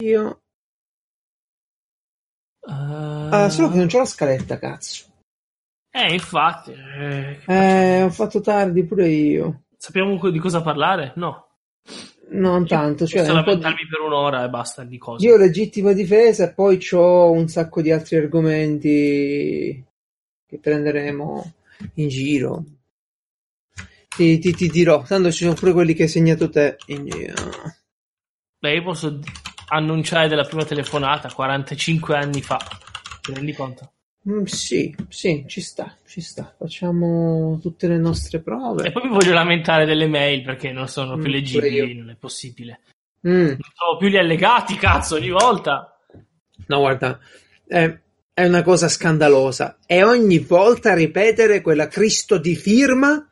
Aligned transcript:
io. 0.00 0.42
Uh... 2.60 3.28
Ah, 3.30 3.48
solo 3.48 3.70
che 3.70 3.76
non 3.76 3.86
c'ho 3.86 3.98
la 3.98 4.04
scaletta, 4.04 4.58
cazzo. 4.58 5.04
Eh, 5.90 6.12
infatti. 6.12 6.72
Eh, 6.72 7.40
eh, 7.46 8.02
ho 8.02 8.10
fatto 8.10 8.40
tardi 8.40 8.84
pure 8.84 9.08
io. 9.08 9.62
Sappiamo 9.76 10.30
di 10.30 10.38
cosa 10.38 10.62
parlare? 10.62 11.12
No. 11.16 11.48
Non 12.28 12.66
tanto. 12.66 13.06
Cioè, 13.06 13.22
posso 13.22 13.34
lamentarmi 13.34 13.82
di... 13.82 13.88
per 13.88 14.00
un'ora 14.00 14.44
e 14.44 14.48
basta 14.48 14.84
di 14.84 14.98
cose. 14.98 15.26
Io 15.26 15.34
ho 15.34 15.38
legittima 15.38 15.92
difesa 15.92 16.44
e 16.44 16.52
poi 16.52 16.78
ho 16.92 17.30
un 17.32 17.48
sacco 17.48 17.82
di 17.82 17.90
altri 17.90 18.16
argomenti 18.16 19.84
che 20.46 20.58
prenderemo 20.58 21.54
in 21.94 22.08
giro. 22.08 22.64
Ti, 24.08 24.38
ti, 24.38 24.52
ti 24.52 24.68
dirò, 24.68 25.02
tanto 25.02 25.32
ci 25.32 25.44
sono 25.44 25.54
pure 25.54 25.72
quelli 25.72 25.94
che 25.94 26.02
hai 26.04 26.08
segnato 26.08 26.50
te. 26.50 26.76
Quindi, 26.84 27.24
uh... 27.24 27.70
Beh, 28.58 28.74
io 28.74 28.82
posso 28.82 29.18
annunciare 29.70 30.28
della 30.28 30.44
prima 30.44 30.64
telefonata 30.64 31.32
45 31.32 32.16
anni 32.16 32.42
fa. 32.42 32.58
Ti 33.20 33.34
rendi 33.34 33.52
conto? 33.52 33.92
Mm, 34.28 34.44
sì, 34.44 34.94
sì, 35.08 35.44
ci 35.46 35.60
sta, 35.60 35.96
ci 36.06 36.20
sta. 36.20 36.54
Facciamo 36.56 37.58
tutte 37.60 37.88
le 37.88 37.96
nostre 37.96 38.40
prove. 38.40 38.88
E 38.88 38.92
poi 38.92 39.08
mi 39.08 39.14
voglio 39.14 39.32
lamentare 39.32 39.86
delle 39.86 40.06
mail 40.06 40.42
perché 40.42 40.72
non 40.72 40.88
sono 40.88 41.16
più 41.16 41.28
mm, 41.28 41.32
leggibili, 41.32 41.94
non 41.94 42.10
è 42.10 42.16
possibile. 42.16 42.80
Mm. 43.26 43.46
Non 43.46 43.72
trovo 43.74 43.96
più 43.98 44.08
gli 44.08 44.16
allegati, 44.16 44.76
cazzo, 44.76 45.16
ogni 45.16 45.30
volta. 45.30 45.98
No, 46.66 46.78
guarda, 46.78 47.18
è, 47.66 47.98
è 48.34 48.46
una 48.46 48.62
cosa 48.62 48.88
scandalosa. 48.88 49.78
E 49.86 50.02
ogni 50.02 50.38
volta 50.38 50.94
ripetere 50.94 51.62
quella 51.62 51.88
Cristo 51.88 52.36
di 52.36 52.56
firma 52.56 53.29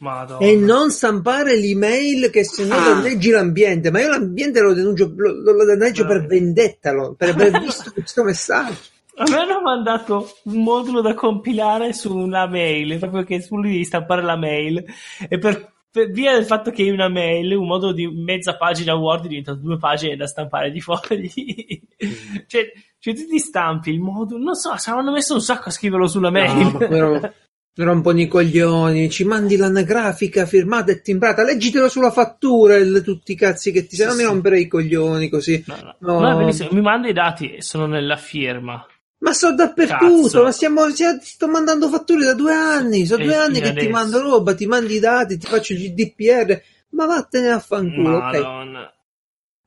Madonna. 0.00 0.44
e 0.44 0.56
non 0.56 0.90
stampare 0.90 1.56
l'email 1.56 2.30
che 2.30 2.42
se 2.42 2.64
no 2.64 2.74
ah. 2.74 2.84
danneggi 2.84 3.30
l'ambiente. 3.30 3.90
Ma 3.90 4.00
io 4.00 4.08
l'ambiente 4.08 4.60
lo 4.60 4.72
denuncio, 4.72 5.12
lo, 5.14 5.52
lo 5.52 5.64
danneggio 5.64 6.06
per 6.06 6.26
vendetta, 6.26 6.92
lo, 6.92 7.14
per 7.14 7.30
aver 7.30 7.60
visto 7.60 7.92
questo 7.92 8.24
messaggio. 8.24 8.78
A 9.16 9.24
me 9.28 9.36
hanno 9.36 9.60
mandato 9.60 10.30
un 10.44 10.62
modulo 10.62 11.02
da 11.02 11.12
compilare 11.12 11.92
su 11.92 12.16
una 12.16 12.46
mail, 12.46 12.98
proprio 12.98 13.22
che 13.24 13.42
su 13.42 13.56
lui 13.56 13.72
devi 13.72 13.84
stampare 13.84 14.22
la 14.22 14.36
mail 14.36 14.82
e 15.28 15.36
per, 15.36 15.72
per, 15.90 16.10
via 16.10 16.32
del 16.32 16.46
fatto 16.46 16.70
che 16.70 16.86
è 16.86 16.90
una 16.90 17.08
mail, 17.08 17.54
un 17.54 17.66
modulo 17.66 17.92
di 17.92 18.06
mezza 18.06 18.56
pagina 18.56 18.94
Word 18.94 19.26
diventa 19.26 19.52
due 19.52 19.76
pagine 19.76 20.16
da 20.16 20.26
stampare 20.26 20.70
di 20.70 20.80
fogli. 20.80 21.82
Mm. 22.02 22.36
cioè, 22.48 22.72
cioè, 22.98 23.14
tu 23.14 23.26
ti 23.26 23.38
stampi 23.38 23.90
il 23.90 24.00
modulo, 24.00 24.42
non 24.42 24.54
so, 24.54 24.74
se 24.78 24.88
avranno 24.88 25.12
messo 25.12 25.34
un 25.34 25.42
sacco 25.42 25.68
a 25.68 25.72
scriverlo 25.72 26.06
sulla 26.06 26.30
mail. 26.30 26.88
No, 26.88 27.32
Rompono 27.72 28.20
i 28.20 28.26
coglioni, 28.26 29.08
ci 29.08 29.24
mandi 29.24 29.56
l'anagrafica 29.56 30.44
firmata 30.44 30.92
e 30.92 31.00
timbrata, 31.00 31.44
leggitelo 31.44 31.88
sulla 31.88 32.10
fattura 32.10 32.76
il, 32.76 33.00
tutti 33.02 33.32
i 33.32 33.36
cazzi 33.36 33.72
che 33.72 33.86
ti 33.86 33.96
sei, 33.96 34.06
non 34.06 34.16
mi 34.16 34.24
rompere 34.24 34.60
i 34.60 34.66
coglioni 34.66 35.28
così. 35.28 35.64
No, 35.66 35.96
no. 36.00 36.20
no. 36.20 36.38
no 36.38 36.52
mi 36.72 36.80
manda 36.80 37.08
i 37.08 37.12
dati 37.12 37.54
e 37.54 37.62
sono 37.62 37.86
nella 37.86 38.16
firma. 38.16 38.84
Ma 39.20 39.32
sto 39.32 39.54
dappertutto, 39.54 40.22
Cazzo. 40.22 40.42
ma 40.42 40.50
stiamo, 40.50 40.82
sto 40.90 41.46
mandando 41.46 41.88
fatture 41.88 42.24
da 42.24 42.34
due 42.34 42.54
anni, 42.54 43.04
sono 43.04 43.22
due 43.22 43.36
anni 43.36 43.60
che 43.60 43.68
adesso. 43.68 43.86
ti 43.86 43.92
mando 43.92 44.20
roba, 44.20 44.54
ti 44.54 44.66
mandi 44.66 44.94
i 44.94 44.98
dati, 44.98 45.36
ti 45.36 45.46
faccio 45.46 45.74
il 45.74 45.92
GDPR, 45.92 46.60
ma 46.90 47.06
vattene 47.06 47.50
a 47.50 47.58
fanculo, 47.58 48.18
Madonna. 48.18 48.80
ok? 48.80 48.98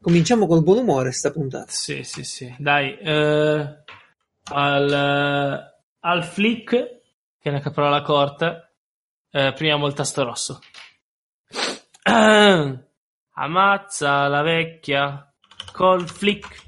Cominciamo 0.02 0.48
col 0.48 0.64
buon 0.64 0.80
umore 0.80 1.12
sta 1.12 1.32
puntata. 1.32 1.72
Sì, 1.72 2.04
sì, 2.04 2.24
sì. 2.24 2.54
Dai, 2.58 2.98
eh, 2.98 3.84
al, 4.52 5.64
al 6.00 6.24
flick, 6.24 7.02
che 7.44 7.50
è 7.50 7.52
una 7.52 7.60
capriola 7.60 8.02
corta, 8.04 8.72
eh, 9.30 9.52
primiamo 9.52 9.86
il 9.86 9.94
tasto 9.94 10.24
rosso. 10.24 10.62
ammazza 13.34 14.28
la 14.30 14.42
vecchia 14.42 15.30
col 15.74 16.08
flick. 16.08 16.62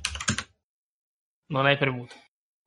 Non 1.46 1.66
hai 1.66 1.78
premuto. 1.78 2.14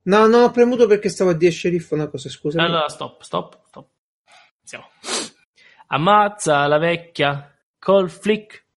No, 0.04 0.26
no, 0.26 0.44
ho 0.44 0.50
premuto 0.50 0.86
perché 0.86 1.10
stavo 1.10 1.32
a 1.32 1.34
dire 1.34 1.50
sceriffo 1.50 1.96
una 1.96 2.08
cosa, 2.08 2.30
scusa. 2.30 2.62
Allora, 2.62 2.88
stop, 2.88 3.20
stop, 3.20 3.60
stop. 3.66 3.90
Siamo. 4.62 4.88
Ammazza 5.88 6.66
la 6.66 6.78
vecchia 6.78 7.54
col 7.78 8.08
flick. 8.08 8.67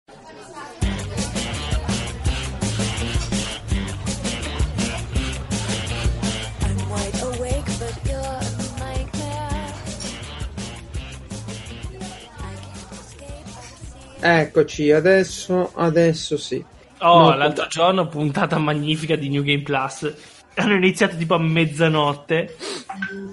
Eccoci, 14.24 14.92
adesso, 14.92 15.72
adesso 15.74 16.36
sì. 16.36 16.64
Oh, 16.98 17.30
no, 17.30 17.36
l'altro 17.36 17.66
giorno 17.66 18.06
puntata 18.06 18.56
magnifica 18.58 19.16
di 19.16 19.28
New 19.28 19.42
Game 19.42 19.62
Plus 19.62 20.14
hanno 20.54 20.74
iniziato 20.74 21.16
tipo 21.16 21.34
a 21.34 21.38
mezzanotte. 21.38 22.56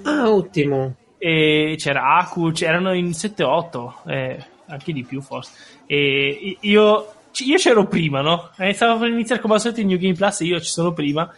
Ah, 0.03 0.31
ottimo. 0.31 0.95
E 1.19 1.75
c'era 1.77 2.17
Aku, 2.17 2.51
c'erano 2.51 2.93
in 2.93 3.09
7-8, 3.09 3.93
eh, 4.07 4.45
anche 4.67 4.91
di 4.91 5.03
più 5.03 5.21
forse. 5.21 5.51
E 5.85 6.57
io, 6.59 7.13
io 7.31 7.57
c'ero 7.57 7.85
prima, 7.85 8.21
no? 8.21 8.49
E 8.57 8.73
stavo 8.73 8.99
per 8.99 9.09
iniziare 9.09 9.41
come 9.41 9.55
al 9.55 9.61
solito 9.61 9.81
in 9.81 9.87
New 9.87 9.99
Game 9.99 10.15
Plus 10.15 10.41
e 10.41 10.45
io 10.45 10.59
ci 10.59 10.71
sono 10.71 10.93
prima. 10.93 11.31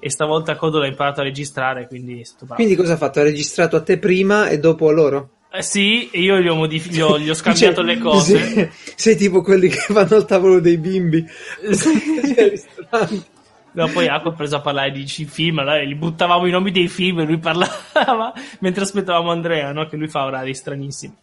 E 0.00 0.10
stavolta 0.10 0.54
Codo 0.54 0.78
l'ha 0.78 0.86
imparato 0.86 1.20
a 1.20 1.24
registrare, 1.24 1.86
quindi 1.86 2.20
è 2.20 2.24
stato 2.24 2.44
bravo. 2.44 2.62
Quindi 2.62 2.76
cosa 2.76 2.92
ha 2.92 2.96
fatto? 2.96 3.20
Ha 3.20 3.24
registrato 3.24 3.76
a 3.76 3.82
te 3.82 3.98
prima 3.98 4.48
e 4.48 4.58
dopo 4.58 4.88
a 4.88 4.92
loro? 4.92 5.30
Eh 5.50 5.62
sì, 5.62 6.10
io 6.12 6.40
gli 6.40 6.48
ho, 6.48 6.54
modif- 6.54 6.90
gli 6.90 7.00
ho, 7.00 7.18
gli 7.18 7.30
ho 7.30 7.34
scambiato 7.34 7.76
cioè, 7.76 7.84
le 7.84 7.98
cose. 7.98 8.38
Sei, 8.38 8.70
sei, 8.94 9.16
tipo 9.16 9.40
quelli 9.40 9.68
che 9.68 9.92
vanno 9.92 10.16
al 10.16 10.26
tavolo 10.26 10.60
dei 10.60 10.76
bimbi. 10.76 11.24
Sì. 11.70 13.36
No, 13.72 13.86
poi 13.88 14.08
Acqua 14.08 14.32
ha 14.32 14.34
preso 14.34 14.56
a 14.56 14.60
parlare 14.60 14.90
di 14.90 15.06
film, 15.06 15.58
allora 15.58 15.82
gli 15.82 15.94
buttavamo 15.94 16.46
i 16.46 16.50
nomi 16.50 16.72
dei 16.72 16.88
film 16.88 17.20
e 17.20 17.24
lui 17.24 17.38
parlava 17.38 18.32
mentre 18.60 18.82
aspettavamo 18.82 19.30
Andrea, 19.30 19.72
no? 19.72 19.86
che 19.86 19.96
lui 19.96 20.08
fa 20.08 20.24
orari 20.24 20.54
stranissimi. 20.54 21.14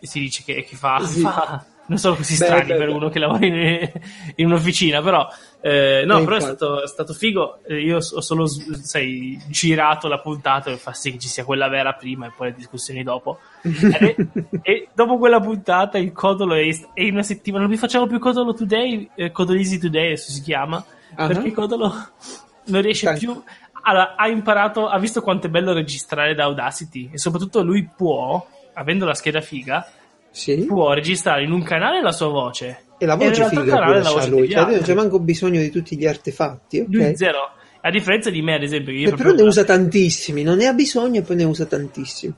E 0.00 0.06
si 0.06 0.20
dice 0.20 0.42
che, 0.44 0.64
che 0.64 0.76
fa, 0.76 1.00
sì. 1.04 1.20
fa, 1.20 1.64
non 1.88 1.98
sono 1.98 2.14
così 2.14 2.34
strani 2.34 2.66
beh, 2.66 2.76
per 2.76 2.86
beh. 2.86 2.92
uno 2.92 3.08
che 3.08 3.18
lavora 3.18 3.44
in, 3.44 3.90
in 4.36 4.46
un'officina, 4.46 5.02
però 5.02 5.28
eh, 5.60 6.04
no, 6.06 6.22
però 6.22 6.36
è 6.36 6.40
stato, 6.40 6.82
è 6.82 6.86
stato, 6.86 7.12
figo. 7.12 7.58
Eh, 7.66 7.80
io 7.80 7.96
ho 7.96 8.20
solo 8.20 8.46
sai, 8.46 9.38
girato 9.48 10.06
la 10.06 10.20
puntata 10.20 10.70
per 10.70 10.78
far 10.78 10.96
sì 10.96 11.12
che 11.12 11.18
ci 11.18 11.28
sia 11.28 11.44
quella 11.44 11.68
vera 11.68 11.94
prima 11.94 12.26
e 12.26 12.32
poi 12.36 12.50
le 12.50 12.54
discussioni 12.56 13.02
dopo. 13.02 13.38
e, 13.62 14.16
e, 14.62 14.88
dopo 14.94 15.18
quella 15.18 15.40
puntata 15.40 15.98
il 15.98 16.12
codolo 16.12 16.54
è, 16.54 16.68
è 16.94 17.02
in 17.02 17.14
una 17.14 17.22
settimana. 17.22 17.64
Non 17.64 17.72
vi 17.72 17.78
facciamo 17.78 18.06
più 18.06 18.18
codolo 18.18 18.54
today, 18.54 19.10
eh, 19.14 19.32
codolisi 19.32 19.78
today, 19.78 20.06
adesso 20.06 20.30
si 20.30 20.42
chiama 20.42 20.84
uh-huh. 21.16 21.26
perché 21.26 21.52
Codolo 21.52 21.92
non 22.66 22.82
riesce 22.82 23.06
Dai. 23.06 23.18
più. 23.18 23.42
Allora, 23.82 24.16
ha 24.16 24.28
imparato, 24.28 24.88
ha 24.88 24.98
visto 24.98 25.22
quanto 25.22 25.46
è 25.46 25.50
bello 25.50 25.72
registrare 25.72 26.34
da 26.34 26.44
Audacity 26.44 27.10
e 27.12 27.18
soprattutto 27.18 27.62
lui 27.62 27.88
può, 27.96 28.46
avendo 28.74 29.06
la 29.06 29.14
scheda 29.14 29.40
figa, 29.40 29.86
sì. 30.30 30.64
può 30.66 30.92
registrare 30.92 31.44
in 31.44 31.52
un 31.52 31.62
canale 31.62 32.00
la 32.02 32.12
sua 32.12 32.28
voce 32.28 32.84
e 32.98 33.06
la 33.06 33.14
voce 33.14 33.44
e 33.44 33.48
figa 33.48 33.76
pure 33.76 34.02
la 34.02 34.10
voce 34.10 34.28
lui, 34.28 34.50
cioè, 34.50 34.64
non 34.64 34.80
c'è 34.80 34.94
manco 34.94 35.20
bisogno 35.20 35.60
di 35.60 35.70
tutti 35.70 35.96
gli 35.96 36.06
artefatti. 36.06 36.80
Okay? 36.80 36.92
Lui 36.92 37.16
zero. 37.16 37.52
A 37.80 37.90
differenza 37.90 38.28
di 38.28 38.42
me, 38.42 38.54
ad 38.54 38.62
esempio, 38.62 38.92
che 38.92 38.98
io 38.98 39.14
però 39.14 39.30
ne 39.30 39.42
usa 39.42 39.64
tantissimi, 39.64 40.42
non 40.42 40.56
ne 40.56 40.66
ha 40.66 40.72
bisogno 40.72 41.20
e 41.20 41.22
poi 41.22 41.36
ne 41.36 41.44
usa 41.44 41.64
tantissimi. 41.64 42.34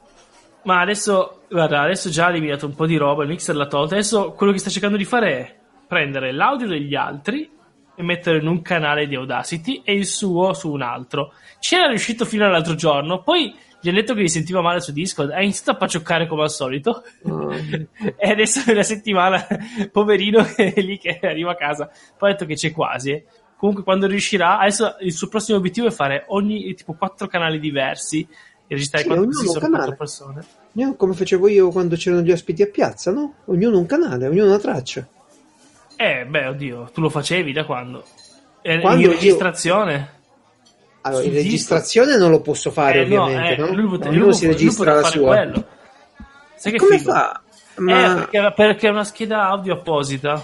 Ma 0.65 0.81
adesso, 0.81 1.45
guarda, 1.49 1.81
adesso 1.81 2.11
già 2.11 2.27
ha 2.27 2.31
eliminato 2.31 2.67
un 2.67 2.75
po' 2.75 2.85
di 2.87 2.97
roba, 2.97 3.23
il 3.23 3.31
mixer 3.31 3.57
l'ha 3.57 3.67
tolto. 3.67 3.95
Adesso 3.95 4.33
quello 4.33 4.53
che 4.53 4.59
sta 4.59 4.69
cercando 4.69 4.99
di 4.99 5.07
fare 5.07 5.39
è 5.39 5.57
prendere 5.89 6.33
l'audio 6.33 6.69
degli 6.69 6.95
altri 6.95 7.51
e 7.97 8.03
mettere 8.03 8.39
in 8.39 8.47
un 8.47 8.61
canale 8.61 9.07
di 9.07 9.17
Audacity 9.17 9.81
e 9.83 9.95
il 9.95 10.05
suo 10.05 10.53
su 10.53 10.71
un 10.71 10.83
altro. 10.83 11.33
C'era 11.59 11.89
riuscito 11.89 12.27
fino 12.27 12.45
all'altro 12.45 12.75
giorno, 12.75 13.23
poi 13.23 13.55
detto 13.81 14.15
che 14.15 14.23
gli 14.23 14.29
sentiva 14.29 14.61
male 14.61 14.81
su 14.81 14.93
Discord, 14.93 15.31
ha 15.31 15.43
iniziato 15.43 15.71
a 15.71 15.77
paccioccare 15.77 16.27
come 16.27 16.43
al 16.43 16.51
solito. 16.51 17.03
Oh. 17.23 17.51
e 18.17 18.31
adesso 18.31 18.69
è 18.69 18.73
una 18.73 18.83
settimana, 18.83 19.47
poverino, 19.91 20.45
è 20.55 20.81
lì 20.81 20.99
che 20.99 21.19
arriva 21.23 21.53
a 21.53 21.57
casa. 21.57 21.91
Poi 22.17 22.31
ha 22.31 22.33
detto 22.33 22.47
che 22.47 22.55
c'è 22.55 22.73
quasi. 22.73 23.23
Comunque, 23.57 23.85
quando 23.85 24.07
riuscirà, 24.07 24.59
adesso 24.59 24.97
il 25.01 25.13
suo 25.13 25.29
prossimo 25.29 25.59
obiettivo 25.59 25.87
è 25.87 25.91
fare 25.91 26.25
ogni 26.29 26.73
tipo 26.75 26.95
quattro 26.95 27.27
canali 27.27 27.59
diversi 27.59 28.27
e 28.67 28.75
registrare 28.75 29.05
sì, 29.05 29.11
quattro, 29.11 29.33
sì, 29.33 29.69
quattro 29.69 29.97
persone. 29.97 30.45
come 30.97 31.13
facevo 31.13 31.49
io 31.49 31.71
quando 31.71 31.97
c'erano 31.97 32.23
gli 32.23 32.33
ospiti 32.33 32.63
a 32.63 32.67
piazza, 32.67 33.11
no? 33.11 33.35
Ognuno 33.47 33.79
un 33.79 33.87
canale, 33.87 34.29
ognuno 34.29 34.47
una 34.47 34.59
traccia. 34.59 35.07
Eh, 35.97 36.25
beh, 36.25 36.47
oddio, 36.47 36.91
tu 36.95 37.01
lo 37.03 37.11
facevi 37.11 37.53
da 37.53 37.65
quando? 37.65 38.05
Eh, 38.63 38.81
quando 38.81 39.07
in 39.07 39.13
registrazione? 39.13 39.95
Io... 39.95 40.20
Allora, 41.03 41.25
in 41.25 41.33
registrazione 41.33 42.17
non 42.17 42.31
lo 42.31 42.41
posso 42.41 42.71
fare, 42.71 42.99
eh, 42.99 43.03
ovviamente. 43.03 43.57
No, 43.57 43.67
eh, 43.67 43.71
no? 43.71 43.75
Lui, 43.75 43.99
Ognuno 44.03 44.25
lui, 44.25 44.35
si 44.35 44.47
registra 44.47 44.95
la 44.95 45.03
sua. 45.03 45.37
Quello. 45.37 45.67
Sai 46.57 46.73
che 46.73 46.79
come 46.79 46.99
figo? 46.99 47.11
fa? 47.11 47.41
Ma... 47.77 47.93
Eh, 47.93 48.15
perché, 48.15 48.53
perché, 48.55 48.87
è 48.89 48.91
una 48.91 49.05
scheda 49.05 49.49
audio 49.49 49.75
apposita. 49.75 50.35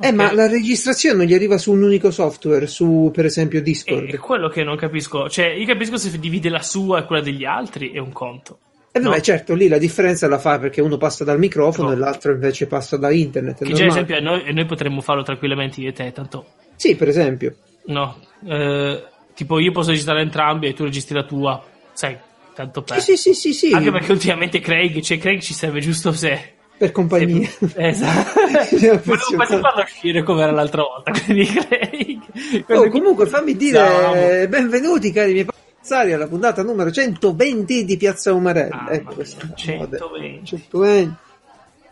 Eh, 0.00 0.08
okay. 0.08 0.12
ma 0.12 0.32
la 0.32 0.48
registrazione 0.48 1.16
non 1.16 1.26
gli 1.26 1.34
arriva 1.34 1.58
su 1.58 1.72
un 1.72 1.82
unico 1.82 2.10
software, 2.10 2.66
su 2.66 3.10
per 3.12 3.26
esempio 3.26 3.60
Discord. 3.60 4.10
È 4.10 4.16
quello 4.16 4.48
che 4.48 4.64
non 4.64 4.76
capisco. 4.76 5.28
Cioè, 5.28 5.46
io 5.46 5.66
capisco 5.66 5.98
se 5.98 6.18
divide 6.18 6.48
la 6.48 6.62
sua 6.62 7.00
e 7.00 7.04
quella 7.04 7.22
degli 7.22 7.44
altri, 7.44 7.92
è 7.92 7.98
un 7.98 8.12
conto. 8.12 8.58
E 8.90 8.98
eh, 8.98 9.02
vabbè, 9.02 9.16
no? 9.16 9.22
certo, 9.22 9.54
lì 9.54 9.68
la 9.68 9.78
differenza 9.78 10.26
la 10.26 10.38
fa 10.38 10.58
perché 10.58 10.80
uno 10.80 10.96
passa 10.96 11.24
dal 11.24 11.38
microfono 11.38 11.88
no. 11.88 11.94
e 11.94 11.96
l'altro 11.98 12.32
invece 12.32 12.66
passa 12.66 12.96
da 12.96 13.10
internet. 13.10 13.64
Che 13.64 13.72
già, 13.72 13.84
ad 13.84 13.90
esempio, 13.90 14.20
noi, 14.20 14.52
noi 14.52 14.64
potremmo 14.64 15.02
farlo 15.02 15.22
tranquillamente 15.22 15.80
io 15.80 15.90
e 15.90 15.92
te, 15.92 16.12
tanto. 16.12 16.46
Sì, 16.76 16.96
per 16.96 17.08
esempio. 17.08 17.54
No, 17.84 18.18
eh, 18.46 19.02
tipo 19.34 19.58
io 19.58 19.72
posso 19.72 19.90
registrare 19.90 20.20
entrambi 20.22 20.66
e 20.68 20.74
tu 20.74 20.84
registri 20.84 21.14
la 21.14 21.24
tua, 21.24 21.62
sai, 21.92 22.16
tanto 22.54 22.82
per... 22.82 23.00
Sì, 23.00 23.16
sì, 23.16 23.34
sì, 23.34 23.52
sì, 23.52 23.68
sì. 23.68 23.74
Anche 23.74 23.90
perché 23.90 24.12
ultimamente 24.12 24.60
Craig, 24.60 25.00
cioè 25.00 25.18
Craig 25.18 25.40
ci 25.40 25.54
serve 25.54 25.80
giusto 25.80 26.12
se... 26.12 26.54
Per 26.76 26.90
compagnia. 26.90 27.48
se- 27.48 27.70
esatto. 27.76 28.40
Volevo 28.70 29.00
quasi 29.34 29.58
farlo 29.58 29.82
uscire 29.82 30.22
come 30.22 30.42
era 30.42 30.52
l'altra 30.52 30.82
volta, 30.82 31.12
quindi 31.24 31.44
Craig... 31.46 32.20
Oh, 32.68 32.88
comunque 32.88 33.26
fammi 33.26 33.56
dire 33.56 33.78
Ciao. 33.78 34.48
benvenuti 34.48 35.12
cari 35.12 35.32
miei 35.32 35.44
pazzari 35.44 36.12
alla 36.12 36.26
puntata 36.26 36.62
numero 36.62 36.90
120 36.90 37.84
di 37.84 37.96
Piazza 37.96 38.32
Umarella. 38.32 38.86
Ah, 38.86 38.94
ecco 38.94 39.02
mamma 39.04 39.14
questa. 39.14 39.44
mia, 39.46 39.54
120. 39.56 40.44
120. 40.46 41.14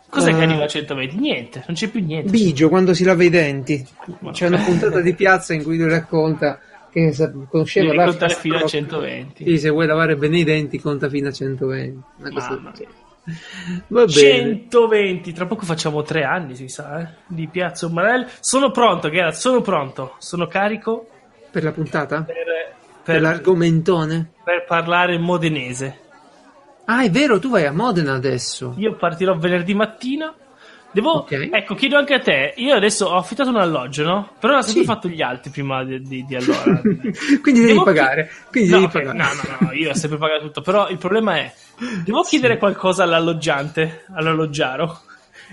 Cos'è 0.09 0.31
che 0.33 0.39
Eh, 0.39 0.43
arriva 0.43 0.63
a 0.65 0.67
120? 0.67 1.15
Niente, 1.15 1.63
non 1.65 1.75
c'è 1.77 1.87
più 1.87 2.03
niente. 2.03 2.29
Bigio 2.29 2.67
quando 2.67 2.93
si 2.93 3.05
lava 3.05 3.23
i 3.23 3.29
denti. 3.29 3.87
C'è 4.33 4.47
una 4.47 4.57
puntata 4.61 4.99
di 4.99 5.13
piazza 5.13 5.53
in 5.53 5.63
cui 5.63 5.77
lui 5.77 5.87
racconta 5.89 6.59
che 6.91 7.13
conosceva 7.49 7.87
Devi 7.87 7.97
la 7.97 8.05
contare 8.05 8.33
fino 8.35 8.55
a 8.55 8.59
Fast 8.59 8.71
120. 8.73 9.43
Sì, 9.45 9.57
se 9.57 9.69
vuoi 9.69 9.87
lavare 9.87 10.15
bene 10.15 10.39
i 10.39 10.43
denti 10.43 10.79
conta 10.79 11.09
fino 11.09 11.29
a 11.29 11.31
120. 11.31 12.03
Una 12.17 12.29
cosa 12.31 12.49
Mamma 12.51 12.71
mia. 12.77 12.87
Va 13.87 14.05
bene. 14.05 14.65
120, 14.69 15.31
tra 15.31 15.45
poco 15.45 15.63
facciamo 15.65 16.01
tre 16.01 16.23
anni, 16.23 16.55
si 16.55 16.67
sa, 16.67 16.99
eh, 17.01 17.07
di 17.27 17.47
Piazza 17.47 17.85
Umarell. 17.85 18.27
Sono 18.39 18.71
pronto, 18.71 19.09
Gerard, 19.09 19.33
sono 19.35 19.61
pronto. 19.61 20.15
Sono 20.17 20.47
carico 20.47 21.07
Per 21.51 21.63
la 21.63 21.71
puntata? 21.71 22.23
per, 22.23 22.35
Per, 22.35 22.75
per, 23.03 23.21
l'argomentone? 23.21 24.31
per 24.43 24.65
parlare 24.65 25.17
modenese. 25.17 25.99
Ah, 26.85 27.03
è 27.03 27.09
vero, 27.11 27.39
tu 27.39 27.49
vai 27.49 27.65
a 27.65 27.71
Modena 27.71 28.13
adesso. 28.13 28.73
Io 28.77 28.95
partirò 28.95 29.37
venerdì 29.37 29.73
mattina. 29.73 30.33
Devo, 30.93 31.11
Ok. 31.19 31.49
ecco, 31.51 31.73
chiedo 31.75 31.97
anche 31.97 32.13
a 32.15 32.19
te. 32.19 32.53
Io 32.57 32.73
adesso 32.75 33.05
ho 33.05 33.15
affittato 33.15 33.49
un 33.49 33.55
alloggio, 33.57 34.03
no? 34.03 34.29
Però 34.39 34.57
ho 34.57 34.61
sempre 34.61 34.81
Sì. 34.81 34.85
fatto 34.87 35.07
gli 35.07 35.21
altri 35.21 35.49
prima 35.49 35.83
di, 35.85 36.01
di- 36.01 36.25
di 36.25 36.35
allora. 36.35 36.81
Quindi 37.41 37.59
devi 37.61 37.67
Devo 37.73 37.83
pagare. 37.83 38.29
Quindi 38.49 38.69
no, 38.71 38.79
devi 38.79 38.91
pagare. 38.91 39.17
no, 39.17 39.23
no, 39.23 39.57
no, 39.67 39.71
io 39.73 39.89
ho 39.91 39.93
sempre 39.95 40.17
pagato 40.17 40.43
tutto. 40.45 40.61
Però 40.61 40.89
il 40.89 40.97
problema 40.97 41.35
è: 41.37 41.53
devo 42.03 42.21
chiedere 42.23 42.57
qualcosa 42.57 43.03
all'alloggiante, 43.03 44.05
all'alloggiaro. 44.13 45.01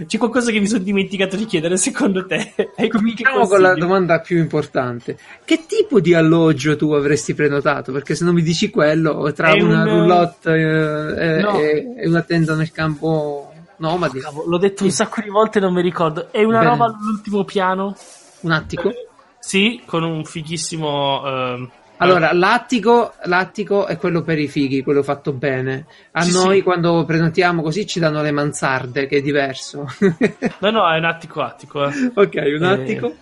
C'è 0.06 0.16
qualcosa 0.16 0.52
che 0.52 0.60
mi 0.60 0.68
sono 0.68 0.84
dimenticato 0.84 1.34
di 1.34 1.44
chiedere, 1.44 1.76
secondo 1.76 2.24
te? 2.24 2.52
Cominciamo 2.88 3.48
con 3.48 3.60
la 3.60 3.74
domanda 3.74 4.20
più 4.20 4.38
importante. 4.38 5.18
Che 5.44 5.64
tipo 5.66 5.98
di 5.98 6.14
alloggio 6.14 6.76
tu 6.76 6.92
avresti 6.92 7.34
prenotato? 7.34 7.90
Perché 7.90 8.14
se 8.14 8.24
non 8.24 8.32
mi 8.34 8.42
dici 8.42 8.70
quello, 8.70 9.32
tra 9.32 9.50
È 9.50 9.60
una 9.60 9.82
un- 9.82 9.88
roulotte 9.88 10.52
eh, 10.52 11.38
e, 11.38 11.40
No. 11.40 11.58
e- 11.58 11.94
e 11.96 12.06
una 12.08 12.22
tenda 12.22 12.54
nel 12.54 12.70
campo 12.70 13.47
nomadi, 13.78 14.20
Cavolo, 14.20 14.48
l'ho 14.48 14.58
detto 14.58 14.84
un 14.84 14.90
sacco 14.90 15.20
di 15.20 15.28
volte 15.28 15.58
non 15.60 15.72
mi 15.72 15.82
ricordo. 15.82 16.28
È 16.30 16.42
una 16.44 16.58
Bene. 16.58 16.70
roba 16.70 16.84
all'ultimo 16.86 17.44
piano? 17.44 17.96
un 18.40 18.50
attico. 18.52 18.92
Sì, 19.40 19.82
con 19.84 20.02
un 20.04 20.24
fighissimo. 20.24 21.22
ehm, 21.26 21.70
Allora, 21.98 22.32
l'attico, 22.32 23.12
l'attico 23.24 23.86
è 23.86 23.96
quello 23.96 24.22
per 24.22 24.38
i 24.38 24.46
fighi, 24.46 24.82
quello 24.84 25.02
fatto 25.02 25.32
bene. 25.32 25.86
A 26.12 26.22
Sì, 26.22 26.32
noi 26.32 26.56
sì. 26.58 26.62
quando 26.62 27.04
prenotiamo 27.04 27.60
così 27.62 27.86
ci 27.86 27.98
danno 27.98 28.22
le 28.22 28.30
mansarde, 28.30 29.06
che 29.08 29.16
è 29.16 29.20
diverso. 29.20 29.86
No, 30.60 30.70
no, 30.70 30.88
è 30.92 30.98
un 30.98 31.04
attico 31.04 31.40
attico. 31.42 31.86
Eh. 31.88 32.12
ok, 32.14 32.34
un 32.58 32.62
Eh, 32.64 32.66
attico. 32.66 33.14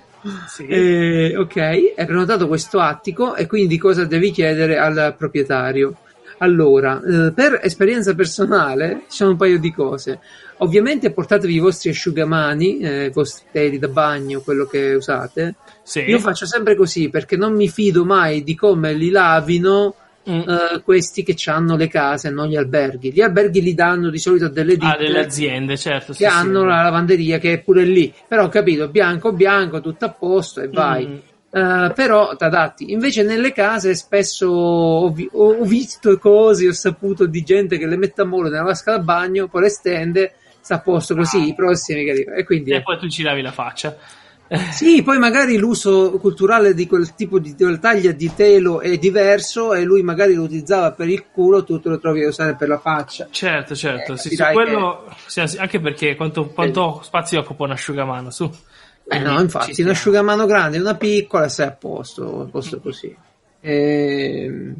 Sì. 0.48 0.66
Eh, 0.66 1.36
ok, 1.36 1.94
è 1.94 2.04
prenotato 2.04 2.48
questo 2.48 2.80
attico 2.80 3.34
e 3.36 3.46
quindi 3.46 3.78
cosa 3.78 4.04
devi 4.04 4.30
chiedere 4.32 4.76
al 4.78 5.14
proprietario? 5.16 5.94
Allora, 6.38 7.00
eh, 7.02 7.32
per 7.32 7.60
esperienza 7.62 8.14
personale 8.14 9.02
ci 9.08 9.16
sono 9.16 9.30
un 9.30 9.36
paio 9.36 9.58
di 9.58 9.72
cose. 9.72 10.18
Ovviamente 10.58 11.10
portatevi 11.10 11.54
i 11.54 11.58
vostri 11.58 11.90
asciugamani, 11.90 12.78
eh, 12.78 13.04
i 13.06 13.10
vostri 13.10 13.46
teli 13.52 13.78
da 13.78 13.88
bagno, 13.88 14.40
quello 14.40 14.66
che 14.66 14.94
usate. 14.94 15.54
Sì. 15.82 16.00
Io 16.00 16.18
faccio 16.18 16.46
sempre 16.46 16.74
così 16.76 17.08
perché 17.08 17.36
non 17.36 17.54
mi 17.54 17.68
fido 17.68 18.04
mai 18.04 18.42
di 18.42 18.54
come 18.54 18.92
li 18.92 19.10
lavino 19.10 19.94
Mm. 20.28 20.40
eh, 20.40 20.82
questi 20.82 21.22
che 21.22 21.36
hanno 21.48 21.76
le 21.76 21.86
case, 21.86 22.30
non 22.30 22.48
gli 22.48 22.56
alberghi. 22.56 23.12
Gli 23.12 23.20
alberghi 23.20 23.62
li 23.62 23.74
danno 23.74 24.10
di 24.10 24.18
solito 24.18 24.46
a 24.46 24.48
delle 24.48 24.72
ditte 24.72 24.84
Ah, 24.86 24.96
delle 24.96 25.20
aziende, 25.20 25.76
certo. 25.76 26.12
che 26.14 26.26
hanno 26.26 26.64
la 26.64 26.82
lavanderia 26.82 27.38
che 27.38 27.52
è 27.52 27.58
pure 27.60 27.84
lì. 27.84 28.12
Però 28.26 28.42
ho 28.42 28.48
capito, 28.48 28.88
bianco 28.88 29.32
bianco, 29.32 29.80
tutto 29.80 30.04
a 30.04 30.08
posto 30.10 30.60
e 30.62 30.68
vai. 30.68 31.06
Mm. 31.06 31.16
Eh, 31.56 31.92
però 31.94 32.36
t'adatti. 32.36 32.92
Invece 32.92 33.22
nelle 33.22 33.50
case 33.52 33.94
spesso 33.94 34.46
ho, 34.48 35.10
vi- 35.10 35.28
ho- 35.32 35.62
visto 35.62 36.18
cose, 36.18 36.68
ho 36.68 36.72
saputo 36.72 37.24
di 37.24 37.42
gente 37.42 37.78
che 37.78 37.86
le 37.86 37.96
mette 37.96 38.20
a 38.20 38.24
molo 38.26 38.50
nella 38.50 38.62
vasca 38.64 38.90
da 38.90 38.98
bagno, 38.98 39.48
poi 39.48 39.62
le 39.62 39.68
stende, 39.70 40.34
sta 40.60 40.74
a 40.74 40.80
posto 40.80 41.14
così, 41.14 41.38
Ah. 41.38 41.44
i 41.46 41.54
prossimi 41.54 42.04
che 42.04 42.10
arrivano. 42.10 42.36
E 42.36 42.44
quindi 42.44 42.72
E 42.72 42.82
poi 42.82 42.98
tu 42.98 43.08
ci 43.08 43.22
lavi 43.22 43.40
la 43.40 43.52
faccia. 43.52 43.96
sì, 44.70 45.02
poi 45.02 45.16
magari 45.18 45.56
l'uso 45.56 46.10
culturale 46.20 46.74
di 46.74 46.86
quel 46.86 47.14
tipo 47.14 47.38
di, 47.38 47.56
taglia 47.80 48.12
di 48.12 48.32
telo 48.34 48.80
è 48.80 48.98
diverso 48.98 49.72
e 49.72 49.82
lui 49.82 50.02
magari 50.02 50.34
lo 50.34 50.42
utilizzava 50.42 50.92
per 50.92 51.08
il 51.08 51.24
culo, 51.32 51.64
tu 51.64 51.80
te 51.80 51.88
lo 51.88 51.98
trovi 51.98 52.22
a 52.22 52.28
usare 52.28 52.54
per 52.54 52.68
la 52.68 52.78
faccia. 52.78 53.28
Certo, 53.30 53.74
certo. 53.74 54.12
Eh, 54.12 54.18
sì, 54.18 54.36
quello, 54.52 55.06
sì, 55.26 55.44
sì, 55.46 55.56
anche 55.56 55.80
perché 55.80 56.16
quanto, 56.16 56.48
quanto 56.48 57.00
spazio 57.02 57.40
occupa 57.40 57.64
un 57.64 57.70
asciugamano? 57.70 58.30
Su. 58.30 58.48
Eh 59.08 59.18
no, 59.18 59.40
infatti, 59.40 59.82
un 59.82 59.88
asciugamano 59.88 60.46
grande 60.46 60.76
e 60.76 60.80
una 60.80 60.96
piccola 60.96 61.44
e 61.44 61.48
sei 61.48 61.66
a 61.66 61.72
posto, 61.72 62.42
a 62.42 62.44
posto 62.44 62.80
così. 62.80 63.16
Ehm, 63.60 64.74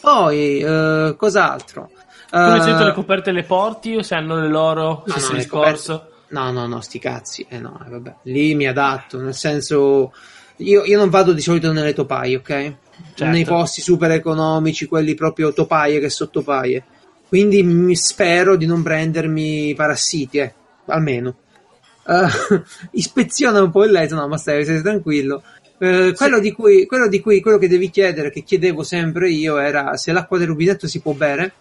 Poi, 0.00 0.60
eh, 0.60 1.14
cos'altro? 1.16 1.90
Come 2.30 2.56
Eh, 2.58 2.62
sento 2.62 2.84
le 2.84 2.92
coperte 2.92 3.30
e 3.30 3.32
le 3.32 3.42
porti 3.42 3.96
o 3.96 4.02
se 4.02 4.14
hanno 4.14 4.40
le 4.40 4.48
loro? 4.48 5.04
No, 5.06 5.14
no, 5.16 5.28
le 5.30 5.36
discorso. 5.36 6.10
No, 6.28 6.50
no, 6.52 6.66
no, 6.66 6.80
sti 6.80 6.98
cazzi. 6.98 7.46
Eh 7.48 7.58
no, 7.58 7.80
eh, 7.84 7.90
vabbè. 7.90 8.14
Lì 8.22 8.54
mi 8.54 8.66
adatto, 8.66 9.20
nel 9.20 9.34
senso... 9.34 10.12
Io, 10.56 10.84
io 10.84 10.98
non 10.98 11.08
vado 11.08 11.32
di 11.32 11.40
solito 11.40 11.72
nelle 11.72 11.92
topaie, 11.94 12.36
ok? 12.36 12.48
Certo. 12.48 13.24
Nei 13.24 13.44
posti 13.44 13.80
super 13.80 14.10
economici, 14.10 14.86
quelli 14.86 15.14
proprio 15.14 15.52
topaie 15.52 16.00
che 16.00 16.10
sottopaie. 16.10 16.84
Quindi 17.26 17.62
mi 17.62 17.96
spero 17.96 18.56
di 18.56 18.66
non 18.66 18.82
prendermi 18.82 19.74
parassiti, 19.74 20.38
eh, 20.38 20.54
almeno. 20.86 21.34
Eh, 22.06 22.62
ispeziona 22.92 23.62
un 23.62 23.70
po' 23.70 23.84
il 23.84 23.92
letto, 23.92 24.14
no, 24.14 24.26
ma 24.28 24.36
stai, 24.36 24.64
stai 24.64 24.82
tranquillo. 24.82 25.42
Eh, 25.78 26.12
quello, 26.14 26.38
di 26.40 26.52
cui, 26.52 26.84
quello 26.86 27.08
di 27.08 27.20
cui 27.20 27.40
quello 27.40 27.56
che 27.58 27.68
devi 27.68 27.88
chiedere, 27.90 28.30
che 28.30 28.42
chiedevo 28.42 28.82
sempre 28.82 29.30
io, 29.30 29.56
era 29.58 29.96
se 29.96 30.12
l'acqua 30.12 30.36
del 30.38 30.48
rubinetto 30.48 30.86
si 30.86 31.00
può 31.00 31.12
bere, 31.12 31.52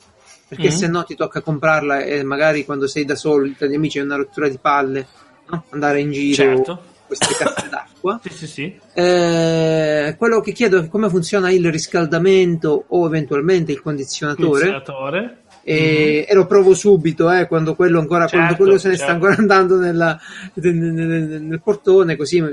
perché 0.48 0.68
Mhm. 0.68 0.74
se 0.76 0.88
no 0.88 1.04
ti 1.06 1.16
tocca 1.16 1.42
comprarla 1.42 2.02
e 2.02 2.24
magari 2.24 2.66
quando 2.66 2.88
sei 2.88 3.06
da 3.06 3.16
solo, 3.16 3.50
tra 3.58 3.68
gli 3.68 3.76
amici 3.76 4.00
è 4.00 4.02
una 4.02 4.16
rottura 4.18 4.50
di 4.50 4.58
palle, 4.60 5.08
no? 5.50 5.64
andare 5.70 6.02
in 6.02 6.12
giro 6.12 6.36
Certo. 6.36 6.84
queste 7.08 7.34
cazze 7.36 7.70
d'acqua. 7.70 8.20
Sì, 8.24 8.30
sì, 8.34 8.48
sì. 8.48 8.80
Eh, 8.94 10.16
quello 10.18 10.42
che 10.42 10.52
chiedo 10.52 10.80
è 10.84 10.88
come 10.90 11.08
funziona 11.10 11.50
il 11.52 11.72
riscaldamento 11.72 12.86
o 12.88 13.06
eventualmente 13.06 13.72
il 13.72 13.82
condizionatore. 13.82 14.48
Condizionatore. 14.72 15.38
E, 15.72 16.26
e 16.28 16.34
lo 16.34 16.48
provo 16.48 16.74
subito 16.74 17.30
eh, 17.32 17.46
quando 17.48 17.76
quello 17.76 18.00
ancora 18.00 18.28
quando 18.28 18.48
Certo, 18.48 18.64
quello 18.64 18.78
se 18.80 18.88
ne 18.90 18.96
sta 18.96 19.06
certo. 19.06 19.26
ancora 19.26 19.40
andando 19.40 19.78
nella- 19.78 20.20
nel, 20.56 20.74
nel- 20.76 21.42
nel 21.44 21.62
portone 21.62 22.16
così 22.16 22.42
mm, 22.42 22.48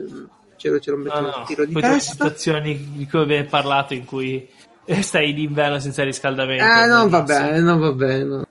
ce 0.59 0.69
lo, 0.69 0.79
ce 0.81 0.91
lo 0.91 0.97
metto 0.99 1.21
No, 1.23 1.27
no. 1.29 1.45
tiro 1.47 1.65
di 1.65 1.73
Poi 1.73 1.81
testa 1.81 2.11
situazioni 2.13 2.91
di 2.95 3.07
cui 3.09 3.21
abbiamo 3.21 3.47
parlato 3.49 3.95
in 3.95 4.05
cui 4.05 4.47
eh, 4.85 5.01
stai 5.01 5.33
d'inverno 5.33 5.79
senza 5.81 6.03
riscaldamento. 6.05 6.63
eh 6.63 6.85
non 6.87 7.09
va 7.09 7.23
bene 7.23 7.61
non 7.61 7.79
va 7.81 7.93
bene 7.93 8.25
no. 8.25 8.47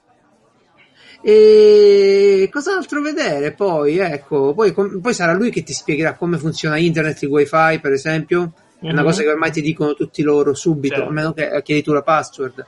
e 1.22 2.50
cos'altro 2.52 3.02
vedere 3.02 3.52
poi 3.52 3.98
ecco 4.00 4.54
poi, 4.54 4.72
com- 4.74 5.00
poi 5.00 5.14
sarà 5.14 5.34
lui 5.34 5.52
che 5.52 5.64
ti 5.64 5.74
spiegherà 5.74 6.14
come 6.16 6.38
funziona 6.38 6.78
internet 6.78 7.22
il 7.24 7.30
wifi 7.30 7.80
per 7.82 7.92
esempio 7.92 8.54
è 8.80 8.90
una 8.90 9.02
Mhm. 9.02 9.08
cosa 9.08 9.22
che 9.22 9.30
ormai 9.30 9.52
ti 9.52 9.62
dicono 9.62 9.94
tutti 9.94 10.22
loro 10.22 10.54
subito 10.54 10.96
Certo. 10.96 11.10
a 11.10 11.14
meno 11.14 11.34
che 11.34 11.62
chiedi 11.64 11.82
tu 11.84 11.94
la 11.94 12.02
password 12.04 12.66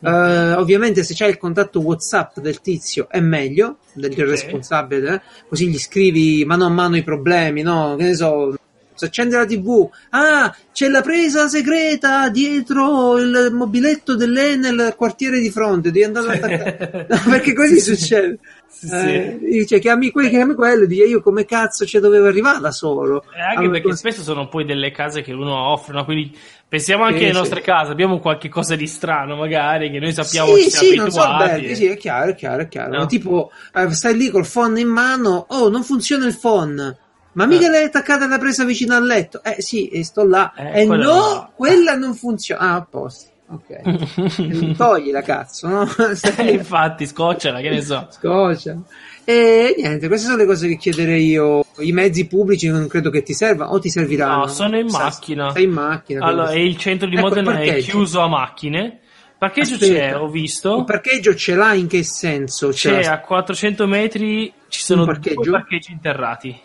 Eh, 0.00 0.52
ovviamente 0.52 1.02
se 1.02 1.14
c'hai 1.14 1.30
il 1.30 1.38
contatto 1.38 1.80
WhatsApp 1.80 2.38
del 2.38 2.60
tizio 2.60 3.08
è 3.10 3.20
meglio 3.20 3.78
del 3.94 4.14
del 4.14 4.26
Ok. 4.26 4.30
responsabile, 4.30 5.14
eh? 5.14 5.20
così 5.48 5.68
gli 5.68 5.78
scrivi 5.78 6.44
mano 6.44 6.66
a 6.66 6.68
mano 6.68 6.96
i 6.96 7.02
problemi, 7.02 7.62
no? 7.62 7.96
Che 7.96 8.04
ne 8.04 8.14
so, 8.14 8.54
si 8.94 9.04
accende 9.04 9.36
la 9.36 9.44
TV, 9.44 9.88
ah, 10.10 10.54
c'è 10.72 10.88
la 10.88 11.02
presa 11.02 11.48
segreta 11.48 12.28
dietro 12.30 13.18
il 13.18 13.50
mobiletto 13.52 14.16
dell'Enel 14.16 14.78
al 14.80 14.96
quartiere 14.96 15.40
di 15.40 15.50
fronte, 15.50 15.90
devi 15.90 16.04
andare 16.04 16.26
ad 16.28 16.42
attaccare. 16.42 17.06
No, 17.10 17.20
perché 17.30 17.52
così 17.54 17.80
succede. 17.80 18.38
Sì, 18.70 18.86
sì. 18.86 18.94
Eh, 18.94 19.38
dice 19.40 19.78
chiami 19.80 20.10
quello, 20.10 20.28
chiami 20.28 20.54
quello, 20.54 20.84
dice 20.84 21.04
io 21.04 21.20
come 21.22 21.44
cazzo 21.44 21.86
ci 21.86 21.98
dovevo 21.98 22.26
arrivare 22.26 22.60
da 22.60 22.70
solo. 22.70 23.22
E 23.34 23.40
anche 23.40 23.56
Allora, 23.58 23.72
perché 23.72 23.88
cos- 23.88 23.98
spesso 23.98 24.22
sono 24.22 24.46
poi 24.48 24.64
delle 24.64 24.90
case 24.90 25.22
che 25.22 25.32
uno 25.32 25.54
offre, 25.72 25.94
no? 25.94 26.04
quindi 26.04 26.36
pensiamo 26.68 27.04
anche 27.04 27.18
Sì, 27.18 27.24
alle 27.24 27.32
sì. 27.32 27.38
nostre 27.38 27.60
case, 27.62 27.90
abbiamo 27.90 28.20
qualche 28.20 28.48
cosa 28.48 28.76
di 28.76 28.86
strano 28.86 29.36
magari 29.36 29.90
che 29.90 29.98
noi 29.98 30.12
sappiamo 30.12 30.54
sì, 30.54 30.64
ci 30.64 30.70
sì, 30.70 30.94
non 30.94 31.10
so 31.10 31.22
e- 31.44 31.74
sì, 31.74 31.86
è 31.86 31.96
chiaro, 31.96 32.30
è 32.30 32.34
chiaro, 32.34 32.62
è 32.62 32.68
chiaro. 32.68 32.98
No. 32.98 33.06
Tipo, 33.06 33.50
eh, 33.74 33.90
stai 33.92 34.16
lì 34.16 34.28
col 34.30 34.46
phone 34.46 34.78
in 34.80 34.88
mano, 34.88 35.46
oh, 35.48 35.68
non 35.70 35.82
funziona 35.82 36.26
il 36.26 36.38
phone. 36.38 36.98
Ma 37.32 37.46
mica 37.46 37.66
Eh. 37.66 37.70
l'hai 37.70 37.84
attaccata 37.84 38.24
alla 38.26 38.38
presa 38.38 38.64
vicino 38.64 38.94
al 38.94 39.04
letto? 39.04 39.42
Eh 39.42 39.60
sì, 39.62 39.88
e 39.88 40.04
sto 40.04 40.24
là. 40.24 40.52
Eh, 40.56 40.82
e 40.82 40.86
quella 40.86 41.04
no, 41.04 41.14
no. 41.14 41.52
quella 41.54 41.94
non 41.96 42.14
funziona. 42.14 42.60
Ah, 42.60 42.74
a 42.74 42.82
posto. 42.88 43.30
Ok. 43.50 44.74
Togli 44.76 45.10
la 45.10 45.22
cazzo, 45.22 45.68
no? 45.68 45.82
Eh, 45.84 46.50
infatti, 46.52 47.06
scocciala, 47.06 47.60
che 47.60 47.70
ne 47.70 47.80
so. 47.80 48.06
Scoccia. 48.10 48.76
E 49.24 49.74
niente, 49.76 50.08
queste 50.08 50.26
sono 50.26 50.38
le 50.38 50.46
cose 50.46 50.68
che 50.68 50.76
chiederei 50.76 51.26
io. 51.26 51.64
I 51.78 51.92
mezzi 51.92 52.26
pubblici 52.26 52.68
non 52.68 52.86
credo 52.88 53.10
che 53.10 53.22
ti 53.22 53.32
servano 53.34 53.72
o 53.72 53.78
ti 53.78 53.88
serviranno. 53.88 54.40
No, 54.40 54.46
sono 54.48 54.78
in 54.78 54.88
Sa- 54.90 55.04
macchina. 55.04 55.50
Sei 55.50 55.64
in 55.64 55.70
macchina. 55.70 56.24
Allora, 56.24 56.50
e 56.50 56.64
il 56.64 56.76
centro 56.76 57.08
di 57.08 57.16
Ecco, 57.16 57.28
Modena 57.28 57.60
è 57.60 57.78
chiuso 57.78 58.20
a 58.20 58.28
macchine. 58.28 59.00
Parcheggio 59.38 59.74
Aspetta. 59.74 59.92
c'è, 59.94 60.16
ho 60.18 60.28
visto. 60.28 60.78
Il 60.78 60.84
parcheggio 60.84 61.34
ce 61.34 61.54
l'ha 61.54 61.72
in 61.72 61.86
che 61.86 62.02
senso? 62.02 62.68
C'è 62.70 63.02
l'ha 63.02 63.12
a 63.12 63.20
400 63.20 63.86
metri, 63.86 64.52
ci 64.68 64.80
sono 64.80 65.04
due 65.04 65.50
parcheggi 65.50 65.92
interrati. 65.92 66.60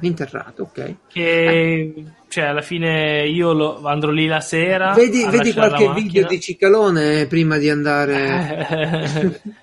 Interrato, 0.00 0.62
ok. 0.62 0.94
Che 1.08 2.04
cioè, 2.28 2.44
alla 2.44 2.62
fine 2.62 3.26
io 3.26 3.52
lo- 3.52 3.84
andrò 3.86 4.10
lì 4.10 4.26
la 4.26 4.40
sera. 4.40 4.92
Vedi, 4.94 5.26
vedi 5.28 5.52
qualche 5.52 5.92
video 5.92 6.26
di 6.26 6.40
Cicalone 6.40 7.26
prima 7.26 7.58
di 7.58 7.68
andare 7.68 9.42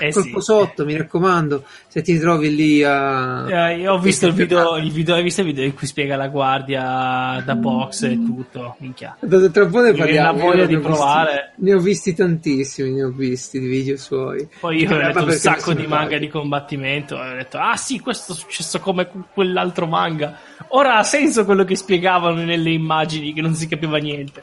eh 0.00 0.10
colpo 0.12 0.40
sì. 0.40 0.44
sotto, 0.44 0.84
mi 0.84 0.96
raccomando, 0.96 1.64
se 1.88 2.02
ti 2.02 2.18
trovi 2.18 2.54
lì 2.54 2.82
a... 2.84 3.70
Eh, 3.70 3.78
io 3.78 3.92
ho 3.94 3.98
visto 3.98 4.26
il 4.26 4.32
video, 4.32 4.76
il 4.76 4.90
video, 4.92 5.14
hai 5.14 5.22
visto 5.22 5.40
il 5.40 5.46
video 5.48 5.64
in 5.64 5.74
cui 5.74 5.86
spiega 5.86 6.16
la 6.16 6.28
guardia 6.28 7.42
da 7.44 7.54
box 7.54 8.02
e 8.02 8.14
tutto, 8.14 8.76
minchia. 8.78 9.16
Da- 9.20 9.48
Tra 9.50 9.64
un 9.64 9.70
po' 9.70 9.80
ne 9.80 9.92
Mi 9.92 9.98
parliamo. 9.98 10.38
voglia 10.38 10.62
io 10.62 10.66
di 10.66 10.74
ho 10.74 10.78
visti- 10.78 10.92
provare. 10.92 11.52
ne 11.56 11.74
ho 11.74 11.78
visti 11.78 12.14
tantissimi, 12.14 12.90
ne 12.92 13.02
ho 13.04 13.10
visti 13.10 13.58
di 13.60 13.66
video 13.66 13.96
suoi. 13.96 14.48
Poi 14.60 14.76
io 14.82 14.90
ho 14.90 14.94
Eh, 14.98 15.04
letto 15.04 15.24
un 15.24 15.30
sacco 15.32 15.72
di 15.72 15.86
manga 15.86 16.18
di 16.18 16.28
combattimento 16.28 17.22
e 17.22 17.30
ho 17.30 17.34
detto, 17.36 17.58
ah 17.58 17.76
sì, 17.76 17.98
questo 18.00 18.32
è 18.32 18.34
successo 18.36 18.80
come 18.80 19.08
quell'altro 19.32 19.86
manga. 19.86 20.38
Ora 20.68 20.96
ha 20.96 21.02
senso 21.02 21.44
quello 21.44 21.64
che 21.64 21.76
spiegavano 21.76 22.42
nelle 22.42 22.70
immagini, 22.70 23.32
che 23.32 23.40
non 23.40 23.54
si 23.54 23.66
capiva 23.68 23.98
niente. 23.98 24.42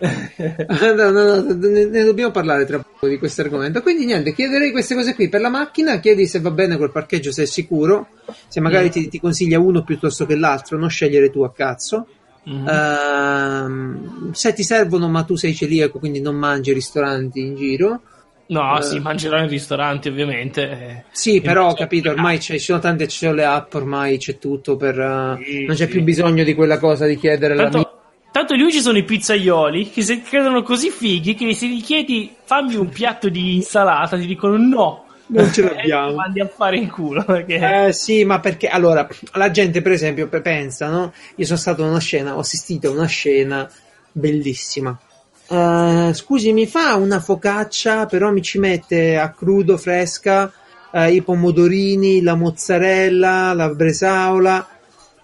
No, 0.00 1.10
no, 1.10 1.10
no, 1.10 1.54
ne, 1.58 2.04
dobbiamo 2.04 2.30
parlare 2.30 2.64
tra 2.64 2.78
poco 2.78 3.06
di 3.08 3.18
questo 3.18 3.42
argomento. 3.42 3.82
Quindi 3.82 4.04
niente, 4.06 4.32
chiederei 4.32 4.70
queste 4.72 4.94
cose 4.94 5.14
qui 5.14 5.28
per 5.28 5.40
la 5.40 5.50
macchina, 5.50 5.98
chiedi 6.00 6.26
se 6.26 6.40
va 6.40 6.50
bene 6.50 6.76
col 6.76 6.90
parcheggio, 6.92 7.32
se 7.32 7.42
è 7.42 7.46
sicuro, 7.46 8.08
se 8.48 8.60
magari 8.60 8.86
Mm. 8.88 8.90
ti, 8.90 9.08
ti 9.08 9.20
consiglia 9.20 9.58
uno 9.58 9.82
piuttosto 9.82 10.24
che 10.26 10.36
l'altro, 10.36 10.78
non 10.78 10.88
scegliere 10.88 11.30
tu 11.30 11.42
a 11.42 11.52
cazzo. 11.52 12.06
Mhm. 12.44 12.66
Ehm, 12.68 14.32
se 14.32 14.52
ti 14.52 14.62
servono, 14.62 15.08
ma 15.08 15.22
tu 15.24 15.36
sei 15.36 15.54
celiaco, 15.54 15.98
quindi 15.98 16.20
non 16.20 16.36
mangi 16.36 16.72
ristoranti 16.72 17.40
in 17.40 17.54
giro. 17.54 18.00
No, 18.46 18.78
eh. 18.78 18.82
si 18.82 18.98
mangerà 18.98 19.42
in 19.42 19.48
ristoranti 19.48 20.08
ovviamente. 20.08 20.62
eh. 20.70 21.04
Sì, 21.12 21.40
però 21.40 21.68
ho 21.68 21.74
capito, 21.74 22.10
ormai 22.10 22.40
ci 22.40 22.58
sono 22.58 22.80
tante, 22.80 23.06
ci 23.06 23.18
sono 23.18 23.34
le 23.34 23.44
app, 23.44 23.72
ormai 23.74 24.18
c'è 24.18 24.38
tutto 24.38 24.74
per... 24.76 24.98
eh, 24.98 25.44
Sì, 25.44 25.64
non 25.66 25.76
c'è 25.76 25.84
sì. 25.84 25.90
più 25.92 26.02
bisogno 26.02 26.42
di 26.42 26.54
quella 26.54 26.78
cosa 26.78 27.06
di 27.06 27.16
chiedere 27.16 27.54
la 27.54 27.68
Tanto, 28.32 28.54
lì 28.54 28.70
ci 28.70 28.80
sono 28.80 28.96
i 28.96 29.02
pizzaioli 29.02 29.90
che 29.90 30.02
si 30.02 30.22
credono 30.22 30.62
così 30.62 30.90
fighi 30.90 31.34
che 31.34 31.52
se 31.54 31.66
gli 31.66 31.82
chiedi 31.82 32.32
fammi 32.44 32.76
un 32.76 32.88
piatto 32.88 33.28
di 33.28 33.56
insalata 33.56 34.16
ti 34.16 34.26
dicono 34.26 34.56
no. 34.56 35.04
Non 35.26 35.52
ce 35.52 35.62
l'abbiamo. 35.74 36.14
mandi 36.14 36.40
a 36.40 36.46
fare 36.46 36.76
in 36.76 36.88
culo 36.88 37.24
perché... 37.24 37.86
Eh, 37.86 37.92
sì, 37.92 38.24
ma 38.24 38.38
perché 38.40 38.68
allora 38.68 39.06
la 39.32 39.50
gente, 39.50 39.82
per 39.82 39.92
esempio, 39.92 40.28
pe- 40.28 40.40
pensa, 40.42 40.88
no? 40.88 41.12
Io 41.36 41.44
sono 41.44 41.58
stato 41.58 41.84
a 41.84 41.88
una 41.88 41.98
scena, 41.98 42.36
ho 42.36 42.40
assistito 42.40 42.88
a 42.88 42.92
una 42.92 43.06
scena 43.06 43.68
bellissima. 44.12 44.96
Eh, 45.48 46.10
scusi, 46.14 46.52
mi 46.52 46.66
fa 46.68 46.94
una 46.94 47.18
focaccia, 47.18 48.06
però 48.06 48.30
mi 48.30 48.42
ci 48.42 48.58
mette 48.60 49.18
a 49.18 49.30
crudo, 49.30 49.76
fresca, 49.76 50.52
eh, 50.92 51.12
i 51.12 51.22
pomodorini, 51.22 52.22
la 52.22 52.36
mozzarella, 52.36 53.52
la 53.54 53.68
bresaola. 53.70 54.68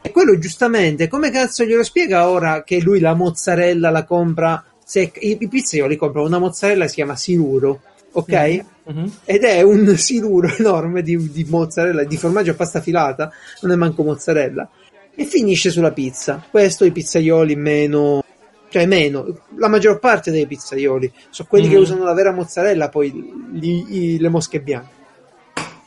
E 0.07 0.13
quello 0.13 0.39
giustamente, 0.39 1.09
come 1.09 1.33
cazzo 1.33 1.65
glielo 1.65 1.83
spiega 1.83 2.29
ora 2.29 2.63
che 2.63 2.81
lui 2.81 3.01
la 3.01 3.15
mozzarella 3.15 3.91
la 3.91 4.05
compra? 4.05 4.63
Se, 4.85 5.11
i, 5.19 5.37
I 5.41 5.49
pizzaioli 5.49 5.97
comprano 5.97 6.29
una 6.29 6.39
mozzarella, 6.39 6.87
si 6.87 6.95
chiama 6.95 7.17
siluro, 7.17 7.81
ok? 8.13 8.65
Mhm. 8.85 9.13
ed 9.25 9.43
è 9.43 9.63
un 9.63 9.95
siluro 9.99 10.49
enorme 10.59 11.03
di, 11.03 11.33
di 11.33 11.45
mozzarella, 11.49 12.05
di 12.05 12.17
formaggio 12.17 12.53
a 12.53 12.55
pasta 12.55 12.81
filata, 12.81 13.33
non 13.63 13.73
è 13.73 13.75
manco 13.75 14.05
mozzarella, 14.05 14.71
e 15.13 15.25
finisce 15.25 15.71
sulla 15.71 15.91
pizza. 15.91 16.41
Questo 16.49 16.85
i 16.85 16.93
pizzaioli 16.93 17.57
meno, 17.57 18.23
cioè 18.69 18.87
meno, 18.87 19.27
la 19.57 19.67
maggior 19.67 19.99
parte 19.99 20.31
dei 20.31 20.47
pizzaioli 20.47 21.13
sono 21.31 21.49
quelli 21.51 21.67
che 21.67 21.75
Mhm. 21.75 21.81
usano 21.83 22.05
la 22.05 22.15
vera 22.15 22.31
mozzarella, 22.31 22.89
poi 22.91 23.11
gli- 23.55 23.85
i- 23.89 24.19
le 24.21 24.29
mosche 24.29 24.61
bianche. 24.61 24.95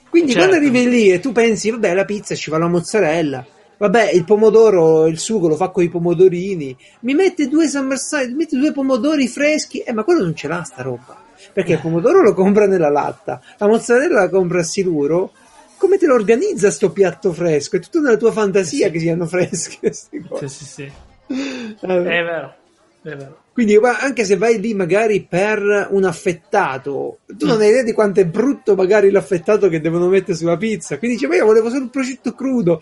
Quindi 0.10 0.34
Certo. 0.34 0.48
quando 0.50 0.66
arrivi 0.68 0.90
lì 0.90 1.10
e 1.10 1.22
tu 1.22 1.32
pensi, 1.32 1.70
vabbè, 1.70 1.94
la 1.94 2.04
pizza 2.04 2.36
ci 2.36 2.50
va 2.50 2.58
la 2.58 2.68
mozzarella. 2.68 3.46
Vabbè, 3.80 4.12
il 4.12 4.26
pomodoro, 4.26 5.08
il 5.08 5.18
sugo 5.18 5.48
lo 5.48 5.56
fa 5.56 5.70
con 5.70 5.84
i 5.84 5.90
pomodorini. 5.90 6.76
Mi 7.02 7.14
mette 7.14 7.48
due 7.48 7.66
summerside, 7.70 8.28
mi 8.28 8.34
mette 8.34 8.58
due 8.58 8.74
pomodori 8.74 9.28
freschi. 9.30 9.80
Eh, 9.80 9.94
ma 9.94 10.04
quello 10.04 10.22
non 10.24 10.36
ce 10.36 10.50
l'ha 10.50 10.64
sta 10.64 10.82
roba. 10.82 11.16
Perché 11.54 11.74
il 11.74 11.80
pomodoro 11.80 12.22
lo 12.22 12.34
compra 12.34 12.68
nella 12.68 12.90
latta, 12.90 13.42
la 13.58 13.68
mozzarella 13.68 14.20
la 14.20 14.30
compra 14.30 14.60
a 14.60 14.64
siluro. 14.64 15.32
Come 15.78 15.98
te 15.98 16.08
lo 16.08 16.16
organizza 16.16 16.70
sto 16.72 16.92
piatto 16.92 17.32
fresco? 17.32 17.78
È 17.78 17.80
tutto 17.80 18.02
nella 18.02 18.18
tua 18.18 18.34
fantasia 18.34 18.88
Sì. 18.88 18.92
che 18.92 19.00
siano 19.00 19.26
fresche. 19.26 19.94
Sì, 19.94 20.22
sì, 20.48 20.66
sì. 20.66 20.84
Eh, 20.84 21.78
È 21.80 21.96
vero. 21.96 22.54
È 23.02 23.16
vero. 23.16 23.38
Quindi, 23.66 23.78
anche 23.86 24.24
se 24.24 24.38
vai 24.38 24.60
lì 24.60 24.74
magari 24.74 25.22
per 25.28 25.88
un 25.92 26.04
affettato, 26.06 27.20
tu 27.26 27.46
non 27.46 27.58
Mm. 27.58 27.62
hai 27.62 27.68
idea 27.70 27.84
di 27.84 27.92
quanto 27.94 28.20
è 28.22 28.26
brutto 28.26 28.76
magari 28.76 29.12
l'affettato 29.12 29.68
che 29.70 29.82
devono 29.82 30.08
mettere 30.08 30.38
sulla 30.38 30.56
pizza. 30.58 30.98
Quindi 30.98 31.18
dice, 31.18 31.28
ma 31.28 31.36
io 31.36 31.46
volevo 31.46 31.70
solo 31.70 31.84
il 31.84 31.90
prosciutto 31.90 32.34
crudo. 32.34 32.82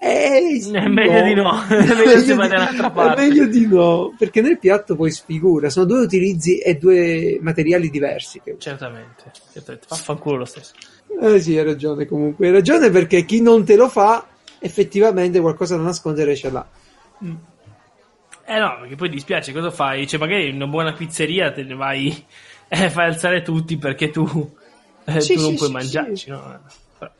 Eh, 0.00 0.60
È 0.72 0.88
meglio 0.88 1.22
di 1.22 1.34
no. 1.34 1.62
È 1.66 1.76
meglio 2.06 2.36
parte. 2.92 3.22
È 3.22 3.26
meglio 3.26 3.46
di 3.46 3.66
no, 3.66 4.14
perché 4.18 4.40
nel 4.40 4.58
piatto 4.58 4.96
poi 4.96 5.10
sfigura. 5.10 5.68
Sono 5.68 5.86
due 5.86 6.00
utilizzi 6.00 6.58
e 6.58 6.74
due 6.76 7.38
materiali 7.40 7.90
diversi. 7.90 8.40
che- 8.42 8.56
Certamente. 8.58 9.30
Certamente. 9.52 9.86
Vaffanculo 9.88 10.36
lo 10.38 10.44
stesso. 10.46 10.72
Eh 11.20 11.40
sì, 11.40 11.56
hai 11.58 11.64
ragione 11.64 12.06
comunque. 12.06 12.46
Hai 12.46 12.52
ragione 12.52 12.90
perché 12.90 13.24
chi 13.24 13.40
non 13.42 13.64
te 13.64 13.76
lo 13.76 13.88
fa, 13.88 14.26
effettivamente 14.58 15.38
qualcosa 15.40 15.76
da 15.76 15.82
nascondere 15.82 16.34
ce 16.34 16.50
l'ha. 16.50 16.66
Eh 18.46 18.58
no, 18.58 18.78
perché 18.80 18.94
poi 18.96 19.08
dispiace, 19.08 19.52
cosa 19.52 19.70
fai? 19.70 20.06
Cioè, 20.06 20.20
magari 20.20 20.48
in 20.48 20.56
una 20.56 20.66
buona 20.66 20.92
pizzeria 20.92 21.50
te 21.52 21.62
ne 21.62 21.74
vai 21.74 22.26
e 22.68 22.90
fai 22.90 23.06
alzare 23.06 23.42
tutti 23.42 23.78
perché 23.78 24.10
tu, 24.10 24.54
eh, 25.06 25.20
Sì, 25.20 25.32
tu 25.32 25.40
non 25.40 25.54
sì, 25.54 25.56
puoi 25.56 25.68
sì, 25.68 25.70
mangiarci, 25.70 26.30
no? 26.30 26.62
Però, 26.98 27.12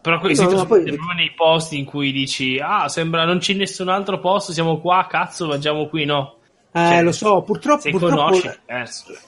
però 0.00 0.20
quelli 0.20 0.36
No, 0.36 0.44
no, 0.50 0.66
trasformano 0.66 0.66
poi- 0.66 0.84
proprio 0.96 1.16
nei 1.16 1.34
posti 1.34 1.78
in 1.78 1.84
cui 1.84 2.12
dici, 2.12 2.58
ah, 2.60 2.88
sembra 2.88 3.24
non 3.24 3.38
c'è 3.38 3.54
nessun 3.54 3.88
altro 3.88 4.20
posto, 4.20 4.52
siamo 4.52 4.80
qua, 4.80 5.06
cazzo, 5.08 5.46
mangiamo 5.48 5.88
qui, 5.88 6.04
no? 6.04 6.38
Eh, 6.72 6.80
Cioè, 6.80 7.02
lo 7.02 7.10
so, 7.12 7.42
purtroppo, 7.42 7.82
Se 7.82 7.88
purtroppo 7.88 8.32
conosci, 8.32 8.48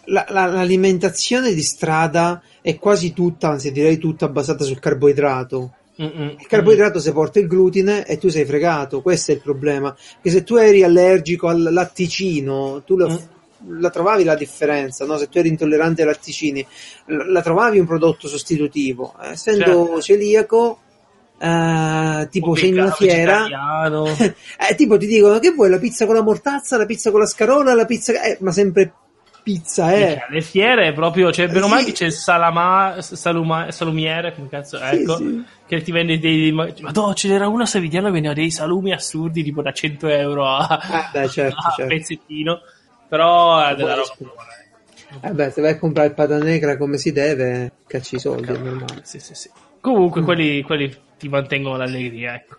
la- 0.07 0.27
la- 0.29 0.47
l'alimentazione 0.47 1.53
di 1.53 1.63
strada 1.63 2.41
è 2.61 2.79
quasi 2.79 3.13
tutta, 3.13 3.49
anzi 3.49 3.73
direi 3.73 3.99
tutta 3.99 4.29
basata 4.29 4.65
sul 4.65 4.79
carboidrato. 4.79 5.78
Mm-mm. 6.01 6.37
Il 6.39 6.47
carboidrato 6.47 7.01
se 7.01 7.13
porta 7.13 7.41
il 7.41 7.49
glutine 7.49 8.07
e 8.07 8.19
tu 8.19 8.29
sei 8.29 8.45
fregato, 8.45 9.03
questo 9.03 9.33
è 9.33 9.35
il 9.35 9.41
problema. 9.41 9.95
Che 10.23 10.31
se 10.31 10.45
tu 10.45 10.55
eri 10.55 10.85
allergico 10.85 11.49
al 11.49 11.61
latticino, 11.73 12.83
tu 12.87 12.97
la, 12.97 13.19
la 13.67 13.91
trovavi 13.91 14.23
la 14.23 14.37
differenza, 14.37 15.05
no? 15.05 15.17
Se 15.17 15.29
tu 15.29 15.39
eri 15.39 15.49
intollerante 15.49 16.03
ai 16.03 16.09
latticini, 16.09 16.65
la, 17.07 17.43
trovavi 17.43 17.81
un 17.81 17.87
prodotto 17.87 18.29
sostitutivo. 18.29 19.15
Essendo 19.21 19.65
Certo. 19.65 20.01
celiaco, 20.01 20.79
eh, 21.37 22.29
tipo 22.31 22.55
sei 22.55 22.69
in 22.69 22.79
una 22.79 22.93
fiera, 22.93 23.47
eh, 24.17 24.75
tipo 24.77 24.97
ti 24.97 25.07
dicono 25.07 25.41
che 25.41 25.51
vuoi 25.51 25.69
la 25.69 25.79
pizza 25.79 26.07
con 26.07 26.15
la 26.15 26.23
mortazza, 26.23 26.77
la 26.77 26.87
pizza 26.87 27.11
con 27.11 27.21
la 27.21 27.27
scarola, 27.27 27.75
la 27.75 27.87
pizza, 27.87 28.23
eh, 28.23 28.37
ma 28.41 28.53
sempre 28.53 28.93
pizza, 29.53 29.93
eh. 29.93 29.99
Minchia, 30.07 30.27
Le 30.29 30.41
fiere 30.43 30.93
proprio, 30.93 31.33
cioè, 31.33 31.47
bene 31.49 31.65
o 31.65 31.69
male 31.69 31.85
che 31.85 31.93
c'è 31.93 32.05
il 32.05 32.13
salama, 32.13 32.97
saluma, 33.01 33.71
salumiere, 33.71 34.35
come 34.35 34.49
cazzo, 34.49 34.79
ecco, 34.79 35.17
sì. 35.17 35.43
che 35.67 35.81
ti 35.81 35.91
vende 35.91 36.19
dei, 36.19 36.53
ma 36.53 36.69
no, 36.93 37.15
ce 37.15 37.29
n'era 37.29 37.49
uno 37.49 37.63
a 37.63 37.67
Savigliano, 37.67 38.11
vendeva 38.11 38.35
dei 38.35 38.51
salumi 38.51 38.93
assurdi, 38.93 39.43
tipo 39.43 39.63
da 39.63 39.73
100 39.73 40.09
euro 40.09 40.47
a, 40.47 40.67
Ah, 40.67 41.11
beh, 41.13 41.29
certo, 41.29 41.57
a 41.59 41.73
certo. 41.75 41.95
pezzettino, 41.95 42.61
però 43.09 43.67
è 43.67 43.75
della 43.75 43.95
roba 43.95 44.13
ecco. 44.13 45.27
Eh 45.27 45.31
beh, 45.33 45.51
se 45.51 45.63
vai 45.63 45.71
a 45.71 45.79
comprare 45.79 46.09
il 46.09 46.15
pata 46.15 46.37
negra 46.37 46.77
come 46.77 46.99
si 46.99 47.13
deve, 47.13 47.73
cacci 47.87 48.17
i 48.17 48.21
soldi, 48.21 48.53
è 48.53 48.59
normale. 48.59 49.01
Sì, 49.05 49.19
sì, 49.19 49.35
sì. 49.35 49.51
Comunque, 49.81 50.21
quelli, 50.23 50.61
quelli 50.63 50.95
ti 51.17 51.29
mantengono 51.29 51.79
l'allegria, 51.79 52.35
ecco. 52.35 52.57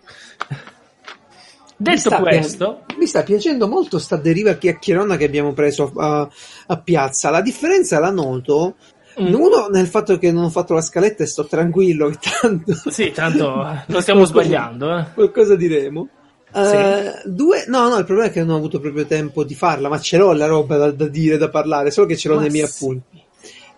Mi 1.82 1.86
Detto 1.86 1.98
sta 2.10 2.18
questo, 2.18 2.82
pia- 2.86 2.96
mi 2.98 3.06
sta 3.06 3.22
piacendo 3.22 3.66
molto 3.66 3.98
sta 3.98 4.16
deriva 4.16 4.52
chiacchierona 4.52 5.16
che 5.16 5.24
abbiamo 5.24 5.54
preso 5.54 5.90
a, 5.96 6.28
a 6.70 6.78
piazza. 6.78 7.30
La 7.30 7.40
differenza 7.40 7.98
la 7.98 8.10
noto. 8.10 8.76
Mm. 9.20 9.34
Uno 9.34 9.66
nel 9.68 9.88
fatto 9.88 10.18
che 10.18 10.30
non 10.30 10.44
ho 10.44 10.50
fatto 10.50 10.72
la 10.72 10.80
scaletta 10.80 11.24
e 11.24 11.26
sto 11.26 11.44
tranquillo 11.44 12.10
tanto 12.40 12.74
sì, 12.90 13.10
tanto 13.10 13.82
non 13.86 14.00
stiamo 14.00 14.24
sbagliando, 14.24 14.96
eh. 14.96 15.06
qualcosa 15.12 15.56
diremo. 15.56 16.08
Eh, 16.52 17.22
due, 17.26 17.64
no, 17.66 17.88
no, 17.88 17.98
il 17.98 18.04
problema 18.04 18.28
è 18.28 18.32
che 18.32 18.40
non 18.40 18.54
ho 18.54 18.56
avuto 18.56 18.80
proprio 18.80 19.06
tempo 19.06 19.44
di 19.44 19.54
farla, 19.54 19.88
ma 19.88 20.00
ce 20.00 20.16
l'ho 20.16 20.32
la 20.32 20.46
roba 20.46 20.76
da, 20.76 20.90
da 20.90 21.06
dire, 21.08 21.36
da 21.36 21.48
parlare, 21.48 21.90
solo 21.90 22.06
che 22.06 22.16
ce 22.16 22.28
l'ho 22.28 22.36
Ma 22.36 22.42
nei 22.42 22.50
miei 22.50 22.66
sì. 22.66 22.84
appunti. 22.84 23.22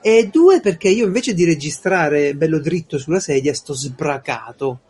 E 0.00 0.28
due, 0.32 0.60
perché 0.60 0.88
io 0.88 1.06
invece 1.06 1.34
di 1.34 1.44
registrare 1.44 2.34
bello 2.34 2.58
dritto 2.60 2.98
sulla 2.98 3.20
sedia, 3.20 3.54
sto 3.54 3.74
sbracato. 3.74 4.80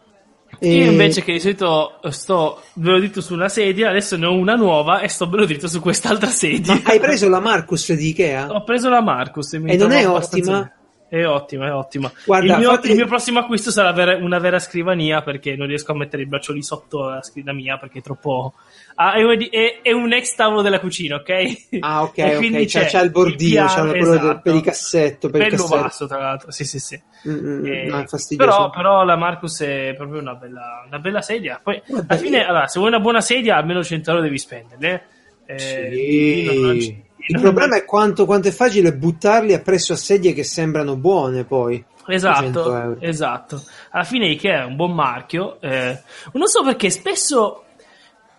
Io 0.61 0.91
invece 0.91 1.23
che 1.23 1.33
di 1.33 1.41
solito 1.41 1.99
sto 2.11 2.63
bello 2.75 2.99
dritto 2.99 3.21
su 3.21 3.35
una 3.35 3.49
sedia, 3.49 3.91
adesso 3.91 4.17
ne 4.17 4.27
ho 4.27 4.33
una 4.33 4.55
nuova 4.55 5.01
e 5.01 5.09
sto 5.09 5.27
bello 5.27 5.45
dritto 5.45 5.67
su 5.67 5.81
quest'altra 5.81 6.29
sedia. 6.29 6.75
Ma 6.75 6.81
hai 6.85 7.01
preso 7.01 7.29
la 7.29 7.41
Marcus 7.41 7.93
di 7.93 8.09
Ikea? 8.09 8.53
Ho 8.53 8.63
preso 8.63 8.89
la 8.89 9.03
Marcus 9.03 9.53
e, 9.55 9.59
mi 9.59 9.73
E 9.73 9.77
non 9.77 9.93
è 9.93 10.07
ottima? 10.07 10.71
È 11.13 11.27
ottima, 11.27 11.67
è 11.67 11.73
ottima. 11.75 12.11
Guarda, 12.25 12.55
il, 12.55 12.59
mio, 12.59 12.71
fate- 12.71 12.89
il 12.89 12.95
mio 12.97 13.07
prossimo 13.07 13.39
acquisto 13.41 13.71
sarà 13.71 13.93
vera- 13.93 14.17
una 14.17 14.39
vera 14.39 14.59
scrivania 14.59 15.21
perché 15.21 15.55
non 15.57 15.67
riesco 15.67 15.93
a 15.93 15.95
mettere 15.95 16.23
i 16.23 16.27
braccioli 16.27 16.63
sotto 16.63 17.11
la 17.11 17.23
scrivania 17.23 17.53
mia 17.63 17.77
perché 17.77 17.99
è 17.99 18.03
troppo. 18.03 18.55
Ah, 18.95 19.13
è, 19.13 19.23
un- 19.23 19.47
è- 19.51 19.81
è 19.83 19.93
un 19.93 20.11
ex 20.15 20.35
tavolo 20.35 20.63
della 20.63 20.81
cucina, 20.81 21.17
ok? 21.17 21.77
Ah, 21.81 22.03
ok, 22.05 22.17
E 22.33 22.37
quindi 22.37 22.65
c'ha, 22.65 22.87
c'ha 22.87 23.03
il 23.03 23.11
bordino, 23.11 23.67
c'ha 23.67 23.75
piano- 23.75 23.91
quello 23.91 24.07
del- 24.13 24.19
esatto. 24.21 24.41
per 24.43 24.55
i 24.55 24.61
cassetto, 24.63 25.29
per 25.29 25.41
il 25.43 25.47
Bello 25.51 25.63
cassetto. 25.65 25.83
basso, 25.83 26.07
tra 26.07 26.19
l'altro. 26.19 26.51
Sì, 26.51 26.65
sì, 26.65 26.79
sì. 26.79 27.03
Mm, 27.29 27.33
mm, 27.47 27.67
Eh, 27.67 27.85
no, 27.91 27.99
è 28.01 28.07
fastidioso. 28.07 28.51
però, 28.51 28.71
però 28.71 29.05
la 29.05 29.17
Marcus 29.17 29.61
è 29.61 29.93
proprio 29.95 30.19
una 30.19 30.35
bella, 30.35 30.85
una 30.87 30.99
bella 30.99 31.21
sedia. 31.21 31.61
Poi, 31.63 31.83
Vabbè, 31.87 32.07
alla 32.09 32.19
fine, 32.19 32.39
io- 32.39 32.47
allora, 32.49 32.67
se 32.69 32.79
vuoi 32.79 32.91
una 32.91 33.01
buona 33.01 33.21
sedia, 33.21 33.57
almeno 33.57 33.85
100 33.85 34.09
euro 34.13 34.23
devi 34.23 34.39
spenderle. 34.39 35.03
Eh, 35.45 35.59
Sì. 35.59 37.03
Non- 37.29 37.43
non 37.43 37.51
Il 37.51 37.53
problema 37.57 37.77
è 37.77 37.85
quanto, 37.85 38.25
quanto 38.27 38.49
è 38.49 38.53
facile 38.53 38.93
buttarli 38.95 39.53
appresso 39.55 39.93
a 39.93 39.97
sedie 39.97 40.33
che 40.33 40.45
sembrano 40.45 40.97
buone 40.97 41.45
poi. 41.45 41.83
100 42.05 42.13
Esatto, 42.13 42.97
esatto. 43.01 43.63
Alla 43.91 44.03
fine 44.05 44.27
Ikea 44.29 44.63
è 44.63 44.65
un 44.65 44.75
buon 44.77 44.93
marchio. 44.93 45.61
eh, 45.61 46.01
non 46.33 46.47
so 46.49 46.65
perché 46.65 46.91
spesso, 46.91 47.65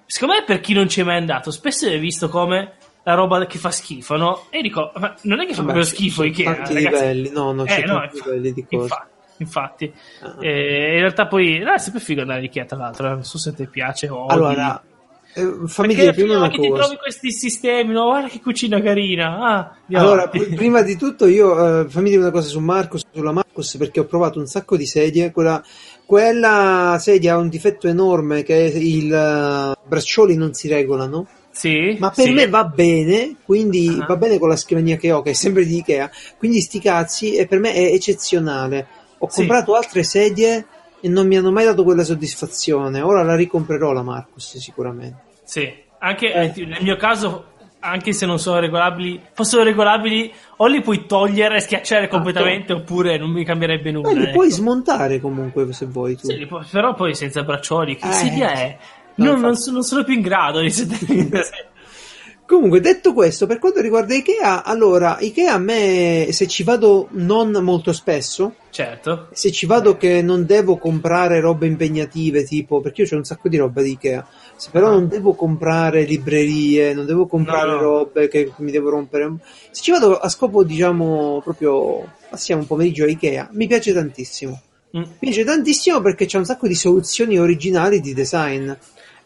secondo 0.06 0.36
me 0.36 0.44
per 0.44 0.60
chi 0.60 0.74
non 0.74 0.90
ci 0.90 1.00
è 1.02 1.04
mai 1.04 1.18
andato, 1.18 1.50
spesso 1.52 1.88
è 1.88 1.98
visto 2.00 2.28
come 2.30 2.74
la 3.04 3.14
roba 3.16 3.46
che 3.46 3.58
fa 3.58 3.72
schifo, 3.72 4.16
no? 4.18 4.46
E 4.50 4.62
dico, 4.62 4.92
ma 4.98 5.16
non 5.24 5.40
è 5.42 5.46
che 5.46 5.54
fa 5.54 5.62
Vabbè, 5.62 5.74
proprio 5.74 5.84
schifo 5.84 6.24
Ikea, 6.24 6.56
tanti 6.56 6.74
ragazzi. 6.74 6.94
livelli, 7.06 7.30
no, 7.32 7.52
no, 7.54 7.64
c'è 7.64 7.80
Eh, 7.82 7.86
no, 7.86 7.94
tanti 8.00 8.22
livelli 8.24 8.54
di 8.54 8.66
cose. 8.66 8.84
infa- 8.84 9.08
infatti. 9.38 9.94
Ah. 10.22 10.36
Eh, 10.40 10.94
in 10.96 11.00
realtà 11.00 11.28
poi, 11.28 11.60
no, 11.60 11.74
è 11.74 11.78
sempre 11.80 12.02
figo 12.02 12.22
andare 12.22 12.40
in 12.40 12.46
Ikea, 12.46 12.66
tra 12.66 12.78
l'altro, 12.78 13.08
eh, 13.08 13.10
non 13.12 13.24
so 13.24 13.38
se 13.38 13.54
ti 13.54 13.66
piace 13.68 14.10
o. 14.10 14.26
Allora, 14.28 14.82
eh, 15.36 15.42
fammi 15.68 15.88
Perché 15.96 16.02
dire 16.02 16.14
prima 16.14 16.38
una 16.38 16.50
che 16.50 16.60
ti 16.60 16.68
cosa. 16.68 16.82
trovi 16.84 16.98
questi 16.98 17.32
sistemi, 17.32 17.94
no? 17.94 18.06
Guarda 18.06 18.28
che 18.28 18.40
cucina 18.42 18.82
carina. 18.82 19.38
Ah, 19.40 19.76
Allora, 19.94 20.28
pr- 20.30 20.54
prima 20.54 20.82
di 20.82 20.96
tutto 20.98 21.28
io 21.28 21.82
eh, 21.82 21.90
fammi 21.90 22.10
dire 22.10 22.22
una 22.22 22.32
cosa 22.32 22.48
su 22.48 22.60
Marcus, 22.60 23.04
sulla 23.12 23.32
Marcus 23.32 23.76
perché 23.78 24.00
ho 24.00 24.06
provato 24.06 24.40
un 24.40 24.46
sacco 24.48 24.78
di 24.78 24.86
sedie, 24.86 25.32
quella, 25.32 25.64
quella 26.06 26.98
sedia 27.00 27.34
ha 27.34 27.38
un 27.38 27.50
difetto 27.50 27.88
enorme 27.88 28.44
che 28.44 28.56
i 28.56 29.08
braccioli 29.08 30.36
non 30.36 30.54
si 30.54 30.68
regolano, 30.68 31.28
sì, 31.52 31.96
ma 32.00 32.10
per 32.10 32.26
sì. 32.26 32.32
me 32.32 32.48
va 32.48 32.64
bene, 32.66 33.36
quindi 33.46 33.98
Ah. 34.00 34.06
va 34.08 34.16
bene 34.16 34.40
con 34.40 34.50
la 34.50 34.56
scrivania 34.56 34.98
che 34.98 35.12
ho, 35.12 35.22
che 35.22 35.32
è 35.32 35.34
sempre 35.34 35.66
di 35.66 35.78
Ikea, 35.78 36.10
quindi 36.38 36.62
sti 36.62 36.80
cazzi 36.80 37.36
e 37.36 37.48
per 37.48 37.60
me 37.60 37.74
è 37.74 37.94
eccezionale. 37.94 38.88
Ho 39.20 39.30
Sì. 39.30 39.38
comprato 39.40 39.76
altre 39.76 40.04
sedie 40.04 40.66
e 41.06 41.10
non 41.10 41.28
mi 41.28 41.36
hanno 41.36 41.52
mai 41.52 41.66
dato 41.66 41.84
quella 41.84 42.04
soddisfazione, 42.06 43.02
ora 43.02 43.24
la 43.24 43.36
ricomprerò 43.36 43.92
la 43.92 44.04
Marcus 44.04 44.56
sicuramente. 44.58 45.18
Sì, 45.44 45.70
anche 46.00 46.32
Eh. 46.34 46.54
eh, 46.56 46.66
nel 46.66 46.82
mio 46.82 46.96
caso, 46.96 47.48
anche 47.80 48.14
se 48.14 48.26
non 48.26 48.40
sono 48.40 48.60
regolabili, 48.60 49.20
fossero 49.34 49.64
regolabili, 49.64 50.32
o 50.58 50.68
li 50.68 50.80
puoi 50.82 51.06
togliere 51.06 51.58
e 51.58 51.60
schiacciare 51.60 52.08
completamente, 52.08 52.72
oppure 52.72 53.18
non 53.18 53.32
mi 53.32 53.44
cambierebbe 53.44 53.92
nulla. 53.92 54.08
Beh, 54.14 54.16
li 54.18 54.24
ecco. 54.24 54.32
puoi 54.32 54.50
smontare 54.52 55.20
comunque 55.20 55.74
se 55.74 55.86
vuoi 55.88 56.16
tu. 56.16 56.28
Sì, 56.30 56.46
puoi- 56.46 56.64
però 56.72 56.94
poi 56.94 57.14
senza 57.16 57.44
braccioli, 57.44 57.98
che 57.98 58.08
Eh, 58.08 58.12
sedia 58.14 58.52
è? 58.54 58.78
no, 59.16 59.26
Non, 59.26 59.42
non 59.42 59.56
sono, 59.58 59.76
non 59.76 59.84
sono 59.84 60.04
più 60.06 60.14
in 60.14 60.22
grado 60.22 60.62
di 60.62 60.70
sedere. 60.72 61.46
Comunque, 62.46 62.82
detto 62.82 63.14
questo, 63.14 63.48
per 63.48 63.58
quanto 63.58 63.80
riguarda 63.80 64.14
Ikea, 64.14 64.64
allora, 64.66 65.18
Ikea 65.20 65.54
a 65.54 65.58
me, 65.58 66.28
se 66.32 66.46
ci 66.46 66.64
vado 66.64 67.08
non 67.12 67.52
molto 67.62 67.94
spesso, 67.94 68.56
certo. 68.70 69.30
se 69.32 69.50
ci 69.52 69.66
vado 69.66 69.96
che 69.96 70.22
non 70.22 70.46
devo 70.46 70.78
comprare 70.78 71.40
robe 71.40 71.68
impegnative, 71.68 72.44
tipo, 72.44 72.82
perché 72.82 73.04
io 73.04 73.08
c'ho 73.08 73.16
un 73.16 73.24
sacco 73.24 73.48
di 73.48 73.56
roba 73.58 73.82
di 73.82 73.92
Ikea, 73.92 74.28
se 74.58 74.70
però 74.72 74.88
Ah. 74.88 74.92
non 74.92 75.08
devo 75.08 75.34
comprare 75.36 76.04
librerie, 76.04 76.94
non 76.94 77.06
devo 77.06 77.28
comprare 77.28 77.68
No, 77.70 77.76
no. 77.76 77.82
robe 77.82 78.28
che 78.28 78.52
mi 78.58 78.72
devo 78.72 78.90
rompere, 78.90 79.34
se 79.72 79.82
ci 79.82 79.92
vado 79.92 80.18
a 80.20 80.28
scopo, 80.28 80.64
diciamo, 80.66 81.40
proprio, 81.44 82.06
passiamo 82.30 82.62
un 82.62 82.68
pomeriggio 82.68 83.06
a 83.06 83.08
Ikea, 83.08 83.50
mi 83.54 83.68
piace 83.68 83.94
tantissimo. 83.94 84.62
Mm. 84.96 85.02
Mi 85.02 85.16
piace 85.20 85.44
tantissimo 85.46 86.02
perché 86.02 86.26
c'è 86.26 86.38
un 86.38 86.46
sacco 86.46 86.68
di 86.68 86.76
soluzioni 86.76 87.40
originali 87.40 88.00
di 88.02 88.14
design. 88.14 88.70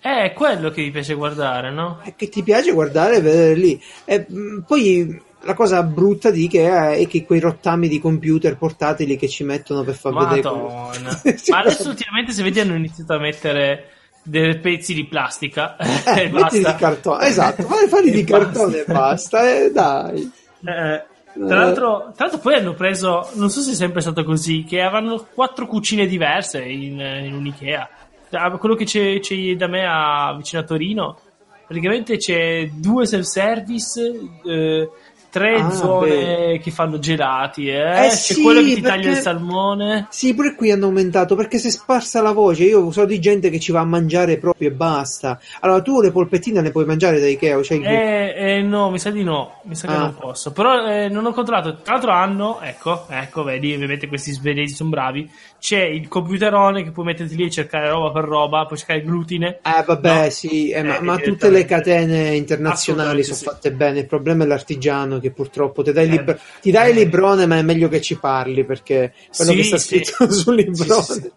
Eh, 0.02 0.24
È 0.26 0.34
quello 0.34 0.70
che 0.70 0.82
mi 0.82 0.92
piace 0.92 1.14
guardare, 1.16 1.72
no? 1.72 2.00
e 2.04 2.14
che 2.16 2.30
ti 2.30 2.44
piace 2.44 2.72
guardare 2.72 3.18
e 3.18 3.22
vedere 3.22 3.54
lì. 3.56 3.82
E, 4.06 4.26
mh, 4.28 4.64
poi 4.68 5.22
la 5.42 5.54
cosa 5.54 5.82
brutta 5.84 6.30
di 6.30 6.44
Ikea 6.46 6.94
è 6.94 7.08
che 7.08 7.24
quei 7.26 7.40
rottami 7.40 7.88
di 7.88 8.00
computer 8.00 8.58
portatili 8.58 9.18
che 9.18 9.28
ci 9.28 9.44
mettono 9.44 9.84
per 9.84 9.96
far 9.96 10.14
vedere. 10.14 10.42
Madonna. 10.42 11.20
come- 11.22 11.36
Ma 11.50 11.60
adesso 11.60 11.90
ultimamente 11.90 12.32
se 12.32 12.44
vedi 12.44 12.60
hanno 12.60 12.76
iniziato 12.76 13.14
a 13.14 13.20
mettere 13.20 13.90
dei 14.24 14.58
pezzi 14.60 14.94
di 14.94 15.06
plastica 15.06 15.78
Eh, 15.78 16.24
e 16.24 16.30
metti 16.30 16.58
di 16.58 16.76
cartone, 16.78 17.28
esatto, 17.28 17.64
fai 17.64 18.12
di 18.12 18.24
basta. 18.26 18.38
cartone 18.46 18.78
e 18.80 18.86
basta, 18.86 19.56
eh, 19.58 19.72
dai. 19.72 20.32
Eh, 20.66 21.04
tra, 21.34 21.56
l'altro, 21.56 22.12
tra 22.16 22.26
l'altro 22.26 22.40
poi 22.40 22.56
hanno 22.56 22.74
preso, 22.74 23.30
non 23.34 23.50
so 23.50 23.62
se 23.62 23.72
è 23.72 23.76
sempre 23.76 24.02
stato 24.02 24.24
così, 24.26 24.64
che 24.64 24.82
avevano 24.82 25.26
quattro 25.34 25.66
cucine 25.68 26.08
diverse 26.08 26.62
in, 26.62 27.00
in 27.00 27.34
un 27.34 27.46
Ikea. 27.46 27.90
Da- 28.30 28.50
Quello 28.58 28.76
che 28.76 28.86
c'è, 28.86 29.20
c'è 29.20 29.56
da 29.56 29.68
me 29.68 29.86
a, 29.86 30.34
vicino 30.36 30.62
a 30.62 30.66
Torino, 30.66 31.18
praticamente 31.66 32.18
c'è 32.18 32.68
due 32.74 33.06
self-service, 33.06 34.12
eh, 34.46 34.90
tre 35.30 35.56
Ah, 35.56 35.70
zone 35.72 36.60
che 36.60 36.72
fanno 36.72 37.00
gelati, 37.00 37.68
eh. 37.68 38.06
Eh 38.06 38.10
c'è 38.10 38.16
sì, 38.16 38.42
quello 38.42 38.62
che 38.62 38.76
ti 38.76 38.82
taglia 38.82 38.96
perché- 38.96 39.10
il 39.10 39.16
salmone. 39.24 40.08
Sì, 40.10 40.34
pure 40.34 40.56
qui 40.56 40.72
hanno 40.72 40.86
aumentato 40.86 41.36
perché 41.36 41.58
si 41.58 41.68
è 41.68 41.72
sparsa 41.72 42.22
la 42.22 42.32
voce. 42.32 42.64
Io 42.64 42.92
so 42.92 43.06
di 43.06 43.20
gente 43.20 43.50
che 43.50 43.60
ci 43.60 43.72
va 43.72 43.82
a 43.82 43.86
mangiare 43.86 44.38
proprio 44.38 44.70
e 44.70 44.72
basta. 44.72 45.40
Allora, 45.62 45.82
tu 45.82 46.02
le 46.02 46.12
polpettine 46.12 46.62
le 46.62 46.72
puoi 46.72 46.86
mangiare 46.86 47.20
da 47.20 47.28
Ikea? 47.28 47.58
il 47.58 47.86
Eh, 47.86 48.34
eh, 48.58 48.62
no, 48.62 48.90
mi 48.90 49.00
sa 49.00 49.10
di 49.12 49.24
no, 49.24 49.60
mi 49.64 49.76
sa 49.76 49.88
che 49.88 49.94
Ah. 49.94 50.00
non 50.00 50.16
posso. 50.16 50.52
Però 50.52 50.86
eh, 50.88 51.10
non 51.10 51.26
ho 51.26 51.32
controllato. 51.34 51.78
Tra 51.82 51.94
l'altro 51.94 52.12
hanno, 52.12 52.60
ecco, 52.62 53.06
ecco, 53.10 53.44
vedi, 53.44 53.74
ovviamente 53.74 54.08
questi 54.08 54.32
svedesi 54.32 54.74
sono 54.76 54.90
bravi. 54.90 55.30
C'è 55.60 55.82
il 55.84 56.08
computerone 56.08 56.84
che 56.84 56.92
puoi 56.92 57.06
metterti 57.06 57.36
lì 57.36 57.46
e 57.46 57.50
cercare 57.50 57.90
roba 57.90 58.12
per 58.12 58.24
roba, 58.30 58.66
puoi 58.66 58.78
cercare 58.78 59.02
glutine. 59.04 59.60
Eh 59.64 59.84
vabbè 59.86 60.24
No. 60.24 60.30
sì, 60.30 60.70
eh, 60.70 60.84
ma, 60.84 60.98
Eh, 60.98 61.02
ma 61.02 61.18
tutte 61.18 61.50
le 61.50 61.66
catene 61.66 62.36
internazionali 62.36 63.24
sono 63.24 63.36
sì. 63.38 63.44
fatte 63.46 63.72
bene, 63.72 64.00
il 64.00 64.06
problema 64.06 64.44
è 64.44 64.48
l'artigiano 64.48 65.17
che 65.20 65.32
purtroppo 65.32 65.84
ti 65.84 65.92
dai, 65.92 66.08
Eh, 66.08 66.10
libro- 66.12 66.40
ti 66.62 66.72
dai 66.72 66.92
eh. 66.92 66.94
librone 66.94 67.46
ma 67.46 67.58
è 67.58 67.62
meglio 67.62 67.88
che 67.90 68.02
ci 68.02 68.18
parli 68.18 68.64
perché 68.66 69.14
quello 69.36 69.52
Sì, 69.52 69.58
che 69.58 69.64
sta 69.64 69.78
sì. 69.78 69.88
scritto 70.04 70.32
sul 70.34 70.56
librone. 70.56 71.04
Sì, 71.04 71.14
sì, 71.14 71.22
sì. 71.22 71.32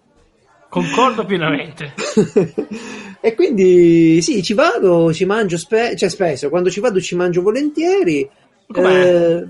Concordo 0.69 1.25
pienamente. 1.25 1.95
e 3.21 3.35
quindi 3.35 4.23
sì, 4.23 4.43
ci 4.43 4.55
vado, 4.55 5.13
ci 5.13 5.25
mangio 5.25 5.59
spe- 5.59 5.97
cioè 5.97 6.09
spesso, 6.09 6.49
quando 6.49 6.71
ci 6.71 6.81
vado 6.81 7.01
ci 7.01 7.17
mangio 7.17 7.43
volentieri. 7.43 8.29
Com'è? 8.71 9.39
Eh, 9.43 9.49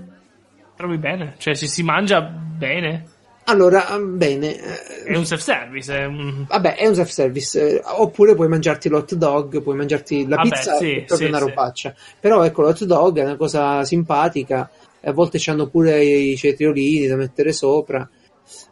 Trovi 0.75 0.97
bene? 0.97 1.35
Cioè, 1.37 1.53
se 1.53 1.67
si 1.67 1.83
mangia 1.83 2.21
bene, 2.21 3.05
allora, 3.51 3.99
bene, 3.99 4.55
eh, 4.55 5.03
è 5.03 5.15
un 5.15 5.25
self-service. 5.25 5.95
È 5.95 6.05
un... 6.05 6.45
Vabbè, 6.47 6.75
è 6.75 6.87
un 6.87 6.95
self-service, 6.95 7.59
eh, 7.59 7.81
oppure 7.83 8.33
puoi 8.33 8.47
mangiarti 8.47 8.89
l'hot 8.89 9.13
dog, 9.15 9.61
puoi 9.61 9.75
mangiarti 9.75 10.27
la 10.27 10.37
Vabbè, 10.37 10.49
pizza, 10.49 10.75
sì, 10.77 10.91
è 10.91 11.03
proprio 11.03 11.17
sì, 11.17 11.33
una 11.33 11.37
sì. 11.37 11.43
robaccia. 11.43 11.95
Però 12.19 12.43
ecco, 12.43 12.61
l'hot 12.61 12.83
dog 12.85 13.19
è 13.19 13.23
una 13.23 13.35
cosa 13.35 13.83
simpatica, 13.83 14.69
a 15.03 15.11
volte 15.11 15.37
c'hanno 15.39 15.67
pure 15.67 16.03
i 16.03 16.35
cetriolini 16.35 17.07
da 17.07 17.15
mettere 17.15 17.51
sopra. 17.51 18.07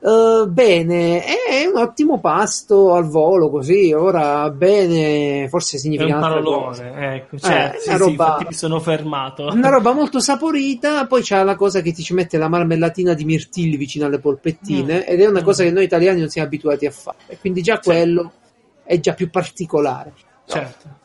Eh, 0.02 0.48
bene, 0.48 1.24
è 1.26 1.66
un 1.66 1.82
ottimo 1.82 2.20
pasto 2.20 2.94
al 2.94 3.06
volo 3.10 3.50
così, 3.50 3.92
ora 3.92 4.50
bene, 4.50 5.48
forse 5.50 5.76
È 5.76 5.80
significa 5.80 6.16
un 6.16 6.22
un'altra 6.24 6.42
cosa. 6.42 6.84
parolone, 6.84 7.16
ecco. 7.16 7.38
Cioè, 7.38 7.72
Eh, 7.76 7.80
sì, 7.80 7.88
una 7.90 7.98
sì, 7.98 8.04
roba- 8.04 8.12
infatti 8.26 8.46
mi 8.48 8.54
sono 8.54 8.80
fermato. 8.80 9.48
Una 9.52 9.70
roba 9.70 9.92
molto 9.92 10.20
saporita, 10.20 11.06
poi 11.06 11.22
c'è 11.22 11.44
la 11.44 11.56
cosa 11.56 11.82
che 11.82 11.92
ti 11.92 12.02
ci 12.02 12.14
mette 12.14 12.38
la 12.38 12.48
marmellatina 12.48 13.14
di 13.14 13.26
mirtilli 13.26 13.76
vicino 13.76 14.06
alle 14.06 14.20
polpettine 14.20 15.00
Mm. 15.00 15.04
ed 15.12 15.22
è 15.22 15.26
una 15.28 15.42
Mm. 15.42 15.44
cosa 15.44 15.64
che 15.64 15.72
noi 15.72 15.84
italiani 15.84 16.20
non 16.22 16.30
siamo 16.30 16.48
abituati 16.48 16.86
a 16.86 16.92
fare. 16.92 17.18
E 17.28 17.38
quindi 17.38 17.62
già 17.62 17.80
quello 17.80 18.32
è 18.84 19.00
già 19.02 19.14
più 19.14 19.30
particolare. 19.30 20.14
Però, 20.46 20.60
Certo. 20.60 20.98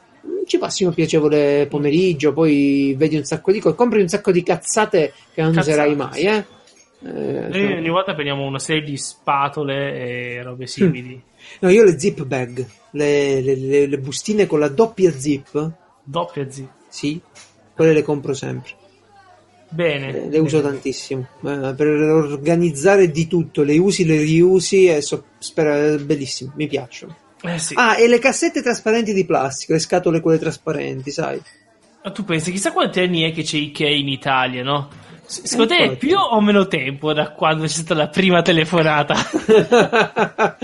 Ci 0.47 0.59
passi 0.59 0.85
un 0.85 0.93
piacevole 0.95 1.67
pomeriggio, 1.69 2.33
poi 2.33 2.95
vedi 2.97 3.17
un 3.17 3.25
sacco 3.25 3.51
di 3.51 3.61
cose, 3.61 3.75
compri 3.75 4.01
un 4.03 4.09
sacco 4.09 4.31
di 4.31 4.43
cazzate 4.43 5.13
che 5.35 5.43
non 5.43 5.53
Cazzate, 5.53 5.71
userai 5.71 5.95
mai, 5.97 6.21
sì. 6.21 6.27
eh? 6.27 6.45
Eh, 7.05 7.49
Noi 7.51 7.73
ogni 7.75 7.89
volta 7.91 8.15
prendiamo 8.15 8.47
una 8.47 8.59
serie 8.59 8.83
di 8.83 8.97
spatole 8.97 9.93
e 10.39 10.43
robe 10.43 10.67
simili. 10.67 11.21
No, 11.61 11.69
io 11.69 11.85
le 11.85 11.99
zip 11.99 12.25
bag, 12.25 12.65
le, 12.93 13.41
le- 13.43 13.57
le- 13.57 13.87
le 13.87 13.99
bustine 13.99 14.47
con 14.47 14.59
la 14.59 14.69
doppia 14.69 15.11
zip, 15.13 15.73
Doppia 16.03 16.51
Z. 16.51 16.65
sì, 16.89 17.21
quelle 17.75 17.93
le 17.93 18.03
compro 18.03 18.33
sempre. 18.33 18.71
Bene. 19.69 20.25
Eh, 20.25 20.29
le 20.31 20.39
uso 20.39 20.59
bene. 20.61 20.71
tantissimo 20.73 21.27
eh, 21.43 21.75
per 21.75 21.87
organizzare 21.89 23.11
di 23.11 23.27
tutto, 23.27 23.63
le 23.63 23.77
usi, 23.77 24.05
le 24.07 24.19
riusi 24.19 24.87
e 24.87 25.03
so, 25.03 25.25
spera, 25.39 25.97
bellissimo, 25.99 26.53
mi 26.57 26.67
piacciono. 26.69 27.17
Eh 27.43 27.59
sì. 27.59 27.75
Ah, 27.77 27.99
e 27.99 28.09
le 28.09 28.19
cassette 28.19 28.63
trasparenti 28.63 29.13
di 29.13 29.27
plastica, 29.27 29.75
le 29.75 29.81
scatole 29.81 30.21
quelle 30.21 30.39
trasparenti, 30.39 31.11
sai? 31.11 31.41
Ma 32.03 32.11
tu 32.13 32.25
pensi, 32.25 32.51
chissà 32.53 32.73
quanti 32.73 33.01
anni 33.01 33.23
è 33.23 33.33
che 33.33 33.43
c'è 33.43 33.57
Ikea 33.59 33.91
in 33.91 34.09
Italia, 34.09 34.63
no? 34.63 34.89
Secondo 35.27 35.75
te 35.75 35.79
è 35.79 35.97
più 35.97 36.17
o 36.17 36.41
meno 36.41 36.67
tempo 36.67 37.13
da 37.13 37.31
quando 37.33 37.63
c'è 37.63 37.69
stata 37.69 37.95
la 37.95 38.09
prima 38.09 38.43
telefonata? 38.43 39.15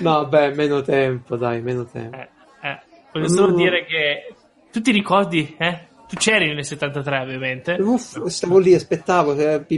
no, 0.00 0.26
beh, 0.26 0.54
meno 0.54 0.82
tempo, 0.82 1.36
dai, 1.36 1.60
meno 1.60 1.84
tempo. 1.84 2.16
Eh, 2.16 2.28
eh. 2.62 2.80
Voglio 3.12 3.28
solo 3.28 3.50
no. 3.50 3.56
dire 3.56 3.84
che 3.84 4.34
tu 4.72 4.80
ti 4.80 4.90
ricordi, 4.90 5.54
eh? 5.58 5.86
Tu 6.08 6.16
c'eri 6.16 6.54
nel 6.54 6.64
73, 6.64 7.20
ovviamente. 7.20 7.76
Uff, 7.80 8.24
stavo 8.26 8.58
lì, 8.58 8.74
aspettavo, 8.74 9.34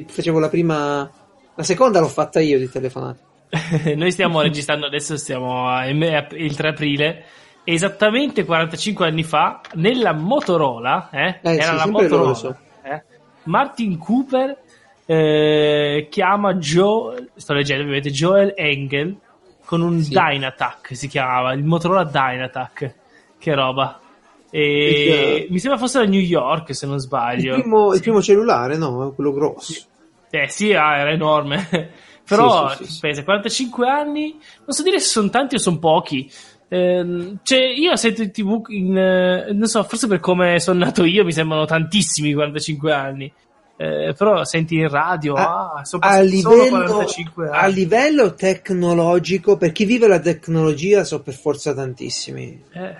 facevo 0.07 0.39
la 0.39 0.49
prima. 0.49 1.11
La 1.55 1.63
seconda 1.63 2.01
l'ho 2.01 2.09
fatta 2.09 2.41
io 2.41 2.59
di 2.59 2.69
telefonata. 2.69 3.21
Noi 3.97 4.13
stiamo 4.13 4.43
registrando 4.43 4.87
adesso, 4.87 5.17
siamo 5.17 5.69
il 5.87 6.57
3 6.57 6.69
aprile. 6.69 7.25
Esattamente 7.65 8.45
45 8.45 9.07
anni 9.07 9.23
fa, 9.23 9.61
nella 9.75 10.13
Motorola, 10.13 11.11
eh, 11.11 11.41
eh 11.43 11.55
era 11.57 11.73
sì, 11.73 11.77
la 11.77 11.87
Motorola, 11.87 12.39
eh, 12.49 12.68
Martin 13.49 13.99
Cooper 13.99 14.57
eh, 15.05 16.07
chiama 16.11 16.55
Joe, 16.55 17.31
sto 17.35 17.55
leggendo 17.55 17.83
ovviamente, 17.83 18.11
Joel 18.11 18.53
Engel 18.55 19.17
con 19.65 19.81
un 19.81 20.03
sì. 20.03 20.11
Dynatac, 20.11 20.95
si 20.95 21.09
chiamava, 21.09 21.53
il 21.55 21.65
Motorola 21.65 22.05
Dynatac. 22.05 22.95
Che 23.39 23.55
roba. 23.55 24.01
E 24.51 25.47
mi 25.51 25.59
sembra 25.59 25.79
fosse 25.79 26.01
da 26.01 26.07
New 26.07 26.21
York, 26.21 26.75
se 26.75 26.87
non 26.87 26.99
sbaglio. 26.99 27.55
Il 27.55 27.61
primo, 27.63 27.95
il 27.95 28.01
primo 28.01 28.23
cellulare, 28.23 28.77
no? 28.77 29.13
Quello 29.15 29.33
grosso. 29.33 29.85
Eh 30.31 30.49
sì, 30.49 30.73
ah, 30.73 30.97
era 30.97 31.11
enorme. 31.11 31.69
Però, 32.29 32.69
sì, 32.71 32.85
sì, 32.85 32.93
sì, 32.93 33.01
pensa, 33.01 33.25
45 33.25 33.89
anni, 33.89 34.39
non 34.65 34.75
so 34.75 34.83
dire 34.83 34.99
se 35.01 35.09
sono 35.09 35.31
tanti 35.31 35.55
o 35.55 35.59
sono 35.59 35.79
pochi. 35.79 36.31
Eh, 36.69 37.37
cioè, 37.43 37.61
io 37.61 37.97
sento 37.97 38.23
in 38.23 38.31
tv, 38.31 38.63
in, 38.69 38.97
eh, 38.97 39.53
non 39.53 39.67
so, 39.67 39.83
forse 39.85 40.07
per 40.07 40.21
come 40.21 40.61
sono 40.61 40.85
nato 40.85 41.05
io 41.05 41.25
mi 41.25 41.33
sembrano 41.33 41.65
tantissimi 41.65 42.35
45 42.35 42.93
anni. 42.93 43.33
Eh, 43.81 44.13
però 44.19 44.45
senti 44.45 44.75
in 44.75 44.89
radio, 44.89 45.35
a, 45.35 45.75
ah, 45.75 45.83
a, 46.01 46.21
livello, 46.21 47.07
a 47.53 47.67
livello 47.69 48.35
tecnologico, 48.35 49.57
per 49.57 49.71
chi 49.71 49.85
vive 49.85 50.09
la 50.09 50.19
tecnologia, 50.19 51.05
sono 51.05 51.23
per 51.23 51.35
forza 51.35 51.73
tantissimi. 51.73 52.61
Eh. 52.73 52.97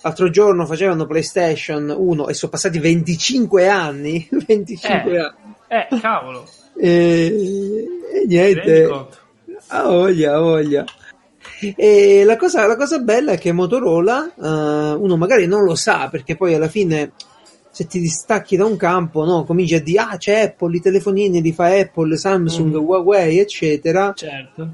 L'altro 0.00 0.30
giorno 0.30 0.64
facevano 0.64 1.04
PlayStation 1.04 1.94
1 1.94 2.28
e 2.28 2.32
sono 2.32 2.50
passati 2.50 2.78
25 2.78 3.68
anni. 3.68 4.26
25 4.32 5.12
eh. 5.12 5.18
anni. 5.18 5.54
Eh, 5.68 6.00
cavolo. 6.00 6.48
E, 6.78 7.86
e 8.14 8.26
niente. 8.26 8.90
Ha 9.66 9.82
voglia, 9.82 10.36
ha 10.36 10.40
voglia. 10.40 10.84
E 11.76 12.24
la 12.24 12.36
cosa, 12.36 12.66
la 12.66 12.76
cosa 12.76 12.98
bella 12.98 13.32
è 13.32 13.38
che 13.38 13.52
Motorola, 13.52 14.32
uh, 14.34 14.44
uno 15.02 15.16
magari 15.16 15.46
non 15.46 15.64
lo 15.64 15.74
sa 15.74 16.08
perché 16.08 16.36
poi 16.36 16.54
alla 16.54 16.68
fine 16.68 17.12
se 17.70 17.86
ti 17.86 18.00
distacchi 18.00 18.56
da 18.56 18.66
un 18.66 18.76
campo, 18.76 19.24
no, 19.24 19.44
cominci 19.44 19.76
a 19.76 19.80
dire 19.80 19.98
ah 20.00 20.16
c'è 20.18 20.42
Apple, 20.42 20.76
i 20.76 20.80
telefonini 20.80 21.40
li 21.40 21.52
fa 21.52 21.68
Apple, 21.68 22.16
Samsung, 22.18 22.74
mm. 22.74 22.84
Huawei, 22.84 23.38
eccetera. 23.38 24.12
Certo. 24.14 24.68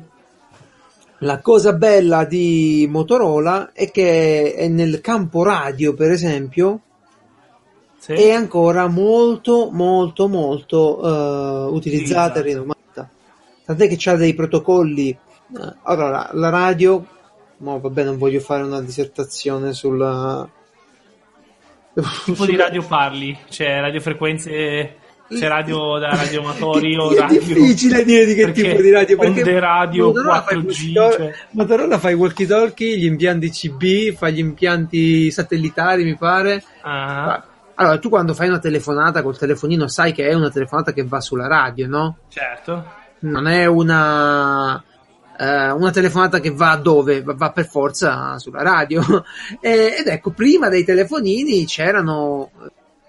La 1.18 1.40
cosa 1.40 1.72
bella 1.72 2.24
di 2.24 2.86
Motorola 2.90 3.70
è 3.72 3.90
che 3.90 4.66
nel 4.68 5.00
campo 5.00 5.44
radio, 5.44 5.94
per 5.94 6.10
esempio, 6.10 6.80
sì. 7.98 8.12
è 8.12 8.30
ancora 8.30 8.88
molto, 8.88 9.70
molto, 9.72 10.28
molto 10.28 10.98
uh, 11.00 11.74
utilizzata 11.74 12.40
e 12.40 12.42
rinomata. 12.42 13.08
Tant'è 13.64 13.88
che 13.88 13.96
c'ha 13.96 14.16
dei 14.16 14.34
protocolli 14.34 15.16
allora, 15.82 16.30
la 16.32 16.48
radio, 16.50 17.04
no, 17.58 17.80
vabbè, 17.80 18.04
non 18.04 18.18
voglio 18.18 18.40
fare 18.40 18.62
una 18.62 18.80
dissertazione 18.80 19.72
sulla. 19.72 20.48
Tipo 22.24 22.46
di 22.46 22.56
radio 22.56 22.82
parli? 22.82 23.36
Cioè, 23.48 23.80
radiofrequenze. 23.80 24.96
C'è 25.30 25.46
radio 25.46 25.98
da 25.98 26.08
radioamatori 26.08 26.96
o 26.96 27.12
radio. 27.14 27.38
È 27.38 27.44
difficile 27.44 28.02
dire 28.02 28.24
di 28.24 28.34
che 28.34 28.50
tipo 28.50 28.80
di 28.80 28.90
radio. 28.90 29.16
Perché 29.18 29.40
onde 29.40 29.60
radio 29.60 30.06
Motorola 30.06 30.44
4G. 30.48 30.92
Cioè... 30.94 31.34
Motorola 31.50 31.98
fa 31.98 32.10
i 32.10 32.14
walkie 32.14 32.46
talkie, 32.46 32.96
gli 32.96 33.04
impianti 33.04 33.50
CB, 33.50 34.14
fa 34.16 34.30
gli 34.30 34.38
impianti 34.38 35.30
satellitari, 35.30 36.04
mi 36.04 36.16
pare. 36.16 36.62
Ah. 36.80 37.44
Allora, 37.74 37.98
tu 37.98 38.08
quando 38.08 38.32
fai 38.32 38.48
una 38.48 38.58
telefonata 38.58 39.22
col 39.22 39.36
telefonino 39.36 39.86
sai 39.86 40.12
che 40.12 40.26
è 40.26 40.32
una 40.32 40.50
telefonata 40.50 40.92
che 40.92 41.04
va 41.04 41.20
sulla 41.20 41.46
radio, 41.46 41.86
no? 41.86 42.16
Certo. 42.28 42.96
Non 43.20 43.46
è 43.46 43.66
una 43.66 44.82
eh, 45.38 45.70
una 45.70 45.90
telefonata 45.92 46.40
che 46.40 46.50
va 46.50 46.74
dove? 46.76 47.22
Va, 47.22 47.52
per 47.52 47.66
forza 47.66 48.38
sulla 48.38 48.62
radio. 48.62 49.02
e, 49.60 49.96
ed 49.98 50.06
ecco, 50.08 50.30
prima 50.30 50.68
dei 50.68 50.84
telefonini 50.84 51.64
c'erano 51.64 52.50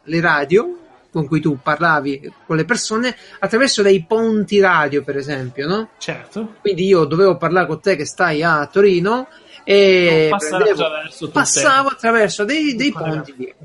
le 0.04 0.22
radio 0.22 0.78
con 1.12 1.26
cui 1.26 1.40
tu 1.40 1.58
parlavi 1.62 2.32
con 2.46 2.56
le 2.56 2.66
persone 2.66 3.16
attraverso 3.40 3.82
dei 3.82 4.06
ponti 4.06 4.60
radio, 4.60 5.04
per 5.04 5.18
esempio, 5.18 5.68
no? 5.68 5.90
Certo. 5.98 6.56
Quindi 6.62 6.86
io 6.86 7.06
dovevo 7.06 7.36
parlare 7.36 7.66
con 7.66 7.82
te 7.82 7.96
che 7.96 8.06
stai 8.06 8.44
a 8.44 8.68
Torino 8.68 9.28
e 9.64 10.32
prendevo, 10.38 10.84
attraverso 10.84 11.30
passavo 11.32 11.90
attraverso 11.90 12.44
dei, 12.44 12.76
dei 12.76 12.92
ponti. 12.92 13.34
Via. 13.36 13.56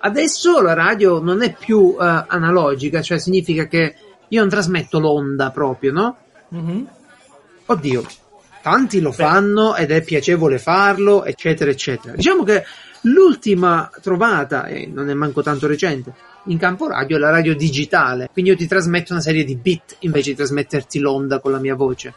Adesso 0.00 0.60
la 0.60 0.74
radio 0.74 1.20
non 1.20 1.42
è 1.42 1.54
più 1.54 1.78
uh, 1.78 1.96
analogica, 1.98 3.00
cioè 3.00 3.18
significa 3.18 3.66
che 3.66 3.94
io 4.28 4.40
non 4.40 4.48
trasmetto 4.50 4.98
l'onda 4.98 5.50
proprio, 5.50 5.92
no? 5.92 6.16
Mm-hmm. 6.54 6.84
Oddio, 7.70 8.04
tanti 8.62 9.00
lo 9.00 9.12
fanno 9.12 9.76
ed 9.76 9.92
è 9.92 10.02
piacevole 10.02 10.58
farlo, 10.58 11.24
eccetera, 11.24 11.70
eccetera. 11.70 12.16
Diciamo 12.16 12.42
che 12.42 12.64
l'ultima 13.02 13.88
trovata, 14.02 14.66
e 14.66 14.86
non 14.92 15.08
è 15.08 15.14
manco 15.14 15.40
tanto 15.40 15.68
recente, 15.68 16.12
in 16.46 16.58
campo 16.58 16.88
radio 16.88 17.16
è 17.16 17.20
la 17.20 17.30
radio 17.30 17.54
digitale. 17.54 18.28
Quindi 18.32 18.50
io 18.50 18.56
ti 18.56 18.66
trasmetto 18.66 19.12
una 19.12 19.22
serie 19.22 19.44
di 19.44 19.54
bit 19.54 19.98
invece 20.00 20.30
di 20.30 20.36
trasmetterti 20.36 20.98
l'onda 20.98 21.38
con 21.38 21.52
la 21.52 21.60
mia 21.60 21.76
voce. 21.76 22.12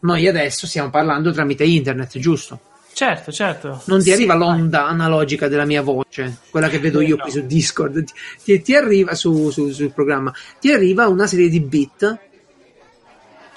Noi 0.00 0.26
adesso 0.26 0.66
stiamo 0.66 0.90
parlando 0.90 1.30
tramite 1.30 1.62
internet, 1.62 2.18
giusto? 2.18 2.58
Certo, 2.92 3.30
certo. 3.30 3.82
Non 3.84 4.02
ti 4.02 4.10
arriva 4.10 4.34
l'onda 4.34 4.80
vai. 4.80 4.90
analogica 4.90 5.46
della 5.46 5.64
mia 5.64 5.82
voce, 5.82 6.38
quella 6.50 6.68
che 6.68 6.80
vedo 6.80 7.00
io 7.00 7.14
no. 7.14 7.22
qui 7.22 7.30
su 7.30 7.46
Discord. 7.46 8.02
Ti, 8.42 8.62
ti 8.62 8.74
arriva 8.74 9.14
su, 9.14 9.50
su, 9.50 9.70
sul 9.70 9.92
programma, 9.92 10.34
ti 10.58 10.72
arriva 10.72 11.06
una 11.06 11.28
serie 11.28 11.48
di 11.48 11.60
bit 11.60 12.26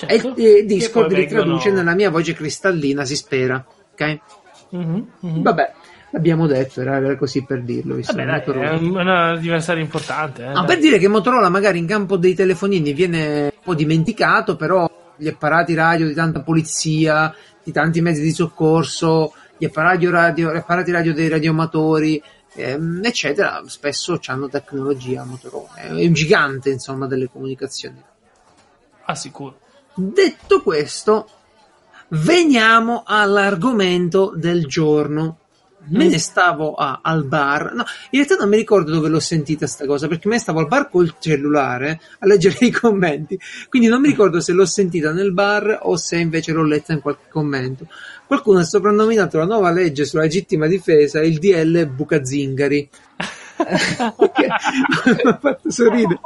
Certo. 0.07 0.35
E, 0.35 0.59
e 0.59 0.65
Discord 0.65 1.11
li 1.11 1.27
traduce 1.27 1.69
nella 1.69 1.93
mia 1.93 2.09
voce 2.09 2.33
cristallina, 2.33 3.05
si 3.05 3.15
spera. 3.15 3.63
Ok? 3.91 4.19
Mm-hmm, 4.75 5.01
mm-hmm. 5.25 5.41
Vabbè, 5.41 5.73
l'abbiamo 6.11 6.47
detto, 6.47 6.81
era 6.81 7.15
così 7.17 7.43
per 7.43 7.61
dirlo. 7.61 7.99
Vabbè, 8.01 8.25
dai, 8.25 8.41
è 8.41 8.69
un 8.71 8.97
avversario 8.97 9.83
importante. 9.83 10.43
Eh, 10.43 10.47
ah, 10.47 10.63
per 10.63 10.79
dire 10.79 10.97
che 10.97 11.07
Motorola 11.07 11.49
magari 11.49 11.77
in 11.77 11.85
campo 11.85 12.17
dei 12.17 12.33
telefonini 12.33 12.93
viene 12.93 13.43
un 13.43 13.63
po' 13.63 13.75
dimenticato, 13.75 14.55
però 14.55 14.89
gli 15.15 15.27
apparati 15.27 15.75
radio 15.75 16.07
di 16.07 16.13
tanta 16.13 16.41
polizia, 16.41 17.33
di 17.63 17.71
tanti 17.71 18.01
mezzi 18.01 18.21
di 18.21 18.31
soccorso, 18.31 19.33
gli 19.57 19.65
apparati 19.65 20.09
radio, 20.09 20.51
gli 20.51 20.57
apparati 20.57 20.89
radio 20.89 21.13
dei 21.13 21.27
radioamatori, 21.27 22.21
ehm, 22.55 23.01
eccetera, 23.03 23.61
spesso 23.67 24.19
hanno 24.25 24.49
tecnologia 24.49 25.23
Motorola. 25.25 25.75
È 25.75 25.91
un 25.91 26.13
gigante, 26.13 26.71
insomma, 26.71 27.05
delle 27.05 27.29
comunicazioni. 27.29 28.01
Ah, 29.03 29.15
sicuro. 29.15 29.59
Detto 29.93 30.61
questo, 30.61 31.27
veniamo 32.09 33.03
all'argomento 33.05 34.33
del 34.35 34.65
giorno. 34.65 35.37
Me 35.83 36.07
ne 36.07 36.19
stavo 36.19 36.75
a, 36.75 36.99
al 37.01 37.25
bar. 37.25 37.73
No, 37.73 37.83
in 38.11 38.23
realtà 38.23 38.35
non 38.35 38.49
mi 38.49 38.55
ricordo 38.55 38.91
dove 38.91 39.09
l'ho 39.09 39.19
sentita 39.19 39.65
sta 39.65 39.85
cosa, 39.85 40.07
perché 40.07 40.27
me 40.27 40.35
ne 40.35 40.41
stavo 40.41 40.59
al 40.59 40.67
bar 40.67 40.89
col 40.89 41.15
cellulare 41.19 41.99
a 42.19 42.27
leggere 42.27 42.57
i 42.65 42.71
commenti. 42.71 43.37
Quindi 43.67 43.87
non 43.87 43.99
mi 43.99 44.09
ricordo 44.09 44.39
se 44.39 44.53
l'ho 44.53 44.65
sentita 44.65 45.11
nel 45.11 45.33
bar 45.33 45.79
o 45.81 45.97
se 45.97 46.17
invece 46.17 46.53
l'ho 46.53 46.63
letta 46.63 46.93
in 46.93 47.01
qualche 47.01 47.27
commento. 47.29 47.87
Qualcuno 48.27 48.59
ha 48.59 48.63
soprannominato 48.63 49.39
la 49.39 49.45
nuova 49.45 49.71
legge 49.71 50.05
sulla 50.05 50.21
legittima 50.21 50.67
difesa 50.67 51.19
il 51.21 51.39
DL 51.39 51.87
Bucazingari. 51.87 52.89
mi 53.57 53.65
ha 55.25 55.37
fatto 55.41 55.71
sorridere. 55.71 56.19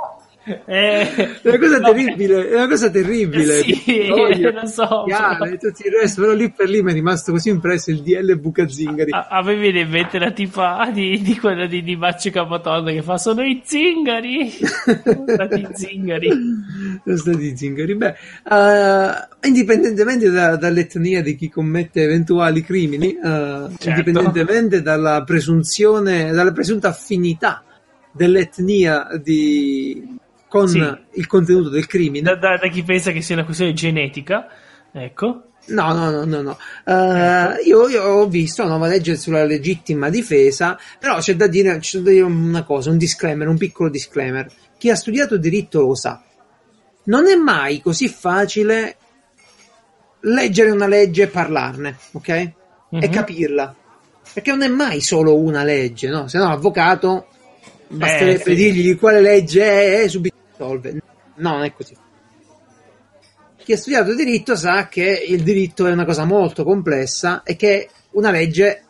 Eh, 0.45 0.61
è 0.65 1.47
una 1.47 1.57
cosa 1.57 1.79
no, 1.79 1.91
terribile, 1.91 2.49
è 2.49 2.55
una 2.55 2.67
cosa 2.67 2.89
terribile. 2.91 3.63
Sì, 3.63 4.09
Odio, 4.11 4.51
lo 4.51 4.65
so. 4.69 5.03
Chiaro, 5.07 5.49
tutto 5.57 5.67
il 5.83 5.91
resto, 5.99 6.21
però 6.21 6.33
lì 6.33 6.51
per 6.51 6.69
lì 6.69 6.83
mi 6.83 6.91
è 6.91 6.93
rimasto 6.93 7.31
così 7.31 7.49
impresso 7.49 7.89
il 7.89 8.03
DL 8.03 8.37
Bucazingari. 8.37 9.11
A, 9.11 9.27
a 9.27 9.41
me 9.41 9.55
viene 9.55 9.79
in 9.79 9.89
mente 9.89 10.19
la 10.19 10.29
tipa 10.29 10.87
di, 10.93 11.19
di 11.21 11.35
quella 11.39 11.65
di, 11.65 11.81
di 11.81 11.97
Bacci 11.97 12.29
Capotonda 12.29 12.91
che 12.91 13.01
fa 13.01 13.17
sono 13.17 13.41
i 13.41 13.61
zingari. 13.65 14.51
sono 14.51 15.23
stati 15.27 15.67
zingari. 15.73 16.29
sono 17.03 17.17
stati 17.17 17.57
zingari. 17.57 17.95
Beh, 17.95 18.15
uh, 18.43 19.47
indipendentemente 19.47 20.29
da, 20.29 20.57
dall'etnia 20.57 21.23
di 21.23 21.35
chi 21.35 21.49
commette 21.49 22.03
eventuali 22.03 22.61
crimini, 22.61 23.17
uh, 23.19 23.23
certo. 23.23 23.89
indipendentemente 23.89 24.83
dalla 24.83 25.23
presunzione, 25.23 26.31
dalla 26.31 26.51
presunta 26.51 26.89
affinità 26.89 27.63
dell'etnia 28.15 29.07
di, 29.21 30.17
con 30.47 30.67
sì. 30.67 30.79
il 31.13 31.27
contenuto 31.27 31.69
del 31.69 31.87
crimine. 31.87 32.21
Da, 32.21 32.35
da, 32.35 32.57
da, 32.57 32.67
chi 32.67 32.83
pensa 32.83 33.11
che 33.11 33.21
sia 33.21 33.35
una 33.35 33.45
questione 33.45 33.73
genetica, 33.73 34.47
ecco. 34.91 35.43
No, 35.67 35.93
no, 35.93 36.11
no, 36.11 36.25
no, 36.25 36.41
no. 36.41 36.57
Uh, 36.85 37.65
io, 37.65 37.87
io, 37.89 38.03
ho 38.03 38.27
visto 38.27 38.61
una 38.61 38.71
nuova 38.71 38.87
legge 38.87 39.15
sulla 39.15 39.43
legittima 39.43 40.09
difesa, 40.09 40.77
però 40.99 41.17
c'è 41.17 41.35
da, 41.35 41.47
dire, 41.47 41.77
c'è 41.79 41.99
da 41.99 42.11
dire 42.11 42.21
una 42.21 42.63
cosa, 42.63 42.91
un 42.91 42.97
disclaimer, 42.97 43.47
un 43.47 43.57
piccolo 43.57 43.89
disclaimer. 43.89 44.47
Chi 44.77 44.91
ha 44.91 44.95
studiato 44.95 45.37
diritto 45.37 45.81
lo 45.81 45.95
sa. 45.95 46.21
Non 47.05 47.27
è 47.27 47.35
mai 47.35 47.81
così 47.81 48.07
facile 48.07 48.97
leggere 50.21 50.69
una 50.69 50.87
legge 50.87 51.23
e 51.23 51.27
parlarne, 51.27 51.97
ok? 52.11 52.29
Mm-hmm. 52.29 53.03
E 53.03 53.07
mhm. 53.07 53.11
capirla. 53.11 53.75
Perché 54.33 54.51
non 54.51 54.63
è 54.63 54.67
mai 54.67 55.01
solo 55.01 55.37
una 55.37 55.63
legge, 55.63 56.09
no? 56.09 56.27
Se 56.27 56.37
no, 56.37 56.49
l'avvocato 56.49 57.27
basterebbe 57.87 58.41
eh, 58.41 58.43
sì. 58.43 58.55
dirgli 58.55 58.97
quale 58.97 59.21
legge 59.21 59.63
è 59.63 60.03
e 60.03 60.07
subito 60.09 60.35
risolve. 60.51 61.01
No, 61.35 61.51
non 61.51 61.63
è 61.63 61.73
così 61.73 61.95
chi 63.65 63.73
ha 63.73 63.77
studiato 63.77 64.13
diritto 64.13 64.55
sa 64.55 64.87
che 64.87 65.25
il 65.27 65.41
diritto 65.41 65.87
è 65.87 65.91
una 65.91 66.05
cosa 66.05 66.23
molto 66.23 66.63
complessa 66.63 67.41
e 67.41 67.55
che 67.55 67.89
una 68.11 68.29
legge 68.29 68.83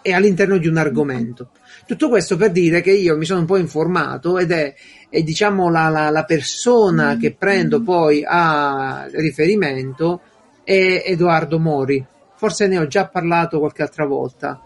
è 0.00 0.12
all'interno 0.12 0.58
di 0.58 0.68
un 0.68 0.76
argomento. 0.76 1.50
Tutto 1.88 2.08
questo 2.08 2.36
per 2.36 2.52
dire 2.52 2.82
che 2.82 2.92
io 2.92 3.16
mi 3.16 3.24
sono 3.24 3.40
un 3.40 3.46
po' 3.46 3.56
informato 3.56 4.38
ed 4.38 4.52
è, 4.52 4.74
è 5.08 5.22
diciamo 5.22 5.68
la, 5.68 5.88
la, 5.88 6.10
la, 6.10 6.24
persona 6.24 7.16
che 7.16 7.34
prendo 7.34 7.82
poi 7.82 8.22
a 8.24 9.08
riferimento 9.10 10.20
è 10.62 11.02
Edoardo 11.04 11.58
Mori. 11.58 12.04
Forse 12.36 12.68
ne 12.68 12.78
ho 12.78 12.86
già 12.86 13.08
parlato 13.08 13.58
qualche 13.58 13.82
altra 13.82 14.06
volta. 14.06 14.62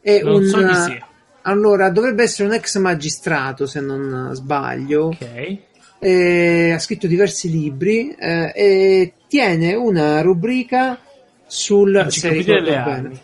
È 0.00 0.20
non 0.20 0.34
un, 0.34 0.44
so 0.46 0.66
chi 0.66 0.74
sia. 0.74 1.06
Allora, 1.46 1.90
dovrebbe 1.90 2.24
essere 2.24 2.48
un 2.48 2.54
ex 2.54 2.76
magistrato, 2.78 3.66
se 3.66 3.80
non 3.80 4.30
sbaglio. 4.34 5.06
Ok 5.06 5.74
eh, 5.98 6.72
ha 6.72 6.78
scritto 6.78 7.06
diversi 7.06 7.50
libri 7.50 8.10
eh, 8.10 8.52
e 8.54 9.12
tiene 9.28 9.74
una 9.74 10.20
rubrica 10.20 10.98
sul 11.46 11.96
Enciclopedia 11.96 12.60
delle 12.60 12.76
armi. 12.76 13.20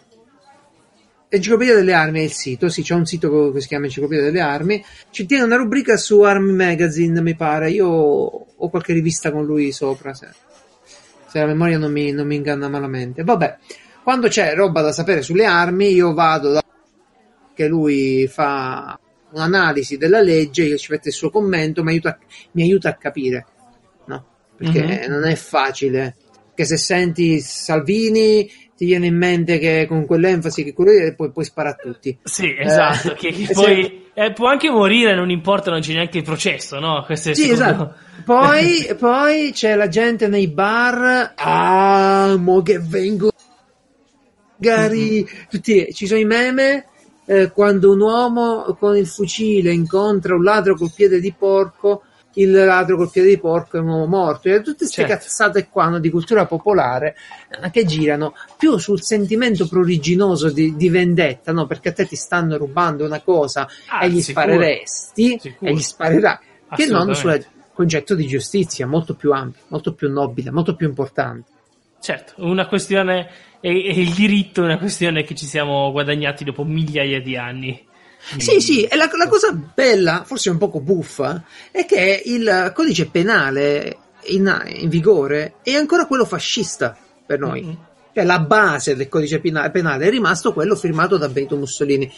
Enciclopedia 1.29 1.75
delle 1.75 1.93
armi 1.95 2.21
è 2.21 2.23
il 2.25 2.33
sito, 2.33 2.69
sì, 2.69 2.83
c'è 2.83 2.95
un 2.95 3.07
sito 3.07 3.53
che 3.53 3.61
si 3.61 3.69
chiama 3.69 3.87
Enciclopedia 3.87 4.25
delle 4.25 4.41
armi. 4.41 4.85
Ci 5.11 5.27
tiene 5.27 5.45
una 5.45 5.57
rubrica 5.57 5.97
su 5.97 6.21
Army 6.21 6.53
Magazine, 6.53 7.23
mi 7.23 7.35
pare. 7.35 7.71
Io 7.71 7.89
ho 7.89 8.69
qualche 8.69 8.93
rivista 8.93 9.33
con 9.33 9.45
lui 9.45 9.73
sopra, 9.73 10.13
se, 10.13 10.29
se 11.27 11.39
la 11.39 11.47
memoria 11.47 11.79
non 11.79 11.91
mi, 11.91 12.11
non 12.13 12.27
mi 12.27 12.37
inganna 12.37 12.69
malamente. 12.69 13.23
Vabbè, 13.23 13.57
quando 14.03 14.29
c'è 14.29 14.55
roba 14.55 14.83
da 14.83 14.93
sapere 14.93 15.23
sulle 15.23 15.47
armi, 15.47 15.93
io 15.93 16.13
vado 16.13 16.51
da 16.51 16.63
che 17.55 17.69
lui 17.69 18.27
fa 18.27 18.99
un'analisi 19.33 19.97
della 19.97 20.21
legge, 20.21 20.69
che 20.69 20.79
ci 20.79 20.93
mette 20.93 21.09
il 21.09 21.15
suo 21.15 21.31
commento, 21.31 21.83
mi 21.83 21.91
aiuta, 21.91 22.19
mi 22.53 22.63
aiuta 22.63 22.91
a 22.91 22.95
capire, 22.95 23.47
no? 24.07 24.25
Perché 24.57 24.83
mm-hmm. 24.83 25.11
non 25.11 25.25
è 25.25 25.35
facile. 25.35 26.17
Che 26.55 26.65
se 26.67 26.77
senti 26.77 27.41
Salvini 27.41 28.49
ti 28.77 28.85
viene 28.85 29.07
in 29.07 29.17
mente 29.17 29.59
che 29.59 29.87
con 29.89 30.05
quell'enfasi 30.05 30.65
che 30.65 30.75
quello 30.75 30.91
e 30.91 31.15
poi, 31.15 31.33
poi 31.33 31.45
spara 31.45 31.71
a 31.71 31.75
tutti. 31.75 32.19
Sì, 32.23 32.55
esatto. 32.59 33.13
Eh, 33.13 33.15
che, 33.15 33.33
che 33.33 33.49
poi 33.55 34.11
eh, 34.13 34.33
può 34.33 34.49
anche 34.49 34.71
morire, 34.71 35.15
non 35.15 35.31
importa, 35.31 35.71
non 35.71 35.81
c'è 35.81 35.95
neanche 35.95 36.19
il 36.19 36.25
processo, 36.25 36.79
no? 36.79 37.03
Questo 37.05 37.33
sì, 37.35 37.51
esatto. 37.51 37.95
Poi, 38.23 38.95
poi 39.01 39.51
c'è 39.53 39.75
la 39.75 39.89
gente 39.89 40.29
nei 40.29 40.47
bar. 40.47 41.33
Ah, 41.35 42.37
mo 42.39 42.63
che 42.63 42.79
vengo. 42.79 43.33
Magari 44.59 45.25
mm-hmm. 45.25 45.45
tutti, 45.51 45.89
ci 45.93 46.07
sono 46.07 46.21
i 46.21 46.25
meme 46.25 46.77
eh, 46.77 46.85
quando 47.53 47.93
un 47.93 48.01
uomo 48.01 48.77
con 48.79 48.97
il 48.97 49.07
fucile 49.07 49.73
incontra 49.73 50.35
un 50.35 50.43
ladro 50.43 50.75
col 50.75 50.93
piede 50.95 51.21
di 51.21 51.33
porco, 51.33 52.03
il 52.35 52.51
ladro 52.51 52.97
col 52.97 53.11
piede 53.11 53.29
di 53.29 53.39
porco 53.39 53.77
è 53.77 53.81
un 53.81 53.89
uomo 53.89 54.07
morto. 54.07 54.49
E 54.49 54.61
tutte 54.61 54.79
queste 54.79 55.07
certo. 55.07 55.15
cazzate 55.15 55.69
qua 55.69 55.89
no, 55.89 55.99
di 55.99 56.11
cultura 56.11 56.47
popolare 56.47 57.17
eh, 57.63 57.71
che 57.71 57.85
girano 57.85 58.35
più 58.57 58.79
sul 58.79 59.03
sentimento 59.03 59.67
pruriginoso 59.67 60.51
di, 60.51 60.75
di 60.77 60.89
vendetta, 60.89 61.53
no? 61.53 61.67
perché 61.67 61.91
a 61.91 61.93
te 61.93 62.07
ti 62.07 62.17
stanno 62.17 62.57
rubando 62.57 63.05
una 63.05 63.21
cosa 63.21 63.69
ah, 63.89 64.05
e 64.05 64.11
gli 64.11 64.21
sicuro. 64.21 64.47
spareresti 64.47 65.39
sicuro. 65.41 65.71
e 65.71 65.75
gli 65.75 65.81
sparerai, 65.81 66.39
che 66.75 66.87
non 66.87 67.15
sul 67.15 67.45
concetto 67.73 68.15
di 68.15 68.27
giustizia 68.27 68.87
molto 68.87 69.15
più 69.15 69.33
ampio, 69.33 69.63
molto 69.69 69.95
più 69.95 70.11
nobile, 70.11 70.51
molto 70.51 70.75
più 70.75 70.89
importante. 70.89 71.51
Certo, 72.01 72.35
una 72.39 72.67
questione 72.67 73.29
e, 73.63 73.87
e, 73.87 74.01
il 74.01 74.13
diritto 74.13 74.63
è 74.63 74.65
una 74.65 74.79
questione 74.79 75.23
che 75.23 75.35
ci 75.37 75.47
siamo 75.47 75.91
guadagnati 75.93 76.45
dopo 76.45 76.65
migliaia 76.65 77.23
di 77.23 77.37
anni. 77.37 77.87
Sì, 78.37 78.61
sì, 78.61 78.85
e 78.85 78.97
la, 78.97 79.09
la 79.17 79.29
cosa 79.29 79.53
bella, 79.53 80.25
forse 80.25 80.51
un 80.51 80.59
poco 80.59 80.81
buffa, 80.81 81.45
è 81.71 81.87
che 81.87 82.23
il 82.25 82.73
codice 82.75 83.07
penale 83.07 83.97
in, 84.27 84.63
in 84.77 84.89
vigore 84.89 85.55
è 85.63 85.75
ancora 85.75 86.07
quello 86.07 86.25
fascista 86.25 86.97
per 87.25 87.39
noi. 87.39 87.63
Mm-hmm. 87.63 87.75
Cioè 88.15 88.25
la 88.25 88.41
base 88.41 88.95
del 88.95 89.09
codice 89.09 89.41
penale 89.41 90.07
è 90.07 90.11
rimasto 90.11 90.53
quello 90.53 90.77
firmato 90.77 91.17
da 91.17 91.29
Benito 91.29 91.57
Mussolini 91.57 92.13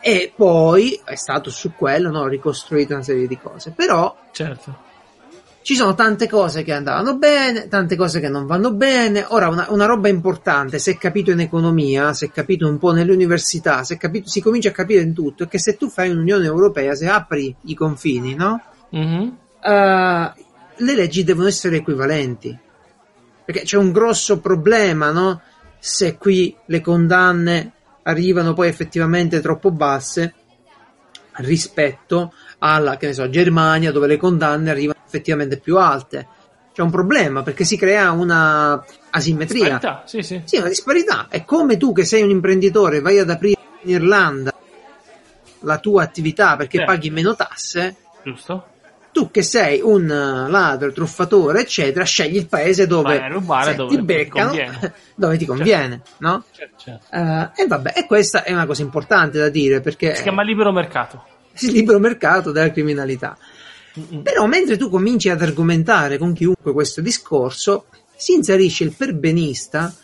e 0.00 0.32
poi 0.34 1.00
è 1.04 1.14
stato 1.14 1.50
su 1.50 1.72
quello 1.74 2.10
no, 2.10 2.26
ricostruita 2.26 2.94
una 2.94 3.02
serie 3.04 3.28
di 3.28 3.38
cose. 3.38 3.70
Però 3.70 4.16
certo 4.32 4.88
ci 5.62 5.74
sono 5.74 5.94
tante 5.94 6.28
cose 6.28 6.62
che 6.62 6.72
andavano 6.72 7.16
bene, 7.16 7.68
tante 7.68 7.96
cose 7.96 8.20
che 8.20 8.28
non 8.28 8.46
vanno 8.46 8.72
bene. 8.72 9.24
Ora, 9.28 9.48
una, 9.48 9.66
una 9.70 9.84
roba 9.84 10.08
importante, 10.08 10.78
se 10.78 10.92
è 10.92 10.96
capito 10.96 11.30
in 11.30 11.40
economia, 11.40 12.12
se 12.14 12.26
è 12.26 12.30
capito 12.30 12.66
un 12.66 12.78
po' 12.78 12.92
nelle 12.92 13.12
università, 13.12 13.84
se 13.84 13.96
capito, 13.96 14.28
si 14.28 14.40
comincia 14.40 14.70
a 14.70 14.72
capire 14.72 15.02
in 15.02 15.12
tutto, 15.12 15.44
è 15.44 15.48
che 15.48 15.58
se 15.58 15.76
tu 15.76 15.88
fai 15.88 16.10
un'Unione 16.10 16.46
Europea, 16.46 16.94
se 16.94 17.08
apri 17.08 17.54
i 17.64 17.74
confini, 17.74 18.34
no? 18.34 18.62
Mm-hmm. 18.94 19.28
Uh, 19.62 20.32
le 20.76 20.94
leggi 20.94 21.24
devono 21.24 21.48
essere 21.48 21.76
equivalenti. 21.76 22.58
Perché 23.44 23.62
c'è 23.62 23.76
un 23.76 23.92
grosso 23.92 24.40
problema, 24.40 25.10
no? 25.10 25.42
Se 25.78 26.16
qui 26.16 26.56
le 26.66 26.80
condanne 26.80 27.72
arrivano 28.04 28.54
poi 28.54 28.68
effettivamente 28.68 29.40
troppo 29.40 29.70
basse 29.70 30.34
rispetto 31.32 32.32
alla, 32.58 32.96
che 32.96 33.06
ne 33.06 33.12
so, 33.12 33.28
Germania, 33.28 33.92
dove 33.92 34.06
le 34.06 34.16
condanne 34.16 34.70
arrivano 34.70 34.99
effettivamente 35.10 35.58
più 35.58 35.76
alte. 35.76 36.26
C'è 36.72 36.82
un 36.82 36.90
problema 36.90 37.42
perché 37.42 37.64
si 37.64 37.76
crea 37.76 38.12
una 38.12 38.82
asimmetria. 39.10 39.78
Disparità, 39.78 40.02
sì, 40.06 40.22
sì. 40.22 40.40
Sì, 40.44 40.56
una 40.58 40.68
disparità. 40.68 41.26
È 41.28 41.44
come 41.44 41.76
tu 41.76 41.92
che 41.92 42.04
sei 42.04 42.22
un 42.22 42.30
imprenditore 42.30 43.00
vai 43.00 43.18
ad 43.18 43.28
aprire 43.28 43.60
in 43.82 43.90
Irlanda 43.90 44.54
la 45.60 45.78
tua 45.78 46.04
attività 46.04 46.56
perché 46.56 46.78
certo. 46.78 46.92
paghi 46.92 47.10
meno 47.10 47.34
tasse. 47.34 47.96
Giusto. 48.22 48.66
Tu 49.12 49.32
che 49.32 49.42
sei 49.42 49.80
un 49.82 50.06
ladro, 50.06 50.92
truffatore, 50.92 51.62
eccetera, 51.62 52.04
scegli 52.04 52.36
il 52.36 52.46
paese 52.46 52.86
dove, 52.86 53.28
rubare, 53.28 53.74
dove 53.74 53.96
ti 53.96 54.02
beccano, 54.02 54.52
ti 54.52 54.62
dove 55.16 55.36
ti 55.36 55.46
conviene, 55.46 56.02
certo. 56.04 56.10
no? 56.18 56.44
Certo, 56.52 56.76
certo. 56.78 57.06
Uh, 57.10 57.60
e 57.60 57.66
vabbè, 57.66 57.94
e 57.96 58.06
questa 58.06 58.44
è 58.44 58.52
una 58.52 58.66
cosa 58.66 58.82
importante 58.82 59.40
da 59.40 59.48
dire 59.48 59.80
perché... 59.80 60.14
Si 60.14 60.22
chiama 60.22 60.42
libero 60.42 60.70
mercato. 60.70 61.24
Il 61.58 61.72
libero 61.72 61.98
mercato 61.98 62.52
della 62.52 62.70
criminalità. 62.70 63.36
Però 64.22 64.46
mentre 64.46 64.76
tu 64.76 64.88
cominci 64.88 65.28
ad 65.28 65.42
argomentare 65.42 66.16
con 66.16 66.32
chiunque 66.32 66.72
questo 66.72 67.00
discorso, 67.00 67.86
si 68.16 68.34
inserisce 68.34 68.84
il 68.84 68.94
perbenista 68.94 69.94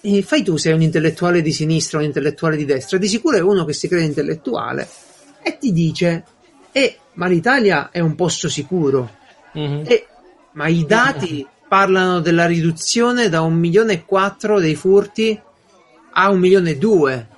e 0.00 0.22
fai 0.22 0.42
tu 0.42 0.58
sei 0.58 0.74
un 0.74 0.82
intellettuale 0.82 1.40
di 1.40 1.50
sinistra 1.50 1.96
o 1.96 2.00
un 2.02 2.06
intellettuale 2.08 2.56
di 2.56 2.66
destra, 2.66 2.98
di 2.98 3.08
sicuro 3.08 3.38
è 3.38 3.40
uno 3.40 3.64
che 3.64 3.72
si 3.72 3.88
crede 3.88 4.04
intellettuale 4.04 4.86
e 5.42 5.56
ti 5.56 5.72
dice 5.72 6.24
eh, 6.72 6.98
ma 7.14 7.26
l'Italia 7.26 7.88
è 7.90 8.00
un 8.00 8.14
posto 8.14 8.50
sicuro 8.50 9.16
mm-hmm. 9.56 9.84
eh, 9.86 10.06
ma 10.52 10.66
i 10.66 10.84
dati 10.84 11.46
parlano 11.66 12.20
della 12.20 12.44
riduzione 12.44 13.30
da 13.30 13.40
un 13.40 13.54
milione 13.54 13.94
e 13.94 14.04
quattro 14.04 14.60
dei 14.60 14.74
furti 14.74 15.40
a 16.12 16.28
un 16.28 16.38
milione 16.38 16.70
e 16.70 16.76
due 16.76 17.28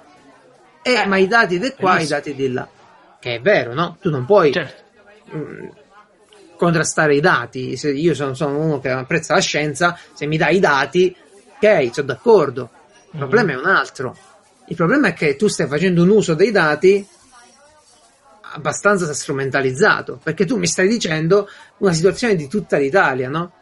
eh, 0.82 0.92
eh, 0.92 1.06
ma 1.06 1.18
i 1.18 1.28
dati 1.28 1.60
di 1.60 1.72
qua, 1.78 2.00
i 2.00 2.06
dati 2.08 2.34
di 2.34 2.52
là 2.52 2.68
che 3.20 3.36
è 3.36 3.40
vero, 3.40 3.74
no? 3.74 3.96
Tu 4.00 4.10
non 4.10 4.24
puoi 4.24 4.52
certo. 4.52 4.82
mh, 5.30 5.38
mm, 5.38 5.68
contrastare 6.56 7.14
i 7.14 7.20
dati. 7.20 7.76
Se 7.76 7.90
io 7.90 8.14
sono, 8.14 8.34
sono, 8.34 8.58
uno 8.58 8.80
che 8.80 8.90
apprezza 8.90 9.34
la 9.34 9.40
scienza, 9.40 9.98
se 10.14 10.26
mi 10.26 10.36
dai 10.36 10.56
i 10.56 10.60
dati, 10.60 11.14
ok, 11.56 11.90
sono 11.92 12.06
d'accordo. 12.06 12.70
Il 13.12 13.18
problema 13.18 13.52
mm-hmm. 13.52 13.58
è 13.58 13.60
un 13.60 13.68
altro. 13.68 14.16
Il 14.68 14.76
problema 14.76 15.08
è 15.08 15.12
che 15.12 15.36
tu 15.36 15.46
stai 15.48 15.66
facendo 15.68 16.02
un 16.02 16.08
uso 16.08 16.34
dei 16.34 16.50
dati 16.50 17.06
abbastanza 18.52 19.12
strumentalizzato, 19.12 20.18
perché 20.22 20.44
tu 20.44 20.56
mi 20.56 20.66
stai 20.66 20.88
dicendo 20.88 21.48
una 21.78 21.92
situazione 21.92 22.34
di 22.34 22.48
tutta 22.48 22.78
l'Italia, 22.78 23.28
no? 23.28 23.52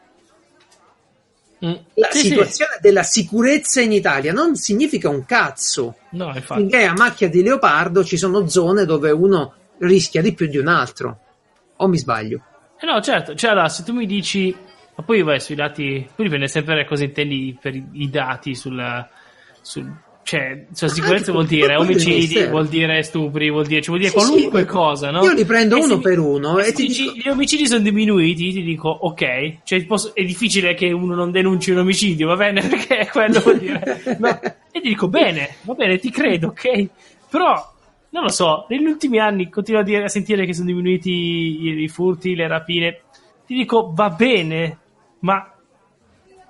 Mm. 1.64 1.74
La 1.94 2.08
sì, 2.10 2.28
situazione 2.28 2.74
sì. 2.74 2.80
della 2.80 3.02
sicurezza 3.02 3.80
in 3.80 3.92
Italia 3.92 4.32
non 4.32 4.56
significa 4.56 5.08
un 5.08 5.24
cazzo. 5.24 5.96
No, 6.10 6.32
infatti. 6.34 6.60
Finché 6.60 6.84
a 6.84 6.92
macchia 6.92 7.28
di 7.28 7.42
leopardo 7.42 8.04
ci 8.04 8.16
sono 8.16 8.46
zone 8.48 8.84
dove 8.84 9.10
uno 9.10 9.54
rischia 9.78 10.22
di 10.22 10.34
più 10.34 10.46
di 10.46 10.58
un 10.58 10.68
altro. 10.68 11.18
O 11.76 11.88
mi 11.88 11.98
sbaglio? 11.98 12.42
Eh 12.84 12.86
no, 12.86 13.00
certo, 13.00 13.34
cioè 13.34 13.52
allora, 13.52 13.70
se 13.70 13.82
tu 13.82 13.94
mi 13.94 14.04
dici, 14.04 14.54
ma 14.94 15.02
poi 15.02 15.22
vai 15.22 15.40
sui 15.40 15.54
dati, 15.54 16.06
poi 16.14 16.26
dipende 16.26 16.48
sempre 16.48 16.84
cosa 16.84 17.04
intendi 17.04 17.56
per 17.58 17.74
i, 17.74 17.82
i 17.92 18.10
dati 18.10 18.54
sul, 18.54 19.08
sul, 19.62 19.90
cioè, 20.22 20.66
cioè 20.74 20.90
sicurezza 20.90 21.32
vuol 21.32 21.46
dire 21.46 21.76
omicidi, 21.76 22.44
vuol 22.44 22.68
dire 22.68 23.02
stupri, 23.02 23.48
vuol 23.48 23.64
dire, 23.64 23.80
cioè, 23.80 23.96
vuol 23.96 24.00
dire 24.00 24.10
sì, 24.10 24.16
qualunque 24.18 24.60
sì. 24.60 24.66
cosa, 24.66 25.10
no? 25.10 25.24
Io 25.24 25.32
li 25.32 25.46
prendo 25.46 25.78
e 25.78 25.82
uno 25.82 25.98
per 25.98 26.18
uno 26.18 26.58
e 26.58 26.72
ti 26.72 26.86
dico... 26.86 27.12
gli 27.14 27.26
omicidi 27.30 27.66
sono 27.66 27.80
diminuiti, 27.80 28.52
ti 28.52 28.62
dico 28.62 28.90
ok, 28.90 29.62
cioè, 29.64 29.82
posso... 29.86 30.14
è 30.14 30.22
difficile 30.22 30.74
che 30.74 30.92
uno 30.92 31.14
non 31.14 31.30
denunci 31.30 31.70
un 31.70 31.78
omicidio, 31.78 32.26
va 32.26 32.36
bene? 32.36 32.60
Perché 32.68 33.08
quello 33.10 33.40
vuol 33.40 33.60
dire. 33.60 34.02
No. 34.18 34.40
E 34.42 34.80
ti 34.82 34.88
dico 34.88 35.08
bene, 35.08 35.54
va 35.62 35.72
bene, 35.72 35.96
ti 35.96 36.10
credo, 36.10 36.48
ok? 36.48 36.88
Però 37.30 37.73
non 38.14 38.22
lo 38.22 38.30
so, 38.30 38.66
negli 38.68 38.86
ultimi 38.86 39.18
anni 39.18 39.50
continuo 39.50 39.80
a, 39.80 39.84
dire, 39.84 40.04
a 40.04 40.08
sentire 40.08 40.46
che 40.46 40.54
sono 40.54 40.66
diminuiti 40.66 41.10
i, 41.10 41.82
i, 41.82 41.88
furti, 41.88 42.36
le 42.36 42.46
rapine. 42.46 43.00
Ti 43.44 43.54
dico, 43.54 43.90
va 43.92 44.08
bene, 44.10 44.78
ma 45.18 45.52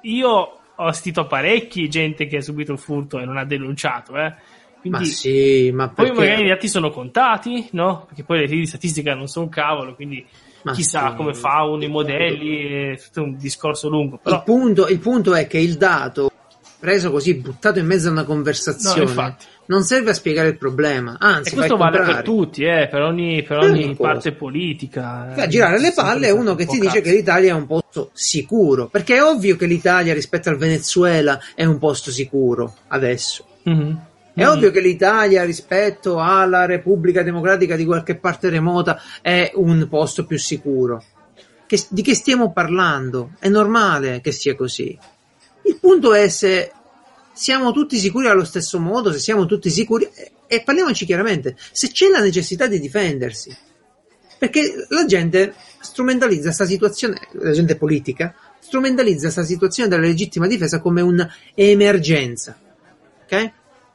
io 0.02 0.28
ho 0.28 0.84
assistito 0.84 1.26
parecchi 1.26 1.88
gente 1.88 2.26
che 2.26 2.36
ha 2.36 2.42
subito 2.42 2.72
un 2.72 2.76
furto 2.76 3.18
e 3.18 3.24
non 3.24 3.38
ha 3.38 3.46
denunciato, 3.46 4.14
eh. 4.18 4.34
Quindi, 4.78 4.98
ma 4.98 5.04
sì, 5.06 5.70
ma 5.72 5.88
perché... 5.88 6.12
Poi 6.12 6.26
magari 6.26 6.44
i 6.44 6.48
dati 6.48 6.68
sono 6.68 6.90
contati, 6.90 7.66
no? 7.72 8.04
Perché 8.08 8.24
poi 8.24 8.40
le 8.40 8.46
di 8.46 8.66
statistica 8.66 9.14
non 9.14 9.26
sono 9.26 9.46
un 9.46 9.50
cavolo, 9.50 9.94
quindi 9.94 10.22
ma 10.64 10.72
chissà 10.72 11.10
sì. 11.10 11.16
come 11.16 11.32
fa 11.32 11.62
uno 11.62 11.82
i 11.82 11.88
modelli, 11.88 12.92
è 12.92 12.98
tutto 12.98 13.22
un 13.22 13.38
discorso 13.38 13.88
lungo. 13.88 14.18
Però... 14.18 14.36
Il, 14.36 14.42
punto, 14.44 14.86
il 14.88 14.98
punto 14.98 15.34
è 15.34 15.46
che 15.46 15.56
il 15.56 15.78
dato 15.78 16.30
preso 16.84 17.10
così, 17.10 17.34
buttato 17.36 17.78
in 17.78 17.86
mezzo 17.86 18.08
a 18.08 18.10
una 18.10 18.24
conversazione, 18.24 19.14
no, 19.14 19.36
non 19.66 19.84
serve 19.84 20.10
a 20.10 20.12
spiegare 20.12 20.48
il 20.48 20.58
problema. 20.58 21.16
Anzi, 21.18 21.54
e 21.54 21.56
questo 21.56 21.78
vale 21.78 22.02
per 22.02 22.20
tutti, 22.20 22.62
eh, 22.62 22.88
per 22.90 23.00
ogni, 23.00 23.42
per 23.42 23.56
ogni 23.56 23.96
parte 23.96 24.32
politica. 24.32 25.34
Eh, 25.34 25.48
girare 25.48 25.80
le 25.80 25.92
palle 25.94 26.26
è 26.26 26.30
uno 26.30 26.54
che 26.54 26.66
ti 26.66 26.78
dice 26.78 27.00
che 27.00 27.10
l'Italia 27.10 27.52
è 27.52 27.56
un 27.56 27.66
posto 27.66 28.10
sicuro. 28.12 28.88
Perché 28.88 29.16
è 29.16 29.22
ovvio 29.22 29.56
che 29.56 29.64
l'Italia 29.64 30.12
rispetto 30.12 30.50
al 30.50 30.58
Venezuela 30.58 31.40
è 31.54 31.64
un 31.64 31.78
posto 31.78 32.10
sicuro 32.10 32.74
adesso. 32.88 33.46
Mm-hmm. 33.66 33.94
È 34.34 34.42
mm-hmm. 34.42 34.50
ovvio 34.50 34.70
che 34.70 34.80
l'Italia 34.80 35.42
rispetto 35.44 36.18
alla 36.18 36.66
Repubblica 36.66 37.22
Democratica 37.22 37.76
di 37.76 37.86
qualche 37.86 38.16
parte 38.16 38.50
remota 38.50 39.00
è 39.22 39.52
un 39.54 39.86
posto 39.88 40.26
più 40.26 40.38
sicuro. 40.38 41.02
Che, 41.66 41.82
di 41.88 42.02
che 42.02 42.14
stiamo 42.14 42.52
parlando? 42.52 43.30
È 43.38 43.48
normale 43.48 44.20
che 44.20 44.32
sia 44.32 44.54
così. 44.54 44.98
Il 45.64 45.78
punto 45.80 46.14
è 46.14 46.28
se 46.28 46.72
siamo 47.32 47.72
tutti 47.72 47.98
sicuri 47.98 48.28
allo 48.28 48.44
stesso 48.44 48.78
modo, 48.78 49.12
se 49.12 49.18
siamo 49.18 49.46
tutti 49.46 49.70
sicuri, 49.70 50.08
e 50.46 50.62
parliamoci 50.62 51.04
chiaramente, 51.04 51.56
se 51.72 51.90
c'è 51.90 52.08
la 52.08 52.20
necessità 52.20 52.66
di 52.66 52.78
difendersi. 52.78 53.56
Perché 54.38 54.86
la 54.88 55.04
gente 55.06 55.54
strumentalizza 55.80 56.44
questa 56.44 56.66
situazione, 56.66 57.18
la 57.32 57.52
gente 57.52 57.76
politica, 57.76 58.34
strumentalizza 58.60 59.22
questa 59.22 59.44
situazione 59.44 59.88
della 59.88 60.02
legittima 60.02 60.46
difesa 60.46 60.80
come 60.80 61.00
un'emergenza. 61.00 62.58
Ok? 63.24 63.52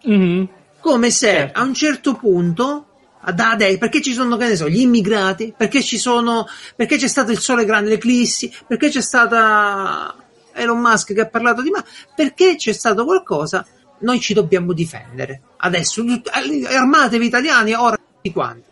Mm-hmm. 0.08 0.44
Come 0.80 1.12
se 1.12 1.28
certo. 1.28 1.60
a 1.60 1.64
un 1.64 1.74
certo 1.74 2.16
punto 2.16 2.86
da 3.34 3.56
dei, 3.58 3.78
perché 3.78 4.02
ci 4.02 4.14
sono, 4.14 4.38
che 4.38 4.48
ne 4.48 4.56
so, 4.56 4.70
gli 4.70 4.80
immigrati, 4.80 5.54
perché 5.56 5.84
ci 5.84 5.98
sono, 5.98 6.48
perché 6.76 6.98
c'è 6.98 7.08
stato 7.08 7.32
il 7.32 7.40
sole 7.40 7.66
grande, 7.66 7.90
l'eclissi, 7.90 8.52
perché 8.66 8.90
c'è 8.90 9.02
stata 9.02 10.16
Elon 10.60 10.80
Musk 10.80 11.14
che 11.14 11.22
ha 11.22 11.28
parlato 11.28 11.62
di 11.62 11.70
ma 11.70 11.84
perché 12.16 12.56
c'è 12.56 12.72
stato 12.72 13.06
qualcosa 13.06 13.66
noi 14.00 14.20
ci 14.20 14.34
dobbiamo 14.34 14.74
difendere 14.74 15.42
adesso 15.58 16.04
armatevi 16.04 17.26
italiani 17.26 17.74
ora 17.74 17.98
tutti 17.98 18.32
quanti 18.32 18.70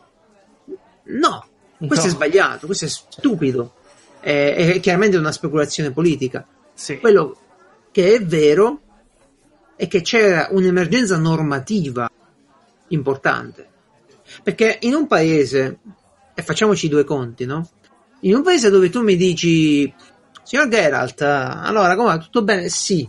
no 1.04 1.47
questo 1.78 2.06
no. 2.06 2.12
è 2.12 2.15
sbagliato 2.15 2.65
questo 2.65 2.86
è 2.86 2.88
stupido 2.89 3.73
è, 4.19 4.73
è 4.73 4.80
chiaramente 4.80 5.17
una 5.17 5.32
speculazione 5.32 5.91
politica 5.91 6.45
sì. 6.73 7.00
quello 7.00 7.38
che 7.91 8.15
è 8.15 8.23
vero 8.23 8.82
è 9.76 9.88
che 9.88 10.02
c'era 10.02 10.47
un'emergenza 10.52 11.17
normativa 11.17 12.10
importante 12.89 13.67
perché 14.43 14.80
in 14.82 14.93
un 14.93 15.08
paese 15.08 15.80
e 16.34 16.41
facciamoci 16.41 16.88
due 16.88 17.04
conti 17.04 17.45
no? 17.45 17.69
in 18.21 18.36
un 18.36 18.43
paese 18.43 18.69
dove 18.69 18.89
tu 18.89 19.02
mi 19.02 19.15
dici 19.15 19.91
Signor 20.48 20.70
Geralt, 20.70 21.22
allora 21.24 21.94
come 21.98 22.20
tutto 22.20 22.42
bene? 22.42 22.70
Sì. 22.70 23.06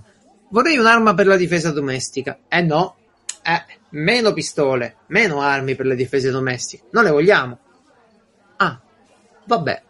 Vorrei 0.48 0.76
un'arma 0.76 1.14
per 1.14 1.28
la 1.28 1.36
difesa 1.36 1.70
domestica. 1.70 2.36
Eh 2.48 2.62
no. 2.62 2.96
Eh, 3.44 3.78
meno 3.90 4.32
pistole, 4.32 4.96
meno 5.06 5.40
armi 5.40 5.76
per 5.76 5.86
le 5.86 5.94
difese 5.94 6.32
domestiche. 6.32 6.86
Non 6.90 7.04
le 7.04 7.10
vogliamo. 7.10 7.58
Ah, 8.56 8.80
vabbè. 9.44 9.82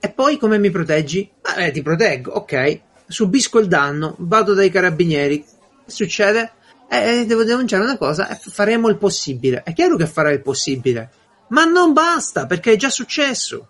E 0.00 0.10
poi 0.10 0.36
come 0.36 0.58
mi 0.58 0.68
proteggi? 0.68 1.30
Eh, 1.56 1.70
ti 1.70 1.80
proteggo, 1.80 2.32
ok. 2.32 2.80
Subisco 3.06 3.58
il 3.58 3.68
danno, 3.68 4.16
vado 4.18 4.52
dai 4.52 4.68
carabinieri. 4.68 5.42
Che 5.42 5.90
succede? 5.90 6.52
Eh, 6.90 7.24
devo 7.24 7.44
denunciare 7.44 7.84
una 7.84 7.96
cosa 7.96 8.28
e 8.28 8.38
faremo 8.38 8.90
il 8.90 8.98
possibile. 8.98 9.62
È 9.62 9.72
chiaro 9.72 9.96
che 9.96 10.06
farai 10.06 10.34
il 10.34 10.42
possibile. 10.42 11.10
Ma 11.48 11.64
non 11.64 11.94
basta, 11.94 12.44
perché 12.44 12.72
è 12.72 12.76
già 12.76 12.90
successo 12.90 13.68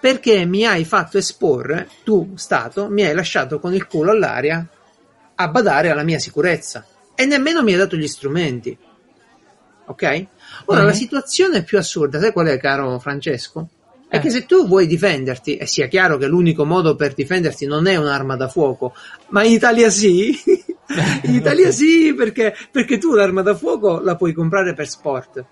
perché 0.00 0.46
mi 0.46 0.64
hai 0.64 0.84
fatto 0.84 1.18
esporre, 1.18 1.88
tu 2.02 2.32
Stato, 2.34 2.88
mi 2.88 3.04
hai 3.04 3.14
lasciato 3.14 3.60
con 3.60 3.74
il 3.74 3.86
culo 3.86 4.10
all'aria 4.10 4.66
a 5.34 5.48
badare 5.48 5.90
alla 5.90 6.02
mia 6.02 6.18
sicurezza 6.18 6.84
e 7.14 7.26
nemmeno 7.26 7.62
mi 7.62 7.72
hai 7.72 7.78
dato 7.78 7.96
gli 7.96 8.08
strumenti. 8.08 8.76
Ok? 9.86 10.02
Ora, 10.66 10.78
mm-hmm. 10.78 10.86
la 10.86 10.94
situazione 10.94 11.62
più 11.62 11.76
assurda, 11.76 12.18
sai 12.18 12.32
qual 12.32 12.46
è, 12.46 12.58
caro 12.58 12.98
Francesco? 12.98 13.68
È 14.08 14.16
eh. 14.16 14.20
che 14.20 14.30
se 14.30 14.46
tu 14.46 14.66
vuoi 14.66 14.86
difenderti, 14.86 15.56
e 15.56 15.66
sia 15.66 15.86
chiaro 15.86 16.16
che 16.16 16.26
l'unico 16.26 16.64
modo 16.64 16.96
per 16.96 17.12
difenderti 17.12 17.66
non 17.66 17.86
è 17.86 17.96
un'arma 17.96 18.36
da 18.36 18.48
fuoco, 18.48 18.94
ma 19.28 19.44
in 19.44 19.52
Italia 19.52 19.90
sì, 19.90 20.30
in 21.24 21.34
Italia 21.34 21.70
sì, 21.70 22.14
perché, 22.16 22.54
perché, 22.70 22.98
tu 22.98 23.12
l'arma 23.12 23.42
da 23.42 23.54
fuoco 23.54 24.00
la 24.00 24.16
puoi 24.16 24.32
comprare 24.32 24.72
per 24.74 24.88
sport. 24.88 25.44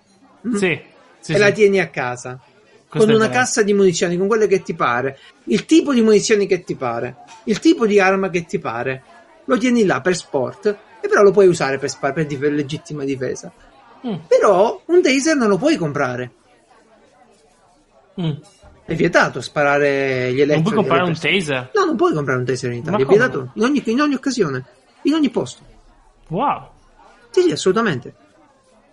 Sì. 0.55 0.81
sì 1.21 1.33
e 1.33 1.35
sì. 1.35 1.37
la 1.37 1.51
tieni 1.51 1.81
a 1.81 1.89
casa 1.89 2.41
con 2.89 3.11
una 3.11 3.29
cassa 3.29 3.63
di 3.63 3.75
munizioni, 3.75 4.17
con 4.17 4.27
quelle 4.27 4.47
che 4.47 4.63
ti 4.63 4.75
pare, 4.75 5.19
il 5.45 5.65
tipo 5.67 5.93
di 5.93 6.01
munizioni 6.01 6.47
che 6.47 6.65
ti 6.65 6.75
pare, 6.75 7.17
il 7.45 7.59
tipo 7.59 7.87
di 7.87 8.01
arma 8.01 8.31
che 8.31 8.47
ti 8.47 8.59
pare, 8.59 9.03
lo 9.45 9.59
tieni 9.59 9.85
là 9.85 10.01
per 10.01 10.17
sport 10.17 10.67
e 11.01 11.09
però 11.09 11.23
lo 11.23 11.31
puoi 11.31 11.47
usare 11.47 11.79
per, 11.79 11.91
spar- 11.91 12.15
per 12.15 12.27
dif- 12.27 12.43
legittima 12.43 13.05
difesa. 13.05 13.53
Mm. 14.07 14.15
Però 14.27 14.81
un 14.87 15.03
taser 15.03 15.37
non 15.37 15.49
lo 15.49 15.59
puoi 15.59 15.77
comprare. 15.77 16.31
Mm. 18.21 18.33
È 18.85 18.95
vietato 18.95 19.43
sparare 19.43 20.33
gli 20.33 20.41
elettro. 20.41 20.55
Non 20.55 20.63
puoi 20.63 20.75
comprare 20.75 21.03
un 21.03 21.19
taser? 21.19 21.71
No, 21.75 21.85
non 21.85 21.97
puoi 21.97 22.15
comprare 22.15 22.39
un 22.39 22.45
taser 22.47 22.73
in 22.73 22.79
Italia. 22.79 23.05
è 23.05 23.09
vietato 23.09 23.51
in 23.55 23.63
ogni, 23.65 23.83
in 23.85 24.01
ogni 24.01 24.15
occasione, 24.15 24.65
in 25.03 25.13
ogni 25.13 25.29
posto. 25.29 25.63
Wow. 26.29 26.71
Sì, 27.31 27.43
sì, 27.43 27.51
assolutamente. 27.51 28.15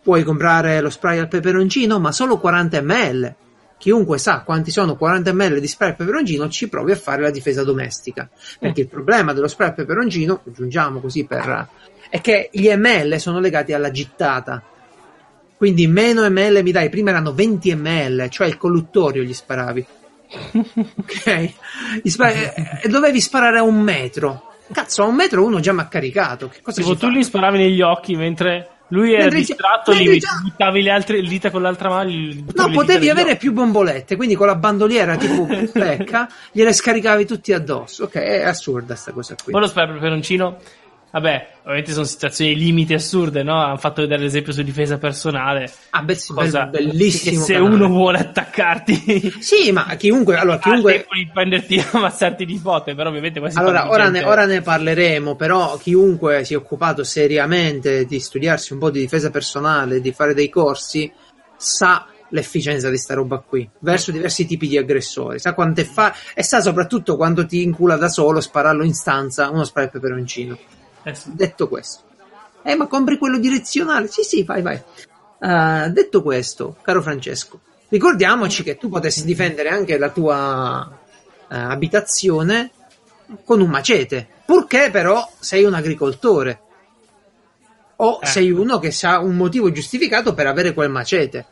Puoi 0.04 0.24
comprare 0.24 0.82
lo 0.82 0.90
spray 0.90 1.18
al 1.18 1.30
peperoncino, 1.30 2.00
ma 2.00 2.12
solo 2.12 2.38
40 2.38 2.82
ml 2.82 3.36
chiunque 3.78 4.18
sa 4.18 4.42
quanti 4.42 4.72
sono 4.72 4.96
40 4.96 5.34
ml 5.34 5.60
di 5.60 5.68
spray 5.68 5.90
al 5.90 5.96
peperoncino 5.96 6.50
ci 6.50 6.70
provi 6.70 6.92
a 6.92 6.96
fare 6.96 7.22
la 7.22 7.30
difesa 7.30 7.64
domestica. 7.64 8.30
Perché 8.60 8.82
il 8.82 8.88
problema 8.88 9.34
dello 9.34 9.48
spray 9.48 9.70
al 9.70 9.76
peperoncino, 9.76 10.42
aggiungiamo 10.48 11.00
così 11.00 11.26
per... 11.26 11.68
è 12.10 12.22
che 12.22 12.50
gli 12.52 12.72
ml 12.74 13.20
sono 13.20 13.40
legati 13.40 13.74
alla 13.74 13.92
gittata. 13.92 14.62
Quindi 15.58 15.88
meno 15.88 16.30
ml 16.30 16.62
mi 16.64 16.72
dai, 16.72 16.90
prima 16.90 17.12
erano 17.12 17.34
20 17.34 17.76
ml, 17.76 18.30
cioè 18.30 18.48
il 18.48 18.58
colluttorio 18.58 19.24
gli 19.24 19.34
sparavi. 19.34 19.86
ok? 20.98 21.52
Spara- 22.04 22.54
e 22.82 22.88
dovevi 22.90 23.22
sparare 23.22 23.60
a 23.60 23.64
un 23.64 23.80
metro. 23.80 24.52
Cazzo, 24.72 25.04
a 25.04 25.06
un 25.06 25.16
metro 25.16 25.46
uno 25.46 25.60
già 25.60 25.74
mi 25.74 25.82
ha 25.82 25.88
caricato. 25.88 26.50
Che 26.50 26.62
cosa 26.62 26.82
tipo, 26.82 26.96
tu 26.96 27.10
gli 27.10 27.24
sparavi 27.24 27.58
negli 27.58 27.82
occhi 27.82 28.16
mentre 28.16 28.70
lui 28.90 29.14
era 29.14 29.24
mentre 29.24 29.40
distratto, 29.40 29.94
gli 29.94 30.18
già... 30.20 30.40
buttavi 30.44 30.82
le 30.82 30.90
altre 30.92 31.22
le 31.22 31.28
dita 31.28 31.50
con 31.50 31.62
l'altra 31.62 31.90
mano. 31.90 32.12
No, 32.54 32.70
potevi 32.70 33.10
avere 33.10 33.32
occhi. 33.32 33.40
più 33.40 33.52
bombolette, 33.52 34.16
quindi 34.16 34.36
con 34.36 34.48
la 34.48 34.56
bandoliera 34.56 35.18
tipo 35.18 35.48
pecca, 35.74 36.30
gliele 36.52 36.74
scaricavi 36.74 37.26
tutti 37.26 37.52
addosso. 37.52 38.04
Ok, 38.04 38.16
è 38.16 38.44
assurda 38.44 38.96
sta 38.96 39.12
cosa 39.12 39.36
qui. 39.42 39.52
Poi 39.52 39.62
lo 39.62 39.68
spero 39.68 39.94
peperoncino 39.94 40.58
Vabbè, 41.16 41.48
ovviamente 41.62 41.94
sono 41.94 42.04
situazioni 42.04 42.58
limiti 42.58 42.94
assurde, 42.94 43.42
no? 43.42 43.56
Hanno 43.64 43.78
fatto 43.78 44.02
vedere 44.02 44.24
l'esempio 44.24 44.52
su 44.52 44.62
difesa 44.64 44.98
personale. 44.98 45.72
Ah, 45.92 46.02
beh, 46.02 46.14
sì, 46.14 46.34
cosa, 46.34 46.66
bellissimo. 46.66 47.42
se 47.42 47.54
canale. 47.54 47.74
uno 47.74 47.88
vuole 47.88 48.18
attaccarti, 48.18 49.34
sì, 49.40 49.72
ma 49.72 49.86
chiunque, 49.96 50.36
allora, 50.36 50.58
chiunque... 50.58 50.92
ha 50.92 50.96
tempo 50.98 51.16
di 51.16 51.30
prenderti 51.32 51.80
a 51.80 51.88
ammazzarti 51.96 52.44
di 52.44 52.60
pote, 52.62 52.96
però 52.96 53.08
ovviamente 53.08 53.40
quasi 53.40 53.58
Allora, 53.58 53.90
ora 53.90 54.10
ne, 54.10 54.26
ora 54.26 54.46
ne, 54.46 54.62
parleremo, 54.62 55.38
però 55.38 55.78
chiunque 55.78 56.44
si 56.44 56.54
è 56.54 56.58
occupato 56.58 57.06
seriamente 57.06 58.04
di 58.04 58.20
studiarsi 58.20 58.74
un 58.74 58.80
po' 58.80 58.90
di 58.90 59.00
difesa 59.00 59.30
personale, 59.30 60.02
di 60.02 60.12
fare 60.12 60.34
dei 60.34 60.50
corsi, 60.50 61.10
sa 61.56 62.08
l'efficienza 62.32 62.90
di 62.90 62.98
sta 62.98 63.14
roba 63.14 63.38
qui 63.38 63.70
verso 63.80 64.12
diversi 64.12 64.46
tipi 64.46 64.68
di 64.68 64.78
aggressori. 64.78 65.40
Sa 65.40 65.54
quanto 65.54 65.80
è 65.80 65.86
fa 65.86 66.14
e 66.34 66.44
sa 66.44 66.60
soprattutto 66.60 67.16
quando 67.16 67.46
ti 67.46 67.64
incula 67.64 67.96
da 67.96 68.10
solo 68.10 68.42
spararlo 68.42 68.84
in 68.84 68.94
stanza 68.94 69.50
uno 69.50 69.64
spray 69.64 69.90
peperoncino. 69.90 70.58
Eh 71.08 71.14
sì. 71.16 71.30
Detto 71.36 71.68
questo, 71.68 72.04
eh, 72.64 72.76
ma 72.76 72.88
compri 72.88 73.18
quello 73.18 73.38
direzionale? 73.38 74.08
Sì, 74.08 74.24
sì, 74.24 74.44
vai, 74.44 74.62
vai. 74.62 74.82
Uh, 75.38 75.90
detto 75.92 76.22
questo, 76.24 76.78
caro 76.82 77.02
Francesco, 77.02 77.60
ricordiamoci 77.90 78.64
che 78.64 78.78
tu 78.78 78.90
potessi 78.90 79.24
difendere 79.26 79.70
anche 79.70 79.98
la 79.98 80.10
tua 80.10 80.88
uh, 80.88 81.46
abitazione 81.48 82.72
con 83.44 83.62
un 83.62 83.70
macete. 83.70 84.28
purché 84.46 84.90
però 84.92 85.28
sei 85.40 85.64
un 85.64 85.74
agricoltore 85.74 86.60
o 87.98 88.20
Eh. 88.22 88.26
sei 88.26 88.52
uno 88.52 88.78
che 88.80 88.94
ha 89.04 89.20
un 89.20 89.36
motivo 89.36 89.72
giustificato 89.72 90.34
per 90.34 90.48
avere 90.48 90.74
quel 90.74 90.90
macete. 90.90 91.46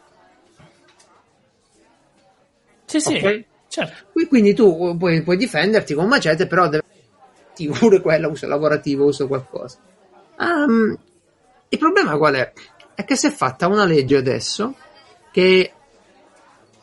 Sì, 2.85 2.99
sì, 2.99 3.15
Ok. 3.15 3.43
certo. 3.67 4.03
Qui- 4.11 4.27
Quindi 4.27 4.53
tu 4.53 4.95
puoi, 4.97 5.21
puoi 5.23 5.37
difenderti 5.37 5.93
con 5.93 6.07
macete, 6.07 6.45
però 6.47 6.65
deve 6.67 6.82
sì, 7.53 7.67
pure 7.67 8.01
quello, 8.01 8.29
uso 8.29 8.47
lavorativo, 8.47 9.05
uso 9.05 9.27
qualcosa. 9.27 9.77
Ehm, 10.39 10.97
il 11.69 11.77
problema 11.77 12.17
qual 12.17 12.35
è? 12.35 12.53
È 12.95 13.05
che 13.05 13.15
si 13.15 13.27
è 13.27 13.31
fatta 13.31 13.67
una 13.67 13.85
legge 13.85 14.17
adesso 14.17 14.75
che 15.31 15.71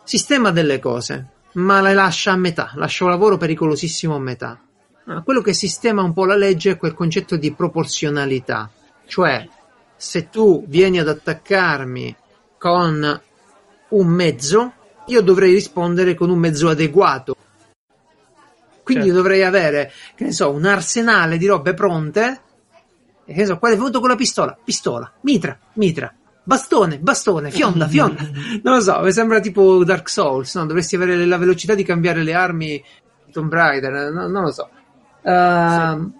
sistema 0.03 0.51
delle 0.51 0.81
cose, 0.81 1.27
ma 1.53 1.81
le 1.81 1.95
lascia 1.95 2.33
a 2.33 2.37
metà, 2.37 2.73
lascia 2.75 3.05
un 3.05 3.11
lavoro 3.11 3.37
pericolosissimo 3.37 4.17
a 4.17 4.21
metà. 4.21 4.61
Ah, 5.05 5.23
Quello 5.23 5.41
che 5.41 5.53
sistema 5.53 6.03
un 6.03 6.13
po' 6.13 6.25
la 6.25 6.37
legge 6.37 6.73
è 6.73 6.77
quel 6.77 6.95
concetto 6.95 7.37
di 7.37 7.53
proporzionalità, 7.53 8.71
cioè 9.07 9.49
se 9.97 10.31
tu 10.31 10.65
vieni 10.67 10.99
ad 10.99 11.09
attaccarmi 11.09 12.17
con 12.59 13.21
un 13.89 14.07
mezzo, 14.07 14.73
io 15.07 15.21
dovrei 15.21 15.53
rispondere 15.53 16.15
con 16.15 16.31
un 16.31 16.39
mezzo 16.39 16.69
adeguato. 16.69 17.37
Quindi 18.93 19.07
Certo. 19.07 19.23
dovrei 19.23 19.45
avere, 19.45 19.93
che 20.17 20.25
ne 20.25 20.33
so, 20.33 20.51
un 20.51 20.65
arsenale 20.65 21.39
di 21.39 21.47
robe 21.47 21.75
pronte. 21.75 22.41
E 23.25 23.33
che 23.33 23.41
ne 23.41 23.47
so, 23.47 23.59
qua 23.59 23.69
è 23.71 23.77
venuto 23.77 24.01
con 24.01 24.09
la 24.09 24.17
pistola, 24.17 24.57
pistola, 24.63 25.11
mitra, 25.21 25.57
mitra, 25.75 26.13
bastone, 26.43 26.99
bastone, 26.99 27.51
fionda, 27.51 27.87
fionda. 27.89 28.23
Non 28.63 28.75
lo 28.75 28.81
so, 28.81 29.01
mi 29.01 29.13
sembra 29.13 29.39
tipo 29.41 29.85
Dark 29.85 30.09
Souls, 30.09 30.55
no? 30.57 30.67
Dovresti 30.67 30.97
avere 30.97 31.25
la 31.25 31.37
velocità 31.39 31.75
di 31.75 31.85
cambiare 31.85 32.23
le 32.25 32.35
armi 32.35 32.83
di 33.25 33.33
Tomb 33.33 33.53
Raider, 33.53 34.11
no- 34.13 34.27
non 34.29 34.43
lo 34.43 34.51
so. 34.51 34.69
Ehm, 35.23 36.15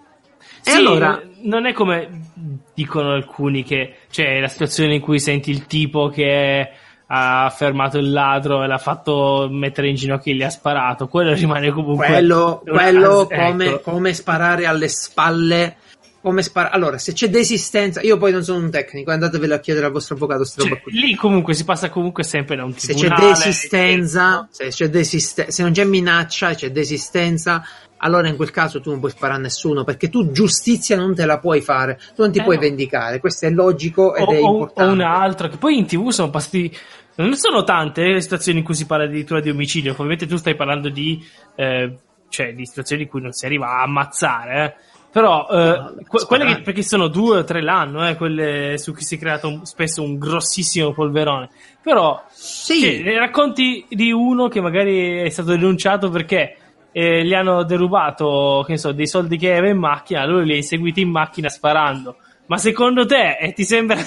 E 0.63 0.71
Sì, 0.71 0.77
allora, 0.77 1.21
non 1.41 1.65
è 1.65 1.73
come 1.73 2.29
dicono 2.73 3.11
alcuni 3.13 3.63
che 3.63 3.95
c'è 4.09 4.39
la 4.39 4.47
situazione 4.47 4.95
in 4.95 5.01
cui 5.01 5.19
senti 5.19 5.49
il 5.51 5.65
tipo 5.65 6.07
che 6.09 6.69
ha 7.13 7.49
fermato 7.53 7.97
il 7.97 8.09
ladro 8.09 8.63
e 8.63 8.67
l'ha 8.67 8.77
fatto 8.77 9.49
mettere 9.51 9.89
in 9.89 9.95
ginocchio 9.95 10.31
e 10.31 10.35
gli 10.35 10.43
ha 10.43 10.49
sparato. 10.49 11.07
Quello 11.09 11.33
rimane 11.33 11.69
comunque. 11.71 12.07
quello, 12.07 12.63
quello 12.65 13.29
ecco. 13.29 13.43
come, 13.47 13.81
come 13.81 14.13
sparare 14.13 14.65
alle 14.65 14.87
spalle. 14.87 15.75
Come 16.21 16.43
spara- 16.43 16.69
allora, 16.69 16.99
se 16.99 17.13
c'è 17.13 17.29
desistenza, 17.29 17.99
io 18.01 18.15
poi 18.17 18.31
non 18.31 18.43
sono 18.43 18.63
un 18.63 18.69
tecnico, 18.69 19.09
andatevelo 19.09 19.55
a 19.55 19.59
chiedere 19.59 19.87
al 19.87 19.91
vostro 19.91 20.13
avvocato. 20.15 20.45
Cioè, 20.45 20.81
lì 20.91 21.15
comunque 21.15 21.55
si 21.55 21.65
passa 21.65 21.89
comunque 21.89 22.23
sempre 22.23 22.55
da 22.55 22.63
un 22.63 22.77
Se 22.77 22.93
c'è 22.93 22.99
tribunale. 23.07 23.27
desistenza, 23.33 24.47
se, 24.51 24.67
c'è 24.67 24.87
desiste- 24.89 25.49
se 25.51 25.63
non 25.63 25.71
c'è 25.71 25.83
minaccia, 25.83 26.53
c'è 26.53 26.69
desistenza, 26.71 27.63
allora 27.97 28.27
in 28.27 28.35
quel 28.35 28.51
caso 28.51 28.79
tu 28.81 28.91
non 28.91 28.99
puoi 28.99 29.09
sparare 29.11 29.39
a 29.39 29.41
nessuno 29.41 29.83
perché 29.83 30.09
tu 30.09 30.31
giustizia 30.31 30.95
non 30.95 31.15
te 31.15 31.25
la 31.25 31.39
puoi 31.39 31.59
fare, 31.61 31.97
tu 32.15 32.21
non 32.21 32.31
ti 32.31 32.37
Eh, 32.37 32.43
puoi 32.43 32.55
no. 32.55 32.61
vendicare. 32.61 33.19
Questo 33.19 33.47
è 33.47 33.49
logico 33.49 34.13
ed 34.15 34.27
o, 34.27 34.31
è 34.31 34.37
importante. 34.37 34.89
o 34.91 34.93
un 34.93 35.01
altro 35.01 35.47
che 35.49 35.57
poi 35.57 35.77
in 35.79 35.87
tv 35.87 36.09
sono 36.09 36.29
passati 36.29 36.71
non 37.15 37.35
sono 37.35 37.63
tante 37.63 38.03
le 38.03 38.21
situazioni 38.21 38.59
in 38.59 38.65
cui 38.65 38.73
si 38.75 38.85
parla 38.85 39.05
addirittura 39.05 39.39
di 39.39 39.49
omicidio 39.49 39.91
ovviamente 39.93 40.27
tu 40.27 40.37
stai 40.37 40.55
parlando 40.55 40.89
di 40.89 41.23
eh, 41.55 41.97
cioè 42.29 42.53
di 42.53 42.65
situazioni 42.65 43.03
in 43.03 43.09
cui 43.09 43.21
non 43.21 43.31
si 43.33 43.45
arriva 43.45 43.67
a 43.67 43.81
ammazzare 43.83 44.63
eh. 44.65 44.73
però 45.11 45.47
eh, 45.49 45.55
No, 45.55 45.95
que- 46.07 46.25
quelle 46.25 46.45
che, 46.45 46.61
perché 46.61 46.81
sono 46.83 47.07
due 47.07 47.39
o 47.39 47.43
tre 47.43 47.61
l'anno 47.61 48.07
eh, 48.07 48.15
quelle 48.15 48.77
su 48.77 48.93
cui 48.93 49.01
si 49.03 49.15
è 49.15 49.19
creato 49.19 49.47
un- 49.49 49.65
spesso 49.65 50.01
un 50.01 50.17
grossissimo 50.17 50.93
polverone 50.93 51.49
però 51.81 52.23
Sì, 52.29 52.79
cioè, 52.79 53.01
ne 53.01 53.17
racconti 53.19 53.85
di 53.89 54.11
uno 54.11 54.47
che 54.47 54.61
magari 54.61 55.17
è 55.17 55.29
stato 55.29 55.49
denunciato 55.49 56.09
perché 56.09 56.55
eh, 56.93 57.23
gli 57.25 57.33
hanno 57.33 57.63
derubato 57.63 58.63
che 58.65 58.73
ne 58.73 58.77
so, 58.77 58.91
dei 58.91 59.07
soldi 59.07 59.37
che 59.37 59.51
aveva 59.51 59.69
in 59.69 59.77
macchina, 59.77 60.25
lui 60.25 60.45
li 60.45 60.53
ha 60.53 60.55
inseguiti 60.57 60.99
in 61.01 61.09
macchina 61.09 61.47
sparando. 61.47 62.17
Ma 62.51 62.57
secondo 62.57 63.05
te 63.05 63.37
eh, 63.39 63.53
ti 63.53 63.63
sembra, 63.63 63.95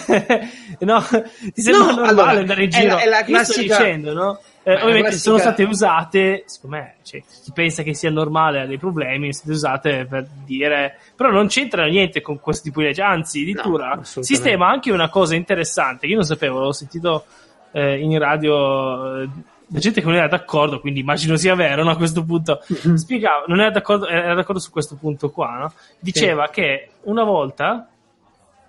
no, 0.80 1.02
ti 1.54 1.62
sembra 1.62 1.82
No, 1.86 1.92
normale 1.94 2.10
allora, 2.10 2.30
andare 2.40 2.64
in 2.64 2.68
è 2.68 2.72
giro? 2.72 2.94
la- 2.96 3.00
è 3.00 3.06
la 3.06 3.16
Io 3.20 3.22
sto 3.24 3.30
classica- 3.54 3.76
dicendo, 3.78 4.12
no? 4.12 4.38
Eh, 4.62 4.70
è 4.70 4.74
la 4.74 4.80
ovviamente 4.82 5.00
classica- 5.08 5.22
sono 5.22 5.38
state 5.38 5.62
usate, 5.62 6.42
secondo 6.44 6.76
me, 6.76 6.94
cioè, 7.04 7.22
chi 7.22 7.52
pensa 7.54 7.82
che 7.82 7.94
sia 7.94 8.10
normale 8.10 8.60
ha 8.60 8.66
dei 8.66 8.76
problemi, 8.76 9.32
sono 9.32 9.54
state 9.54 9.88
usate 9.88 10.04
per 10.04 10.26
dire, 10.44 10.98
però 11.16 11.30
non 11.30 11.46
c'entra 11.46 11.86
niente 11.86 12.20
con 12.20 12.38
questo 12.38 12.64
tipo 12.64 12.80
di 12.80 12.86
legge, 12.88 13.00
anzi, 13.00 13.40
addirittura 13.40 13.84
assolutamente. 13.92 14.22
sistema 14.24 14.68
anche 14.68 14.92
una 14.92 15.08
cosa 15.08 15.34
interessante, 15.36 16.04
io 16.06 16.16
non 16.16 16.24
sapevo, 16.24 16.60
l'ho 16.60 16.72
sentito 16.72 17.24
eh, 17.72 17.98
in 17.98 18.18
radio 18.18 19.22
eh, 19.22 19.28
la 19.68 19.78
gente 19.78 20.00
che 20.02 20.06
non 20.06 20.16
era 20.16 20.28
d'accordo, 20.28 20.80
quindi 20.80 21.00
immagino 21.00 21.36
sia 21.36 21.54
vero 21.54 21.82
no, 21.82 21.90
a 21.92 21.96
questo 21.96 22.22
punto. 22.24 22.60
Mhm. 22.68 22.94
Spiegava, 22.96 23.44
non 23.46 23.60
era 23.60 23.70
d'accordo, 23.70 24.06
era 24.06 24.34
d'accordo 24.34 24.60
su 24.60 24.70
questo 24.70 24.96
punto 24.96 25.30
qua, 25.30 25.56
no? 25.56 25.72
Diceva 25.98 26.48
che 26.48 26.90
una 27.04 27.24
volta, 27.24 27.88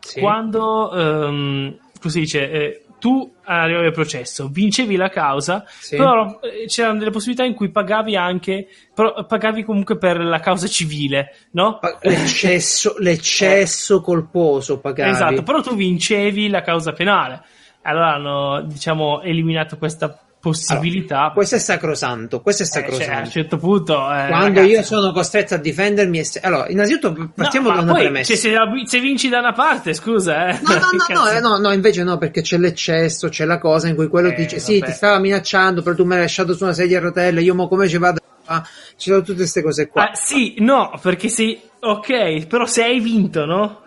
Sì. 0.06 0.20
quando 0.20 0.92
ehm, 0.94 1.78
così 2.00 2.20
dice, 2.20 2.52
eh, 2.52 2.86
tu 3.00 3.34
arrivavi 3.44 3.88
al 3.88 3.92
processo, 3.94 4.48
vincevi 4.48 4.96
la 4.96 5.10
causa, 5.10 5.64
Sì. 5.68 5.96
però 5.96 6.40
eh, 6.42 6.66
c'erano 6.68 7.00
delle 7.00 7.12
possibilità 7.12 7.44
in 7.44 7.54
cui 7.54 7.70
pagavi 7.70 8.16
anche, 8.16 8.68
però 8.94 9.26
pagavi 9.26 9.64
comunque 9.64 9.98
per 9.98 10.20
la 10.24 10.40
causa 10.40 10.68
civile, 10.68 11.36
no? 11.52 11.80
L'eccesso, 12.02 12.96
l'eccesso 13.00 14.02
colposo 14.02 14.80
pagavi. 14.80 15.10
Esatto, 15.12 15.44
però 15.44 15.62
tu 15.62 15.76
vincevi 15.76 16.50
la 16.50 16.62
causa 16.62 16.94
penale. 16.94 17.42
Allora 17.82 18.14
hanno, 18.14 18.62
diciamo, 18.64 19.22
eliminato 19.22 19.78
questa 19.78 20.25
possibilità. 20.50 21.18
Allora, 21.18 21.32
questo 21.34 21.56
è 21.56 21.60
sacrosanto, 21.60 22.42
questo 22.42 22.64
è 22.64 22.66
Eh, 22.66 22.70
cioè, 22.70 22.82
a 22.82 22.86
un 22.86 22.92
sacrosanto. 22.94 23.30
certo 23.30 23.58
punto. 23.58 23.94
eh, 23.94 24.28
Quando 24.28 24.60
ragazzi, 24.60 24.68
io 24.68 24.84
sono 24.84 25.12
costretto 25.12 25.54
a 25.56 25.58
difendermi, 25.58 26.20
e 26.20 26.26
allora, 26.44 26.68
innanzitutto 26.70 27.32
partiamo 27.36 27.70
no, 27.70 27.76
da 27.76 27.82
una 27.82 27.92
poi, 27.94 28.02
premessa. 28.04 28.36
cioè, 28.36 28.60
se, 28.86 29.00
vinci 29.00 29.30
da 29.30 29.40
una 29.40 29.54
parte, 29.54 29.94
scusa, 29.94 30.48
eh. 30.50 30.60
No, 30.62 30.74
no, 30.74 30.80
no, 31.14 31.22
no, 31.24 31.30
eh, 31.30 31.40
no, 31.40 31.58
no, 31.58 31.72
invece 31.74 32.04
no, 32.04 32.18
perché 32.18 32.42
c'è 32.42 32.58
l'eccesso, 32.58 33.30
c'è 33.30 33.46
la 33.46 33.58
cosa 33.58 33.88
in 33.88 33.96
cui 33.96 34.08
quello 34.08 34.30
Eh, 34.30 34.36
dice 34.36 34.60
sì, 34.60 34.80
vabbè. 34.80 34.92
ti 34.92 34.98
stava 34.98 35.20
minacciando, 35.20 35.82
però 35.82 35.96
tu 35.96 36.04
mi 36.06 36.14
hai 36.14 36.20
lasciato 36.22 36.54
su 36.54 36.64
una 36.64 36.74
sedia 36.74 36.98
a 37.00 37.02
rotelle, 37.02 37.42
io 37.42 37.56
mo 37.56 37.68
come 37.68 37.88
ci 37.88 37.98
vado? 37.98 38.20
a- 38.48 38.62
Ci 38.96 39.10
sono 39.10 39.22
tutte 39.22 39.38
queste 39.38 39.62
cose 39.64 39.88
qua. 39.88 40.10
Ah, 40.10 40.14
sì, 40.14 40.56
no, 40.60 40.92
perché 41.02 41.30
sei. 41.30 41.60
Ok, 41.80 42.46
però 42.48 42.66
se 42.66 42.84
hai 42.84 43.00
vinto, 43.00 43.46
no? 43.46 43.82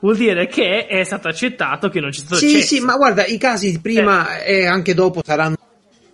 Vuol 0.00 0.16
dire 0.16 0.48
che 0.48 0.86
è 0.86 1.04
stato 1.04 1.28
accettato 1.28 1.88
che 1.88 2.00
non 2.00 2.10
c'è 2.10 2.18
stato 2.20 2.34
sì, 2.34 2.56
eccesso. 2.56 2.74
sì, 2.74 2.80
ma 2.80 2.96
guarda, 2.96 3.24
i 3.24 3.38
casi 3.38 3.80
prima 3.80 4.38
e 4.42 4.66
anche 4.66 4.94
dopo 4.94 5.20
saranno... 5.24 5.56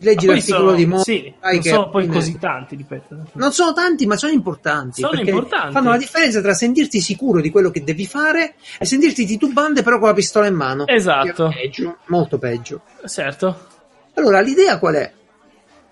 Leggi 0.01 0.27
l'articolo 0.27 0.65
sono- 0.67 0.77
di 0.77 0.87
Mo, 0.87 0.99
Sì, 1.03 1.33
non 1.43 1.63
sono 1.63 1.91
poi 1.91 2.07
così 2.07 2.39
tanti, 2.39 2.77
ripeto. 2.77 3.17
Non 3.33 3.53
sono 3.53 3.73
tanti, 3.73 4.07
ma 4.07 4.17
sono 4.17 4.33
importanti. 4.33 5.01
Sono 5.01 5.19
importanti. 5.21 5.73
Fanno 5.73 5.91
la 5.91 5.97
differenza 5.97 6.41
tra 6.41 6.55
sentirti 6.55 7.01
sicuro 7.01 7.41
di 7.41 7.51
quello 7.51 7.71
che 7.71 7.83
devi 7.83 8.07
fare 8.07 8.55
e 8.79 8.85
sentirti 8.85 9.27
titubante 9.27 9.83
però 9.83 9.99
con 9.99 10.09
la 10.09 10.15
pistola 10.15 10.47
in 10.47 10.55
mano. 10.55 10.87
Esatto. 10.87 11.49
Peggio, 11.53 11.97
molto 12.07 12.39
peggio. 12.39 12.83
Certo. 13.07 13.67
Allora, 14.15 14.41
l'idea 14.41 14.79
qual 14.79 14.95
è? 14.95 15.13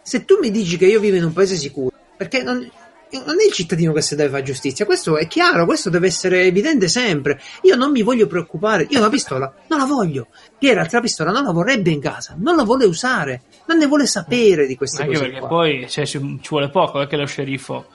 Se 0.03 0.25
tu 0.25 0.39
mi 0.41 0.53
dici 0.53 0.77
che 0.77 0.87
io 0.87 1.01
vivo 1.01 1.17
in 1.17 1.25
un 1.25 1.33
paese 1.33 1.57
sicuro, 1.57 1.93
perché 2.17 2.43
non, 2.45 2.69
non 3.13 3.37
è 3.41 3.47
il 3.47 3.53
cittadino 3.53 3.93
che 3.93 4.03
si 4.03 4.17
deve 4.17 4.31
fare 4.31 4.43
giustizia, 4.43 4.85
questo 4.85 5.17
è 5.17 5.27
chiaro, 5.27 5.65
questo 5.65 5.91
deve 5.91 6.09
essere 6.09 6.43
evidente 6.45 6.89
sempre. 6.89 7.41
Io 7.63 7.77
non 7.77 7.91
mi 7.93 8.03
voglio 8.03 8.27
preoccupare, 8.27 8.87
io 8.91 9.01
la 9.01 9.09
pistola 9.09 9.53
non 9.69 9.79
la 9.79 9.85
voglio. 9.85 10.27
Piera, 10.59 10.87
la 10.91 11.01
pistola 11.01 11.31
non 11.31 11.45
la 11.45 11.53
vorrebbe 11.53 11.91
in 11.91 12.01
casa, 12.01 12.35
non 12.39 12.57
la 12.57 12.65
vuole 12.65 12.85
usare, 12.85 13.43
non 13.67 13.79
ne 13.79 13.87
vuole 13.87 14.07
sapere 14.07 14.67
di 14.67 14.77
queste 14.77 15.03
Anche 15.03 15.15
cose 15.15 15.25
perché 15.25 15.39
qua. 15.41 15.49
poi 15.49 15.87
cioè, 15.89 16.05
ci, 16.07 16.19
vuole 16.49 16.69
poco, 16.71 17.01
è 17.01 17.07
che 17.07 17.17
lo 17.17 17.27
sceriffo. 17.27 17.87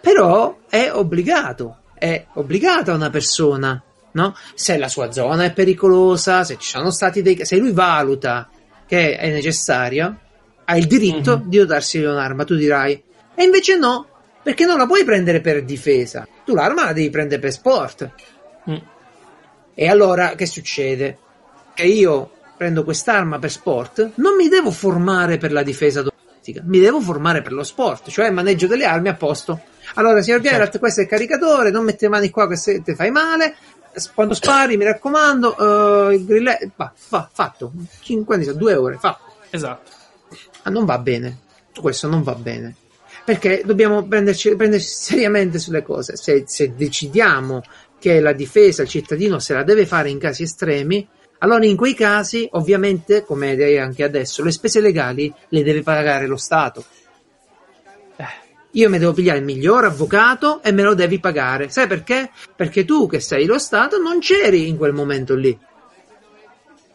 Però 0.00 0.56
è 0.68 0.90
obbligato, 0.92 1.78
è 1.94 2.24
obbligata 2.34 2.94
una 2.94 3.10
persona, 3.10 3.82
no? 4.12 4.34
Se 4.54 4.78
la 4.78 4.88
sua 4.88 5.10
zona 5.12 5.44
è 5.44 5.52
pericolosa, 5.52 6.42
se 6.44 6.56
ci 6.58 6.68
sono 6.70 6.90
stati 6.90 7.20
dei 7.22 7.44
se 7.44 7.56
lui 7.56 7.72
valuta 7.72 8.48
che 8.86 9.16
è 9.16 9.30
necessaria, 9.30 10.16
ha 10.64 10.76
il 10.76 10.86
diritto 10.86 11.38
Mhm. 11.38 11.48
di 11.48 11.58
dotarsi 11.58 11.98
di 11.98 12.04
un'arma, 12.04 12.44
tu 12.44 12.54
dirai. 12.54 13.02
E 13.34 13.44
invece 13.44 13.76
no, 13.76 14.06
perché 14.42 14.64
non 14.64 14.78
la 14.78 14.86
puoi 14.86 15.04
prendere 15.04 15.40
per 15.40 15.64
difesa. 15.64 16.26
Tu 16.44 16.54
l'arma 16.54 16.84
la 16.84 16.92
devi 16.92 17.10
prendere 17.10 17.40
per 17.40 17.52
sport. 17.52 18.10
Mm. 18.70 18.76
E 19.74 19.88
allora 19.88 20.34
che 20.34 20.46
succede? 20.46 21.18
Che 21.74 21.84
io 21.84 22.30
prendo 22.56 22.84
quest'arma 22.84 23.38
per 23.38 23.50
sport, 23.50 24.12
non 24.16 24.36
mi 24.36 24.48
devo 24.48 24.70
formare 24.70 25.38
per 25.38 25.50
la 25.50 25.62
difesa 25.62 26.02
domestica, 26.02 26.60
mi 26.64 26.78
devo 26.78 27.00
formare 27.00 27.40
per 27.40 27.52
lo 27.52 27.62
sport, 27.62 28.10
cioè 28.10 28.26
il 28.26 28.34
maneggio 28.34 28.66
delle 28.66 28.84
armi 28.84 29.08
a 29.08 29.14
posto. 29.14 29.60
Allora, 29.94 30.20
signor 30.20 30.40
Geralt, 30.40 30.64
Certo. 30.64 30.78
questo 30.78 31.00
è 31.00 31.04
il 31.04 31.08
caricatore, 31.08 31.70
non 31.70 31.84
mette 31.84 32.04
le 32.04 32.10
mani 32.10 32.28
qua 32.28 32.46
che 32.46 32.56
se 32.56 32.82
ti 32.82 32.94
fai 32.94 33.10
male. 33.10 33.54
Quando 34.14 34.34
spari, 34.34 34.76
mi 34.76 34.84
raccomando, 34.84 36.10
eh, 36.10 36.14
il 36.16 36.24
grilletto, 36.26 36.70
va, 36.76 36.92
va, 37.08 37.30
fatto. 37.32 37.72
5, 38.00 38.54
2 38.54 38.74
ore, 38.74 38.98
fatto. 39.00 39.32
Esatto. 39.50 39.90
Ah, 40.62 40.70
non 40.70 40.84
va 40.84 40.98
bene. 40.98 41.38
Questo 41.74 42.08
non 42.08 42.22
va 42.22 42.34
bene. 42.34 42.74
Perché 43.30 43.62
dobbiamo 43.64 44.08
prenderci, 44.08 44.56
prenderci 44.56 44.88
seriamente 44.88 45.60
sulle 45.60 45.84
cose. 45.84 46.16
Se, 46.16 46.42
se 46.48 46.74
decidiamo 46.74 47.62
che 48.00 48.18
la 48.18 48.32
difesa, 48.32 48.82
il 48.82 48.88
cittadino 48.88 49.38
se 49.38 49.54
la 49.54 49.62
deve 49.62 49.86
fare 49.86 50.10
in 50.10 50.18
casi 50.18 50.42
estremi, 50.42 51.06
allora 51.38 51.64
in 51.64 51.76
quei 51.76 51.94
casi, 51.94 52.48
ovviamente, 52.54 53.22
come 53.22 53.54
direi 53.54 53.78
anche 53.78 54.02
adesso, 54.02 54.42
le 54.42 54.50
spese 54.50 54.80
legali 54.80 55.32
le 55.50 55.62
deve 55.62 55.82
pagare 55.82 56.26
lo 56.26 56.36
Stato. 56.36 56.84
Eh, 58.16 58.24
io 58.72 58.90
mi 58.90 58.98
devo 58.98 59.12
pigliare 59.12 59.38
il 59.38 59.44
miglior 59.44 59.84
avvocato 59.84 60.60
e 60.60 60.72
me 60.72 60.82
lo 60.82 60.94
devi 60.94 61.20
pagare. 61.20 61.68
Sai 61.68 61.86
perché? 61.86 62.32
Perché 62.56 62.84
tu 62.84 63.06
che 63.06 63.20
sei 63.20 63.46
lo 63.46 63.60
Stato 63.60 63.98
non 63.98 64.18
c'eri 64.18 64.66
in 64.66 64.76
quel 64.76 64.92
momento 64.92 65.36
lì. 65.36 65.56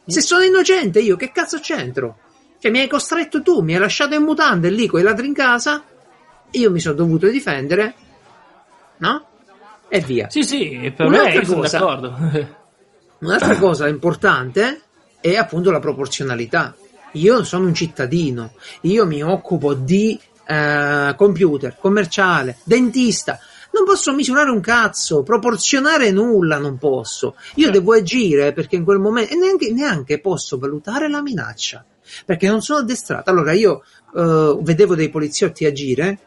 Se 0.05 0.19
sono 0.19 0.43
innocente 0.43 0.99
io, 0.99 1.15
che 1.15 1.31
cazzo 1.31 1.61
c'entro? 1.61 2.17
Cioè, 2.59 2.71
mi 2.71 2.81
hai 2.81 2.89
costretto 2.89 3.41
tu, 3.41 3.61
mi 3.61 3.73
hai 3.73 3.79
lasciato 3.79 4.15
in 4.15 4.23
mutande 4.23 4.69
lì 4.69 4.88
con 4.88 4.99
i 4.99 5.03
ladri 5.03 5.27
in 5.27 5.33
casa, 5.33 5.81
io 6.59 6.71
mi 6.71 6.79
sono 6.79 6.95
dovuto 6.95 7.27
difendere, 7.27 7.93
no? 8.97 9.27
E 9.87 9.99
via. 9.99 10.29
Sì, 10.29 10.43
sì, 10.43 10.93
per 10.95 11.07
un'altra 11.07 11.39
me 11.39 11.45
sono 11.45 11.61
cosa, 11.61 11.77
d'accordo. 11.77 12.15
un'altra 13.19 13.57
cosa 13.57 13.87
importante 13.87 14.81
è 15.19 15.35
appunto 15.35 15.71
la 15.71 15.79
proporzionalità. 15.79 16.75
Io 17.13 17.43
sono 17.43 17.65
un 17.65 17.73
cittadino, 17.73 18.53
io 18.81 19.05
mi 19.05 19.23
occupo 19.23 19.73
di 19.73 20.19
eh, 20.45 21.13
computer, 21.15 21.77
commerciale, 21.79 22.57
dentista. 22.63 23.39
Non 23.71 23.85
posso 23.85 24.13
misurare 24.13 24.49
un 24.49 24.61
cazzo, 24.61 25.23
proporzionare 25.23 26.11
nulla 26.11 26.57
non 26.57 26.77
posso. 26.77 27.35
Io 27.55 27.69
devo 27.71 27.93
agire 27.93 28.53
perché 28.53 28.75
in 28.75 28.83
quel 28.83 28.99
momento 28.99 29.33
e 29.33 29.37
neanche, 29.37 29.71
neanche 29.71 30.19
posso 30.19 30.57
valutare 30.57 31.09
la 31.09 31.21
minaccia 31.21 31.85
perché 32.25 32.47
non 32.47 32.61
sono 32.61 32.79
addestrato. 32.79 33.29
Allora 33.29 33.51
io 33.51 33.83
uh, 34.13 34.61
vedevo 34.61 34.95
dei 34.95 35.09
poliziotti 35.09 35.65
agire 35.65 36.19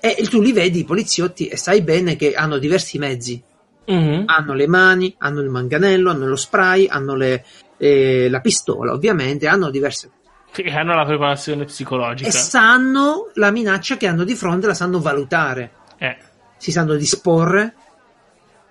e 0.00 0.26
tu 0.28 0.40
li 0.40 0.52
vedi 0.52 0.80
i 0.80 0.84
poliziotti 0.84 1.48
e 1.48 1.56
sai 1.56 1.82
bene 1.82 2.16
che 2.16 2.34
hanno 2.34 2.58
diversi 2.58 2.98
mezzi. 2.98 3.42
Mm-hmm. 3.90 4.22
Hanno 4.26 4.54
le 4.54 4.66
mani, 4.66 5.14
hanno 5.18 5.40
il 5.40 5.48
manganello, 5.48 6.10
hanno 6.10 6.26
lo 6.26 6.36
spray, 6.36 6.86
hanno 6.86 7.14
le, 7.16 7.44
eh, 7.76 8.28
la 8.30 8.40
pistola, 8.40 8.92
ovviamente, 8.92 9.46
hanno 9.46 9.70
diverse 9.70 10.10
che 10.52 10.68
hanno 10.70 10.94
la 10.94 11.04
preparazione 11.04 11.64
psicologica. 11.64 12.28
E 12.28 12.32
sanno 12.32 13.30
la 13.34 13.50
minaccia 13.50 13.96
che 13.96 14.06
hanno 14.06 14.24
di 14.24 14.34
fronte, 14.34 14.66
la 14.66 14.74
sanno 14.74 15.00
valutare. 15.00 15.70
Eh. 15.96 16.16
Si 16.56 16.72
sanno 16.72 16.94
disporre, 16.94 17.74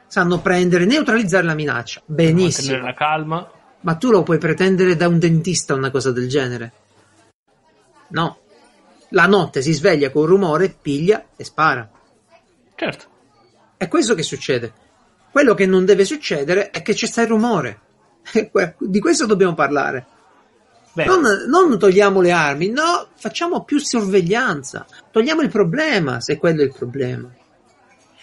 sanno 0.07 0.39
prendere, 0.39 0.86
neutralizzare 0.86 1.45
la 1.45 1.53
minaccia. 1.53 2.01
Benissimo. 2.05 2.73
Mantenere 2.73 2.84
la 2.84 2.93
calma. 2.93 3.51
Ma 3.82 3.95
tu 3.95 4.11
lo 4.11 4.23
puoi 4.23 4.38
pretendere 4.38 4.97
da 4.97 5.07
un 5.07 5.19
dentista 5.19 5.73
una 5.73 5.89
cosa 5.89 6.11
del 6.11 6.27
genere? 6.27 6.73
No. 8.09 8.39
La 9.10 9.26
notte 9.26 9.62
si 9.62 9.74
sveglia 9.74 10.12
con 10.12 10.26
rumore, 10.26 10.70
piglia 10.70 11.28
e 11.36 11.43
spara. 11.43 11.89
Certo. 12.76 13.05
È 13.78 13.88
questo 13.88 14.14
che 14.14 14.24
succede. 14.24 14.74
Quello 15.32 15.53
che 15.53 15.66
non 15.66 15.86
deve 15.86 16.05
succedere 16.05 16.70
è 16.70 16.82
che 16.82 16.93
c'è 16.93 17.05
sta 17.05 17.22
il 17.22 17.28
rumore. 17.28 17.80
Di 18.80 18.99
questo 18.99 19.26
dobbiamo 19.26 19.55
parlare. 19.55 20.05
Non, 20.93 21.22
non, 21.47 21.78
togliamo 21.80 22.20
le 22.20 22.32
armi, 22.32 22.70
no, 22.70 23.10
facciamo 23.16 23.64
più 23.64 23.80
sorveglianza. 23.80 24.86
Togliamo 25.12 25.41
il 25.41 25.49
problema, 25.49 26.20
se 26.20 26.38
quello 26.38 26.62
è 26.62 26.66
il 26.66 26.74
problema. 26.76 27.32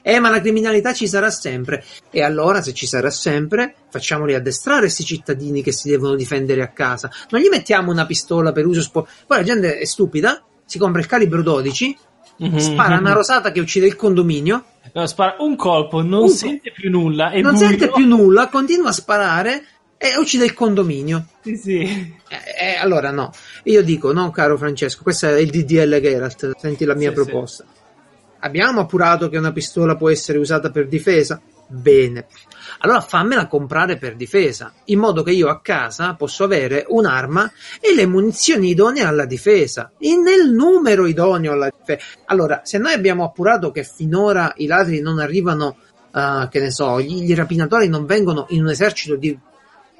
Eh, 0.02 0.20
ma 0.20 0.30
la 0.30 0.40
criminalità 0.40 0.92
ci 0.92 1.08
sarà 1.08 1.30
sempre. 1.30 1.82
E 2.10 2.22
allora, 2.22 2.62
se 2.62 2.72
ci 2.72 2.86
sarà 2.86 3.10
sempre, 3.10 3.74
facciamoli 3.90 4.34
addestrare 4.34 4.82
questi 4.82 5.04
cittadini 5.04 5.62
che 5.62 5.72
si 5.72 5.88
devono 5.88 6.14
difendere 6.14 6.62
a 6.62 6.68
casa. 6.68 7.10
Non 7.30 7.40
gli 7.40 7.48
mettiamo 7.48 7.90
una 7.90 8.06
pistola 8.06 8.52
per 8.52 8.66
uso 8.66 8.82
sportivo. 8.82 9.24
Poi 9.26 9.38
la 9.38 9.42
gente 9.42 9.78
è 9.78 9.84
stupida, 9.84 10.44
si 10.66 10.78
compra 10.78 11.00
il 11.00 11.06
calibro 11.06 11.42
12, 11.42 11.96
mm-hmm. 12.42 12.56
spara 12.56 12.98
una 12.98 13.12
rosata 13.12 13.52
che 13.52 13.60
uccide 13.60 13.86
il 13.86 13.96
condominio. 13.96 14.64
No, 14.92 15.06
spara 15.06 15.36
un 15.38 15.56
colpo, 15.56 16.02
non 16.02 16.24
un 16.24 16.28
sente 16.28 16.72
più 16.72 16.90
nulla. 16.90 17.30
non 17.30 17.54
buio. 17.54 17.56
sente 17.56 17.90
più 17.90 18.06
nulla, 18.06 18.48
continua 18.48 18.90
a 18.90 18.92
sparare 18.92 19.64
e 19.96 20.16
uccide 20.18 20.44
il 20.44 20.54
condominio. 20.54 21.26
Sì, 21.42 21.56
sì. 21.56 21.80
Eh, 21.80 22.16
eh, 22.60 22.76
allora 22.76 23.10
no, 23.10 23.32
io 23.64 23.82
dico, 23.82 24.12
no 24.12 24.30
caro 24.30 24.58
Francesco, 24.58 25.02
questo 25.02 25.28
è 25.28 25.38
il 25.38 25.50
DDL 25.50 26.00
Geralt, 26.00 26.56
senti 26.58 26.84
la 26.84 26.94
mia 26.94 27.10
sì, 27.10 27.14
proposta. 27.14 27.64
Abbiamo 28.40 28.80
appurato 28.80 29.28
che 29.28 29.38
una 29.38 29.52
pistola 29.52 29.96
può 29.96 30.10
essere 30.10 30.38
usata 30.38 30.70
per 30.70 30.88
difesa? 30.88 31.40
Bene. 31.68 32.26
Allora 32.80 33.00
fammela 33.00 33.48
comprare 33.48 33.96
per 33.96 34.14
difesa, 34.14 34.72
in 34.84 35.00
modo 35.00 35.22
che 35.22 35.32
io 35.32 35.48
a 35.48 35.60
casa 35.60 36.14
posso 36.14 36.44
avere 36.44 36.84
un'arma 36.86 37.50
e 37.80 37.94
le 37.94 38.06
munizioni 38.06 38.70
idonee 38.70 39.02
alla 39.02 39.24
difesa, 39.24 39.92
e 39.98 40.16
nel 40.16 40.50
numero 40.50 41.06
idoneo 41.06 41.52
alla 41.52 41.70
difesa. 41.76 42.04
Allora, 42.26 42.60
se 42.64 42.78
noi 42.78 42.92
abbiamo 42.92 43.24
appurato 43.24 43.72
che 43.72 43.82
finora 43.82 44.52
i 44.56 44.66
ladri 44.66 45.00
non 45.00 45.18
arrivano, 45.18 45.76
uh, 46.12 46.48
che 46.48 46.60
ne 46.60 46.70
so, 46.70 47.00
gli, 47.00 47.22
gli 47.22 47.34
rapinatori 47.34 47.88
non 47.88 48.06
vengono 48.06 48.46
in 48.50 48.62
un 48.62 48.70
esercito 48.70 49.16
di 49.16 49.36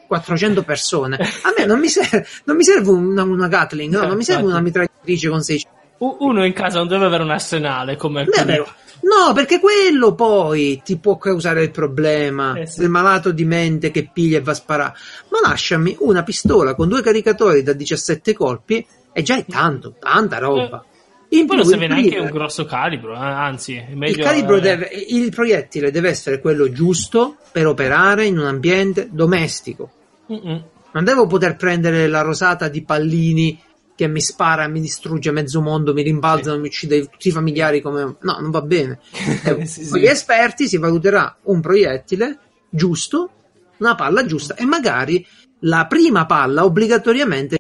400 0.06 0.62
persone. 0.62 1.16
A 1.16 1.52
me 1.56 1.66
non 1.66 1.80
mi 1.80 1.88
serve, 1.88 2.26
non 2.44 2.56
mi 2.56 2.62
serve 2.62 2.90
una, 2.90 3.24
una 3.24 3.48
Gatling, 3.48 3.92
no? 3.92 4.06
non 4.06 4.16
mi 4.16 4.24
serve 4.24 4.44
una 4.44 4.60
mitragliatrice 4.60 5.28
con 5.28 5.42
600. 5.42 5.75
Uno 5.98 6.44
in 6.44 6.52
casa 6.52 6.78
non 6.78 6.88
deve 6.88 7.06
avere 7.06 7.22
un 7.22 7.30
arsenale 7.30 7.96
come 7.96 8.20
alcuni. 8.20 8.62
No, 9.06 9.32
perché 9.34 9.60
quello 9.60 10.14
poi 10.14 10.80
ti 10.84 10.98
può 10.98 11.16
causare 11.16 11.62
il 11.62 11.70
problema 11.70 12.58
eh 12.58 12.66
sì. 12.66 12.80
del 12.80 12.88
malato 12.88 13.30
di 13.30 13.44
mente 13.44 13.90
che 13.90 14.08
piglia 14.12 14.38
e 14.38 14.40
va 14.40 14.50
a 14.50 14.54
sparare. 14.54 14.94
Ma 15.28 15.48
lasciami 15.48 15.96
una 16.00 16.22
pistola 16.22 16.74
con 16.74 16.88
due 16.88 17.02
caricatori 17.02 17.62
da 17.62 17.72
17 17.72 18.34
colpi 18.34 18.84
e 19.12 19.22
già 19.22 19.36
è 19.36 19.44
tanto, 19.46 19.94
tanta 19.98 20.38
roba. 20.38 20.82
Eh. 20.82 20.94
In 21.38 21.46
poi 21.46 21.56
non 21.56 21.66
serve 21.66 21.88
neanche 21.88 22.18
un 22.18 22.30
grosso 22.30 22.64
calibro, 22.64 23.14
eh, 23.14 23.18
anzi, 23.18 23.74
è 23.74 23.94
meglio. 23.94 24.16
Il 24.16 24.22
calibro 24.22 24.60
deve, 24.60 24.90
il 25.08 25.30
proiettile 25.30 25.90
deve 25.90 26.08
essere 26.08 26.40
quello 26.40 26.70
giusto 26.70 27.36
per 27.50 27.66
operare 27.66 28.26
in 28.26 28.38
un 28.38 28.46
ambiente 28.46 29.08
domestico. 29.10 29.90
Mm-mm. 30.32 30.64
Non 30.92 31.04
devo 31.04 31.26
poter 31.26 31.56
prendere 31.56 32.06
la 32.06 32.22
rosata 32.22 32.68
di 32.68 32.82
pallini 32.82 33.60
che 33.96 34.06
mi 34.06 34.20
spara, 34.20 34.68
mi 34.68 34.80
distrugge 34.80 35.32
mezzo 35.32 35.60
mondo, 35.60 35.94
mi 35.94 36.02
rimbalza, 36.02 36.52
sì. 36.52 36.58
mi 36.58 36.66
uccide 36.66 37.08
tutti 37.08 37.28
i 37.28 37.32
familiari 37.32 37.80
come... 37.80 38.16
No, 38.20 38.38
non 38.38 38.50
va 38.50 38.60
bene. 38.60 39.00
Eh, 39.46 39.66
sì, 39.66 39.88
con 39.88 39.98
gli 39.98 40.06
esperti 40.06 40.68
si 40.68 40.76
valuterà 40.76 41.38
un 41.44 41.60
proiettile 41.60 42.38
giusto, 42.68 43.30
una 43.78 43.94
palla 43.94 44.24
giusta 44.26 44.54
e 44.54 44.64
magari 44.64 45.24
la 45.60 45.86
prima 45.86 46.26
palla 46.26 46.64
obbligatoriamente 46.64 47.58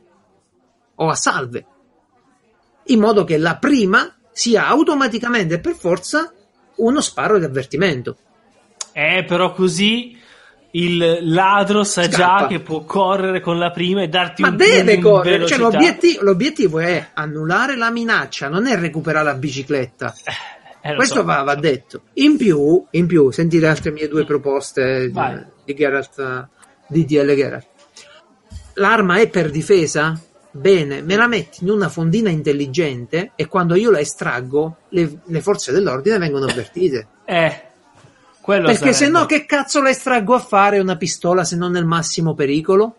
o 0.96 1.08
a 1.08 1.14
salve, 1.14 1.66
in 2.86 3.00
modo 3.00 3.24
che 3.24 3.38
la 3.38 3.56
prima 3.56 4.14
sia 4.32 4.66
automaticamente 4.66 5.54
e 5.54 5.60
per 5.60 5.74
forza 5.74 6.32
uno 6.76 7.00
sparo 7.00 7.38
di 7.38 7.44
avvertimento. 7.44 8.16
Eh, 8.92 9.24
però 9.26 9.52
così 9.52 10.18
il 10.76 11.18
ladro 11.22 11.84
sa 11.84 12.02
Scappa. 12.02 12.16
già 12.16 12.46
che 12.46 12.60
può 12.60 12.84
correre 12.84 13.40
con 13.40 13.58
la 13.58 13.70
prima 13.70 14.02
e 14.02 14.08
darti 14.08 14.42
Ma 14.42 14.48
un 14.48 14.56
deve 14.56 14.98
correre, 14.98 15.46
cioè, 15.46 15.58
l'obiettivo, 15.58 16.22
l'obiettivo, 16.22 16.78
è 16.78 17.08
annullare 17.14 17.76
la 17.76 17.90
minaccia, 17.90 18.48
non 18.48 18.66
è 18.66 18.76
recuperare 18.78 19.24
la 19.24 19.34
bicicletta. 19.34 20.14
Eh, 20.82 20.94
Questo 20.94 21.16
so. 21.16 21.24
va, 21.24 21.42
va, 21.42 21.54
detto. 21.54 22.02
In 22.14 22.36
più, 22.36 22.84
in 22.90 23.06
più, 23.06 23.30
senti 23.30 23.58
le 23.58 23.68
altre 23.68 23.90
mie 23.90 24.06
due 24.06 24.24
proposte 24.24 25.10
di, 25.10 25.44
di 25.64 25.74
Geralt, 25.74 26.48
di 26.86 27.04
DL 27.04 27.34
Geralt. 27.34 27.66
L'arma 28.74 29.16
è 29.16 29.28
per 29.28 29.50
difesa? 29.50 30.20
Bene, 30.50 31.02
me 31.02 31.16
la 31.16 31.26
metti 31.26 31.64
in 31.64 31.70
una 31.70 31.88
fondina 31.88 32.30
intelligente 32.30 33.32
e 33.34 33.46
quando 33.46 33.74
io 33.74 33.90
la 33.90 34.00
estraggo, 34.00 34.76
le, 34.90 35.20
le 35.24 35.40
forze 35.40 35.72
dell'ordine 35.72 36.18
vengono 36.18 36.46
avvertite. 36.46 37.08
Eh, 37.24 37.65
quello 38.46 38.68
Perché 38.68 38.92
se 38.92 39.08
no, 39.08 39.26
che 39.26 39.44
cazzo 39.44 39.82
la 39.82 39.90
estraggo 39.90 40.32
a 40.32 40.38
fare 40.38 40.78
una 40.78 40.96
pistola 40.96 41.42
se 41.42 41.56
non 41.56 41.72
nel 41.72 41.84
massimo 41.84 42.32
pericolo? 42.32 42.94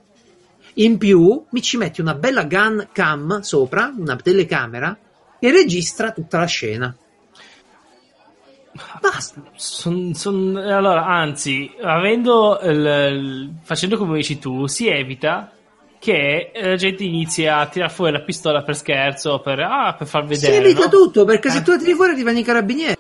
In 0.74 0.98
più, 0.98 1.42
mi 1.52 1.62
ci 1.62 1.78
metti 1.78 2.02
una 2.02 2.16
bella 2.16 2.44
gun 2.44 2.90
cam 2.92 3.40
sopra, 3.40 3.94
una 3.98 4.18
telecamera, 4.18 4.98
che 5.40 5.50
registra 5.50 6.12
tutta 6.12 6.40
la 6.40 6.46
scena. 6.48 6.94
Basta. 9.00 9.42
Son, 9.56 10.14
son, 10.14 10.58
allora, 10.58 11.06
anzi, 11.06 11.72
avendo 11.82 12.60
il, 12.64 13.54
facendo 13.64 13.96
come 13.98 14.18
dici 14.18 14.40
tu, 14.40 14.68
si 14.68 14.90
evita 14.90 15.54
che 15.98 16.52
la 16.54 16.76
gente 16.76 17.06
inizi 17.06 17.46
a 17.46 17.66
tirare 17.68 17.94
fuori 17.94 18.12
la 18.12 18.22
pistola 18.22 18.64
per 18.64 18.76
scherzo, 18.76 19.40
per, 19.40 19.62
ah, 19.62 19.96
per 19.98 20.08
far 20.08 20.26
vedere. 20.26 20.54
Si 20.54 20.60
evita 20.60 20.84
no? 20.84 20.90
tutto, 20.90 21.24
perché 21.24 21.48
eh. 21.48 21.52
se 21.52 21.62
tu 21.62 21.72
la 21.72 21.78
tiri 21.78 21.94
fuori 21.94 22.12
arrivano 22.12 22.38
i 22.38 22.44
carabinieri. 22.44 22.97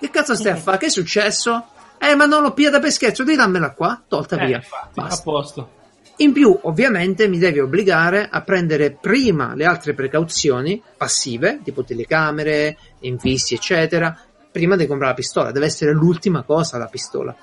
Che 0.00 0.08
cazzo 0.08 0.34
stai 0.34 0.52
a 0.52 0.56
fare? 0.56 0.78
Che 0.78 0.86
è 0.86 0.90
successo? 0.90 1.66
Eh, 1.98 2.14
ma 2.14 2.24
non 2.24 2.40
l'ho 2.40 2.54
pigliata 2.54 2.80
per 2.80 2.90
scherzo, 2.90 3.22
devi 3.22 3.36
dammela 3.36 3.72
qua, 3.72 4.02
tolta 4.08 4.36
eh, 4.36 4.46
via. 4.46 4.56
Infatti, 4.56 4.98
a 4.98 5.20
posto. 5.22 5.70
In 6.16 6.32
più, 6.32 6.58
ovviamente, 6.62 7.28
mi 7.28 7.36
devi 7.36 7.60
obbligare 7.60 8.26
a 8.30 8.40
prendere 8.40 8.92
prima 8.92 9.54
le 9.54 9.66
altre 9.66 9.92
precauzioni 9.92 10.82
passive, 10.96 11.60
tipo 11.62 11.84
telecamere, 11.84 12.78
infissi, 13.00 13.54
eccetera, 13.54 14.18
prima 14.50 14.76
di 14.76 14.86
comprare 14.86 15.12
la 15.12 15.16
pistola. 15.18 15.50
Deve 15.50 15.66
essere 15.66 15.92
l'ultima 15.92 16.42
cosa 16.42 16.78
la 16.78 16.86
pistola. 16.86 17.36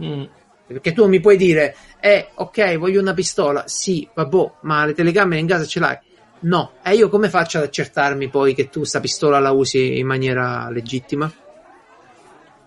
Mm. 0.00 0.24
Perché 0.68 0.92
tu 0.92 1.08
mi 1.08 1.18
puoi 1.18 1.36
dire, 1.36 1.74
eh, 1.98 2.28
ok, 2.34 2.78
voglio 2.78 3.00
una 3.00 3.14
pistola. 3.14 3.64
Sì, 3.66 4.08
vabbè, 4.14 4.50
ma 4.60 4.86
le 4.86 4.94
telecamere 4.94 5.40
in 5.40 5.48
casa 5.48 5.66
ce 5.66 5.80
l'hai? 5.80 5.98
No. 6.40 6.74
E 6.84 6.94
io 6.94 7.08
come 7.08 7.28
faccio 7.28 7.58
ad 7.58 7.64
accertarmi 7.64 8.28
poi 8.28 8.54
che 8.54 8.68
tu 8.68 8.84
sta 8.84 9.00
pistola 9.00 9.40
la 9.40 9.50
usi 9.50 9.98
in 9.98 10.06
maniera 10.06 10.70
legittima? 10.70 11.32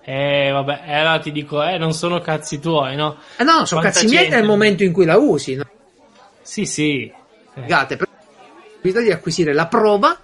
Eh, 0.10 0.52
vabbè, 0.52 0.84
eh, 0.86 0.96
allora 1.00 1.20
ti 1.20 1.34
dico, 1.34 1.62
eh, 1.62 1.78
non 1.78 1.92
sono 1.92 2.22
cazzi 2.22 2.60
tuoi, 2.60 2.96
no? 2.96 3.18
Eh 3.36 3.44
no, 3.44 3.66
sono 3.66 3.82
Quanta 3.82 4.00
cazzi 4.00 4.06
miei 4.06 4.30
nel 4.30 4.46
momento 4.46 4.86
in 4.86 4.94
cui 4.94 5.04
la 5.04 5.18
usi, 5.18 5.56
no? 5.56 5.66
Sì, 6.42 6.64
sì. 6.64 7.12
Eh. 7.54 7.66
Gate, 7.66 7.98
per 7.98 8.08
di 9.04 9.12
acquisire 9.12 9.52
la 9.54 9.68
prova 9.68 10.18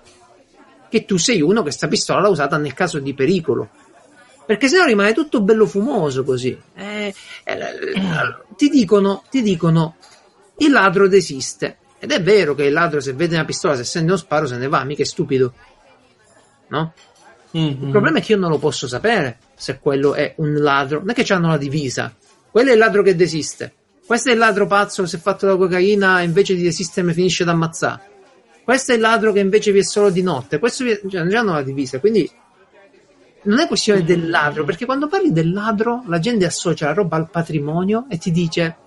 che 0.88 1.04
tu 1.04 1.18
sei 1.18 1.42
uno 1.42 1.64
che 1.64 1.72
sta 1.72 1.90
pistola 1.90 2.22
l'ha 2.22 2.30
usata 2.30 2.56
nel 2.56 2.74
caso 2.74 3.00
di 3.00 3.14
pericolo. 3.14 3.72
Perché 4.46 4.70
sennò 4.70 4.86
rimane 4.86 5.12
tutto 5.12 5.42
bello 5.42 5.66
fumoso 5.66 6.24
così. 6.24 6.58
Eh, 6.76 7.14
eh, 7.44 7.58
ti, 8.56 8.70
dicono, 8.70 9.24
ti 9.30 9.42
dicono 9.42 9.98
il 10.60 10.72
ladro 10.72 11.10
desiste. 11.10 11.80
Ed 12.00 12.14
è 12.14 12.22
vero 12.22 12.56
che 12.56 12.64
il 12.64 12.74
ladro 12.74 13.02
se 13.02 13.12
vede 13.12 13.36
una 13.36 13.44
pistola, 13.44 13.76
se 13.76 13.84
sente 13.84 14.08
uno 14.08 14.18
sparo 14.18 14.48
se 14.48 14.56
ne 14.56 14.70
va, 14.70 14.86
mica 14.86 15.02
è 15.02 15.06
stupido. 15.06 15.54
No? 16.70 16.94
Mm-hmm. 17.58 17.84
Il 17.84 17.90
problema 17.90 18.18
è 18.18 18.22
che 18.22 18.34
io 18.34 18.38
non 18.38 18.50
lo 18.50 18.58
posso 18.58 18.88
sapere 18.88 19.38
se 19.56 19.80
quello 19.80 20.14
è 20.14 20.34
un 20.38 20.54
ladro. 20.56 21.00
Non 21.00 21.12
è 21.12 21.14
che 21.14 21.32
hanno 21.34 21.50
la 21.50 21.58
divisa. 21.58 22.14
Quello 22.50 22.70
è 22.70 22.74
il 22.74 22.80
ladro 22.80 23.04
che 23.04 23.16
desiste. 23.16 23.74
Questo 24.06 24.30
è 24.30 24.34
il 24.34 24.38
ladro 24.38 24.68
pazzo 24.68 25.04
che 25.04 25.08
si 25.08 25.16
è 25.16 25.20
fatto 25.20 25.46
la 25.46 25.56
cocaina 25.56 26.22
e 26.22 26.26
invece 26.26 26.56
di 26.56 26.64
desistere 26.64 27.06
mi 27.06 27.14
finisce 27.14 27.44
da 27.44 27.52
ammazzare. 27.52 28.12
Questo 28.64 28.92
è 28.92 28.96
il 28.96 29.02
ladro 29.02 29.32
che 29.32 29.40
invece 29.40 29.72
vi 29.72 29.80
è 29.80 29.84
solo 29.84 30.10
di 30.10 30.22
notte. 30.22 30.60
Questo 30.60 30.84
vi 30.84 30.92
è... 30.92 31.02
cioè, 31.08 31.24
non 31.24 31.34
hanno 31.36 31.54
la 31.54 31.62
divisa. 31.62 32.00
Quindi 32.00 32.30
non 33.44 33.60
è 33.60 33.68
questione 33.68 34.04
del 34.04 34.30
ladro, 34.30 34.64
perché 34.64 34.86
quando 34.86 35.08
parli 35.08 35.32
del 35.32 35.52
ladro 35.52 36.04
la 36.08 36.20
gente 36.20 36.46
associa 36.46 36.88
la 36.88 36.94
roba 36.94 37.18
al 37.18 37.30
patrimonio 37.30 38.06
e 38.10 38.18
ti 38.18 38.32
dice 38.32 38.78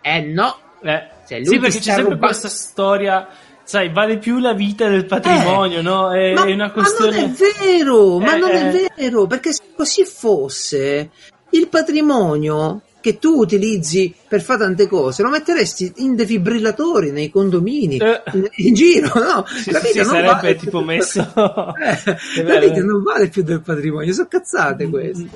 eh 0.00 0.20
no, 0.20 0.58
eh, 0.82 1.08
sì, 1.24 1.58
perché 1.58 1.78
c'è 1.78 1.94
sempre 1.94 2.14
ruba... 2.14 2.26
questa 2.26 2.48
storia 2.48 3.26
sai, 3.64 3.90
vale 3.92 4.18
più 4.18 4.38
la 4.38 4.52
vita 4.52 4.88
del 4.88 5.06
patrimonio, 5.06 5.80
eh, 5.80 5.82
no? 5.82 6.12
È, 6.12 6.32
ma, 6.32 6.44
una 6.44 6.70
questione. 6.70 7.10
Ma 7.10 7.22
non 7.22 7.30
è 7.32 7.64
vero, 7.64 8.20
eh, 8.20 8.24
ma 8.24 8.36
non 8.36 8.50
è 8.50 8.74
eh. 8.74 8.90
vero, 8.96 9.26
perché 9.26 9.52
se 9.52 9.62
così 9.74 10.04
fosse, 10.04 11.10
il 11.50 11.68
patrimonio 11.68 12.82
che 13.04 13.18
tu 13.18 13.38
utilizzi 13.38 14.14
per 14.26 14.40
fare 14.40 14.60
tante 14.60 14.88
cose 14.88 15.22
lo 15.22 15.28
metteresti 15.28 15.92
in 15.96 16.14
defibrillatori 16.14 17.10
nei 17.10 17.28
condomini 17.28 17.98
eh. 17.98 18.22
in, 18.32 18.48
in, 18.50 18.72
giro, 18.72 19.12
no? 19.20 19.44
Sì, 19.46 19.72
la 19.72 19.80
vita 19.80 19.92
sì, 19.92 19.98
non 19.98 20.06
sarebbe 20.06 20.32
vale 20.32 20.56
tipo 20.56 20.80
messo. 20.80 21.20
eh, 21.76 22.42
la 22.42 22.58
vita 22.58 22.82
non 22.82 23.02
vale 23.02 23.28
più 23.28 23.42
del 23.42 23.60
patrimonio, 23.60 24.10
sono 24.14 24.28
cazzate 24.28 24.88
queste. 24.88 25.28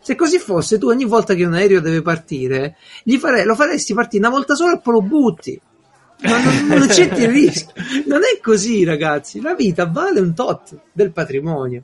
Se 0.00 0.16
così 0.16 0.38
fosse, 0.38 0.78
tu 0.78 0.88
ogni 0.88 1.04
volta 1.04 1.34
che 1.34 1.44
un 1.44 1.54
aereo 1.54 1.80
deve 1.80 2.02
partire, 2.02 2.76
fare, 3.20 3.44
lo 3.44 3.54
faresti 3.54 3.94
partire 3.94 4.26
una 4.26 4.34
volta 4.34 4.56
sola 4.56 4.74
e 4.74 4.80
poi 4.80 4.94
lo 4.94 5.02
butti. 5.02 5.60
Ma 6.22 6.42
non, 6.42 6.66
non 6.66 6.82
accetti 6.82 7.22
il 7.22 7.28
rischio. 7.32 7.72
Non 8.06 8.20
è 8.20 8.40
così, 8.40 8.84
ragazzi. 8.84 9.40
La 9.40 9.54
vita 9.54 9.86
vale 9.86 10.20
un 10.20 10.34
tot 10.34 10.78
del 10.92 11.12
patrimonio. 11.12 11.82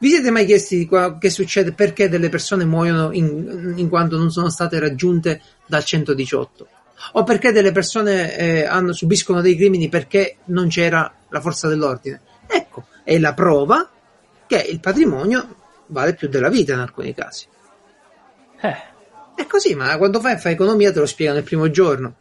Vi 0.00 0.10
siete 0.10 0.30
mai 0.30 0.46
chiesti 0.46 0.88
che 1.18 1.30
succede 1.30 1.72
perché 1.72 2.08
delle 2.08 2.28
persone 2.28 2.64
muoiono 2.64 3.12
in, 3.12 3.74
in 3.76 3.88
quanto 3.88 4.16
non 4.16 4.30
sono 4.30 4.48
state 4.48 4.78
raggiunte 4.78 5.40
dal 5.66 5.84
118? 5.84 6.68
O 7.12 7.24
perché 7.24 7.50
delle 7.50 7.72
persone 7.72 8.36
eh, 8.36 8.64
hanno, 8.64 8.92
subiscono 8.92 9.40
dei 9.40 9.56
crimini 9.56 9.88
perché 9.88 10.36
non 10.46 10.68
c'era 10.68 11.12
la 11.28 11.40
forza 11.40 11.66
dell'ordine? 11.66 12.20
Ecco, 12.46 12.86
è 13.02 13.18
la 13.18 13.34
prova 13.34 13.88
che 14.46 14.60
il 14.70 14.78
patrimonio 14.78 15.56
vale 15.86 16.14
più 16.14 16.28
della 16.28 16.48
vita 16.48 16.74
in 16.74 16.80
alcuni 16.80 17.12
casi. 17.12 17.46
Eh. 18.60 18.76
È 19.34 19.46
così, 19.46 19.74
ma 19.74 19.96
quando 19.96 20.20
fai, 20.20 20.38
fai 20.38 20.52
economia 20.52 20.92
te 20.92 21.00
lo 21.00 21.06
spiegano 21.06 21.38
il 21.38 21.44
primo 21.44 21.70
giorno. 21.70 22.14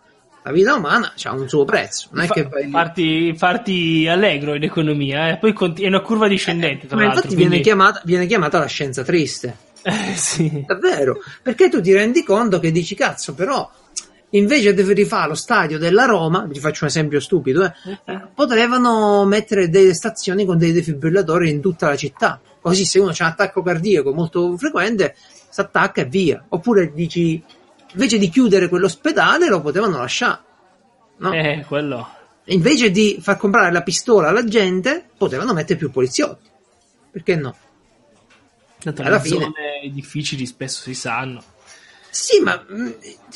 La 0.48 0.54
vita 0.54 0.76
umana 0.76 1.12
ha 1.22 1.34
un 1.34 1.50
suo 1.50 1.66
prezzo, 1.66 2.08
non 2.12 2.24
è 2.24 2.28
Fa, 2.28 2.34
che 2.36 2.43
vai 2.43 2.70
farti, 2.70 3.36
farti, 3.36 4.08
allegro 4.08 4.56
in 4.56 4.64
economia, 4.64 5.32
eh? 5.32 5.38
poi 5.39 5.52
conti- 5.52 5.84
è 5.84 5.88
una 5.88 6.00
curva 6.00 6.30
discendente. 6.30 6.88
Eh, 6.89 6.95
ma 6.95 7.04
infatti 7.04 7.28
quindi... 7.28 7.48
viene, 7.48 7.60
chiamata, 7.60 8.02
viene 8.06 8.26
chiamata 8.28 8.58
la 8.58 8.66
scienza 8.66 9.04
triste. 9.04 9.66
Eh, 9.88 10.18
sì. 10.18 10.66
Davvero, 10.66 11.22
perché 11.41 11.70
tu 11.70 11.80
ti 11.80 11.93
rendi 11.93 12.22
conto 12.22 12.60
che 12.60 12.72
dici 12.72 12.93
cazzo, 12.93 13.34
però 13.34 13.70
invece 14.32 14.74
di 14.74 14.93
rifare 14.93 15.30
lo 15.30 15.36
stadio 15.36 15.78
della 15.78 16.04
Roma, 16.04 16.45
ti 16.52 16.60
faccio 16.60 16.84
un 16.84 16.89
esempio 16.89 17.22
stupido, 17.22 17.64
eh, 17.64 17.72
eh, 18.04 18.22
potevano 18.34 19.24
mettere 19.24 19.70
delle 19.70 19.93
stazioni 19.93 20.45
con 20.45 20.58
dei 20.58 20.74
defibrillatori 20.74 21.50
in 21.50 21.62
tutta 21.62 21.88
la 21.88 21.95
città. 21.95 22.41
Così 22.60 22.84
se 22.84 23.00
uno 23.00 23.12
ha 23.12 23.16
un 23.18 23.28
attacco 23.28 23.62
cardiaco 23.62 24.14
molto 24.14 24.58
frequente, 24.58 25.16
si 25.50 25.62
attacca 25.62 26.02
e 26.02 26.06
via. 26.06 26.43
Oppure 26.50 26.91
dici, 26.91 27.41
invece 27.93 28.17
di 28.17 28.29
chiudere 28.29 28.69
quell'ospedale 28.69 29.47
lo 29.47 29.61
potevano 29.61 29.97
lasciare. 29.97 30.39
No? 31.17 31.33
Eh, 31.33 31.65
quello. 31.67 32.15
Invece 32.45 32.91
di 32.91 33.17
far 33.19 33.38
comprare 33.38 33.71
la 33.71 33.81
pistola 33.81 34.29
alla 34.29 34.43
gente, 34.43 35.09
potevano 35.17 35.53
mettere 35.53 35.77
più 35.77 35.91
poliziotti. 35.91 36.49
Perché 37.11 37.35
no? 37.35 37.55
Tanto 38.79 39.01
alla 39.01 39.19
fine... 39.19 39.39
zone 39.39 39.91
difficili 39.91 40.45
spesso 40.45 40.81
si 40.81 40.93
sanno. 40.93 41.43
Sì, 42.09 42.39
ma 42.39 42.65
mm, 42.71 42.89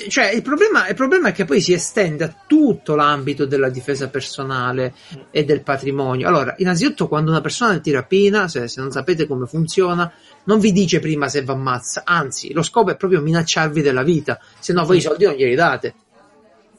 cioè, 0.08 0.32
il, 0.32 0.42
problema, 0.42 0.88
il, 0.88 0.96
problema, 0.96 1.30
è 1.30 1.32
che 1.34 1.46
poi 1.46 1.62
si 1.62 1.74
estende 1.74 2.24
a 2.24 2.36
tutto 2.48 2.96
l'ambito 2.96 3.46
della 3.46 3.70
difesa 3.70 4.10
personale 4.10 4.94
e 5.30 5.44
del 5.44 5.62
patrimonio. 5.62 6.28
Allora, 6.28 6.56
innanzitutto, 6.58 7.08
quando 7.08 7.30
una 7.32 7.42
persona 7.42 7.80
ti 7.80 7.92
rapina, 7.92 8.48
se, 8.48 8.68
se 8.68 8.82
non 8.82 8.92
sapete 8.92 9.28
come 9.28 9.46
funziona, 9.46 10.12
non 10.46 10.60
vi 10.60 10.72
dice 10.72 11.00
prima 11.00 11.28
se 11.28 11.42
vi 11.42 11.52
ammazza, 11.52 12.04
anzi, 12.06 12.54
lo 12.54 12.64
scopo 12.64 12.92
è 12.92 12.96
proprio 12.96 13.22
minacciarvi 13.22 13.82
della 13.82 14.04
vita, 14.04 14.40
se 14.60 14.74
no 14.74 14.86
voi 14.86 14.98
i 14.98 15.02
soldi 15.02 15.26
non 15.26 15.36
glieli 15.36 15.56
date. 15.56 15.94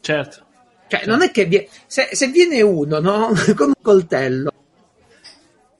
Certo. 0.00 0.36
Cioè, 0.88 1.00
certo. 1.00 1.10
non 1.10 1.22
è 1.22 1.30
che 1.30 1.44
vi... 1.46 1.68
se, 1.86 2.08
se, 2.12 2.26
viene 2.28 2.60
uno 2.60 3.00
no? 3.00 3.32
con 3.56 3.68
un 3.68 3.82
coltello 3.82 4.52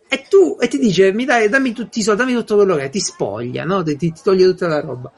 e 0.09 0.27
tu 0.29 0.57
e 0.61 0.69
ti 0.69 0.79
dice 0.79 1.13
mi 1.13 1.25
dai, 1.25 1.49
dammi 1.49 1.73
tutti 1.73 1.99
i 1.99 2.03
soldi, 2.03 2.23
dammi 2.23 2.35
tutto 2.35 2.57
quello 2.57 2.77
che 2.77 2.85
è, 2.85 2.91
ti 2.91 3.01
spoglia, 3.01 3.65
no? 3.65 3.83
ti, 3.83 3.97
ti 3.97 4.13
toglie 4.23 4.47
tutta 4.47 4.69
la 4.69 4.81
roba 4.81 5.13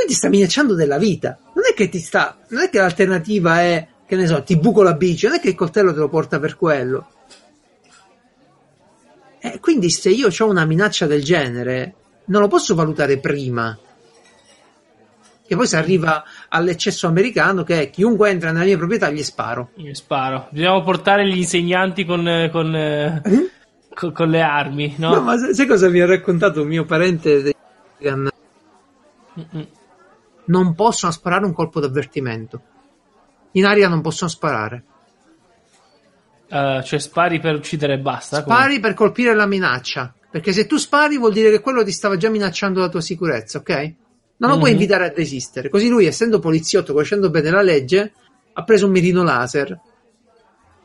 lui 0.00 0.06
ti 0.06 0.14
sta 0.14 0.28
minacciando 0.28 0.74
della 0.74 0.98
vita. 0.98 1.38
Non 1.54 1.64
è 1.70 1.74
che 1.74 1.88
ti 1.88 1.98
sta. 1.98 2.38
Non 2.48 2.62
è 2.62 2.70
che 2.70 2.78
l'alternativa 2.78 3.60
è, 3.60 3.86
che 4.06 4.16
ne 4.16 4.26
so, 4.26 4.42
ti 4.42 4.56
buco 4.56 4.82
la 4.82 4.94
bici, 4.94 5.26
non 5.26 5.36
è 5.36 5.40
che 5.40 5.48
il 5.48 5.54
coltello 5.54 5.92
te 5.92 5.98
lo 5.98 6.08
porta 6.08 6.38
per 6.38 6.56
quello. 6.56 7.08
Eh, 9.40 9.58
quindi 9.60 9.90
se 9.90 10.10
io 10.10 10.28
ho 10.28 10.46
una 10.46 10.64
minaccia 10.64 11.06
del 11.06 11.22
genere, 11.22 11.94
non 12.26 12.42
lo 12.42 12.48
posso 12.48 12.74
valutare 12.74 13.18
prima. 13.18 13.76
Che 15.46 15.56
poi 15.56 15.66
si 15.66 15.76
arriva 15.76 16.22
all'eccesso 16.48 17.08
americano 17.08 17.64
che 17.64 17.80
è 17.80 17.90
chiunque 17.90 18.30
entra 18.30 18.52
nella 18.52 18.64
mia 18.64 18.76
proprietà 18.76 19.10
gli 19.10 19.22
sparo. 19.22 19.70
Gli 19.74 19.92
sparo. 19.94 20.48
Bisogna 20.50 20.80
portare 20.82 21.26
gli 21.26 21.38
insegnanti 21.38 22.04
con, 22.04 22.48
con, 22.52 22.76
eh? 22.76 23.22
con, 23.92 24.12
con 24.12 24.28
le 24.28 24.42
armi, 24.42 24.94
no? 24.98 25.14
no 25.14 25.20
ma 25.22 25.36
sai 25.36 25.66
cosa 25.66 25.88
mi 25.88 26.00
ha 26.00 26.06
raccontato 26.06 26.62
un 26.62 26.68
mio 26.68 26.84
parente? 26.84 27.54
Mm-mm 28.04 29.66
non 30.50 30.74
possono 30.74 31.12
sparare 31.12 31.46
un 31.46 31.54
colpo 31.54 31.80
d'avvertimento. 31.80 32.60
In 33.52 33.64
aria 33.64 33.88
non 33.88 34.02
possono 34.02 34.28
sparare. 34.28 34.84
Uh, 36.50 36.82
cioè 36.82 36.98
spari 36.98 37.38
per 37.38 37.54
uccidere 37.54 37.94
e 37.94 37.98
basta? 37.98 38.40
Spari 38.40 38.76
come? 38.76 38.80
per 38.80 38.94
colpire 38.94 39.34
la 39.34 39.46
minaccia. 39.46 40.12
Perché 40.30 40.52
se 40.52 40.66
tu 40.66 40.76
spari 40.76 41.16
vuol 41.16 41.32
dire 41.32 41.50
che 41.50 41.60
quello 41.60 41.84
ti 41.84 41.92
stava 41.92 42.16
già 42.16 42.28
minacciando 42.28 42.80
la 42.80 42.88
tua 42.88 43.00
sicurezza, 43.00 43.58
ok? 43.58 43.70
Non 43.70 43.94
lo 44.36 44.48
mm-hmm. 44.48 44.58
puoi 44.58 44.72
invitare 44.72 45.06
a 45.06 45.10
desistere. 45.10 45.68
Così 45.68 45.88
lui, 45.88 46.06
essendo 46.06 46.38
poliziotto, 46.38 46.92
conoscendo 46.92 47.30
bene 47.30 47.50
la 47.50 47.62
legge, 47.62 48.12
ha 48.52 48.64
preso 48.64 48.86
un 48.86 48.92
mirino 48.92 49.22
laser 49.22 49.78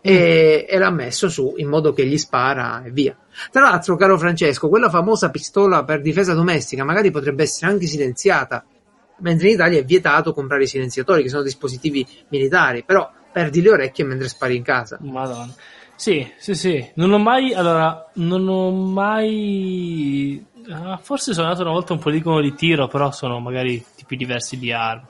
e, 0.02 0.66
mm. 0.68 0.74
e, 0.74 0.78
l'ha 0.78 0.92
messo 0.92 1.30
su 1.30 1.54
in 1.58 1.68
modo 1.68 1.94
che 1.94 2.06
gli 2.06 2.18
spara 2.18 2.84
e 2.84 2.92
via. 2.92 3.18
Tra 3.52 3.62
l'altro, 3.62 3.96
caro 3.96 4.18
Francesco, 4.18 4.70
quella 4.70 4.90
famosa 4.90 5.30
pistola 5.30 5.84
per 5.84 6.02
difesa 6.02 6.34
domestica 6.34 6.84
magari 6.84 7.12
potrebbe 7.12 7.44
essere 7.44 7.72
anche 7.72 7.88
silenziata 7.88 8.64
mentre 9.20 9.48
in 9.48 9.54
Italia 9.54 9.80
è 9.80 9.86
vietato 9.86 10.34
comprare 10.34 10.64
i 10.64 10.68
silenziatori, 10.68 11.24
che 11.24 11.30
sono 11.30 11.44
dispositivi 11.44 12.06
militari, 12.30 12.84
però 12.84 13.10
perdi 13.36 13.62
le 13.62 13.70
orecchie 13.70 14.06
mentre 14.06 14.30
spari 14.30 14.56
in 14.56 14.64
casa. 14.64 14.98
Madonna. 15.02 15.54
Sì, 15.98 16.26
sì, 16.38 16.56
sì. 16.56 16.92
Non 16.94 17.12
ho 17.12 17.18
mai. 17.18 17.54
Allora, 17.54 18.10
non 18.14 18.48
ho 18.48 18.72
mai. 18.72 20.42
Ah, 20.72 20.98
forse 21.02 21.34
sono 21.34 21.48
andato 21.48 21.64
una 21.64 21.74
volta 21.74 21.92
a 21.92 21.98
un 21.98 22.02
poligono 22.02 22.40
di 22.40 22.56
tiro, 22.56 22.88
però 22.88 23.12
sono 23.12 23.42
magari 23.42 23.84
tipi 23.94 24.16
diversi 24.16 24.58
di 24.58 24.72
armi. 24.72 25.04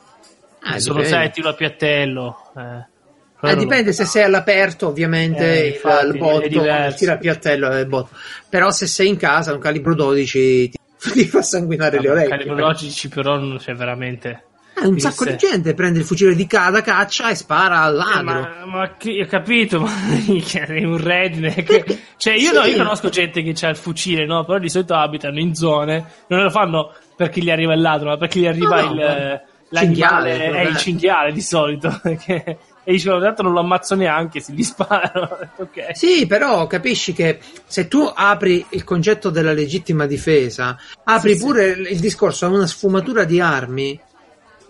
Ah, 0.62 0.80
sono 0.80 1.04
sai, 1.04 1.32
tiro 1.32 1.50
a 1.50 1.54
piattello. 1.54 2.52
Eh. 2.58 2.94
Ah, 3.42 3.54
dipende 3.54 3.94
se 3.94 4.06
sei 4.06 4.24
all'aperto, 4.24 4.88
ovviamente 4.88 5.64
eh, 5.64 5.68
infatti, 5.74 6.06
il, 6.08 6.18
botto, 6.18 6.46
il 6.46 6.96
tiro 6.96 7.14
a 7.14 7.18
piattello 7.18 7.70
è 7.70 7.80
il 7.80 7.86
botto. 7.86 8.10
Però 8.50 8.72
se 8.72 8.88
sei 8.88 9.08
in 9.08 9.18
casa, 9.18 9.54
un 9.54 9.60
calibro 9.60 9.94
12 9.94 10.70
ti 10.70 10.80
ti 11.14 11.26
fa 11.26 11.44
sanguinare 11.44 11.98
Vabbè, 11.98 12.08
le 12.08 12.12
orecchie. 12.12 12.38
Calibro 12.38 12.56
logici 12.56 13.08
però 13.08 13.38
non 13.38 13.58
c'è 13.58 13.76
veramente... 13.76 14.46
Eh, 14.86 14.90
un 14.90 15.00
sacco 15.00 15.26
di 15.26 15.36
gente 15.38 15.74
prende 15.74 16.00
il 16.00 16.06
fucile 16.06 16.36
di 16.36 16.46
cada 16.48 16.82
caccia 16.82 17.30
e 17.30 17.36
spara 17.36 17.82
al 17.82 17.96
ladro. 17.96 18.40
Eh, 18.40 18.66
ma, 18.66 18.66
ma 18.66 18.82
ho 18.84 19.26
capito, 19.28 19.80
ma 19.80 19.92
è 20.18 20.84
un 20.84 20.98
redneck. 20.98 21.98
Cioè, 22.18 22.34
io, 22.34 22.50
sì. 22.50 22.54
no, 22.54 22.64
io 22.66 22.78
conosco 22.78 23.10
gente 23.10 23.42
che 23.42 23.66
ha 23.66 23.70
il 23.70 23.76
fucile, 23.76 24.26
no? 24.26 24.46
Però 24.46 24.60
di 24.60 24.70
solito 24.70 24.94
abitano 24.94 25.40
in 25.40 25.56
zone, 25.56 26.06
non 26.28 26.44
lo 26.44 26.50
fanno 26.50 26.94
perché 27.16 27.42
gli 27.42 27.50
arriva 27.50 27.74
il 27.74 27.82
ladro, 27.82 28.10
ma 28.10 28.18
perché 28.18 28.40
gli 28.40 28.48
arriva 28.48 28.82
no, 28.82 28.92
il, 28.92 28.98
no, 28.98 29.42
l'animale, 29.70 30.52
è 30.52 30.62
il 30.62 30.78
cinghiale 30.78 31.32
di 31.32 31.42
solito. 31.42 32.00
Perché 32.02 32.58
e 32.88 32.92
dicevano 32.92 33.24
tanto 33.24 33.42
non 33.42 33.52
lo 33.52 33.62
ammazzo 33.62 33.96
neanche 33.96 34.40
se 34.40 34.54
gli 34.54 34.62
sparo 34.62 35.40
okay. 35.58 35.96
sì 35.96 36.28
però 36.28 36.68
capisci 36.68 37.14
che 37.14 37.40
se 37.66 37.88
tu 37.88 38.10
apri 38.14 38.64
il 38.70 38.84
concetto 38.84 39.32
della 39.32 39.54
legittima 39.54 40.06
difesa 40.06 40.78
apri 41.04 41.36
sì, 41.36 41.44
pure 41.44 41.74
sì. 41.74 41.94
il 41.94 42.00
discorso 42.00 42.46
a 42.46 42.50
una 42.50 42.68
sfumatura 42.68 43.24
di 43.24 43.42
armi 43.42 44.00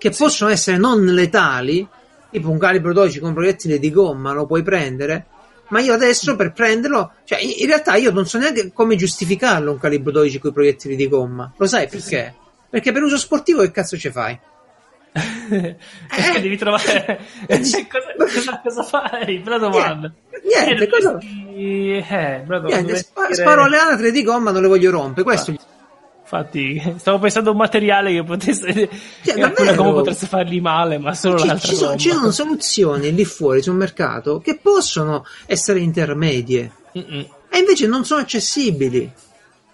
che 0.09 0.13
sì. 0.13 0.23
possono 0.23 0.51
essere 0.51 0.77
non 0.77 1.03
letali 1.05 1.87
tipo 2.29 2.49
un 2.49 2.57
calibro 2.57 2.93
12 2.93 3.19
con 3.19 3.33
proiettili 3.33 3.79
di 3.79 3.91
gomma 3.91 4.33
lo 4.33 4.45
puoi 4.45 4.61
prendere 4.61 5.27
ma 5.67 5.79
io 5.79 5.93
adesso 5.93 6.35
per 6.35 6.53
prenderlo, 6.53 7.13
cioè 7.23 7.39
in, 7.39 7.65
realtà 7.65 7.95
io 7.95 8.11
non 8.11 8.27
so 8.27 8.37
neanche 8.37 8.71
come 8.71 8.95
giustificarlo 8.95 9.71
un 9.71 9.79
calibro 9.79 10.11
12 10.11 10.37
con 10.37 10.51
i 10.51 10.53
proiettili 10.53 10.95
di 10.95 11.07
gomma. 11.07 11.51
Lo 11.57 11.65
sai 11.65 11.87
perché? 11.87 12.35
Perché 12.69 12.91
per 12.91 13.01
uso 13.01 13.17
sportivo 13.17 13.61
che 13.61 13.71
cazzo 13.71 13.97
ci 13.97 14.11
fai? 14.11 14.37
Perché 15.11 15.77
devi 16.41 16.55
trovare. 16.55 17.19
Cioè, 17.47 17.87
cosa, 17.89 18.13
cosa, 18.15 18.61
cosa 18.61 18.83
fai? 18.83 19.39
Bella 19.39 19.57
domanda. 19.57 20.13
Niente, 20.43 20.83
Eh, 20.83 20.87
cosa- 20.87 21.17
Eh. 21.19 22.43
Niente, 22.47 22.83
dire- 22.83 23.33
sparo 23.33 23.63
alle 23.63 23.77
anatre 23.79 24.11
di 24.11 24.21
gomma, 24.21 24.51
non 24.51 24.61
le 24.61 24.67
voglio 24.67 24.91
rompere. 24.91 25.23
Questo 25.23 25.55
Infatti, 26.25 26.95
stavo 26.97 27.19
pensando 27.19 27.49
a 27.49 27.51
un 27.51 27.59
materiale 27.59 28.11
che 28.11 28.23
potesse. 28.23 28.67
a 28.67 29.35
davvero? 29.35 29.75
come 29.75 29.91
potreste 29.91 30.25
fargli 30.25 30.59
male, 30.59 30.97
ma 30.97 31.13
solo 31.13 31.37
ci, 31.37 31.45
l'altra 31.45 31.67
ci 31.69 31.75
sono, 31.75 31.95
ci 31.97 32.09
sono 32.09 32.31
soluzioni 32.31 33.13
lì 33.13 33.23
fuori 33.25 33.61
sul 33.61 33.75
mercato 33.75 34.39
che 34.39 34.57
possono 34.59 35.23
essere 35.45 35.79
intermedie 35.79 36.71
Mm-mm. 36.97 37.27
e 37.47 37.57
invece 37.59 37.85
non 37.85 38.05
sono 38.05 38.21
accessibili. 38.21 39.11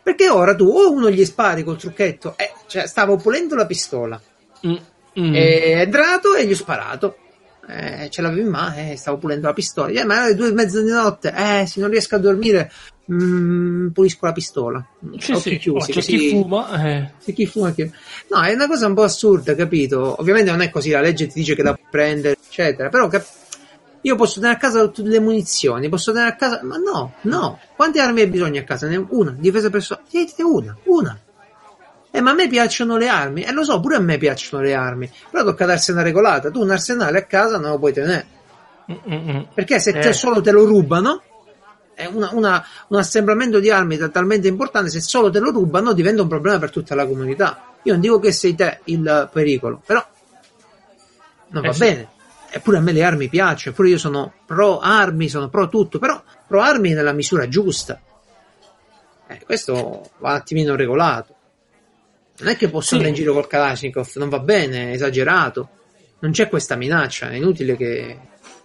Perché 0.04 0.30
ora 0.30 0.54
tu 0.54 0.66
o 0.66 0.92
uno 0.92 1.10
gli 1.10 1.24
spari 1.24 1.64
col 1.64 1.78
trucchetto, 1.78 2.34
eh, 2.36 2.52
cioè 2.68 2.86
stavo 2.86 3.16
pulendo 3.16 3.56
la 3.56 3.66
pistola, 3.66 4.20
Mm-mm. 4.68 5.34
è 5.34 5.80
entrato 5.80 6.36
e 6.36 6.46
gli 6.46 6.52
ho 6.52 6.56
sparato. 6.56 7.16
Eh, 7.66 8.10
ce 8.10 8.22
l'avevo 8.22 8.42
in 8.42 8.50
mano, 8.50 8.76
eh, 8.76 8.98
stavo 8.98 9.18
pulendo 9.18 9.48
la 9.48 9.54
pistola. 9.54 9.88
Eh, 9.88 10.04
ma 10.04 10.24
alle 10.24 10.36
due 10.36 10.50
e 10.50 10.52
mezza 10.52 10.82
di 10.82 10.90
notte, 10.90 11.34
eh, 11.34 11.66
se 11.66 11.80
non 11.80 11.90
riesco 11.90 12.16
a 12.16 12.20
dormire, 12.20 12.70
mm, 13.12 13.88
pulisco 13.90 14.26
la 14.26 14.32
pistola. 14.34 14.86
Sì, 15.18 15.32
Occhi 15.32 15.42
sì. 15.52 15.58
chiusi, 15.58 15.78
Oh, 15.82 15.86
c'è 15.86 15.94
così- 15.94 16.18
chi 16.18 16.30
fuma. 16.30 16.84
eh. 16.86 17.12
sì, 17.20 17.34
chi 17.34 17.46
fuma, 17.46 17.72
chi... 17.72 17.90
No, 18.30 18.42
è 18.42 18.54
una 18.54 18.68
cosa 18.68 18.88
un 18.88 18.94
po' 18.94 19.04
assurda, 19.04 19.56
capito? 19.56 20.16
Ovviamente 20.20 20.52
non 20.52 20.62
è 20.62 20.70
così, 20.70 20.90
la 20.92 21.02
legge 21.02 21.28
ti 21.28 21.34
dice 21.40 21.56
che 21.56 21.62
puoi 21.64 21.76
prendere, 21.90 22.36
eccetera, 22.46 22.90
però 22.90 23.08
cap- 23.08 23.40
io 24.04 24.16
posso 24.16 24.40
tenere 24.40 24.58
a 24.58 24.60
casa 24.60 24.88
tutte 24.88 25.10
le 25.10 25.20
munizioni, 25.20 25.88
posso 25.90 26.12
tenere 26.12 26.32
a 26.32 26.36
casa... 26.36 26.60
Ma 26.64 26.78
no, 26.78 27.14
no. 27.22 27.60
Quante 27.76 28.00
armi 28.00 28.22
hai 28.22 28.28
bisogno 28.28 28.60
a 28.60 28.64
casa? 28.64 28.88
Ne- 28.88 29.06
Una, 29.10 29.36
difesa 29.38 29.70
personale? 29.70 30.08
Tienitene 30.10 30.50
una, 30.50 30.78
una. 30.86 31.20
Eh, 32.14 32.20
ma 32.20 32.32
a 32.32 32.34
me 32.34 32.48
piacciono 32.50 32.98
le 32.98 33.08
armi, 33.08 33.44
e 33.44 33.52
lo 33.54 33.64
so, 33.64 33.80
pure 33.80 33.96
a 33.96 34.00
me 34.00 34.18
piacciono 34.18 34.62
le 34.64 34.74
armi, 34.74 35.10
però 35.30 35.44
tocca 35.46 35.66
darsi 35.66 35.92
una 35.92 36.02
regolata. 36.02 36.50
Tu 36.52 36.60
un 36.62 36.70
arsenale 36.72 37.20
a 37.20 37.24
casa 37.24 37.58
non 37.58 37.72
lo 37.72 37.80
puoi 37.80 37.94
tenere, 37.94 38.26
Mm-mm. 38.92 39.48
perché 39.54 39.80
se 39.80 39.94
te 39.94 40.10
Eh. 40.10 40.14
solo 40.14 40.42
te 40.42 40.52
lo 40.52 40.66
rubano, 40.66 41.22
è 42.02 42.06
una- 42.08 42.30
una- 42.34 42.66
un 42.90 42.98
assemblamento 42.98 43.60
di 43.60 43.70
armi 43.70 43.98
talmente 44.12 44.48
importante, 44.48 44.90
se 44.90 45.02
solo 45.02 45.30
te 45.30 45.40
lo 45.40 45.52
rubano 45.52 45.94
diventa 45.94 46.22
un 46.22 46.28
problema 46.28 46.60
per 46.60 46.70
tutta 46.72 46.96
la 46.96 47.06
comunità. 47.06 47.74
Io 47.84 47.94
non 47.94 48.02
dico 48.02 48.20
che 48.20 48.32
sei 48.32 48.56
te 48.56 48.80
il 48.86 49.30
pericolo, 49.32 49.82
però 49.86 50.06
non 51.50 51.64
Eh 51.64 51.68
va 51.68 51.74
sì. 51.74 51.80
bene. 51.80 52.10
Eppure 52.54 52.78
a 52.78 52.82
me 52.82 52.92
le 52.92 53.04
armi 53.04 53.30
piacciono, 53.30 53.72
eppure 53.74 53.90
io 53.90 53.98
sono 53.98 54.34
pro 54.46 54.80
armi, 54.80 55.30
sono 55.30 55.48
pro 55.50 55.70
tutto, 55.70 56.00
però 56.00 56.22
pro 56.48 56.62
armi 56.62 56.92
nella 56.94 57.14
misura 57.14 57.48
giusta. 57.48 58.00
Eh, 59.28 59.42
questo 59.46 60.10
va 60.18 60.32
un 60.32 60.36
attimino 60.36 60.76
regolato. 60.76 61.36
Non 62.40 62.50
è 62.50 62.58
che 62.58 62.70
posso 62.70 62.88
Sì. 62.90 62.94
andare 62.96 63.12
in 63.12 63.16
giro 63.16 63.34
col 63.34 63.48
Kalashnikov, 63.48 64.10
non 64.16 64.28
va 64.30 64.40
bene, 64.40 64.90
è 64.90 64.94
esagerato. 64.96 65.70
Non 66.20 66.32
c'è 66.32 66.50
questa 66.50 66.76
minaccia, 66.76 67.30
è 67.30 67.36
inutile 67.36 67.78
che... 67.78 68.20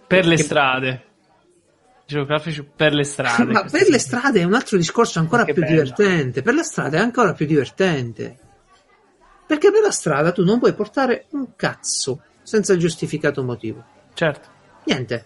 Per 0.05 0.25
le 0.25 0.35
che- 0.35 0.43
strade. 0.43 1.05
Geografici 2.07 2.63
per 2.63 2.93
le 2.93 3.03
strade. 3.03 3.43
Ma 3.51 3.63
per 3.65 3.89
le 3.89 3.99
strade 3.99 4.39
è 4.39 4.43
un 4.45 4.53
altro 4.53 4.77
discorso 4.77 5.19
ancora 5.19 5.43
Che 5.43 5.51
più 5.53 5.61
bello. 5.61 5.81
divertente. 5.81 6.41
Per 6.41 6.53
la 6.53 6.63
strada 6.63 6.97
è 6.97 7.01
ancora 7.01 7.33
più 7.33 7.45
divertente. 7.45 8.37
Perché 9.45 9.71
per 9.71 9.81
la 9.81 9.91
strada 9.91 10.31
tu 10.31 10.43
non 10.45 10.57
puoi 10.59 10.73
portare 10.73 11.25
un 11.31 11.55
cazzo 11.57 12.21
senza 12.43 12.77
giustificato 12.77 13.43
motivo. 13.43 13.83
Certo. 14.13 14.47
Niente. 14.85 15.25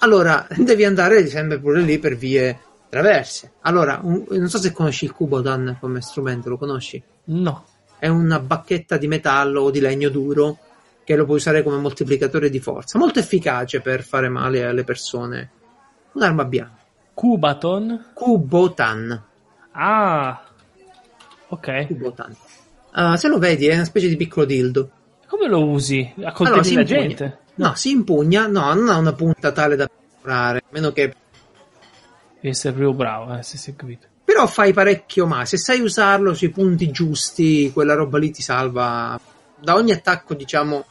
Allora 0.00 0.46
devi 0.56 0.84
andare 0.84 1.26
sempre 1.26 1.58
pure 1.58 1.80
lì 1.80 1.98
per 1.98 2.16
vie 2.16 2.58
traverse. 2.90 3.52
Allora, 3.62 3.98
un- 4.02 4.24
non 4.28 4.48
so 4.48 4.58
se 4.58 4.72
conosci 4.72 5.06
il 5.06 5.12
Kubotan 5.12 5.78
come 5.80 6.02
strumento, 6.02 6.50
lo 6.50 6.58
conosci? 6.58 7.02
No. 7.24 7.64
È 7.98 8.08
una 8.08 8.38
bacchetta 8.40 8.98
di 8.98 9.08
metallo 9.08 9.62
o 9.62 9.70
di 9.70 9.80
legno 9.80 10.10
duro 10.10 10.58
che 11.02 11.16
lo 11.16 11.24
puoi 11.24 11.36
usare 11.38 11.62
come 11.62 11.78
moltiplicatore 11.78 12.50
di 12.50 12.60
forza. 12.60 12.98
Molto 12.98 13.18
efficace 13.18 13.80
per 13.80 14.02
fare 14.02 14.28
male 14.28 14.64
alle 14.64 14.84
persone. 14.84 15.50
Un'arma 16.12 16.44
bianca. 16.44 16.76
Cubaton. 17.14 18.10
Kubotan. 18.14 19.22
Ah. 19.72 20.42
Ok. 21.48 21.86
Kubotan. 21.86 22.34
Ah, 22.92 23.16
se 23.16 23.28
lo 23.28 23.38
vedi 23.38 23.66
è 23.66 23.74
una 23.74 23.84
specie 23.84 24.08
di 24.08 24.16
piccolo 24.16 24.46
dildo. 24.46 24.90
Come 25.26 25.46
lo 25.48 25.64
usi? 25.64 26.12
A 26.24 26.32
Allora, 26.36 26.62
la 26.62 26.82
gente? 26.82 27.38
No, 27.56 27.74
si 27.74 27.90
impugna, 27.90 28.46
no, 28.46 28.72
non 28.74 28.88
ha 28.88 28.96
una 28.96 29.12
punta 29.12 29.52
tale 29.52 29.76
da 29.76 29.86
perforare, 29.88 30.58
a 30.58 30.62
meno 30.70 30.92
che 30.92 31.14
Devi 32.40 32.48
essere 32.48 32.72
proprio 32.72 32.94
bravo, 32.94 33.36
eh, 33.36 33.42
se 33.42 33.56
si 33.58 33.70
è 33.70 33.76
capito. 33.76 34.06
però 34.24 34.46
fai 34.46 34.72
parecchio 34.72 35.26
male. 35.26 35.44
Se 35.46 35.58
sai 35.58 35.80
usarlo 35.80 36.34
sui 36.34 36.50
punti 36.50 36.90
giusti, 36.90 37.70
quella 37.72 37.94
roba 37.94 38.16
lì 38.18 38.30
ti 38.30 38.42
salva 38.42 39.18
da 39.60 39.74
ogni 39.74 39.90
attacco, 39.92 40.34
diciamo, 40.34 40.86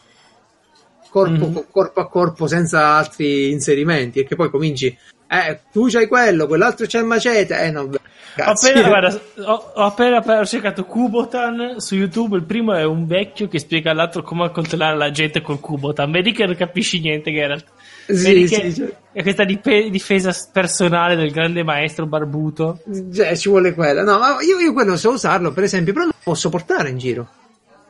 corpo, 1.10 1.48
Mhm. 1.48 1.66
corpo 1.72 2.00
a 2.02 2.08
corpo 2.10 2.48
senza 2.48 2.96
altri 2.96 3.52
inserimenti. 3.52 4.20
E 4.20 4.26
che 4.26 4.36
poi 4.36 4.50
cominci, 4.50 4.96
eh, 5.28 5.60
tu 5.72 5.88
c'hai 5.90 6.08
quello, 6.08 6.48
quell'altro 6.48 6.86
c'è 6.86 7.00
il 7.00 7.06
macete, 7.06 7.60
eh, 7.64 7.72
no, 7.72 7.88
beh, 7.88 8.00
Ho 8.40 8.52
appena, 8.52 8.88
guarda, 8.88 9.20
ho, 9.46 9.72
ho 9.74 9.84
appena, 9.84 10.18
appena 10.18 10.46
cercato 10.46 10.86
Kubotan 10.86 11.80
su 11.80 11.96
YouTube. 11.96 12.38
Il 12.38 12.44
primo 12.44 12.76
è 12.76 12.84
un 12.84 13.08
vecchio 13.08 13.48
che 13.48 13.58
spiega 13.58 13.90
all'altro 13.90 14.22
come 14.22 14.46
accoltellare 14.46 14.96
la 14.96 15.10
gente 15.10 15.42
col 15.42 15.60
Kubotan. 15.60 16.12
Vedi 16.12 16.34
che 16.34 16.46
non 16.46 16.56
capisci 16.56 17.00
niente. 17.00 17.32
Era. 17.32 17.58
Sì, 18.06 18.48
sì, 18.48 18.76
cioè, 18.76 18.96
è 19.12 19.22
questa 19.24 19.44
difesa 19.44 20.32
personale 20.54 21.16
del 21.16 21.32
grande 21.32 21.64
maestro 21.64 22.06
barbuto. 22.06 22.80
cioè, 23.12 23.36
ci 23.36 23.50
vuole 23.50 23.74
quella. 23.74 24.04
No, 24.04 24.20
ma 24.20 24.38
io, 24.42 24.60
io 24.60 24.72
quello 24.72 24.96
so 24.98 25.14
usarlo, 25.14 25.52
per 25.52 25.64
esempio, 25.64 25.94
però 25.94 26.06
non 26.06 26.14
lo 26.16 26.22
posso 26.24 26.50
portare 26.50 26.90
in 26.90 26.98
giro. 27.00 27.28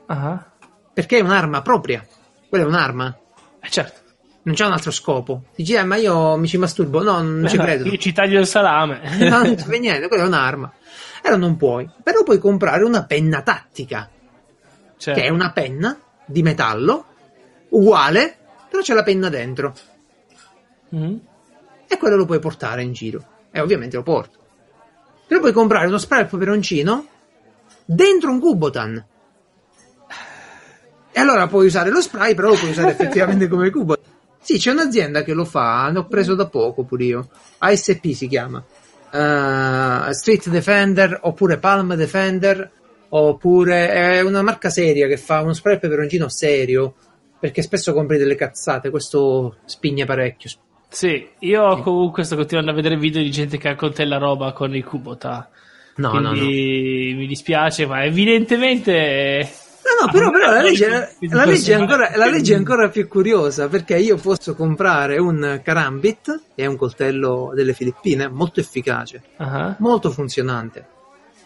Ah, 0.06 0.44
Perché 0.94 1.18
è 1.18 1.22
un'arma 1.22 1.62
propria. 1.62 2.04
Quella 2.50 2.64
è 2.64 2.68
un'arma. 2.68 3.18
eh, 3.62 3.70
certo. 3.70 4.02
Non 4.44 4.56
c'è 4.56 4.66
un 4.66 4.72
altro 4.72 4.92
scopo. 4.92 5.44
Dici, 5.56 5.74
eh, 5.74 5.84
ma 5.84 5.98
io 5.98 6.38
mi 6.38 6.48
ci 6.48 6.58
masturbo. 6.58 7.04
No, 7.04 7.22
non 7.22 7.48
ci 7.50 7.58
credo. 7.60 7.86
Io 7.86 7.98
ci 7.98 8.14
taglio 8.14 8.40
il 8.40 8.48
salame. 8.48 9.02
No, 9.30 9.42
non 9.44 9.58
fai 9.58 9.80
niente, 9.80 10.08
quella 10.08 10.24
è 10.24 10.28
un'arma. 10.28 10.72
Allora 11.24 11.40
non 11.42 11.58
puoi. 11.58 11.90
Però 12.02 12.24
puoi 12.24 12.38
comprare 12.40 12.84
una 12.86 13.04
penna 13.04 13.42
tattica, 13.42 14.10
Certo. 14.98 15.20
che 15.20 15.26
è 15.28 15.30
una 15.30 15.52
penna 15.52 16.00
di 16.26 16.42
metallo, 16.44 17.06
uguale, 17.70 18.38
però 18.70 18.82
c'è 18.82 18.94
la 18.94 19.04
penna 19.04 19.28
dentro. 19.28 19.74
Mhm. 20.90 21.20
E 21.88 21.98
quello 21.98 22.16
lo 22.16 22.26
puoi 22.26 22.40
portare 22.40 22.84
in 22.84 22.94
giro. 22.94 23.24
E 23.52 23.60
ovviamente 23.60 23.98
lo 23.98 24.04
porto. 24.04 24.38
Però 25.28 25.42
puoi 25.42 25.52
comprare 25.52 25.88
uno 25.88 25.98
spray 25.98 26.22
al 26.22 26.28
peperoncino 26.28 27.06
dentro 27.84 28.32
un 28.32 28.40
Kubotan. 28.40 29.06
E 31.18 31.20
allora 31.20 31.48
puoi 31.48 31.66
usare 31.66 31.90
lo 31.90 32.00
spray, 32.00 32.36
però 32.36 32.50
lo 32.50 32.56
puoi 32.58 32.70
usare 32.70 32.92
effettivamente 32.92 33.48
come 33.50 33.72
Kubotan. 33.72 34.14
Sì, 34.40 34.60
c'è 34.60 34.70
un'azienda 34.70 35.24
che 35.24 35.34
lo 35.34 35.46
fa, 35.46 35.90
ne 35.90 35.98
ho 35.98 36.06
preso 36.06 36.36
da 36.36 36.46
poco 36.46 36.84
pure 36.84 37.04
io. 37.04 37.28
ASP 37.58 38.12
si 38.12 38.28
chiama. 38.28 38.64
Eh, 39.12 40.14
Street 40.14 40.48
Defender 40.50 41.18
oppure 41.24 41.58
Palm 41.58 41.96
Defender 41.96 42.70
oppure 43.10 43.90
è 43.90 44.22
una 44.22 44.44
marca 44.44 44.70
seria 44.70 45.08
che 45.08 45.18
fa 45.18 45.42
uno 45.42 45.54
spray 45.54 45.74
al 45.74 45.80
peperoncino 45.80 46.30
serio 46.30 46.94
perché 47.40 47.64
spesso 47.64 47.94
compri 47.94 48.20
delle 48.20 48.36
cazzate, 48.36 48.92
questo 48.92 49.56
spigna 49.66 50.06
parecchio. 50.06 50.52
Sì, 50.88 51.28
io 51.40 51.82
comunque 51.82 52.26
sto 52.26 52.36
continuando 52.36 52.70
a 52.70 52.76
vedere 52.76 52.96
video 52.96 53.24
di 53.24 53.32
gente 53.32 53.58
che 53.58 53.70
accoltella 53.70 54.20
roba 54.20 54.54
con 54.54 54.76
il 54.76 54.84
Kubota. 54.84 55.50
No, 55.96 56.12
no, 56.14 56.20
no. 56.20 56.30
Quindi 56.30 57.16
mi 57.18 57.26
dispiace, 57.26 57.88
ma 57.88 58.04
evidentemente. 58.04 59.66
No, 59.88 60.06
no, 60.06 60.12
però, 60.12 60.32
però 60.32 60.52
la, 60.52 60.62
legge, 60.62 61.16
la, 61.30 61.46
legge 61.46 61.74
ancora, 61.74 62.12
la 62.18 62.28
legge 62.28 62.54
è 62.54 62.58
ancora 62.58 62.90
più 62.90 63.08
curiosa 63.08 63.70
perché 63.70 63.98
io 63.98 64.18
posso 64.18 64.54
comprare 64.54 65.18
un 65.18 65.62
Karambit, 65.64 66.42
che 66.54 66.64
è 66.64 66.66
un 66.66 66.76
coltello 66.76 67.52
delle 67.56 67.74
Filippine, 67.74 68.28
molto 68.28 68.60
efficace, 68.60 69.22
Ah, 69.38 69.78
molto 69.80 70.12
funzionante. 70.12 70.86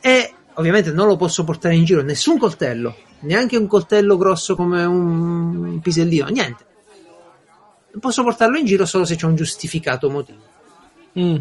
E 0.01 0.33
ovviamente 0.55 0.91
non 0.91 1.05
lo 1.05 1.17
posso 1.17 1.43
portare 1.43 1.75
in 1.75 1.83
giro, 1.83 2.01
nessun 2.01 2.39
coltello, 2.39 2.95
neanche 3.19 3.57
un 3.57 3.67
coltello 3.67 4.17
grosso 4.17 4.55
come 4.55 4.83
un 4.85 5.79
pisellino, 5.79 6.25
niente. 6.29 6.65
Posso 7.99 8.23
portarlo 8.23 8.57
in 8.57 8.65
giro 8.65 8.85
solo 8.87 9.05
se 9.05 9.15
c'è 9.15 9.27
un 9.27 9.35
giustificato 9.35 10.09
motivo. 10.09 10.39
mm. 11.19 11.35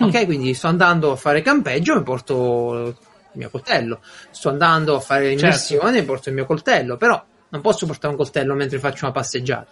Ok, 0.00 0.26
quindi 0.26 0.54
sto 0.54 0.68
andando 0.68 1.10
a 1.10 1.16
fare 1.16 1.42
campeggio 1.42 1.98
e 1.98 2.02
porto 2.02 2.94
il 3.32 3.38
mio 3.38 3.50
coltello. 3.50 4.00
Sto 4.30 4.48
andando 4.48 4.96
a 4.96 5.00
fare 5.00 5.28
Certo. 5.30 5.40
immersione 5.44 5.98
e 5.98 6.02
porto 6.04 6.28
il 6.28 6.34
mio 6.34 6.44
coltello. 6.46 6.96
Però 6.96 7.22
non 7.50 7.60
posso 7.60 7.86
portare 7.86 8.12
un 8.12 8.18
coltello 8.18 8.54
mentre 8.54 8.78
faccio 8.78 9.04
una 9.04 9.12
passeggiata. 9.14 9.70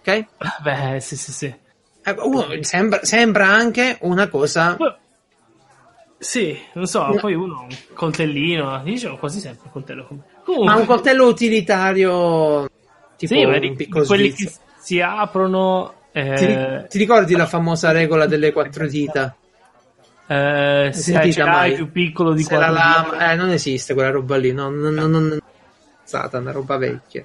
Ok? 0.00 0.26
Beh, 0.62 1.00
sì, 1.00 1.16
sì, 1.16 1.32
sì. 1.32 1.54
Ecco, 2.04 2.26
uno- 2.28 2.46
sembra, 2.62 3.04
sembra 3.04 3.46
anche 3.48 3.98
una 4.02 4.28
cosa. 4.28 4.76
Sì, 6.18 6.56
non 6.74 6.86
so, 6.86 7.06
No. 7.08 7.14
poi 7.16 7.34
uno 7.34 7.62
un 7.68 7.76
coltellino, 7.94 8.80
dicevo 8.84 9.16
quasi 9.16 9.40
sempre 9.40 9.62
un 9.66 9.72
coltello. 9.72 10.06
Ma 10.10 10.18
Comunque, 10.44 10.74
un 10.80 10.86
coltello 10.86 11.26
utilitario. 11.26 12.68
Tipo 13.16 13.34
sì, 13.34 13.44
un 13.44 13.76
piccolo 13.76 14.04
quelli 14.04 14.30
Svizzero. 14.30 14.50
che 14.74 14.80
si 14.80 15.00
aprono 15.00 15.94
Eh, 16.12 16.34
Ti, 16.84 16.88
ti 16.88 16.98
ricordi 16.98 17.34
la 17.34 17.46
famosa 17.46 17.90
regola 17.90 18.26
delle 18.26 18.52
quattro 18.52 18.86
dita? 18.86 19.34
Eh, 20.26 20.90
se 20.92 21.32
ce 21.32 21.42
l'hai 21.42 21.74
più 21.74 21.90
piccolo 21.90 22.32
di 22.32 22.42
Se 22.42 22.56
la 22.56 22.68
quattro 22.70 23.12
lama- 23.12 23.32
eh, 23.32 23.36
non 23.36 23.50
esiste 23.50 23.94
quella 23.94 24.10
roba 24.10 24.36
lì, 24.36 24.52
no, 24.52 24.70
no, 24.70 24.90
no, 24.90 25.06
no, 25.06 25.36
stata 26.04 26.38
una 26.38 26.52
roba 26.52 26.76
vecchia. 26.76 27.24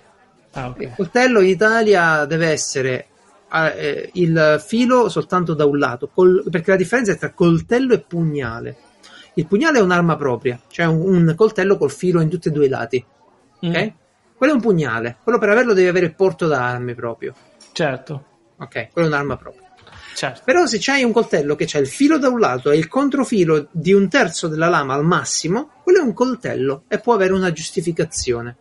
Ah, 0.53 0.69
ok. 0.69 0.81
Il 0.81 0.93
coltello 0.95 1.39
in 1.41 1.49
Italia 1.49 2.25
deve 2.25 2.47
essere 2.49 3.07
eh, 3.53 4.09
il 4.13 4.61
filo 4.65 5.09
soltanto 5.09 5.53
da 5.53 5.65
un 5.65 5.77
lato, 5.77 6.09
col- 6.13 6.43
perché 6.49 6.71
la 6.71 6.77
differenza 6.77 7.11
è 7.11 7.17
tra 7.17 7.31
coltello 7.31 7.93
e 7.93 7.99
pugnale. 7.99 8.75
Il 9.35 9.45
pugnale 9.45 9.77
è 9.77 9.81
un'arma 9.81 10.15
propria, 10.15 10.59
cioè 10.67 10.87
un, 10.87 11.27
un 11.27 11.33
coltello 11.35 11.77
col 11.77 11.91
filo 11.91 12.21
in 12.21 12.29
tutti 12.29 12.47
e 12.47 12.51
due 12.51 12.65
i 12.65 12.69
lati. 12.69 13.05
Mm, 13.65 13.69
Ok? 13.69 13.91
Quello 14.35 14.53
è 14.53 14.55
un 14.55 14.61
pugnale, 14.61 15.17
quello 15.23 15.37
per 15.39 15.49
averlo 15.49 15.73
devi 15.73 15.87
avere 15.87 16.05
il 16.07 16.15
porto 16.15 16.47
d'armi 16.47 16.93
proprio. 16.95 17.33
certo, 17.71 18.25
Ok, 18.57 18.89
quello 18.91 19.07
è 19.07 19.11
un'arma 19.11 19.37
propria. 19.37 19.66
Certo. 20.17 20.41
Però 20.43 20.65
se 20.65 20.77
c'hai 20.81 21.03
un 21.03 21.11
coltello 21.11 21.55
che 21.55 21.65
c'ha 21.67 21.77
il 21.77 21.87
filo 21.87 22.17
da 22.17 22.27
un 22.29 22.39
lato 22.39 22.71
e 22.71 22.77
il 22.77 22.87
controfilo 22.87 23.67
di 23.71 23.93
un 23.93 24.09
terzo 24.09 24.47
della 24.47 24.67
lama 24.67 24.95
al 24.95 25.05
massimo, 25.05 25.69
quello 25.83 25.99
è 25.99 26.01
un 26.01 26.13
coltello 26.13 26.83
e 26.87 26.99
può 26.99 27.13
avere 27.13 27.33
una 27.33 27.51
giustificazione. 27.51 28.55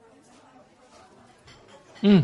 Mm. 2.06 2.18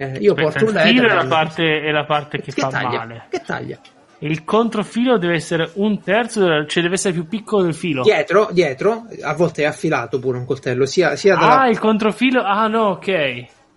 Eh, 0.00 0.18
io 0.20 0.32
Aspetta, 0.34 0.50
porto 0.50 0.64
un 0.66 0.74
il 0.76 0.80
filo 0.82 1.08
è 1.08 1.14
la, 1.14 1.26
parte, 1.26 1.80
è 1.80 1.90
la 1.90 2.04
parte 2.04 2.40
che, 2.40 2.52
fa 2.52 2.68
taglia, 2.68 2.98
male. 2.98 3.24
Che 3.30 3.42
taglia? 3.44 3.78
Il 4.20 4.44
controfilo 4.44 5.16
deve 5.16 5.34
essere 5.34 5.70
un 5.74 6.00
terzo, 6.02 6.66
cioè 6.66 6.82
deve 6.82 6.94
essere 6.94 7.14
più 7.14 7.26
piccolo 7.26 7.62
del 7.64 7.74
filo. 7.74 8.02
Dietro, 8.02 8.48
dietro, 8.52 9.06
a 9.22 9.32
volte 9.34 9.62
è 9.62 9.66
affilato 9.66 10.18
pure 10.18 10.38
un 10.38 10.44
coltello, 10.44 10.86
sia, 10.86 11.16
sia 11.16 11.34
dalla 11.36 11.60
Ah, 11.62 11.68
il 11.68 11.78
controfilo. 11.78 12.42
Ah, 12.42 12.66
no, 12.68 12.86
ok. 12.90 13.06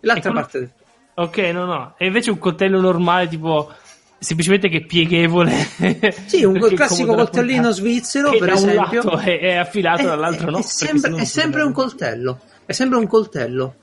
l'altra 0.01 0.29
quello- 0.31 0.35
parte. 0.45 0.59
del- 0.59 0.71
Ok, 1.13 1.37
no, 1.37 1.65
no. 1.65 1.93
E 1.97 2.05
invece 2.07 2.31
un 2.31 2.39
coltello 2.39 2.79
normale, 2.79 3.27
tipo 3.27 3.71
semplicemente 4.21 4.69
che 4.69 4.77
è 4.77 4.81
pieghevole. 4.85 5.51
Sì, 6.27 6.43
un 6.43 6.55
è 6.63 6.73
classico 6.75 7.15
coltellino 7.15 7.71
svizzero, 7.71 8.29
Che 8.29 8.37
per 8.37 8.49
da 8.49 8.53
esempio. 8.53 9.01
un 9.01 9.07
lato 9.07 9.17
è, 9.17 9.39
è 9.39 9.55
affilato, 9.55 10.03
dall'altro 10.03 10.51
no. 10.51 10.59
È, 10.59 10.61
sempre, 10.61 11.15
è 11.15 11.25
sempre 11.25 11.63
un 11.63 11.71
coltello. 11.73 12.39
È 12.65 12.71
sempre 12.71 12.99
un 12.99 13.07
coltello. 13.07 13.75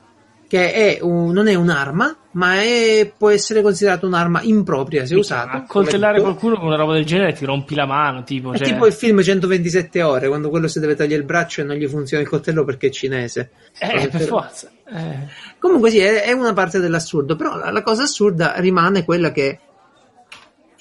Che 0.47 0.73
è 0.73 0.99
un- 1.01 1.31
non 1.31 1.47
è 1.47 1.53
un'arma, 1.53 2.15
ma 2.31 2.55
è- 2.55 3.11
può 3.15 3.29
essere 3.29 3.61
considerato 3.61 4.07
un'arma 4.07 4.41
impropria 4.41 5.05
se 5.05 5.13
usato. 5.15 5.57
A 5.57 5.63
coltellare 5.67 6.21
qualcuno 6.21 6.55
con 6.57 6.67
una 6.67 6.77
roba 6.77 6.93
del 6.93 7.05
genere 7.05 7.33
ti 7.33 7.45
rompi 7.45 7.75
la 7.75 7.85
mano, 7.85 8.23
tipo. 8.23 8.53
È 8.53 8.57
Cioè... 8.57 8.67
tipo 8.67 8.87
il 8.87 8.93
film 8.93 9.21
127 9.21 10.01
ore, 10.01 10.27
quando 10.29 10.49
quello 10.49 10.67
si 10.69 10.79
deve 10.79 10.95
tagliare 10.95 11.19
il 11.19 11.27
braccio 11.27 11.61
e 11.61 11.65
non 11.65 11.75
gli 11.75 11.85
funziona 11.85 12.23
il 12.23 12.29
coltello 12.29 12.63
perché 12.63 12.87
è 12.87 12.89
cinese. 12.89 13.51
Eh, 13.77 14.07
per 14.07 14.21
forza. 14.21 14.71
Eh. 14.91 15.27
Comunque 15.59 15.91
sì, 15.91 15.99
è, 15.99 16.23
è 16.23 16.31
una 16.31 16.53
parte 16.53 16.79
dell'assurdo, 16.79 17.35
però 17.35 17.55
la, 17.57 17.69
la 17.69 17.83
cosa 17.83 18.03
assurda 18.03 18.53
rimane 18.57 19.03
quella 19.03 19.31
che 19.31 19.59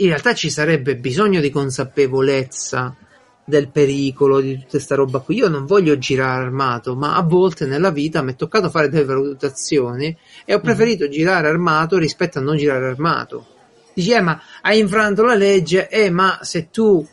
in 0.01 0.09
realtà 0.09 0.35
ci 0.35 0.51
sarebbe 0.51 0.97
bisogno 0.97 1.41
di 1.41 1.51
consapevolezza 1.51 2.95
del 3.45 3.71
pericolo 3.71 4.41
di 4.41 4.59
tutta 4.59 4.79
sta 4.79 4.95
roba 4.95 5.21
qui. 5.21 5.37
Io 5.37 5.49
non 5.49 5.65
voglio 5.65 5.97
girare 5.99 6.45
armato, 6.45 6.95
ma 6.95 7.17
a 7.17 7.23
volte 7.23 7.67
nella 7.67 7.91
vita 7.91 8.23
mi 8.23 8.33
è 8.33 8.37
toccato 8.37 8.69
fare 8.69 8.89
delle 8.91 9.05
valutazioni 9.05 10.15
e 10.45 10.55
ho 10.55 10.61
preferito 10.61 11.09
girare 11.09 11.49
armato 11.49 11.97
rispetto 11.97 12.39
a 12.39 12.43
non 12.43 12.57
girare 12.57 12.89
armato. 12.89 13.47
Dici, 13.95 14.11
eh, 14.11 14.21
ma 14.21 14.41
hai 14.63 14.79
infranto 14.79 15.23
la 15.25 15.35
legge, 15.35 15.89
eh, 15.89 16.11
ma 16.11 16.39
se 16.43 16.69
tu 16.71 17.05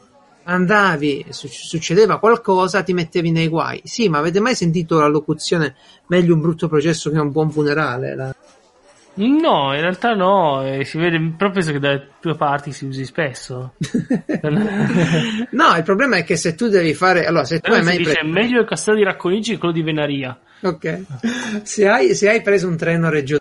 andavi, 0.43 1.27
su- 1.29 1.47
succedeva 1.47 2.19
qualcosa, 2.19 2.83
ti 2.83 2.93
mettevi 2.93 3.31
nei 3.31 3.47
guai. 3.47 3.81
Sì, 3.83 4.09
ma 4.09 4.19
avete 4.19 4.39
mai 4.39 4.55
sentito 4.55 4.99
la 4.99 5.07
locuzione 5.07 5.75
meglio 6.07 6.35
un 6.35 6.41
brutto 6.41 6.67
processo 6.67 7.09
che 7.09 7.17
un 7.17 7.31
buon 7.31 7.49
funerale? 7.49 8.15
La- 8.15 8.35
No, 9.17 9.73
in 9.73 9.79
realtà 9.81 10.13
no, 10.13 10.61
eh, 10.65 10.83
si 10.83 10.97
vede 10.97 11.19
proprio 11.37 11.63
che 11.63 11.79
dalle 11.79 12.09
tue 12.19 12.35
parti 12.35 12.71
si 12.73 12.85
usi 12.85 13.05
spesso. 13.05 13.75
no, 15.51 15.75
il 15.77 15.83
problema 15.83 16.17
è 16.17 16.23
che 16.23 16.35
se 16.35 16.55
tu 16.55 16.67
devi 16.67 16.93
fare. 16.93 17.25
Allora, 17.25 17.45
se 17.45 17.55
tu 17.59 17.69
Però 17.69 17.75
hai 17.75 17.83
mai 17.83 17.97
dice 17.97 18.11
preso. 18.19 18.27
meglio 18.33 18.61
il 18.61 18.67
castello 18.67 18.97
di 18.97 19.03
Racconigi 19.03 19.51
che 19.53 19.57
quello 19.57 19.73
di 19.73 19.81
Venaria. 19.83 20.37
Ok. 20.61 21.01
Se 21.63 21.87
hai, 21.87 22.13
se 22.15 22.29
hai 22.29 22.41
preso 22.41 22.67
un 22.67 22.77
treno 22.77 23.09
Reggio. 23.09 23.39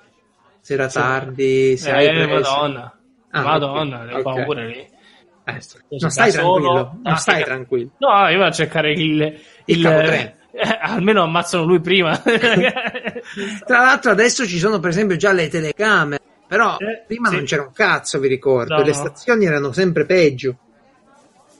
Se 0.60 0.74
era 0.74 0.88
Sì. 0.88 0.98
tardi, 0.98 1.76
se 1.76 1.90
eh, 1.90 1.92
hai 1.92 2.24
preso. 2.26 2.50
madonna. 2.50 2.98
Ah, 3.30 3.42
madonna, 3.42 4.00
ok, 4.02 4.06
le 4.06 4.14
ok. 4.14 4.22
paure 4.22 4.66
lì. 4.66 4.88
Eh, 5.46 5.60
Sto 5.60 5.78
non 5.88 6.10
stai 6.10 6.30
solo. 6.30 6.52
tranquillo. 6.72 7.00
Non 7.02 7.12
Ah, 7.12 7.16
stai 7.16 7.36
che- 7.38 7.44
tranquillo. 7.44 7.90
No, 7.98 8.28
io 8.28 8.38
vado 8.38 8.44
a 8.44 8.52
cercare 8.52 8.92
il... 8.92 9.40
Il 9.66 9.82
capotreno. 9.82 10.32
Eh, 10.54 10.78
almeno 10.80 11.22
ammazzano 11.22 11.64
lui 11.64 11.80
prima. 11.80 12.16
Tra 13.66 13.78
l'altro, 13.78 14.10
adesso 14.10 14.46
ci 14.46 14.58
sono, 14.58 14.78
per 14.80 14.90
esempio, 14.90 15.16
già 15.16 15.32
le 15.32 15.48
telecamere. 15.48 16.22
Però 16.46 16.76
Eh, 16.78 17.04
prima 17.06 17.28
sì. 17.30 17.36
non 17.36 17.44
c'era 17.44 17.62
un 17.62 17.72
cazzo, 17.72 18.18
vi 18.18 18.28
ricordo. 18.28 18.74
No, 18.76 18.82
Le 18.82 18.88
no. 18.88 18.92
stazioni 18.94 19.46
erano 19.46 19.72
sempre 19.72 20.04
peggio. 20.06 20.56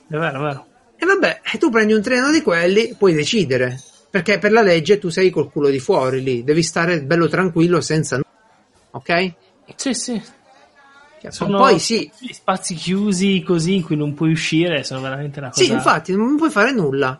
è 0.09 0.15
vero, 0.15 0.39
è 0.39 0.41
vero. 0.41 0.65
E 0.97 1.05
vabbè, 1.05 1.41
e 1.53 1.57
tu 1.57 1.69
prendi 1.69 1.93
un 1.93 2.01
treno 2.01 2.31
di 2.31 2.41
quelli, 2.41 2.95
puoi 2.97 3.13
decidere. 3.13 3.81
Perché 4.09 4.39
per 4.39 4.51
la 4.53 4.61
legge 4.61 4.97
tu 4.97 5.09
sei 5.09 5.29
col 5.29 5.51
culo 5.51 5.67
di 5.69 5.79
fuori 5.79 6.21
lì, 6.23 6.43
devi 6.45 6.63
stare 6.63 7.01
bello 7.01 7.27
tranquillo 7.27 7.81
senza 7.81 8.15
nulla. 8.15 8.29
Ok? 8.91 9.33
Sì, 9.75 9.93
sì. 9.93 10.21
Sono 11.29 11.57
Poi 11.57 11.79
sì, 11.79 12.09
gli 12.19 12.31
spazi 12.31 12.75
chiusi 12.75 13.41
così 13.41 13.75
in 13.77 13.83
cui 13.83 13.95
non 13.97 14.13
puoi 14.13 14.31
uscire 14.31 14.83
sono 14.83 15.01
veramente 15.01 15.39
una 15.39 15.49
cosa... 15.49 15.63
sì, 15.63 15.71
infatti, 15.71 16.15
non 16.15 16.37
puoi 16.37 16.51
fare 16.51 16.71
nulla. 16.71 17.19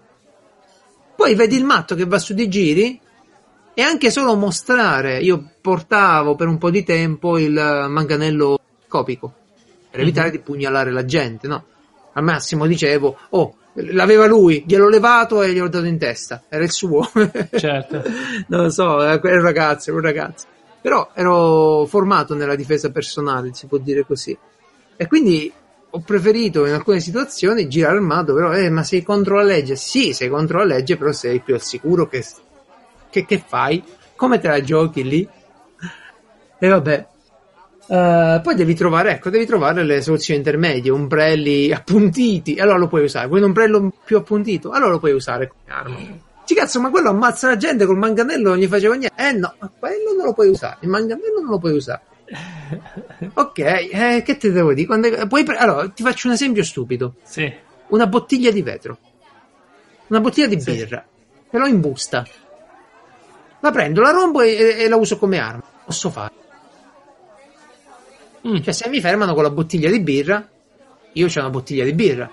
Poi 1.16 1.36
vedi 1.36 1.56
il 1.56 1.64
matto 1.64 1.96
che 1.96 2.06
va 2.06 2.20
su 2.20 2.34
di 2.34 2.48
giri 2.50 3.00
e 3.74 3.82
anche 3.82 4.10
solo 4.12 4.36
mostrare. 4.36 5.20
Io 5.20 5.52
portavo 5.62 6.36
per 6.36 6.48
un 6.48 6.58
po' 6.58 6.70
di 6.70 6.84
tempo 6.84 7.38
il 7.38 7.54
manganello 7.54 8.60
copico 8.88 9.34
per 9.90 10.02
evitare 10.02 10.32
di 10.32 10.40
pugnalare 10.40 10.92
la 10.92 11.06
gente, 11.06 11.48
no? 11.48 11.64
Al 12.14 12.24
massimo 12.24 12.66
dicevo, 12.66 13.18
oh, 13.30 13.56
l'aveva 13.74 14.26
lui, 14.26 14.64
gliel'ho 14.66 14.90
levato 14.90 15.42
e 15.42 15.54
gliel'ho 15.54 15.70
dato 15.70 15.86
in 15.86 15.98
testa, 15.98 16.44
era 16.50 16.64
il 16.64 16.72
suo. 16.72 17.10
Certo. 17.56 18.04
non 18.48 18.64
lo 18.64 18.70
so, 18.70 19.02
era 19.02 19.20
un 19.22 19.42
ragazzo, 19.42 19.90
era 19.90 20.00
un 20.00 20.06
ragazzo. 20.06 20.48
Però 20.82 21.12
ero 21.14 21.86
formato 21.86 22.36
nella 22.36 22.56
difesa 22.56 22.92
personale, 22.92 23.54
si 23.54 23.68
può 23.68 23.78
dire 23.78 24.06
così. 24.06 24.38
E 24.98 25.08
quindi 25.08 25.52
ho 25.96 26.00
preferito 26.02 26.66
in 26.66 26.74
alcune 26.74 27.00
situazioni 27.00 27.70
girare 27.70 27.96
armato, 27.96 28.34
però, 28.34 28.52
eh, 28.52 28.70
ma 28.70 28.84
sei 28.84 29.02
contro 29.02 29.38
la 29.38 29.44
legge? 29.44 29.78
Sì, 29.78 30.12
sei 30.12 30.28
contro 30.28 30.58
la 30.58 30.66
legge, 30.66 30.98
però 30.98 31.14
sei 31.14 31.40
più 31.40 31.54
al 31.54 31.62
sicuro 31.62 32.06
che, 32.08 32.22
che, 33.10 33.26
che 33.26 33.44
fai? 33.46 33.82
Come 34.14 34.40
te 34.40 34.50
la 34.50 34.62
giochi 34.62 35.04
lì? 35.04 35.28
E 36.60 36.68
vabbè. 36.68 37.08
Eh, 37.88 38.42
poi 38.44 38.56
devi 38.56 38.76
trovare, 38.76 39.12
ecco, 39.12 39.30
devi 39.30 39.46
trovare 39.46 39.86
le 39.86 40.02
soluzioni 40.02 40.40
intermedie, 40.40 40.92
ombrelli 40.92 41.72
appuntiti, 41.72 42.60
allora 42.60 42.78
lo 42.78 42.88
puoi 42.90 43.04
usare. 43.04 43.28
Vuoi 43.28 43.40
un 43.40 43.46
ombrello 43.46 43.94
più 44.04 44.18
appuntito? 44.18 44.72
Allora 44.72 44.92
lo 44.92 45.00
puoi 45.00 45.14
usare 45.14 45.48
come 45.48 45.78
arma. 45.78 45.98
Ci 46.44 46.56
cazzo, 46.56 46.82
ma 46.82 46.90
quello 46.90 47.10
ammazza 47.10 47.48
la 47.48 47.56
gente 47.56 47.86
col 47.86 47.98
manganello 47.98 48.50
non 48.50 48.58
gli 48.58 48.68
faceva 48.68 48.96
niente. 48.96 49.16
Eh 49.16 49.32
no, 49.32 49.54
ma 49.60 49.72
quello 49.80 50.14
non 50.14 50.26
lo 50.26 50.34
puoi 50.34 50.50
usare. 50.50 50.78
Il 50.82 50.90
manganello 50.90 51.40
non 51.40 51.52
lo 51.52 51.58
puoi 51.58 51.72
usare. 51.72 52.02
Ok, 53.36 53.60
eh, 53.60 54.24
che 54.26 54.38
te 54.38 54.52
devo 54.52 54.74
dire? 54.74 54.88
Quando- 54.88 55.28
puoi 55.28 55.44
pre- 55.44 55.58
allora, 55.58 55.88
ti 55.90 56.04
faccio 56.04 56.28
un 56.28 56.34
esempio 56.34 56.64
stupido. 56.64 57.16
Sì. 57.24 57.52
Una 57.90 58.08
bottiglia 58.08 58.52
di 58.52 58.62
vetro. 58.62 58.98
Una 60.08 60.20
bottiglia 60.20 60.48
di 60.48 60.60
Sì. 60.60 60.72
birra. 60.72 61.06
Ce 61.50 61.58
l'ho 61.58 61.68
in 61.68 61.80
busta. 61.80 62.26
La 63.60 63.72
prendo, 63.72 64.02
la 64.02 64.12
rompo 64.12 64.42
e, 64.42 64.52
e- 64.84 64.88
la 64.90 64.96
uso 64.96 65.18
come 65.18 65.38
arma. 65.40 65.64
Posso 65.86 66.10
fare. 66.10 66.34
Mm. 68.48 68.62
Cioè, 68.62 68.74
se 68.74 68.90
mi 68.90 69.02
fermano 69.02 69.34
con 69.34 69.44
la 69.44 69.50
bottiglia 69.50 69.90
di 69.90 70.00
birra, 70.02 70.48
io 71.14 71.28
c'ho 71.28 71.40
una 71.40 71.50
bottiglia 71.50 71.84
di 71.84 71.94
birra. 71.94 72.32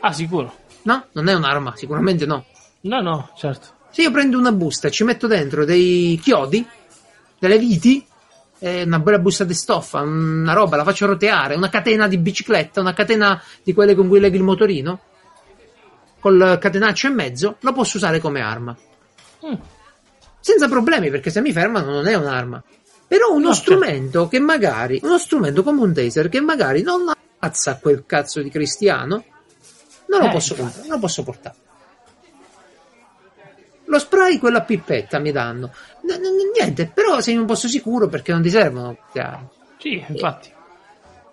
Ah, 0.00 0.12
sicuro. 0.12 0.52
No? 0.82 1.06
Non 1.12 1.28
è 1.28 1.34
un'arma, 1.34 1.74
sicuramente 1.76 2.26
no. 2.26 2.44
No, 2.82 3.00
no, 3.00 3.30
certo. 3.36 3.68
Se 3.90 4.02
io 4.02 4.10
prendo 4.10 4.38
una 4.38 4.52
busta 4.52 4.88
e 4.88 4.90
ci 4.90 5.04
metto 5.04 5.26
dentro 5.28 5.64
dei 5.64 6.18
chiodi, 6.22 6.66
delle 7.38 7.58
viti, 7.58 8.04
eh, 8.64 8.82
una 8.84 8.98
bella 8.98 9.18
busta 9.18 9.44
di 9.44 9.52
stoffa, 9.52 10.00
una 10.00 10.54
roba, 10.54 10.76
la 10.76 10.84
faccio 10.84 11.04
roteare, 11.04 11.54
una 11.54 11.68
catena 11.68 12.08
di 12.08 12.16
bicicletta, 12.16 12.80
una 12.80 12.94
catena 12.94 13.42
di 13.62 13.74
quelle 13.74 13.94
con 13.94 14.08
cui 14.08 14.20
leghi 14.20 14.36
il 14.36 14.42
motorino, 14.42 15.00
col 16.18 16.56
catenaccio 16.58 17.08
in 17.08 17.14
mezzo, 17.14 17.56
la 17.60 17.72
posso 17.72 17.98
usare 17.98 18.20
come 18.20 18.40
arma. 18.40 18.74
Mm. 19.46 19.54
Senza 20.40 20.68
problemi, 20.68 21.10
perché 21.10 21.28
se 21.30 21.42
mi 21.42 21.52
fermano 21.52 21.90
non 21.92 22.06
è 22.06 22.14
un'arma. 22.14 22.62
Però 23.06 23.32
uno 23.34 23.48
No, 23.48 23.52
strumento 23.54 24.28
che 24.28 24.38
magari, 24.38 24.98
uno 25.02 25.18
strumento 25.18 25.62
come 25.62 25.82
un 25.82 25.92
taser 25.92 26.30
che 26.30 26.40
magari 26.40 26.80
non 26.80 27.12
ammazza 27.38 27.76
quel 27.78 28.04
cazzo 28.06 28.40
di 28.40 28.48
cristiano, 28.48 29.24
non 30.08 30.20
lo 30.20 30.26
Eh, 30.26 30.30
posso 30.30 30.52
infatti. 30.52 30.60
comprare, 30.62 30.88
non 30.88 30.96
lo 30.96 30.98
posso 31.00 31.22
portare. 31.22 31.56
Lo 33.94 34.00
spray, 34.00 34.38
quella 34.38 34.62
pipetta 34.62 35.20
mi 35.20 35.30
danno. 35.30 35.70
N- 36.00 36.14
n- 36.14 36.50
niente, 36.52 36.90
però 36.92 37.20
sei 37.20 37.34
in 37.34 37.40
un 37.40 37.46
posto 37.46 37.68
sicuro 37.68 38.08
perché 38.08 38.32
non 38.32 38.42
ti 38.42 38.50
servono 38.50 38.96
armi. 39.12 39.48
Sì, 39.78 40.04
infatti. 40.08 40.52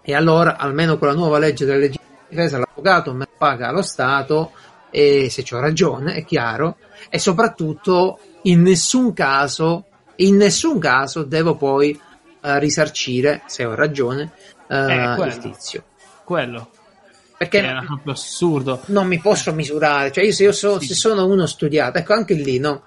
E 0.04 0.14
allora, 0.14 0.58
almeno 0.58 1.00
con 1.00 1.08
la 1.08 1.16
nuova 1.16 1.40
legge 1.40 1.66
della 1.66 1.80
legge 1.80 1.98
di 1.98 2.26
difesa, 2.28 2.60
l'avvocato 2.60 3.14
me 3.14 3.28
paga 3.36 3.72
lo 3.72 3.82
Stato 3.82 4.52
e 4.92 5.28
se 5.32 5.44
ho 5.56 5.60
ragione, 5.60 6.14
è 6.14 6.24
chiaro, 6.24 6.78
e 7.10 7.18
soprattutto 7.18 8.20
in 8.44 8.62
nessun 8.62 9.12
caso, 9.12 9.86
in 10.18 10.36
nessun 10.36 10.78
caso 10.78 11.24
devo 11.24 11.56
poi 11.56 12.00
uh, 12.42 12.58
risarcire, 12.60 13.42
se 13.48 13.66
ho 13.66 13.74
ragione, 13.74 14.34
uh, 14.68 14.74
Eh, 14.76 15.16
il 15.26 15.38
tizio. 15.40 15.84
Quello. 16.24 16.70
Perché 17.42 17.58
Era 17.58 17.82
proprio 17.84 18.14
assurdo. 18.14 18.82
non 18.88 19.08
mi 19.08 19.18
posso 19.20 19.52
misurare, 19.52 20.12
cioè 20.12 20.24
io 20.26 20.32
se, 20.32 20.44
io 20.44 20.52
so- 20.52 20.80
Sì. 20.80 20.90
se 20.90 20.94
sono 20.94 21.26
uno 21.26 21.48
studiato, 21.48 21.98
ecco 21.98 22.14
anche 22.14 22.36
lì, 22.36 22.60
no? 22.60 22.84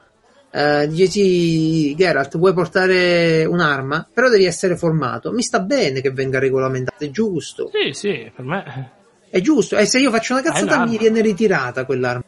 Eh, 0.53 0.89
sì, 1.09 1.93
Geralt, 1.97 2.39
vuoi 2.39 2.53
portare 2.55 3.45
un'arma? 3.47 4.07
Però 4.15 4.29
devi 4.29 4.45
essere 4.45 4.77
formato. 4.77 5.33
Mi 5.33 5.43
sta 5.43 5.59
bene 5.59 6.01
che 6.01 6.13
venga 6.13 6.39
regolamentato, 6.39 7.03
è 7.03 7.11
giusto. 7.11 7.69
Sì, 7.73 7.93
sì, 7.95 8.31
per 8.33 8.45
me. 8.45 8.93
È 9.29 9.41
giusto. 9.41 9.77
E 9.77 9.87
se 9.87 9.99
io 9.99 10.13
faccio 10.13 10.35
una 10.35 10.43
cazzata 10.43 10.87
mi 10.87 10.99
viene 10.99 11.21
ritirata 11.21 11.85
quell'arma. 11.85 12.23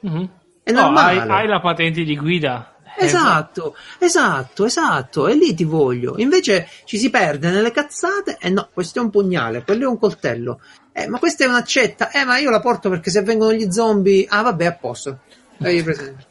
Mhm. 0.00 0.30
È 0.64 0.72
No, 0.72 0.80
hai, 0.96 1.14
normale. 1.18 1.32
hai 1.32 1.46
la 1.46 1.60
patente 1.60 2.02
di 2.02 2.16
guida. 2.16 2.71
Eh, 2.98 3.04
Esatto, 3.04 3.74
esatto, 3.98 4.64
esatto, 4.66 5.28
e 5.28 5.34
lì 5.34 5.54
ti 5.54 5.64
voglio. 5.64 6.14
Invece 6.18 6.68
ci 6.84 6.98
si 6.98 7.10
perde 7.10 7.50
nelle 7.50 7.70
cazzate 7.70 8.36
e 8.38 8.50
no, 8.50 8.68
questo 8.72 8.98
è 8.98 9.02
un 9.02 9.10
pugnale, 9.10 9.64
quello 9.64 9.84
è 9.84 9.86
un 9.86 9.98
coltello. 9.98 10.60
Eh, 10.92 11.08
ma 11.08 11.18
questa 11.18 11.44
è 11.44 11.46
un'accetta. 11.48 12.10
Eh, 12.10 12.24
ma 12.24 12.38
io 12.38 12.50
la 12.50 12.60
porto 12.60 12.90
perché 12.90 13.10
se 13.10 13.22
vengono 13.22 13.52
gli 13.52 13.70
zombie. 13.70 14.26
Ah, 14.28 14.42
vabbè, 14.42 14.66
a 14.66 14.72
posto. 14.72 15.20
Presente. 15.56 16.26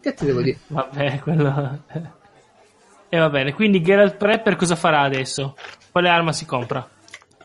Che 0.00 0.14
ti 0.14 0.24
devo 0.26 0.42
dire? 0.42 0.58
Vabbè, 0.66 1.20
quello. 1.20 1.84
E 3.08 3.18
va 3.18 3.28
bene, 3.30 3.52
quindi 3.52 3.82
Geralt 3.82 4.16
Prepper 4.16 4.56
cosa 4.56 4.74
farà 4.74 5.02
adesso? 5.02 5.54
Quale 5.90 6.08
arma 6.08 6.32
si 6.32 6.44
compra? 6.46 6.88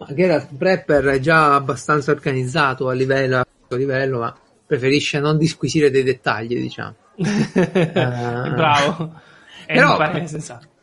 Geralt 0.09 0.55
Prepper 0.57 1.05
è 1.05 1.20
già 1.20 1.55
abbastanza 1.55 2.11
organizzato 2.11 2.88
a 2.89 2.93
livello, 2.93 3.38
a 3.38 3.45
livello, 3.76 4.20
ma 4.20 4.36
preferisce 4.65 5.20
non 5.20 5.38
disquisire 5.38 5.91
dei 5.91 6.03
dettagli, 6.03 6.59
diciamo. 6.59 6.95
Bravo. 7.18 9.20
E 9.65 9.74
Però- 9.74 9.97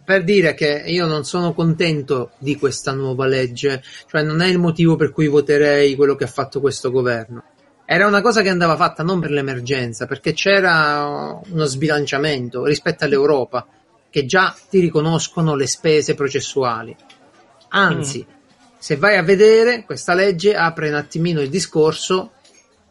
per 0.04 0.22
dire 0.22 0.52
che 0.52 0.82
io 0.84 1.06
non 1.06 1.24
sono 1.24 1.54
contento 1.54 2.32
di 2.38 2.58
questa 2.58 2.92
nuova 2.92 3.24
legge, 3.24 3.82
cioè 4.06 4.22
non 4.22 4.42
è 4.42 4.48
il 4.48 4.58
motivo 4.58 4.96
per 4.96 5.12
cui 5.12 5.28
voterei 5.28 5.96
quello 5.96 6.14
che 6.14 6.24
ha 6.24 6.28
fatto 6.28 6.60
questo 6.60 6.90
governo. 6.90 7.42
Era 7.86 8.06
una 8.06 8.20
cosa 8.20 8.42
che 8.42 8.50
andava 8.50 8.76
fatta 8.76 9.02
non 9.02 9.20
per 9.20 9.30
l'emergenza, 9.30 10.06
perché 10.06 10.34
c'era 10.34 11.40
uno 11.50 11.64
sbilanciamento 11.64 12.64
rispetto 12.64 13.04
all'Europa, 13.04 13.66
che 14.10 14.26
già 14.26 14.54
ti 14.68 14.78
riconoscono 14.78 15.54
le 15.54 15.66
spese 15.66 16.14
processuali. 16.14 16.94
Anzi, 17.70 18.24
se 18.78 18.96
vai 18.96 19.16
a 19.16 19.22
vedere, 19.22 19.84
questa 19.84 20.12
legge 20.12 20.54
apre 20.54 20.88
un 20.88 20.94
attimino 20.94 21.40
il 21.40 21.48
discorso, 21.48 22.32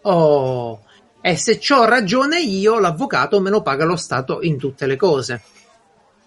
oh, 0.01 0.82
e 1.25 1.37
se 1.37 1.57
ho 1.73 1.85
ragione 1.85 2.41
io, 2.41 2.79
l'avvocato 2.79 3.39
me 3.39 3.49
lo 3.49 3.61
paga 3.61 3.85
lo 3.85 3.95
Stato 3.95 4.41
in 4.41 4.57
tutte 4.57 4.85
le 4.85 4.97
cose 4.97 5.41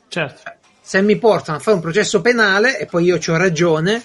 Certo. 0.09 0.43
se 0.81 1.03
mi 1.03 1.19
portano 1.19 1.59
a 1.59 1.61
fare 1.61 1.77
un 1.77 1.83
processo 1.83 2.23
penale 2.23 2.79
e 2.79 2.87
poi 2.87 3.05
io 3.05 3.19
ho 3.23 3.37
ragione, 3.37 4.03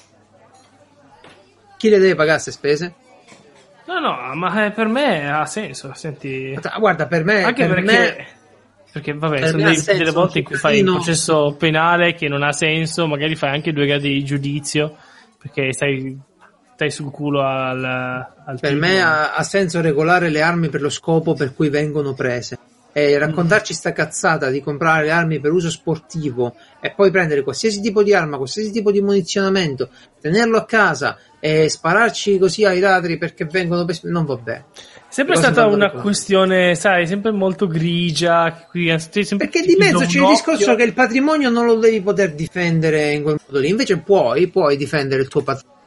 chi 1.78 1.88
le 1.90 1.98
deve 1.98 2.16
pagare 2.16 2.42
queste 2.42 2.52
spese? 2.52 2.94
No, 3.86 4.00
no, 4.00 4.36
ma 4.36 4.66
eh, 4.66 4.72
per 4.72 4.88
me 4.88 5.32
ha 5.32 5.46
senso. 5.46 5.94
Senti, 5.94 6.58
Guarda, 6.78 7.08
per 7.08 7.24
me, 7.24 7.44
anche 7.44 7.66
per 7.66 7.76
perché. 7.84 7.92
me 7.92 8.28
Perché 8.92 9.14
vabbè, 9.14 9.40
per 9.40 9.50
sono 9.50 9.64
dei- 9.64 9.76
senso 9.78 9.98
delle 9.98 10.12
volte 10.12 10.40
in 10.40 10.44
cui 10.46 10.56
fai 10.56 10.82
un 10.82 10.94
processo 10.94 11.56
penale 11.58 12.14
che 12.14 12.28
non 12.28 12.44
ha 12.44 12.52
senso, 12.52 13.08
magari 13.08 13.36
fai 13.36 13.50
anche 13.52 13.72
due 13.74 13.86
gradi 13.86 14.10
di 14.10 14.24
giudizio 14.26 14.96
perché 15.38 15.72
stai, 15.74 16.20
stai 16.82 16.90
sul 16.90 17.12
culo 17.12 17.42
al, 17.42 17.84
al 17.84 18.60
per 18.60 18.72
tipo. 18.72 18.86
me 18.86 19.02
ha, 19.02 19.36
ha 19.36 19.44
senso 19.44 19.82
regolare 19.82 20.30
le 20.30 20.42
armi 20.42 20.70
per 20.70 20.82
lo 20.82 20.90
scopo 20.90 21.36
per 21.36 21.54
cui 21.54 21.70
vengono 21.70 22.14
prese. 22.14 22.58
E 22.94 23.18
raccontarci 23.18 23.74
sta 23.74 23.94
cazzata 23.94 24.50
di 24.50 24.62
comprare 24.62 25.06
le 25.06 25.12
armi 25.12 25.40
per 25.40 25.54
uso 25.54 25.70
sportivo 25.70 26.56
e 26.82 26.92
poi 26.94 27.10
prendere 27.10 27.42
qualsiasi 27.42 27.80
tipo 27.80 28.04
di 28.04 28.14
arma, 28.14 28.36
qualsiasi 28.36 28.70
tipo 28.72 28.92
di 28.92 29.00
munizionamento, 29.00 29.90
tenerlo 30.20 30.58
a 30.58 30.66
casa 30.66 31.18
e 31.40 31.70
spararci 31.70 32.38
così 32.38 32.66
ai 32.66 32.80
ladri 32.80 33.18
perché 33.18 33.46
vengono 33.46 33.86
per... 33.86 33.98
non 34.04 34.26
va 34.26 34.36
bene. 34.36 34.66
sempre 35.08 35.38
stata 35.38 35.68
una 35.68 35.90
questione, 35.92 36.76
sai, 36.76 37.08
sempre 37.08 37.32
molto 37.32 37.68
grigia. 37.68 38.68
Qui, 38.70 38.94
sempre 39.00 39.38
Perché 39.38 39.62
di 39.62 39.78
mezzo 39.78 40.00
c'è 40.00 40.20
il 40.20 40.28
discorso 40.28 40.76
che 40.76 40.84
il 40.84 40.94
patrimonio 40.94 41.50
non 41.50 41.66
lo 41.66 41.76
devi 41.76 42.02
poter 42.02 42.34
difendere 42.34 43.14
in 43.14 43.24
quel 43.24 43.40
modo 43.46 43.60
lì, 43.60 43.70
invece 43.70 44.00
puoi, 44.00 44.50
puoi 44.50 44.76
difendere 44.76 45.22
il 45.22 45.30
tuo 45.30 45.44
patrimonio. 45.44 45.80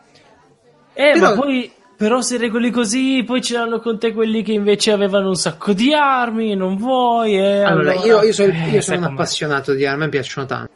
Eh, 0.94 1.12
Però- 1.14 1.30
ma 1.30 1.34
poi, 1.34 1.70
però 1.96 2.20
se 2.20 2.36
regoli 2.38 2.70
così, 2.70 3.22
poi 3.26 3.42
ce 3.42 3.54
l'hanno 3.54 3.80
con 3.80 3.98
te 3.98 4.12
quelli 4.12 4.42
che 4.42 4.52
invece 4.52 4.92
avevano 4.92 5.28
un 5.28 5.34
sacco 5.36 5.72
di 5.72 5.92
armi, 5.92 6.54
non 6.54 6.76
vuoi, 6.76 7.36
eh, 7.36 7.62
Allora, 7.62 7.92
allora- 7.92 8.06
io, 8.06 8.22
io 8.22 8.32
sono, 8.32 8.52
Eh, 8.52 8.70
io 8.70 8.80
sono 8.80 8.98
un 8.98 9.04
appassionato 9.04 9.72
di 9.74 9.84
armi, 9.86 10.04
mi 10.04 10.10
piacciono 10.10 10.46
tanto. 10.46 10.72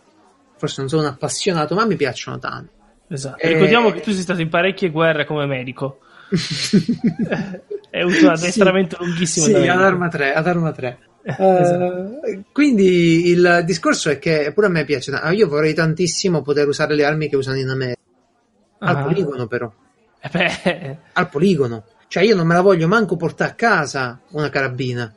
Forse 0.56 0.80
non 0.80 0.88
sono 0.88 1.02
un 1.02 1.08
appassionato, 1.08 1.74
ma 1.74 1.86
mi 1.86 1.96
piacciono 1.96 2.38
tanto. 2.38 2.72
Esatto. 3.08 3.38
Eh, 3.38 3.52
Ricordiamo 3.52 3.90
che 3.90 4.00
tu 4.00 4.10
sei 4.10 4.22
stato 4.22 4.40
in 4.40 4.48
parecchie 4.48 4.90
guerre 4.90 5.24
come 5.24 5.46
medico. 5.46 6.00
Avuto 7.90 8.24
un 8.24 8.30
addestramento 8.32 8.96
lunghissimo 9.00 9.46
Sì, 9.46 9.52
da 9.52 9.58
medico. 9.60 9.78
ad 9.78 9.84
arma 9.84 10.08
3, 10.08 10.34
ad 10.34 10.46
arma 10.46 10.72
3. 10.72 10.98
Esatto. 11.22 12.22
Eh, 12.22 12.42
quindi 12.52 13.28
il 13.28 13.62
discorso 13.64 14.10
è 14.10 14.18
che 14.18 14.50
pure 14.54 14.66
a 14.66 14.70
me 14.70 14.84
piace, 14.84 15.12
io 15.32 15.48
vorrei 15.48 15.74
tantissimo 15.74 16.42
poter 16.42 16.68
usare 16.68 16.94
le 16.94 17.04
armi 17.04 17.28
che 17.28 17.36
usano 17.36 17.58
in 17.58 17.68
America. 17.68 18.00
Al 18.80 18.96
Ah. 18.96 19.02
poligono 19.02 19.46
però. 19.46 19.70
Beh, 20.32 20.98
al 21.12 21.28
poligono. 21.28 21.84
Cioè, 22.08 22.22
io 22.22 22.34
non 22.36 22.46
me 22.46 22.54
la 22.54 22.60
voglio 22.62 22.88
manco 22.88 23.16
portare 23.16 23.50
a 23.50 23.54
casa 23.54 24.18
una 24.30 24.48
carabina. 24.50 25.12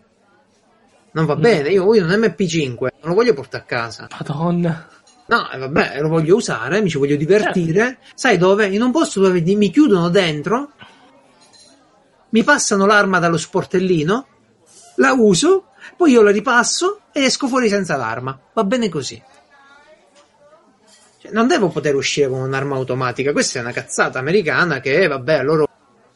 Non 1.14 1.26
va 1.26 1.36
Mm. 1.36 1.42
bene, 1.42 1.70
io 1.70 1.84
voglio 1.84 2.06
un 2.06 2.12
MP5, 2.12 2.78
non 2.80 2.90
lo 3.02 3.14
voglio 3.14 3.34
portare 3.34 3.64
a 3.64 3.66
casa. 3.66 4.08
madonna. 4.10 4.88
No, 5.28 5.50
eh, 5.50 5.58
vabbè, 5.58 6.02
lo 6.02 6.10
voglio 6.10 6.36
usare, 6.36 6.82
mi 6.82 6.90
ci 6.90 6.98
voglio 6.98 7.16
divertire. 7.16 7.80
Certo. 7.84 8.06
Sai 8.16 8.38
dove? 8.38 8.68
In 8.68 8.82
un 8.82 8.92
posto 8.92 9.22
dove 9.22 9.40
mi 9.42 9.70
chiudono 9.72 10.10
dentro, 10.10 10.72
mi 12.30 12.44
passano 12.44 12.86
l'arma 12.86 13.20
dallo 13.20 13.38
sportellino, 13.38 14.26
la 14.96 15.14
uso, 15.14 15.68
poi 15.98 16.12
io 16.12 16.22
la 16.22 16.32
ripasso 16.32 17.02
e 17.12 17.24
esco 17.24 17.48
fuori 17.48 17.70
senza 17.70 17.96
l'arma. 17.98 18.38
Va 18.54 18.64
bene 18.64 18.90
così. 18.90 19.22
Cioè, 21.32 21.34
non 21.34 21.48
devo 21.48 21.70
poter 21.70 21.96
uscire 21.96 22.28
con 22.28 22.40
un'arma 22.42 22.76
automatica, 22.76 23.32
questa 23.32 23.60
è 23.60 23.62
una 23.62 23.72
cazzata 23.72 24.20
americana 24.20 24.80
che, 24.80 25.08
vabbè, 25.08 25.44
loro, 25.44 25.68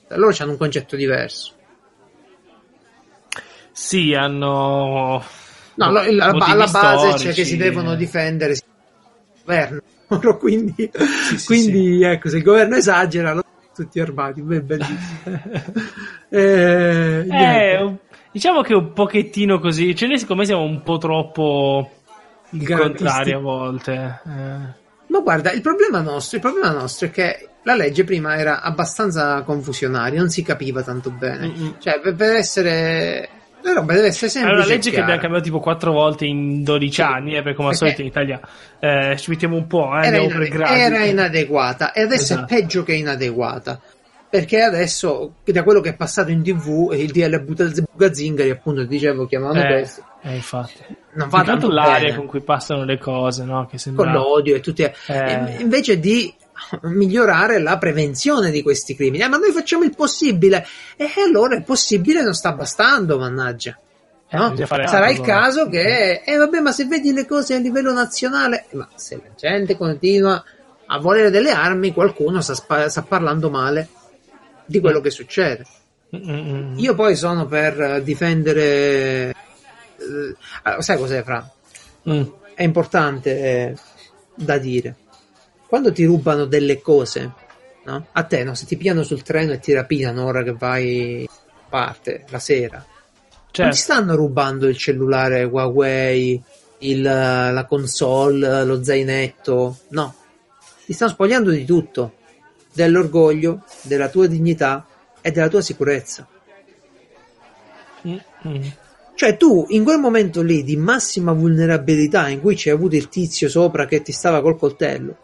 loro 0.10 0.36
hanno 0.40 0.52
un 0.52 0.58
concetto 0.58 0.96
diverso. 0.96 1.54
Sì, 3.72 4.14
hanno... 4.14 5.24
No, 5.78 5.92
la- 5.92 6.10
la- 6.10 6.28
alla 6.30 6.68
base 6.68 7.08
c'è 7.12 7.18
storici. 7.18 7.34
che 7.34 7.46
si 7.46 7.58
devono 7.58 7.96
difendere 7.96 8.54
il 8.54 8.62
governo. 9.44 9.82
quindi, 10.40 10.90
sì, 11.36 11.46
quindi 11.46 12.04
ecco, 12.04 12.30
se 12.30 12.38
il 12.38 12.44
governo 12.44 12.76
esagera, 12.78 13.34
lo- 13.34 13.44
tutti 13.76 14.00
armati. 14.00 14.42
Beh, 14.42 14.62
bellissimo. 14.62 15.42
eh, 16.30 17.26
Eh, 17.30 17.96
diciamo 18.32 18.62
che 18.62 18.74
un 18.74 18.94
pochettino 18.94 19.60
così, 19.60 19.94
cioè 19.94 20.08
noi 20.08 20.20
secondo 20.20 20.42
me 20.44 20.48
siamo 20.48 20.64
un 20.64 20.82
po' 20.82 20.98
troppo 20.98 21.90
Il 22.52 22.70
contrario 22.70 23.38
a 23.38 23.42
volte. 23.42 24.22
Eh. 24.26 24.84
Ma 25.16 25.20
guarda, 25.22 25.52
il 25.52 25.62
problema 25.62 26.02
nostro, 26.02 26.36
il 26.38 26.44
problema 26.44 26.72
nostro 26.72 27.08
è 27.08 27.12
che 27.12 27.50
la 27.64 27.74
legge 27.76 28.04
prima 28.04 28.38
era 28.38 28.62
abbastanza 28.62 29.42
confusionaria, 29.44 30.20
non 30.20 30.30
si 30.30 30.44
capiva 30.44 30.82
tanto 30.84 31.10
bene. 31.10 31.48
Mm-mm. 31.48 31.76
Cioè, 31.80 32.00
per, 32.00 32.36
essere. 32.36 33.30
La 33.62 33.74
roba 33.74 33.94
deve 33.94 34.08
essere 34.08 34.28
È 34.28 34.30
semplice. 34.30 34.56
una 34.58 34.66
e 34.66 34.68
legge 34.68 34.92
che 34.92 35.00
abbiamo 35.02 35.20
cambiato 35.22 35.46
tipo 35.46 35.60
quattro 35.60 35.92
volte 35.92 36.26
in 36.26 36.64
12 36.64 37.02
anni, 37.02 37.32
eh, 37.36 37.42
perché 37.42 37.56
come 37.56 37.70
al 37.70 37.78
Perché- 37.78 37.96
solito 37.96 38.02
in 38.02 38.08
Italia 38.08 38.40
eh, 38.80 39.18
ci 39.18 39.30
mettiamo 39.32 39.56
un 39.56 39.66
po', 39.68 39.90
eh, 39.98 40.06
era, 40.06 40.18
inade- 40.18 40.50
gradi. 40.50 40.80
era 40.80 41.04
inadeguata 41.06 41.92
e 41.94 42.02
adesso 42.02 42.34
Esatto. 42.34 42.54
è 42.54 42.58
peggio 42.60 42.84
che 42.84 42.94
inadeguata 42.94 43.80
perché 44.30 44.62
adesso 44.62 45.36
da 45.46 45.64
quello 45.64 45.80
che 45.82 45.90
è 45.92 45.96
passato 45.96 46.30
in 46.30 46.44
tv 46.44 46.92
il 46.94 47.10
DL 47.12 47.42
Bugazingari 47.92 48.50
appunto 48.50 48.84
dicevo 48.84 49.26
chiamavano 49.26 49.64
Eh, 49.64 49.68
questo 49.68 50.04
eh, 50.24 50.36
infatti. 50.36 50.84
Non 51.16 51.30
va 51.30 51.44
tanto 51.44 51.70
l'aria 51.70 52.06
bene 52.06 52.16
con 52.16 52.28
cui 52.28 52.42
passano 52.42 52.84
le 52.84 52.98
cose, 52.98 53.44
no? 53.44 53.66
Che 53.66 53.78
sembra... 53.78 54.06
con 54.06 54.14
l'odio 54.14 54.56
e 54.56 54.60
tutti 54.60 54.84
Eh. 54.84 55.56
invece 55.60 56.00
di 56.00 56.34
migliorare 56.84 57.60
la 57.60 57.78
prevenzione 57.78 58.50
di 58.50 58.62
questi 58.62 58.96
crimini 58.96 59.24
Eh, 59.24 59.28
ma 59.28 59.38
noi 59.38 59.52
facciamo 59.52 59.84
il 59.84 59.94
possibile 59.96 60.66
e 60.96 61.10
allora 61.26 61.56
il 61.56 61.64
possibile 61.64 62.24
non 62.24 62.34
sta 62.34 62.54
bastando 62.54 63.18
mannaggia 63.18 63.78
Eh, 64.30 64.38
no? 64.38 64.56
fare 64.66 64.88
Sarà 64.88 65.10
il 65.10 65.22
caso 65.22 65.68
che, 65.68 66.22
eh 66.26 66.38
vabbè, 66.38 66.60
ma 66.60 66.72
se 66.72 66.86
vedi 66.86 67.12
le 67.12 67.26
cose 67.26 67.56
a 67.56 67.60
livello 67.60 67.94
nazionale, 67.94 68.66
ma 68.72 68.88
se 68.96 69.16
la 69.16 69.30
gente 69.36 69.76
continua 69.78 70.44
a 70.88 71.00
volere 71.00 71.30
delle 71.30 71.52
armi, 71.52 71.94
qualcuno 71.94 72.42
sta, 72.42 72.54
spa- 72.54 72.90
sta 72.90 73.02
parlando 73.02 73.50
male 73.50 73.88
di 74.66 74.80
quello 74.80 75.02
che 75.02 75.10
succede. 75.10 75.66
Mm, 76.16 76.30
mm, 76.30 76.50
mm. 76.74 76.78
Io 76.80 76.96
poi 76.96 77.16
sono 77.16 77.46
per 77.46 77.82
eh, 77.82 78.04
difendere. 78.04 79.34
Eh, 80.06 80.36
allora, 80.64 80.82
sai 80.82 80.98
cos'è, 80.98 81.24
Fra? 81.24 81.50
Mm. 82.10 82.24
È 82.54 82.64
importante 82.64 83.40
eh, 83.40 83.76
da 84.36 84.58
dire. 84.58 84.96
Quando 85.68 85.92
ti 85.92 86.06
rubano 86.06 86.46
delle 86.46 86.82
cose, 86.82 87.34
no? 87.86 88.08
A 88.12 88.24
te, 88.24 88.44
no? 88.44 88.54
Se 88.54 88.66
ti 88.66 88.78
piano 88.78 89.04
sul 89.04 89.24
treno 89.24 89.54
e 89.54 89.60
ti 89.60 89.74
rapinano 89.74 90.26
ora 90.26 90.44
che 90.44 90.54
vai 90.54 91.28
a 91.28 91.66
parte 91.68 92.26
la 92.30 92.40
sera, 92.40 92.78
non 92.78 92.88
ti 92.88 93.52
Certo. 93.52 93.76
stanno 93.76 94.16
rubando 94.16 94.68
il 94.68 94.78
cellulare 94.78 95.44
Huawei, 95.44 96.42
il, 96.80 97.02
la 97.02 97.66
console, 97.68 98.64
lo 98.66 98.84
zainetto, 98.84 99.78
no. 99.90 100.16
ti 100.86 100.94
stanno 100.94 101.12
spogliando 101.12 101.52
di 101.52 101.66
tutto, 101.66 102.14
dell'orgoglio, 102.74 103.64
della 103.82 104.10
tua 104.10 104.28
dignità 104.28 104.86
e 105.22 105.32
della 105.32 105.48
tua 105.48 105.62
sicurezza. 105.62 106.28
Mm-mm. 108.06 108.72
Cioè 109.16 109.38
tu 109.38 109.66
in 109.70 109.86
quel 109.86 109.98
momento 109.98 110.42
lì 110.42 110.64
di 110.64 110.76
massima 110.76 111.32
vulnerabilità 111.32 112.28
in 112.28 112.42
cui 112.42 112.56
c'è 112.56 112.70
avuto 112.70 112.98
il 112.98 113.08
tizio 113.08 113.48
sopra 113.48 113.86
che 113.86 114.02
ti 114.02 114.12
stava 114.12 114.42
col 114.42 114.58
coltello, 114.58 115.18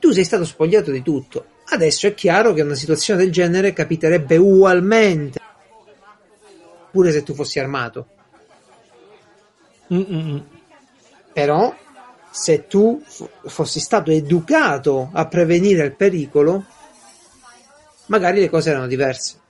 tu 0.00 0.10
sei 0.10 0.24
stato 0.24 0.44
spogliato 0.44 0.90
di 0.90 1.02
tutto. 1.02 1.46
Adesso 1.70 2.08
è 2.08 2.14
chiaro 2.14 2.52
che 2.54 2.62
una 2.62 2.74
situazione 2.74 3.22
del 3.22 3.30
genere 3.30 3.72
capiterebbe 3.72 4.36
ugualmente, 4.36 5.40
pure 6.90 7.12
se 7.12 7.22
tu 7.22 7.34
fossi 7.34 7.60
armato. 7.60 8.06
Mm-mm. 9.92 10.44
Però 11.32 11.74
se 12.30 12.66
tu 12.66 13.00
fossi 13.46 13.78
stato 13.78 14.10
educato 14.10 15.10
a 15.12 15.26
prevenire 15.28 15.84
il 15.84 15.94
pericolo, 15.94 16.64
magari 18.06 18.40
le 18.40 18.50
cose 18.50 18.70
erano 18.70 18.86
diverse. 18.86 19.46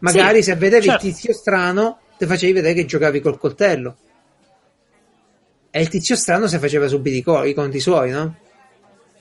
Magari 0.00 0.36
Sì, 0.42 0.50
se 0.50 0.56
vedevi 0.56 0.86
certo. 0.86 1.06
il 1.06 1.12
tizio 1.12 1.32
strano, 1.32 1.98
ti 2.18 2.26
facevi 2.26 2.52
vedere 2.52 2.74
che 2.74 2.84
giocavi 2.84 3.20
col 3.20 3.38
coltello. 3.38 3.96
E 5.70 5.80
il 5.80 5.88
tizio 5.88 6.16
strano 6.16 6.46
si 6.46 6.58
faceva 6.58 6.88
subito 6.88 7.16
i, 7.16 7.22
co- 7.22 7.44
i 7.44 7.54
conti 7.54 7.78
suoi, 7.80 8.10
no? 8.10 8.36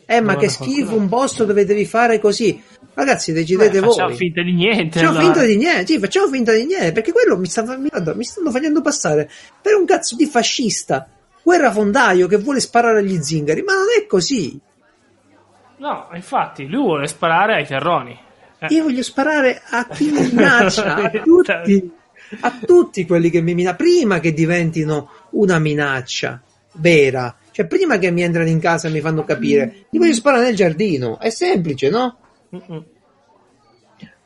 Eh, 0.06 0.22
ma 0.22 0.34
No, 0.34 0.40
che 0.40 0.46
no, 0.46 0.52
schifo 0.52 0.92
no. 0.92 1.02
un 1.02 1.10
posto 1.10 1.44
dove 1.44 1.66
devi 1.66 1.86
fare 1.86 2.20
così. 2.20 2.62
Ragazzi, 2.94 3.34
decidete 3.34 3.80
Beh, 3.82 3.86
facciamo 3.88 4.08
voi. 4.10 4.18
finta 4.18 4.42
di 4.42 4.54
niente. 4.54 5.00
Facciamo 5.00 5.18
allora. 5.20 5.34
finta 5.34 5.46
di 5.46 5.58
niente, 5.58 5.86
sì, 5.94 6.00
facciamo 6.00 6.28
finta 6.30 6.54
di 6.54 6.66
niente, 6.66 6.92
perché 6.94 7.12
quello 7.12 7.38
mi, 7.38 7.46
stava, 7.48 7.76
mi, 7.76 7.90
mi 8.16 8.24
stanno 8.24 8.50
facendo 8.52 8.82
passare 8.82 9.30
per 9.62 9.76
un 9.76 9.86
cazzo 9.86 10.16
di 10.16 10.26
fascista, 10.26 11.10
guerrafondaio 11.44 12.28
che 12.28 12.38
vuole 12.38 12.60
sparare 12.62 13.00
agli 13.00 13.22
zingari, 13.22 13.62
ma 13.64 13.74
non 13.74 13.86
è 14.02 14.06
così. 14.08 14.58
No, 15.80 16.08
infatti, 16.14 16.66
lui 16.68 16.82
vuole 16.82 17.08
sparare 17.08 17.56
ai 17.56 17.68
terroni. 17.68 18.18
Eh. 18.60 18.68
Io 18.74 18.84
voglio 18.84 19.04
sparare 19.04 19.62
a 19.70 19.88
chi 19.88 20.10
mi 20.12 20.22
minaccia, 20.32 20.96
a 20.96 21.10
tutti, 21.10 21.92
a 22.42 22.60
tutti 22.66 23.06
quelli 23.06 23.30
che 23.30 23.42
mi 23.42 23.54
minacciano, 23.54 23.90
prima 23.90 24.20
che 24.20 24.34
diventino 24.34 25.10
una 25.32 25.60
minaccia 25.60 26.42
vera. 26.74 27.36
Cioè, 27.52 27.66
prima 27.66 27.98
che 27.98 28.12
mi 28.12 28.22
entrano 28.22 28.50
in 28.50 28.60
casa 28.60 28.88
e 28.88 28.92
mi 28.92 29.00
fanno 29.00 29.24
capire, 29.24 29.88
li 29.90 30.00
voglio 30.00 30.14
sparare 30.14 30.44
nel 30.44 30.56
giardino. 30.56 31.20
È 31.20 31.30
semplice, 31.30 31.90
no? 31.90 32.18
Mm-mm. 32.56 32.86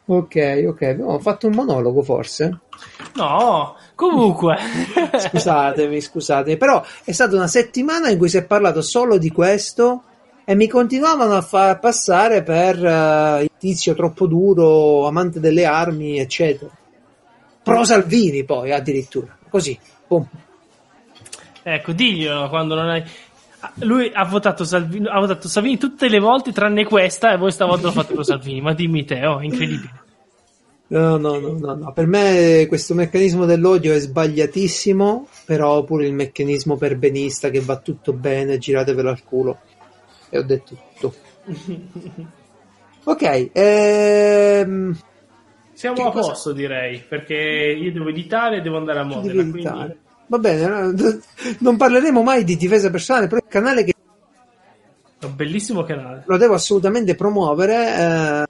Ok, 0.06 0.64
ok, 0.68 0.82
abbiamo 0.82 1.20
fatto 1.20 1.48
un 1.48 1.54
monologo 1.54 2.02
forse. 2.02 2.60
No, 3.16 3.78
comunque. 3.96 4.58
Scusatemi, 5.18 6.02
scusatemi, 6.02 6.58
però 6.58 6.84
è 7.06 7.14
stata 7.14 7.36
una 7.36 7.48
settimana 7.48 8.10
in 8.10 8.18
cui 8.18 8.28
si 8.28 8.36
è 8.36 8.44
parlato 8.44 8.82
solo 8.82 9.18
di 9.18 9.32
questo 9.32 10.04
e 10.52 10.56
mi 10.56 10.68
continuavano 10.68 11.34
a 11.34 11.42
far 11.42 11.80
passare 11.80 12.44
per 12.44 12.76
eh, 12.86 13.44
il 13.44 13.52
tizio 13.58 13.96
troppo 13.96 14.28
duro, 14.28 15.08
amante 15.08 15.40
delle 15.40 15.64
armi, 15.64 16.20
eccetera. 16.20 16.70
Pro 17.64 17.86
Salvini 17.86 18.44
poi 18.44 18.74
addirittura, 18.74 19.38
così, 19.50 19.80
boom. 20.06 20.28
ecco, 21.64 21.94
diglielo 21.94 22.50
quando 22.50 22.76
non 22.76 22.90
hai. 22.90 23.02
Lui 23.76 24.12
ha 24.14 24.26
votato, 24.26 24.66
Salvini, 24.66 25.08
ha 25.08 25.22
votato 25.22 25.48
Salvini 25.48 25.78
tutte 25.78 26.10
le 26.10 26.20
volte 26.20 26.52
tranne 26.52 26.84
questa 26.84 27.32
e 27.32 27.38
voi 27.38 27.54
stavolta 27.54 27.86
lo 27.86 27.94
fate 27.94 28.14
con 28.14 28.26
Salvini. 28.26 28.60
Ma 28.60 28.74
dimmi 28.74 29.06
te, 29.06 29.26
oh, 29.26 29.42
incredibile. 29.42 30.02
No, 30.88 31.16
no, 31.16 31.40
no, 31.40 31.54
no, 31.58 31.76
no, 31.76 31.94
per 31.94 32.08
me 32.08 32.66
questo 32.68 32.94
meccanismo 32.94 33.46
dell'odio 33.46 33.94
è 33.94 34.00
sbagliatissimo, 34.00 35.28
però 35.46 35.86
pure 35.86 36.08
il 36.08 36.14
meccanismo 36.14 36.76
perbenista 36.76 37.50
che 37.50 37.62
va 37.62 37.78
tutto 37.78 38.12
bene, 38.12 38.58
giratevelo 38.58 39.10
al 39.10 39.24
culo. 39.24 39.60
E 40.32 40.38
ho 40.38 40.44
detto 40.44 40.76
tutto. 41.00 41.14
Ok, 43.04 43.50
ehm... 43.52 44.98
Siamo 45.74 45.96
Che 45.96 46.02
a 46.04 46.12
cosa- 46.12 46.30
posto, 46.30 46.52
direi, 46.54 47.00
perché 47.08 47.34
io 47.36 47.92
devo 47.92 48.10
editare 48.10 48.58
e 48.58 48.62
devo 48.62 48.78
andare 48.78 49.00
a 49.00 49.04
Modena. 49.04 49.42
Quindi... 49.50 49.96
Va 50.28 50.38
bene, 50.38 50.66
no, 50.68 50.94
non 51.60 51.76
parleremo 51.78 52.22
mai 52.24 52.44
di 52.44 52.56
difesa 52.56 52.90
personale, 52.90 53.28
però 53.28 53.42
è 53.42 53.44
un 53.44 53.50
canale 53.50 53.84
che 53.84 53.94
È 55.20 55.26
un 55.26 55.36
bellissimo 55.36 55.84
canale. 55.84 56.24
lo 56.26 56.38
devo 56.38 56.54
assolutamente 56.54 57.16
promuovere. 57.16 57.76
eh, 57.88 58.46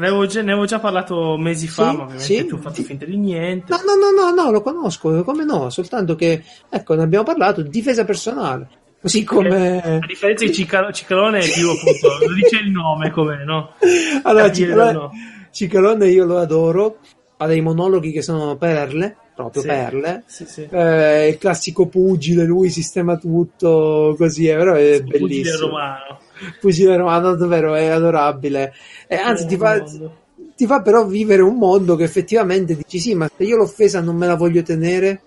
Ne 0.00 0.06
avevo 0.08 0.26
già, 0.26 0.42
ne 0.42 0.50
avevo 0.50 0.66
già 0.66 0.80
parlato 0.80 1.36
mesi 1.38 1.68
fa, 1.68 1.90
Sì, 1.90 1.96
ma 1.96 2.02
ovviamente 2.02 2.24
sì. 2.24 2.46
tu 2.46 2.54
hai 2.56 2.60
fatto 2.60 2.82
finta 2.82 3.04
di 3.06 3.16
niente. 3.16 3.72
No, 3.72 3.78
no, 3.78 3.94
no, 4.10 4.30
no, 4.34 4.42
no, 4.42 4.50
lo 4.50 4.60
conosco, 4.62 5.22
come 5.24 5.44
no, 5.44 5.70
soltanto 5.70 6.16
che, 6.16 6.42
ecco, 6.68 6.94
ne 6.96 7.02
abbiamo 7.04 7.24
parlato, 7.24 7.62
difesa 7.62 8.04
personale. 8.04 8.68
Così 9.02 9.24
come... 9.24 9.82
A 10.00 10.06
differenza 10.06 10.44
di 10.44 10.52
Cica- 10.52 10.90
Cicalone 10.92 11.40
è 11.40 11.50
più 11.52 11.68
appunto, 11.70 12.08
lo 12.24 12.34
dice 12.34 12.56
il 12.62 12.70
nome 12.70 13.10
come, 13.10 13.44
no? 13.44 13.72
Allora, 14.22 14.50
Cicalone, 14.52 14.92
no. 14.92 15.10
Cicalone 15.50 16.08
io 16.08 16.24
lo 16.24 16.38
adoro, 16.38 16.98
ha 17.38 17.46
dei 17.46 17.60
monologhi 17.60 18.12
che 18.12 18.22
sono 18.22 18.54
perle, 18.56 19.16
proprio 19.34 19.62
Sì. 19.62 19.66
perle. 19.68 20.22
Sì, 20.26 20.46
sì. 20.46 20.68
Eh, 20.70 21.28
il 21.30 21.38
classico 21.38 21.86
pugile, 21.86 22.44
lui 22.44 22.70
sistema 22.70 23.16
tutto 23.16 24.14
così, 24.16 24.46
è 24.46 24.56
vero, 24.56 24.74
è 24.76 25.02
Pugile 25.02 25.18
bellissimo. 25.18 25.66
romano. 25.66 26.18
Pugile 26.60 26.96
romano, 26.96 27.34
davvero, 27.34 27.74
è 27.74 27.86
adorabile. 27.88 28.72
E 29.08 29.16
anzi, 29.16 29.46
ti 29.46 29.56
fa, 29.56 29.82
ti 30.56 30.64
fa 30.66 30.80
però 30.80 31.04
vivere 31.06 31.42
un 31.42 31.56
mondo 31.56 31.96
che 31.96 32.04
effettivamente 32.04 32.76
dici 32.76 33.00
sì, 33.00 33.14
ma 33.16 33.28
se 33.36 33.42
io 33.42 33.56
l'ho 33.56 33.64
offesa 33.64 34.00
non 34.00 34.14
me 34.16 34.28
la 34.28 34.36
voglio 34.36 34.62
tenere. 34.62 35.20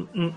Mm-mm. 0.00 0.32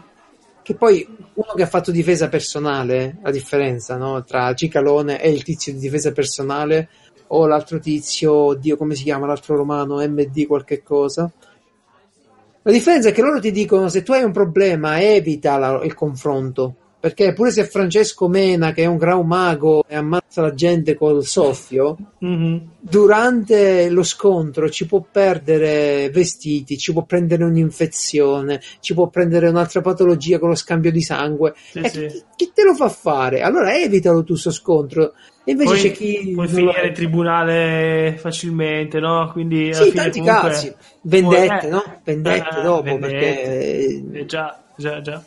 Che 0.66 0.74
poi 0.74 1.08
uno 1.36 1.54
che 1.56 1.62
ha 1.62 1.68
fatto 1.68 1.92
difesa 1.92 2.28
personale, 2.28 3.18
la 3.22 3.30
differenza 3.30 3.98
no? 3.98 4.24
tra 4.24 4.52
Cicalone 4.56 5.22
e 5.22 5.30
il 5.30 5.44
tizio 5.44 5.72
di 5.72 5.78
difesa 5.78 6.12
personale, 6.12 6.90
o 7.28 7.46
l'altro 7.46 7.78
tizio, 7.78 8.34
oddio, 8.34 8.76
come 8.76 8.96
si 8.96 9.04
chiama 9.04 9.28
l'altro 9.28 9.56
romano, 9.56 9.98
MD 9.98 10.48
qualche 10.48 10.82
cosa. 10.82 11.32
La 12.64 12.72
differenza 12.72 13.10
è 13.10 13.12
che 13.12 13.22
loro 13.22 13.40
ti 13.40 13.52
dicono 13.52 13.90
se 13.90 14.02
tu 14.02 14.14
hai 14.14 14.24
un 14.24 14.32
problema 14.32 15.00
evita 15.00 15.56
la- 15.58 15.82
il 15.84 15.94
confronto. 15.94 16.76
Perché 17.06 17.34
pure 17.34 17.52
se 17.52 17.66
Francesco 17.66 18.28
Mena, 18.28 18.72
che 18.72 18.82
è 18.82 18.86
un 18.88 18.98
grau 18.98 19.22
mago 19.22 19.84
e 19.88 19.96
ammazza 19.96 20.42
la 20.42 20.56
gente 20.56 20.96
col 20.96 21.24
soffio, 21.24 21.96
Mhm. 22.18 22.70
durante 22.80 23.90
lo 23.92 24.02
scontro 24.02 24.72
ci 24.72 24.88
può 24.88 25.06
perdere 25.12 26.10
vestiti, 26.10 26.80
ci 26.80 26.94
può 26.94 27.04
prendere 27.04 27.44
un'infezione, 27.44 28.60
ci 28.80 28.96
può 28.96 29.08
prendere 29.10 29.48
un'altra 29.50 29.82
patologia 29.82 30.40
con 30.40 30.50
lo 30.50 30.56
scambio 30.56 30.92
di 30.92 31.04
sangue. 31.04 31.54
Sì, 31.56 31.78
E 31.78 31.90
sì. 31.90 32.08
chi, 32.08 32.24
chi 32.38 32.52
te 32.56 32.64
lo 32.64 32.74
fa 32.74 32.90
fare? 32.90 33.42
Allora 33.42 33.78
evitalo 33.78 34.24
tu 34.24 34.34
sto 34.34 34.50
scontro. 34.50 35.14
E 35.44 35.52
invece 35.52 35.70
Poi 35.74 35.80
c'è 35.82 35.92
chi. 35.92 36.32
puoi 36.34 36.48
finire 36.48 36.88
in 36.88 36.94
tribunale 36.96 38.16
facilmente, 38.18 39.00
no? 39.00 39.30
Quindi 39.32 39.66
alla 39.66 39.76
Sì, 39.76 39.90
fine 39.92 40.02
tanti 40.02 40.20
comunque- 40.22 40.50
casi. 40.50 40.74
Vendette, 41.04 41.58
puoi- 41.60 41.70
no? 41.70 41.84
Vendette 42.04 42.50
eh, 42.60 42.62
dopo 42.64 42.82
vendette. 42.82 43.08
perché. 43.20 44.12
Eh, 44.22 44.26
già, 44.26 44.60
già, 44.76 45.02
già. 45.02 45.24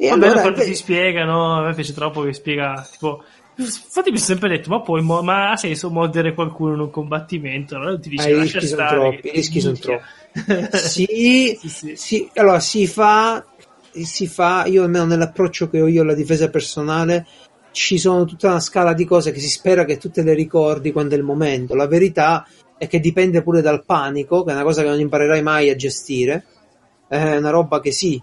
E 0.00 0.08
Va 0.08 0.14
bene 0.16 0.26
allora, 0.26 0.40
quando 0.42 0.62
ti 0.62 0.74
spiega, 0.76 1.24
no? 1.24 1.56
A 1.58 1.66
me 1.66 1.74
piace 1.74 1.92
troppo 1.92 2.22
che 2.22 2.32
spiega, 2.32 2.86
tipo... 2.90 3.24
Infatti 3.56 4.12
mi 4.12 4.18
sono 4.18 4.38
sempre 4.38 4.48
detto, 4.50 4.70
ma 4.70 4.80
poi 4.80 5.02
mo- 5.02 5.22
ma 5.22 5.50
ha 5.50 5.56
senso 5.56 5.90
mordere 5.90 6.32
qualcuno 6.32 6.74
in 6.74 6.80
un 6.80 6.90
combattimento? 6.90 7.74
Allora 7.74 7.98
ti 7.98 8.08
dice, 8.08 8.30
i 8.30 8.38
rischi 8.38 8.66
sono 8.68 8.86
stare. 8.86 8.96
troppi, 9.00 9.26
i 9.26 9.30
rischi 9.32 9.60
sono 9.60 9.72
minchia. 9.72 10.00
sì, 10.78 11.58
Sì, 11.60 11.68
sì. 11.68 11.96
sì, 11.96 12.30
allora 12.34 12.60
si 12.60 12.86
fa, 12.86 13.44
si 13.90 14.28
fa, 14.28 14.66
io 14.66 14.84
almeno 14.84 15.06
nell'approccio 15.06 15.68
che 15.68 15.80
ho 15.80 15.88
io 15.88 16.02
alla 16.02 16.14
difesa 16.14 16.48
personale, 16.48 17.26
ci 17.72 17.98
sono 17.98 18.24
tutta 18.24 18.50
una 18.50 18.60
scala 18.60 18.92
di 18.92 19.04
cose 19.04 19.32
che 19.32 19.40
si 19.40 19.48
spera 19.48 19.84
che 19.84 19.96
tu 19.96 20.08
te 20.12 20.22
le 20.22 20.34
ricordi 20.34 20.92
quando 20.92 21.16
è 21.16 21.18
il 21.18 21.24
momento. 21.24 21.74
La 21.74 21.88
verità 21.88 22.46
è 22.76 22.86
che 22.86 23.00
dipende 23.00 23.42
pure 23.42 23.60
dal 23.60 23.84
panico, 23.84 24.44
che 24.44 24.52
è 24.52 24.54
una 24.54 24.62
cosa 24.62 24.82
che 24.82 24.88
non 24.88 25.00
imparerai 25.00 25.42
mai 25.42 25.68
a 25.68 25.74
gestire. 25.74 26.44
È 27.08 27.36
una 27.36 27.50
roba 27.50 27.80
che 27.80 27.90
sì, 27.90 28.22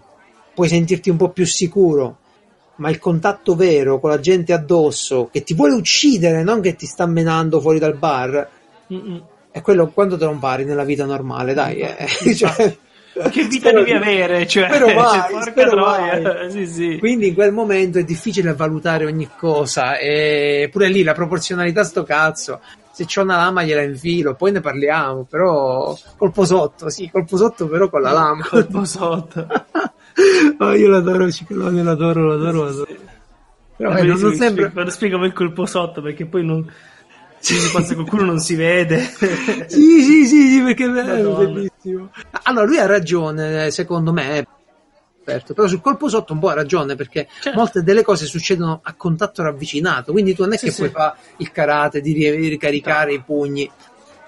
puoi 0.56 0.68
sentirti 0.68 1.10
un 1.10 1.18
po' 1.18 1.28
più 1.28 1.44
sicuro, 1.44 2.16
ma 2.76 2.88
il 2.88 2.98
contatto 2.98 3.54
vero 3.54 4.00
con 4.00 4.08
la 4.08 4.20
gente 4.20 4.54
addosso 4.54 5.28
che 5.30 5.42
ti 5.42 5.52
vuole 5.52 5.74
uccidere, 5.74 6.42
non 6.42 6.62
che 6.62 6.74
ti 6.76 6.86
sta 6.86 7.04
menando 7.04 7.60
fuori 7.60 7.78
dal 7.78 7.94
bar, 7.98 8.48
Mm-mm. 8.90 9.22
è 9.50 9.60
quello 9.60 9.88
quando 9.88 10.16
te 10.16 10.24
lo 10.24 10.30
impari 10.32 10.64
nella 10.64 10.84
vita 10.84 11.04
normale, 11.04 11.52
dai. 11.52 11.80
eh. 11.80 12.06
Cioè, 12.34 13.30
Che 13.30 13.44
vita 13.44 13.70
devi 13.72 13.84
di- 13.84 13.92
avere? 13.92 14.46
Cioè, 14.46 14.66
spero 14.68 14.86
mai, 14.98 15.20
cioè, 15.30 15.42
spero 15.42 15.76
mai. 15.76 16.22
Sì, 16.52 16.66
sì. 16.66 16.96
Quindi 16.98 17.28
in 17.28 17.34
quel 17.34 17.52
momento 17.52 17.98
è 17.98 18.04
difficile 18.04 18.54
valutare 18.54 19.04
ogni 19.06 19.28
cosa 19.38 19.98
e 19.98 20.68
pure 20.72 20.88
lì 20.88 21.02
la 21.02 21.12
proporzionalità 21.14 21.84
sto 21.84 22.02
cazzo. 22.02 22.60
Se 22.92 23.04
c'ho 23.04 23.22
una 23.22 23.36
lama 23.36 23.62
gliela 23.62 23.82
infilo, 23.82 24.34
poi 24.34 24.52
ne 24.52 24.60
parliamo, 24.60 25.24
però 25.28 25.94
colpo 26.16 26.44
sotto, 26.46 26.88
sì, 26.90 27.10
colpo 27.10 27.36
sotto 27.38 27.68
però 27.68 27.88
con 27.90 28.00
la 28.02 28.12
lama. 28.12 28.44
Colpo 28.46 28.84
sotto. 28.84 29.46
Oh, 30.58 30.74
io 30.76 30.88
l'adoro, 30.88 31.30
Ciclone, 31.30 31.82
l'adoro, 31.82 32.26
l'adoro, 32.26 32.64
l'adoro. 32.64 32.96
Però 33.76 33.90
eh, 33.90 33.94
non, 33.94 34.06
bellissimo 34.06 34.28
non 34.28 34.34
spiega- 34.36 34.70
Quando 34.70 34.90
spiegami 34.90 35.26
il 35.26 35.32
colpo 35.32 35.66
sotto, 35.66 36.00
perché 36.00 36.26
poi 36.26 36.44
non... 36.44 36.70
Se 37.38 37.54
si 37.54 37.70
passa 37.70 37.94
qualcuno 37.94 38.24
non 38.24 38.38
si 38.40 38.54
vede. 38.54 38.98
Sì, 39.68 40.02
sì, 40.02 40.26
sì, 40.26 40.48
sì, 40.48 40.62
perché 40.62 40.84
è 40.86 40.88
bellissimo. 40.88 42.10
Allora, 42.44 42.64
lui 42.64 42.78
ha 42.78 42.86
ragione, 42.86 43.70
secondo 43.70 44.12
me. 44.12 44.46
però 45.22 45.66
sul 45.66 45.80
colpo 45.80 46.08
sotto 46.08 46.32
un 46.32 46.38
po' 46.38 46.48
ha 46.48 46.54
ragione 46.54 46.94
perché 46.94 47.28
Certo. 47.40 47.58
molte 47.58 47.82
delle 47.82 48.02
cose 48.02 48.26
succedono 48.26 48.80
a 48.82 48.94
contatto 48.94 49.42
ravvicinato, 49.42 50.12
quindi 50.12 50.34
tu 50.34 50.42
non 50.42 50.54
è 50.54 50.56
Sì, 50.56 50.66
che 50.66 50.70
sì. 50.72 50.78
puoi 50.78 50.90
fare 50.90 51.16
il 51.36 51.52
karate 51.52 52.00
di 52.00 52.12
ri- 52.12 52.48
ricaricare 52.48 53.12
i 53.12 53.20
pugni. 53.20 53.70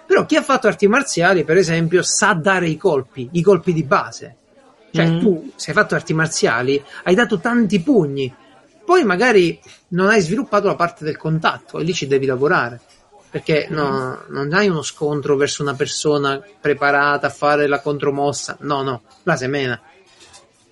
Però 0.06 0.24
chi 0.26 0.36
ha 0.36 0.42
fatto 0.42 0.66
arti 0.68 0.86
marziali, 0.86 1.44
per 1.44 1.56
esempio, 1.56 2.02
sa 2.02 2.34
dare 2.34 2.68
i 2.68 2.76
colpi, 2.76 3.28
i 3.32 3.42
colpi 3.42 3.72
di 3.72 3.82
base. 3.84 4.36
Cioè, 4.90 5.06
Mm. 5.10 5.20
tu, 5.20 5.52
se 5.54 5.70
hai 5.70 5.76
fatto 5.76 5.94
arti 5.94 6.14
marziali, 6.14 6.82
hai 7.04 7.14
dato 7.14 7.38
tanti 7.38 7.80
pugni, 7.80 8.34
poi 8.84 9.04
magari 9.04 9.60
non 9.88 10.08
hai 10.08 10.20
sviluppato 10.20 10.66
la 10.66 10.74
parte 10.76 11.04
del 11.04 11.16
contatto 11.16 11.78
e 11.78 11.84
lì 11.84 11.92
ci 11.92 12.06
devi 12.06 12.26
lavorare. 12.26 12.80
Perché 13.30 13.66
no- 13.68 14.22
non 14.28 14.54
hai 14.54 14.68
uno 14.68 14.80
scontro 14.80 15.36
verso 15.36 15.60
una 15.62 15.74
persona 15.74 16.42
preparata 16.60 17.26
a 17.26 17.30
fare 17.30 17.66
la 17.66 17.80
contromossa. 17.80 18.56
No, 18.60 18.82
no, 18.82 19.02
la 19.24 19.36
semena. 19.36 19.78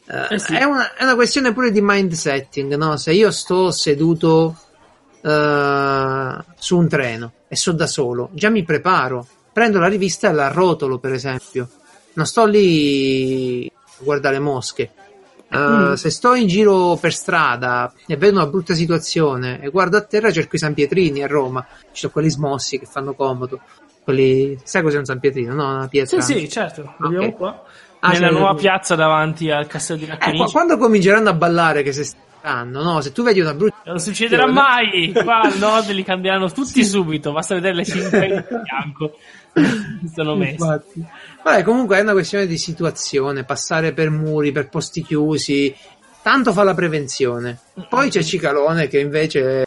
Eh, 0.07 0.35
Eh 0.35 0.39
sì. 0.39 0.55
è, 0.55 0.65
una, 0.65 0.95
è 0.95 1.03
una 1.03 1.15
questione 1.17 1.53
pure 1.53 1.71
di 1.71 1.81
mind 1.83 2.13
setting, 2.13 2.75
no? 2.77 2.97
Se 2.97 3.13
io 3.13 3.31
sto 3.31 3.71
seduto 3.71 4.57
eh, 5.21 6.37
su 6.59 6.79
un 6.79 6.89
treno 6.89 7.33
e 7.49 7.57
so 7.57 7.73
da 7.73 7.87
solo, 7.87 8.31
già 8.33 8.49
mi 8.49 8.63
preparo, 8.65 9.27
prendo 9.53 9.79
la 9.79 9.89
rivista 9.89 10.31
e 10.31 10.33
la 10.33 10.49
rotolo, 10.49 10.99
per 10.99 11.13
esempio. 11.13 11.69
Non 12.15 12.25
sto 12.25 12.47
lì 12.47 13.71
a 13.99 14.03
guardare 14.05 14.39
mosche. 14.39 14.83
Eh, 14.83 15.59
Mm. 15.59 15.93
Se 15.93 16.11
sto 16.11 16.35
in 16.35 16.49
giro 16.49 16.97
per 17.01 17.13
strada 17.13 17.93
e 18.07 18.17
vedo 18.17 18.37
una 18.41 18.47
brutta 18.49 18.75
situazione 18.75 19.61
e 19.63 19.69
guardo 19.71 19.97
a 19.97 20.01
terra, 20.01 20.33
cerco 20.33 20.57
i 20.57 20.59
San 20.59 20.75
Pietrini 20.75 21.23
a 21.23 21.29
Roma. 21.29 21.65
Ci 21.93 22.01
sono 22.01 22.13
quelli 22.13 22.31
smossi 22.31 22.79
che 22.81 22.87
fanno 22.87 23.15
comodo. 23.15 23.61
Quelli... 24.03 24.59
Sai 24.65 24.83
cos'è 24.83 24.99
un 24.99 25.05
San 25.05 25.21
Pietrino? 25.21 25.55
No, 25.55 25.69
una 25.69 25.83
Sì, 25.85 25.89
pietra. 25.89 26.21
sì, 26.21 26.49
certo. 26.49 26.95
Vediamo 26.99 27.33
qua. 27.33 27.63
Ah, 28.01 28.11
Nella 28.11 28.29
sì, 28.29 28.35
nuova 28.35 28.51
sì. 28.57 28.57
piazza 28.63 28.95
davanti 28.97 29.51
al 29.51 29.67
castello 29.69 29.99
di 30.01 30.05
Eh, 30.05 30.09
qua- 30.09 30.17
Raccanici. 30.19 30.53
quando 30.53 30.77
cominceranno 30.79 31.29
a 31.31 31.35
ballare 31.35 31.83
che 31.85 31.93
se 31.93 32.09
stanno, 32.47 32.83
no? 32.83 33.01
Se 33.01 33.11
tu 33.11 33.25
vedi 33.25 33.41
una 33.41 33.55
brutta 33.55 33.83
Non 33.87 33.99
succederà 33.99 34.47
mai! 34.47 35.11
Qua 35.13 35.41
al 35.41 35.59
nord 35.59 35.91
li 35.91 36.05
cambieranno 36.05 36.51
tutti 36.53 36.85
subito, 36.85 37.33
basta 37.33 37.55
vedere 37.57 37.75
le 37.75 37.85
cinque 37.85 38.27
in 38.27 38.45
bianco. 38.63 39.17
Sono 40.15 40.37
messi. 40.37 40.57
Vabbè, 41.43 41.63
comunque 41.65 41.99
è 41.99 42.03
una 42.03 42.13
questione 42.13 42.47
di 42.47 42.57
situazione, 42.57 43.43
passare 43.43 43.93
per 43.93 44.11
muri, 44.11 44.53
per 44.53 44.69
posti 44.69 45.03
chiusi, 45.03 45.75
tanto 46.23 46.53
fa 46.53 46.63
la 46.63 46.75
prevenzione. 46.75 47.59
Poi 47.89 48.11
c'è 48.11 48.23
Cicalone 48.23 48.87
che 48.87 49.01
invece... 49.01 49.67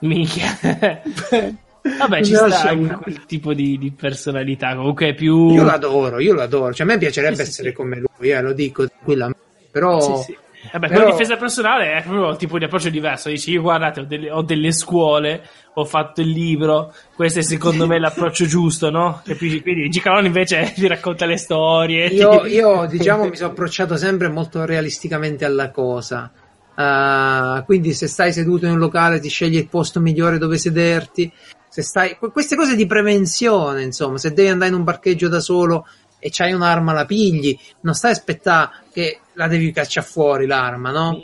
Minchia. 0.00 0.58
Vabbè, 1.84 2.22
ci 2.22 2.34
sta 2.34 2.46
lascia- 2.46 2.70
anche 2.70 2.94
quel 2.94 3.26
tipo 3.26 3.52
di, 3.52 3.76
di 3.76 3.90
personalità. 3.92 4.74
Comunque 4.74 5.08
è 5.08 5.14
più. 5.14 5.50
Io 5.50 5.64
l'adoro, 5.64 6.18
io 6.18 6.32
l'adoro, 6.32 6.72
cioè 6.72 6.86
a 6.86 6.90
me 6.90 6.96
piacerebbe 6.96 7.36
Sì, 7.36 7.42
sì, 7.42 7.48
essere 7.50 7.68
sì. 7.70 7.74
come 7.74 7.96
lui, 7.98 8.30
eh, 8.30 8.40
lo 8.40 8.54
dico 8.54 8.86
tranquillamente, 8.88 9.40
però... 9.70 10.22
Sì, 10.22 10.36
sì. 10.64 10.68
Vabbè, 10.72 10.88
però- 10.88 11.10
difesa 11.10 11.36
personale 11.36 11.92
è 11.94 12.02
proprio 12.02 12.28
un 12.28 12.36
tipo 12.36 12.58
di 12.58 12.64
approccio 12.64 12.88
diverso. 12.90 13.28
Dici, 13.28 13.52
io 13.52 13.62
guardate, 13.62 14.00
ho 14.00 14.04
delle, 14.04 14.30
ho 14.30 14.42
delle 14.42 14.72
scuole, 14.72 15.42
ho 15.74 15.84
fatto 15.84 16.20
il 16.20 16.28
libro, 16.30 16.92
questo 17.14 17.40
è 17.40 17.42
secondo 17.42 17.86
me 17.86 17.98
l'approccio 17.98 18.46
giusto, 18.46 18.90
no? 18.90 19.20
Capisci? 19.24 19.60
Quindi 19.62 19.88
Gicalone 19.88 20.26
invece 20.26 20.72
ti 20.76 20.86
racconta 20.86 21.26
le 21.26 21.36
storie. 21.36 22.06
Io, 22.06 22.40
ti- 22.40 22.48
io, 22.48 22.86
diciamo, 22.86 23.24
mi 23.28 23.36
sono 23.36 23.50
approcciato 23.50 23.96
sempre 23.96 24.28
molto 24.28 24.64
realisticamente 24.64 25.44
alla 25.44 25.70
cosa. 25.70 26.30
Uh, 26.76 27.64
quindi, 27.64 27.92
se 27.92 28.08
stai 28.08 28.32
seduto 28.32 28.66
in 28.66 28.72
un 28.72 28.78
locale, 28.78 29.20
ti 29.20 29.28
scegli 29.28 29.56
il 29.56 29.68
posto 29.68 30.00
migliore 30.00 30.38
dove 30.38 30.58
sederti. 30.58 31.30
Se 31.68 31.82
stai, 31.82 32.16
que- 32.18 32.30
queste 32.30 32.56
cose 32.56 32.74
di 32.76 32.86
prevenzione, 32.86 33.82
insomma, 33.82 34.16
se 34.18 34.32
devi 34.32 34.48
andare 34.48 34.70
in 34.70 34.76
un 34.76 34.84
parcheggio 34.84 35.28
da 35.28 35.40
solo 35.40 35.86
e 36.24 36.30
c'hai 36.30 36.54
un'arma, 36.54 36.94
la 36.94 37.04
pigli, 37.04 37.54
non 37.80 37.92
stai 37.92 38.12
a 38.12 38.14
aspettare 38.14 38.70
che 38.90 39.20
la 39.34 39.46
devi 39.46 39.70
cacciare 39.72 40.06
fuori 40.06 40.46
l'arma, 40.46 40.90
no? 40.90 41.22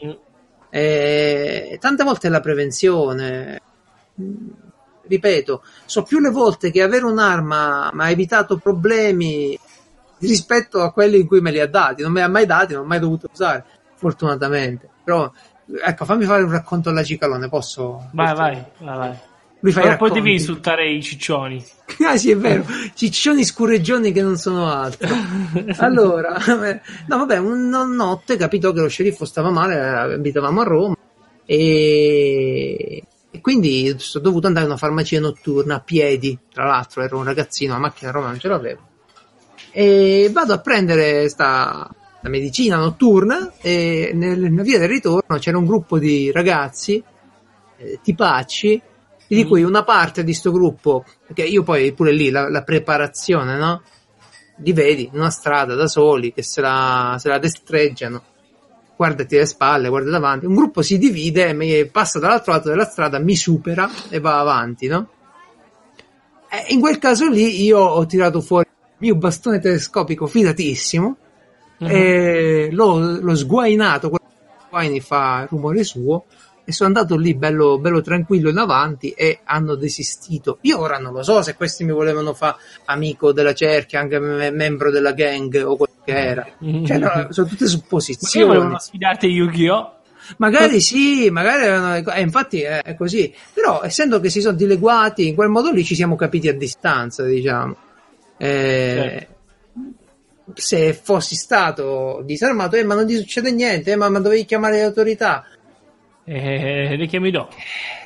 E 0.69 1.79
tante 1.81 2.05
volte 2.05 2.27
è 2.27 2.31
la 2.31 2.41
prevenzione. 2.41 3.63
Ripeto, 5.07 5.63
so 5.87 6.03
più 6.03 6.19
le 6.19 6.29
volte 6.29 6.71
che 6.71 6.83
avere 6.83 7.07
un'arma 7.07 7.89
mi 7.95 8.03
ha 8.03 8.11
evitato 8.11 8.59
problemi 8.59 9.59
rispetto 10.19 10.83
a 10.83 10.93
quelli 10.93 11.19
in 11.19 11.27
cui 11.27 11.41
me 11.41 11.51
li 11.51 11.61
ha 11.61 11.67
dati. 11.67 12.03
Non 12.03 12.13
me 12.13 12.21
li 12.21 12.27
ha 12.27 12.29
mai 12.29 12.45
dati, 12.45 12.75
non 12.75 12.83
ho 12.83 12.87
mai 12.87 12.99
dovuto 12.99 13.31
usare, 13.33 13.65
fortunatamente. 13.95 14.87
Però, 15.03 15.33
ecco, 15.83 16.05
fammi 16.05 16.27
fare 16.27 16.43
un 16.43 16.51
racconto 16.51 16.91
alla 16.91 17.03
Cicalone, 17.03 17.49
posso? 17.49 18.11
Vai, 18.13 18.35
vai, 18.35 18.63
vai, 18.81 18.99
vai. 18.99 19.19
Lui 19.61 19.73
fa 19.73 19.83
Però 19.83 19.97
poi 19.97 20.11
devi 20.13 20.33
insultare 20.33 20.91
i 20.91 21.03
ciccioni. 21.03 21.65
Ah 22.01 22.17
sì, 22.17 22.31
è 22.31 22.37
vero, 22.37 22.65
ciccioni 22.95 23.45
scureggioni 23.45 24.11
che 24.11 24.23
non 24.23 24.37
sono 24.37 24.67
altro. 24.71 25.07
Allora, 25.79 26.39
no 27.07 27.17
vabbè, 27.19 27.37
una 27.37 27.85
notte 27.85 28.37
capitò 28.37 28.73
che 28.73 28.81
lo 28.81 28.89
sceriffo 28.89 29.27
stava 29.27 29.51
male, 29.51 29.75
eh, 29.75 30.15
abitavamo 30.15 30.61
a 30.63 30.65
Roma 30.65 30.97
e, 31.45 33.03
e 33.31 33.41
quindi 33.43 33.95
sono 33.99 34.25
dovuto 34.25 34.47
andare 34.47 34.65
in 34.65 34.71
una 34.71 34.81
farmacia 34.81 35.21
notturna 35.21 35.75
a 35.75 35.81
piedi, 35.81 36.39
tra 36.51 36.65
l'altro 36.65 37.03
ero 37.03 37.19
un 37.19 37.25
ragazzino, 37.25 37.75
la 37.75 37.81
macchina 37.81 38.11
a 38.11 38.13
Roma 38.15 38.29
non 38.29 38.39
ce 38.39 38.49
l'avevo. 38.49 38.81
E 39.73 40.31
vado 40.33 40.55
a 40.55 40.59
prendere 40.61 41.29
sta 41.29 41.91
la 42.23 42.29
medicina 42.29 42.77
notturna 42.77 43.53
e 43.61 44.13
nel- 44.15 44.41
nella 44.41 44.63
via 44.63 44.79
del 44.79 44.89
ritorno 44.89 45.39
c'era 45.39 45.59
un 45.59 45.67
gruppo 45.67 45.99
di 45.99 46.31
ragazzi 46.33 47.03
eh, 47.77 47.99
tipacci 48.03 48.81
di 49.37 49.45
cui 49.45 49.63
una 49.63 49.85
parte 49.85 50.25
di 50.25 50.35
sto 50.35 50.51
gruppo, 50.51 51.05
perché 51.27 51.45
io 51.45 51.63
poi 51.63 51.93
pure 51.93 52.13
lì 52.13 52.31
la, 52.31 52.49
la 52.49 52.63
preparazione, 52.63 53.57
no? 53.57 53.83
Li 54.57 54.73
vedi 54.73 55.09
in 55.13 55.19
una 55.19 55.31
strada 55.31 55.75
da 55.75 55.87
soli 55.87 56.33
che 56.33 56.43
se 56.43 56.61
la, 56.61 57.17
se 57.19 57.29
la 57.29 57.39
destreggiano, 57.39 58.23
guardati 58.97 59.37
le 59.37 59.47
spalle, 59.47 59.89
guarda 59.89 60.11
davanti. 60.11 60.47
Un 60.47 60.55
gruppo 60.55 60.83
si 60.83 60.99
divide, 60.99 61.89
passa 61.91 62.19
dall'altro 62.19 62.53
lato 62.53 62.69
della 62.69 62.85
strada, 62.85 63.19
mi 63.19 63.37
supera 63.37 63.89
e 64.09 64.19
va 64.19 64.41
avanti, 64.41 64.87
no? 64.89 65.09
E 66.51 66.73
in 66.75 66.81
quel 66.81 66.99
caso 66.99 67.29
lì 67.29 67.63
io 67.63 67.79
ho 67.79 68.05
tirato 68.07 68.41
fuori 68.41 68.67
il 68.69 68.97
mio 68.99 69.15
bastone 69.15 69.61
telescopico 69.61 70.27
fidatissimo 70.27 71.17
Mhm. 71.81 71.89
e 71.89 72.69
l'ho, 72.73 73.21
l'ho 73.21 73.35
sguainato, 73.35 74.11
quello 74.11 74.27
che 74.29 74.65
sguaini 74.67 75.01
fa 75.01 75.41
il 75.43 75.49
rumore 75.49 75.83
suo 75.83 76.27
e 76.71 76.73
sono 76.73 76.89
andato 76.89 77.17
lì 77.17 77.35
bello, 77.35 77.79
bello 77.79 78.01
tranquillo 78.01 78.49
in 78.49 78.59
avanti 78.59 79.11
e 79.11 79.41
hanno 79.45 79.75
desistito. 79.75 80.59
Io 80.63 80.79
ora 80.79 80.99
non 80.99 81.13
lo 81.13 81.23
so 81.23 81.43
se 81.43 81.55
questi 81.55 81.85
mi 81.85 81.93
volevano 81.93 82.33
fare 82.33 82.57
amico 82.87 83.33
della 83.33 83.53
cerchia, 83.53 84.01
anche 84.01 84.19
me- 84.19 84.51
membro 84.51 84.91
della 84.91 85.13
gang 85.13 85.63
o 85.67 85.77
quello 85.77 85.93
che 86.05 86.13
era. 86.17 86.47
Cioè, 86.59 86.99
no, 86.99 87.27
sono 87.31 87.47
tutte 87.47 87.67
supposizioni. 87.67 88.47
volevano 88.47 88.79
sfidarti 88.79 89.27
Yu-Gi-Oh! 89.27 89.95
Magari 90.37 90.81
sì, 90.81 91.29
magari 91.31 91.65
erano, 91.65 91.97
eh, 92.13 92.21
infatti 92.21 92.61
è, 92.63 92.83
è 92.83 92.95
così. 92.95 93.35
Però 93.53 93.83
essendo 93.83 94.21
che 94.21 94.31
si 94.31 94.41
sono 94.41 94.57
dileguati 94.57 95.27
in 95.27 95.35
quel 95.35 95.49
modo 95.49 95.73
lì 95.73 95.83
ci 95.85 95.97
siamo 95.97 96.15
capiti 96.15 96.49
a 96.49 96.55
distanza, 96.55 97.25
diciamo. 97.25 97.77
Eh, 98.37 99.27
Se 100.55 100.93
fossi 100.95 101.35
stato 101.35 102.23
disarmato, 102.25 102.77
eh, 102.77 102.85
ma 102.85 102.95
non 102.95 103.07
ti 103.07 103.17
succede 103.17 103.51
niente, 103.53 103.93
eh, 103.93 103.97
ma, 103.97 104.09
ma 104.09 104.21
dovevi 104.21 104.45
chiamare 104.45 104.77
le 104.77 104.85
autorità. 104.85 105.45
Eh, 106.33 106.97
le 106.97 107.07
chiami 107.07 107.33
dopo. 107.33 107.57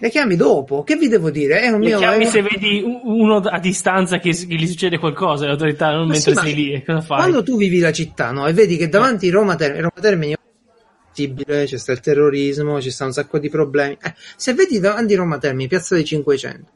Le 0.01 0.09
chiami 0.09 0.35
dopo, 0.35 0.83
che 0.83 0.97
vi 0.97 1.09
devo 1.09 1.31
dire? 1.31 1.61
È 1.61 1.69
un 1.69 1.81
Le 1.81 1.89
mio. 1.89 1.99
chiami 1.99 2.25
se 2.25 2.41
vedi 2.41 2.83
uno 2.83 3.37
a 3.37 3.59
distanza 3.59 4.19
che, 4.19 4.31
gli 4.31 4.67
succede 4.67 4.97
qualcosa, 4.97 5.45
le 5.45 5.51
autorità, 5.51 5.91
non 5.91 6.07
Ma 6.07 6.13
mentre 6.13 6.35
sì, 6.35 6.41
sei 6.41 6.55
lì. 6.55 6.73
E 6.73 6.85
cosa 6.85 7.03
fai? 7.03 7.19
Quando 7.19 7.43
tu 7.43 7.59
vivi 7.59 7.81
la 7.81 7.93
città, 7.93 8.31
no, 8.31 8.47
e 8.47 8.55
vedi 8.55 8.79
che 8.79 8.89
davanti 8.89 9.29
Roma 9.29 9.57
Termini, 9.57 9.83
Roma 9.83 10.01
Termini 10.01 10.33
è 10.33 10.39
possibile, 11.07 11.67
c'è 11.67 11.77
sta 11.77 11.93
il 11.93 12.01
terrorismo, 12.01 12.81
ci 12.81 12.91
sta 12.91 13.05
un 13.05 13.13
sacco 13.13 13.39
di 13.39 13.51
problemi. 13.51 13.99
Eh, 14.03 14.15
se 14.37 14.55
vedi 14.55 14.81
davanti 14.81 15.15
Roma 15.15 15.37
Termini, 15.37 15.69
Piazza 15.69 15.95
dei 15.95 16.05
500, 16.07 16.71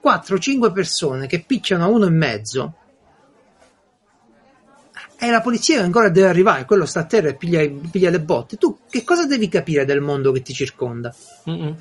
4-5 0.00 0.72
persone 0.72 1.26
che 1.26 1.42
picchiano 1.44 1.82
a 1.82 1.88
uno 1.88 2.06
e 2.06 2.10
mezzo, 2.10 2.74
e 5.22 5.30
la 5.30 5.40
polizia 5.40 5.80
ancora 5.80 6.08
deve 6.08 6.26
arrivare, 6.26 6.64
quello 6.64 6.84
sta 6.84 6.98
a 6.98 7.04
terra 7.04 7.28
e 7.28 7.36
piglia, 7.36 7.64
piglia 7.88 8.10
le 8.10 8.20
botte. 8.20 8.56
Tu 8.56 8.78
che 8.90 9.04
cosa 9.04 9.24
devi 9.24 9.46
capire 9.46 9.84
del 9.84 10.00
mondo 10.00 10.32
che 10.32 10.42
ti 10.42 10.52
circonda? 10.52 11.14
Mm-mm. 11.48 11.76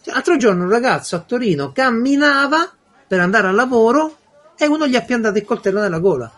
Cioè, 0.00 0.14
L'altro 0.14 0.36
giorno 0.36 0.62
un 0.62 0.70
ragazzo 0.70 1.16
a 1.16 1.18
Torino 1.18 1.72
camminava 1.72 2.72
per 3.08 3.18
andare 3.18 3.48
al 3.48 3.56
lavoro 3.56 4.18
e 4.56 4.68
uno 4.68 4.86
gli 4.86 4.94
ha 4.94 5.02
piantato 5.02 5.36
il 5.36 5.44
coltello 5.44 5.80
nella 5.80 5.98
gola. 5.98 6.32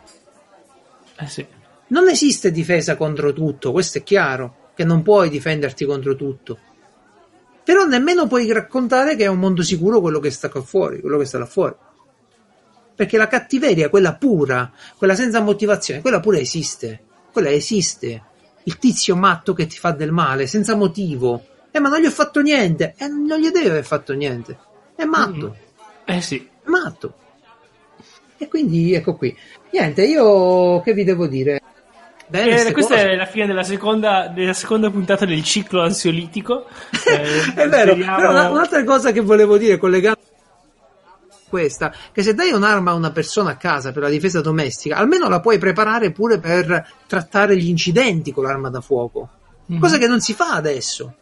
Eh 1.19 1.27
sì. 1.27 1.47
Non 1.89 2.09
esiste 2.09 2.51
difesa 2.51 2.97
contro 2.97 3.35
tutto, 3.35 3.71
questo 3.71 3.99
è 3.99 4.03
chiaro, 4.03 4.71
che 4.75 4.85
non 4.85 5.03
puoi 5.03 5.29
difenderti 5.29 5.85
contro 5.85 6.17
tutto. 6.17 6.59
Però 7.63 7.85
nemmeno 7.85 8.27
puoi 8.27 8.51
raccontare 8.51 9.17
che 9.17 9.25
è 9.25 9.29
un 9.29 9.39
mondo 9.39 9.63
sicuro 9.63 10.01
quello 10.01 10.19
che 10.19 10.31
sta 10.31 10.49
qua 10.49 10.63
fuori, 10.63 10.99
quello 11.03 11.19
che 11.19 11.27
sta 11.27 11.37
là 11.37 11.45
fuori. 11.45 11.75
Perché 12.95 13.17
la 13.17 13.27
cattiveria, 13.27 13.89
quella 13.89 14.15
pura, 14.15 14.71
quella 14.97 15.15
senza 15.15 15.41
motivazione, 15.41 16.01
quella 16.01 16.21
pure 16.21 16.41
esiste. 16.41 17.01
Quella 17.33 17.51
esiste. 17.51 18.23
Il 18.65 18.79
tizio 18.79 19.17
matto 19.17 19.55
che 19.55 19.67
ti 19.67 19.77
fa 19.79 19.91
del 19.93 20.13
male, 20.13 20.47
senza 20.47 20.77
motivo. 20.77 21.45
Eh, 21.71 21.81
ma 21.81 21.89
non 21.89 22.01
gli 22.01 22.07
ho 22.07 22.11
fatto 22.11 22.41
niente. 22.41 22.95
Eh, 22.99 23.09
non 23.09 23.39
gli 23.39 23.51
deve 23.51 23.71
aver 23.71 23.85
fatto 23.85 24.13
niente. 24.13 24.57
È 24.95 25.05
matto. 25.05 25.57
Eh 26.05 26.21
sì. 26.21 26.49
È 26.63 26.69
matto. 26.69 27.15
E 28.37 28.49
quindi 28.49 28.93
ecco 28.95 29.17
qui. 29.17 29.37
Niente, 29.71 30.05
io 30.05 30.81
che 30.83 30.93
vi 30.93 31.05
devo 31.05 31.27
dire? 31.27 31.61
Bene, 32.27 32.67
eh, 32.67 32.73
questa 32.73 32.95
cose. 32.95 33.11
è 33.11 33.15
la 33.15 33.27
fine 33.27 33.47
della 33.47 33.63
seconda, 33.63 34.27
della 34.29 34.55
seconda, 34.55 34.91
puntata 34.91 35.25
del 35.25 35.43
ciclo 35.43 35.83
ansiolitico. 35.83 36.67
Eh, 37.05 37.55
è 37.55 37.69
vero, 37.69 37.93
speriamo... 37.93 38.17
però 38.17 38.31
una, 38.31 38.49
un'altra 38.49 38.85
cosa 38.85 39.13
che 39.13 39.21
volevo 39.21 39.59
dire 39.59 39.77
collegando 39.77 40.21
questa, 41.53 41.93
che 42.13 42.23
se 42.23 42.33
dai 42.33 42.51
un'arma 42.51 42.93
a 42.93 42.95
una 42.95 43.11
persona 43.11 43.51
a 43.51 43.57
casa 43.57 43.93
per 43.93 44.03
la 44.03 44.09
difesa 44.09 44.41
domestica, 44.41 44.97
almeno 44.97 45.29
la 45.29 45.41
puoi 45.41 45.59
preparare 45.59 46.11
pure 46.11 46.39
per 46.39 46.95
trattare 47.07 47.59
gli 47.59 47.69
incidenti 47.69 48.33
con 48.33 48.45
l'arma 48.45 48.71
da 48.71 48.81
fuoco. 48.81 49.29
Mm-hmm. 49.71 49.79
Cosa 49.79 49.99
che 49.99 50.07
non 50.07 50.23
si 50.23 50.33
fa 50.33 50.55
adesso. 50.55 51.15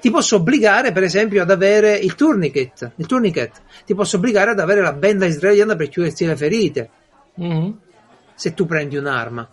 Ti 0.00 0.10
posso 0.10 0.36
obbligare, 0.36 0.90
per 0.90 1.04
esempio, 1.04 1.42
ad 1.42 1.52
avere 1.52 1.94
il 1.94 2.16
tourniquet. 2.16 2.90
Il 2.96 3.06
tourniquet. 3.06 3.62
Ti 3.86 3.94
posso 3.94 4.16
obbligare 4.16 4.50
ad 4.50 4.58
avere 4.58 4.80
la 4.80 4.92
benda 4.92 5.24
israeliana 5.24 5.76
per 5.76 5.88
chiuderti 5.88 6.26
le 6.26 6.36
ferite. 6.36 6.90
Mm-hmm. 7.40 7.70
Se 8.34 8.54
tu 8.54 8.66
prendi 8.66 8.96
un'arma. 8.96 9.48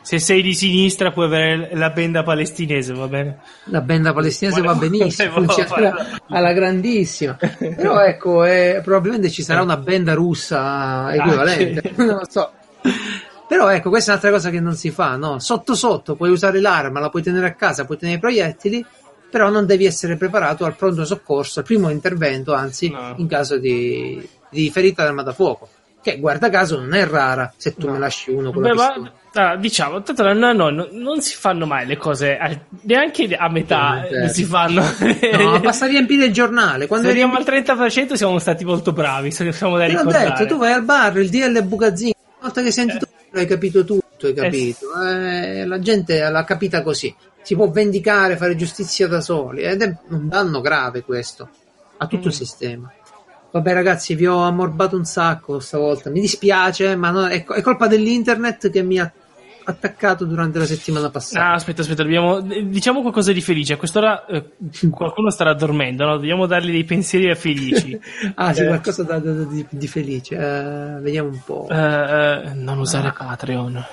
Se 0.00 0.18
sei 0.18 0.42
di 0.42 0.54
sinistra 0.54 1.12
puoi 1.12 1.26
avere 1.26 1.70
la 1.74 1.90
benda 1.90 2.22
palestinese, 2.22 2.92
va 2.92 3.06
bene? 3.06 3.38
La 3.64 3.80
benda 3.80 4.12
palestinese 4.12 4.60
va 4.62 4.74
benissimo, 4.74 5.32
funziona 5.32 6.20
alla 6.28 6.52
grandissima. 6.52 7.36
Però 7.58 8.00
ecco, 8.04 8.44
eh, 8.44 8.80
probabilmente 8.82 9.30
ci 9.30 9.42
sarà 9.42 9.62
una 9.62 9.76
benda 9.76 10.14
russa 10.14 11.14
equivalente, 11.14 11.92
non 11.96 12.06
lo 12.06 12.26
so. 12.28 12.50
Però 13.46 13.68
ecco, 13.68 13.90
questa 13.90 14.12
è 14.12 14.14
un'altra 14.14 14.32
cosa 14.32 14.50
che 14.50 14.60
non 14.60 14.74
si 14.74 14.90
fa, 14.90 15.16
no? 15.16 15.38
Sotto 15.38 15.74
sotto 15.74 16.16
puoi 16.16 16.30
usare 16.30 16.60
l'arma, 16.60 17.00
la 17.00 17.10
puoi 17.10 17.22
tenere 17.22 17.46
a 17.46 17.54
casa, 17.54 17.84
puoi 17.84 17.98
tenere 17.98 18.18
i 18.18 18.20
proiettili, 18.20 18.84
però 19.30 19.50
non 19.50 19.66
devi 19.66 19.84
essere 19.84 20.16
preparato 20.16 20.64
al 20.64 20.74
pronto 20.74 21.04
soccorso, 21.04 21.60
al 21.60 21.66
primo 21.66 21.90
intervento, 21.90 22.54
anzi, 22.54 22.88
no. 22.88 23.14
in 23.16 23.26
caso 23.26 23.58
di, 23.58 24.26
di 24.48 24.70
ferita 24.70 25.04
d'arma 25.04 25.22
da 25.22 25.32
fuoco 25.32 25.68
che 26.02 26.18
guarda 26.18 26.50
caso 26.50 26.78
non 26.78 26.92
è 26.94 27.06
rara 27.06 27.52
se 27.56 27.74
tu 27.74 27.86
no. 27.86 27.92
ne 27.92 27.98
lasci 28.00 28.32
uno 28.32 28.50
con 28.50 28.62
Beh, 28.62 28.74
la 28.74 28.86
pistola. 28.86 29.12
Ma, 29.34 29.56
diciamo, 29.56 30.02
tanto 30.02 30.30
no, 30.32 30.52
no, 30.52 30.70
no, 30.70 30.88
non 30.92 31.22
si 31.22 31.34
fanno 31.34 31.64
mai 31.64 31.86
le 31.86 31.96
cose 31.96 32.38
neanche 32.82 33.34
a 33.34 33.48
metà 33.48 34.06
eh, 34.06 34.18
non 34.18 34.28
si 34.28 34.44
fanno. 34.44 34.82
No, 35.32 35.58
basta 35.60 35.86
riempire 35.86 36.26
il 36.26 36.32
giornale. 36.32 36.86
Quando 36.86 37.06
Se 37.06 37.12
arriviamo 37.12 37.42
riempi... 37.42 37.70
al 37.70 37.76
30% 37.78 38.12
siamo 38.12 38.38
stati 38.38 38.64
molto 38.64 38.92
bravi, 38.92 39.30
siamo 39.30 39.76
da 39.78 39.86
ricordare. 39.86 40.28
detto, 40.30 40.46
tu 40.46 40.58
vai 40.58 40.72
al 40.72 40.84
bar, 40.84 41.16
il 41.18 41.30
DL 41.30 41.62
Bugazzini, 41.64 42.14
una 42.16 42.38
volta 42.40 42.62
che 42.62 42.70
senti 42.70 42.96
eh. 42.96 42.98
tutto 42.98 43.12
hai 43.38 43.46
capito 43.46 43.84
tutto, 43.84 44.26
hai 44.26 44.34
capito. 44.34 44.86
Eh. 45.02 45.60
Eh, 45.60 45.66
la 45.66 45.78
gente 45.78 46.18
l'ha 46.18 46.44
capita 46.44 46.82
così. 46.82 47.14
Si 47.42 47.54
può 47.54 47.70
vendicare, 47.70 48.36
fare 48.36 48.54
giustizia 48.54 49.08
da 49.08 49.20
soli 49.20 49.62
ed 49.62 49.82
è 49.82 49.96
un 50.10 50.28
danno 50.28 50.60
grave 50.60 51.02
questo 51.02 51.48
a 51.96 52.06
tutto 52.06 52.26
mm. 52.26 52.28
il 52.28 52.34
sistema. 52.34 52.92
Vabbè, 53.50 53.72
ragazzi, 53.74 54.14
vi 54.14 54.26
ho 54.26 54.38
ammorbato 54.38 54.96
un 54.96 55.04
sacco 55.04 55.60
stavolta. 55.60 56.08
Mi 56.08 56.20
dispiace, 56.20 56.96
ma 56.96 57.10
no, 57.10 57.26
è, 57.26 57.44
è, 57.44 57.60
colpa 57.60 57.86
dell'internet 57.86 58.70
che 58.70 58.82
mi 58.82 58.98
ha 58.98 59.12
attaccato 59.64 60.24
durante 60.24 60.58
la 60.58 60.66
settimana 60.66 61.10
passata. 61.10 61.46
Ah, 61.46 61.52
aspetta, 61.54 61.82
aspetta, 61.82 62.02
dobbiamo, 62.02 62.40
diciamo 62.40 63.00
qualcosa 63.00 63.32
di 63.32 63.40
felice. 63.40 63.74
A 63.74 63.76
quest'ora 63.76 64.24
eh, 64.26 64.50
qualcuno 64.90 65.30
starà 65.30 65.54
dormendo, 65.54 66.04
no? 66.04 66.16
Dobbiamo 66.16 66.46
dargli 66.46 66.70
dei 66.70 66.84
pensieri 66.84 67.34
felici. 67.34 67.98
ah, 68.34 68.52
sì, 68.52 68.62
eh. 68.62 68.66
qualcosa 68.66 69.02
da, 69.02 69.18
da, 69.18 69.44
di, 69.44 69.66
di, 69.68 69.88
felice. 69.88 70.36
Uh, 70.36 71.00
vediamo 71.00 71.28
un 71.28 71.40
po'. 71.44 71.66
Uh, 71.68 72.50
non 72.54 72.78
usare 72.78 73.08
ah. 73.08 73.12
Patreon. 73.12 73.86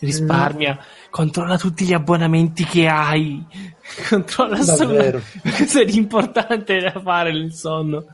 Risparmia. 0.00 0.74
No. 0.74 0.84
Controlla 1.10 1.58
tutti 1.58 1.84
gli 1.84 1.92
abbonamenti 1.92 2.64
che 2.64 2.86
hai. 2.86 3.44
Controlla 4.08 4.62
Davvero. 4.64 5.20
solo 5.20 5.54
cosa 5.56 5.84
di 5.84 5.96
importante 5.96 6.78
da 6.78 7.00
fare 7.00 7.32
nel 7.32 7.52
sonno. 7.52 8.06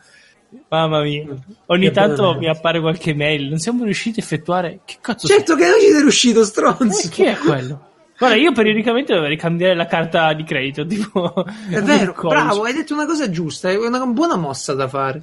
Mamma 0.69 1.03
mia, 1.03 1.25
ogni 1.67 1.87
che 1.87 1.93
tanto 1.93 2.23
bello. 2.29 2.39
mi 2.39 2.49
appare 2.49 2.81
qualche 2.81 3.15
mail. 3.15 3.49
Non 3.49 3.59
siamo 3.59 3.85
riusciti 3.85 4.21
a 4.21 4.23
effettuare. 4.23 4.81
Che 4.85 4.97
cazzo 5.01 5.27
Certo 5.27 5.55
sei? 5.57 5.63
che 5.63 5.71
non 5.71 5.81
ci 5.81 5.87
sei 5.91 6.01
riuscito, 6.01 6.45
stronzo. 6.45 7.07
Eh, 7.07 7.11
chi 7.11 7.25
è 7.25 7.37
quello? 7.37 7.89
Guarda, 8.19 8.37
io 8.37 8.53
periodicamente 8.53 9.13
dovrei 9.15 9.37
cambiare 9.37 9.75
la 9.75 9.87
carta 9.87 10.33
di 10.33 10.45
credito. 10.45 10.85
Tipo, 10.89 11.45
è 11.71 11.81
vero, 11.83 12.15
bravo, 12.19 12.63
hai 12.63 12.73
detto 12.73 12.95
una 12.95 13.07
cosa 13.07 13.29
giusta. 13.29 13.71
È 13.71 13.77
una 13.77 14.05
buona 14.07 14.37
mossa 14.37 14.75
da 14.75 14.89
fare. 14.89 15.23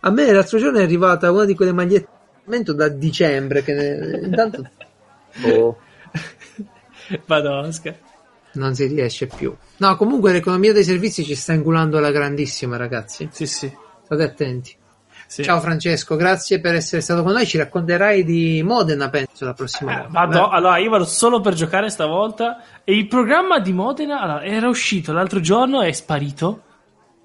A 0.00 0.10
me 0.10 0.30
l'altro 0.32 0.58
giorno 0.58 0.78
è 0.78 0.82
arrivata 0.82 1.30
una 1.30 1.44
di 1.44 1.54
quelle 1.54 1.72
magliette 1.72 2.74
da 2.74 2.88
dicembre. 2.88 3.62
Che 3.62 3.72
ne... 3.72 4.20
intanto. 4.24 4.68
Oh. 5.46 5.78
Vado, 7.26 7.60
Oscar. 7.60 7.96
Non 8.52 8.74
si 8.74 8.86
riesce 8.86 9.26
più. 9.26 9.54
No, 9.78 9.96
comunque 9.96 10.32
l'economia 10.32 10.74
dei 10.74 10.84
servizi 10.84 11.24
ci 11.24 11.34
sta 11.34 11.54
ingulando 11.54 11.96
alla 11.96 12.10
grandissima, 12.10 12.76
ragazzi. 12.76 13.28
Sì, 13.32 13.46
sì. 13.46 13.72
State 14.12 14.22
attenti. 14.22 14.76
Sì. 15.26 15.42
Ciao 15.44 15.60
Francesco, 15.60 16.16
grazie 16.16 16.60
per 16.60 16.74
essere 16.74 17.00
stato 17.00 17.22
con 17.22 17.32
noi. 17.32 17.46
Ci 17.46 17.56
racconterai 17.56 18.22
di 18.22 18.62
Modena, 18.62 19.08
penso, 19.08 19.46
la 19.46 19.54
prossima 19.54 19.92
eh, 19.92 20.02
volta. 20.02 20.10
Vado, 20.26 20.48
allora, 20.48 20.76
io 20.76 20.90
vado 20.90 21.04
solo 21.04 21.40
per 21.40 21.54
giocare 21.54 21.88
stavolta. 21.88 22.62
E 22.84 22.94
il 22.94 23.06
programma 23.06 23.58
di 23.58 23.72
Modena 23.72 24.20
allora, 24.20 24.44
era 24.44 24.68
uscito 24.68 25.12
l'altro 25.12 25.40
giorno 25.40 25.80
e 25.80 25.88
è 25.88 25.92
sparito. 25.92 26.62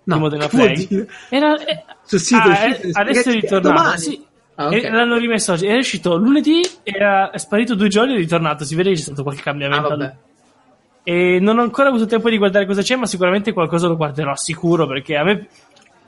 No, 0.06 0.16
di 0.16 0.22
Modena 0.22 0.48
Play. 0.50 0.88
Era, 1.28 1.58
eh, 1.58 1.84
Sul 2.04 2.20
sito 2.20 2.48
ah, 2.48 2.60
è, 2.60 2.80
eh, 2.82 2.90
adesso 2.94 3.30
è 3.30 3.34
ritornato. 3.34 3.98
Sì. 3.98 4.26
Ah, 4.56 4.68
okay. 4.68 4.90
l'hanno 4.90 5.18
rimesso 5.18 5.52
oggi. 5.52 5.68
Era 5.68 5.78
uscito 5.78 6.16
lunedì, 6.16 6.62
era, 6.84 7.30
è 7.32 7.38
sparito 7.38 7.76
due 7.76 7.90
giorni 7.90 8.14
e 8.14 8.16
è 8.16 8.20
ritornato. 8.20 8.64
Si 8.64 8.76
vede 8.76 8.92
che 8.92 8.96
c'è 8.96 9.02
stato 9.02 9.24
qualche 9.24 9.42
cambiamento. 9.42 9.88
Ah, 9.90 10.16
e 11.10 11.40
non 11.40 11.58
ho 11.58 11.62
ancora 11.62 11.88
avuto 11.88 12.06
tempo 12.06 12.30
di 12.30 12.38
guardare 12.38 12.66
cosa 12.66 12.82
c'è, 12.82 12.98
ma 12.98 13.06
sicuramente 13.06 13.54
qualcosa 13.54 13.88
lo 13.88 13.96
guarderò 13.96 14.36
sicuro 14.36 14.86
perché 14.88 15.16
a 15.16 15.24
me 15.24 15.48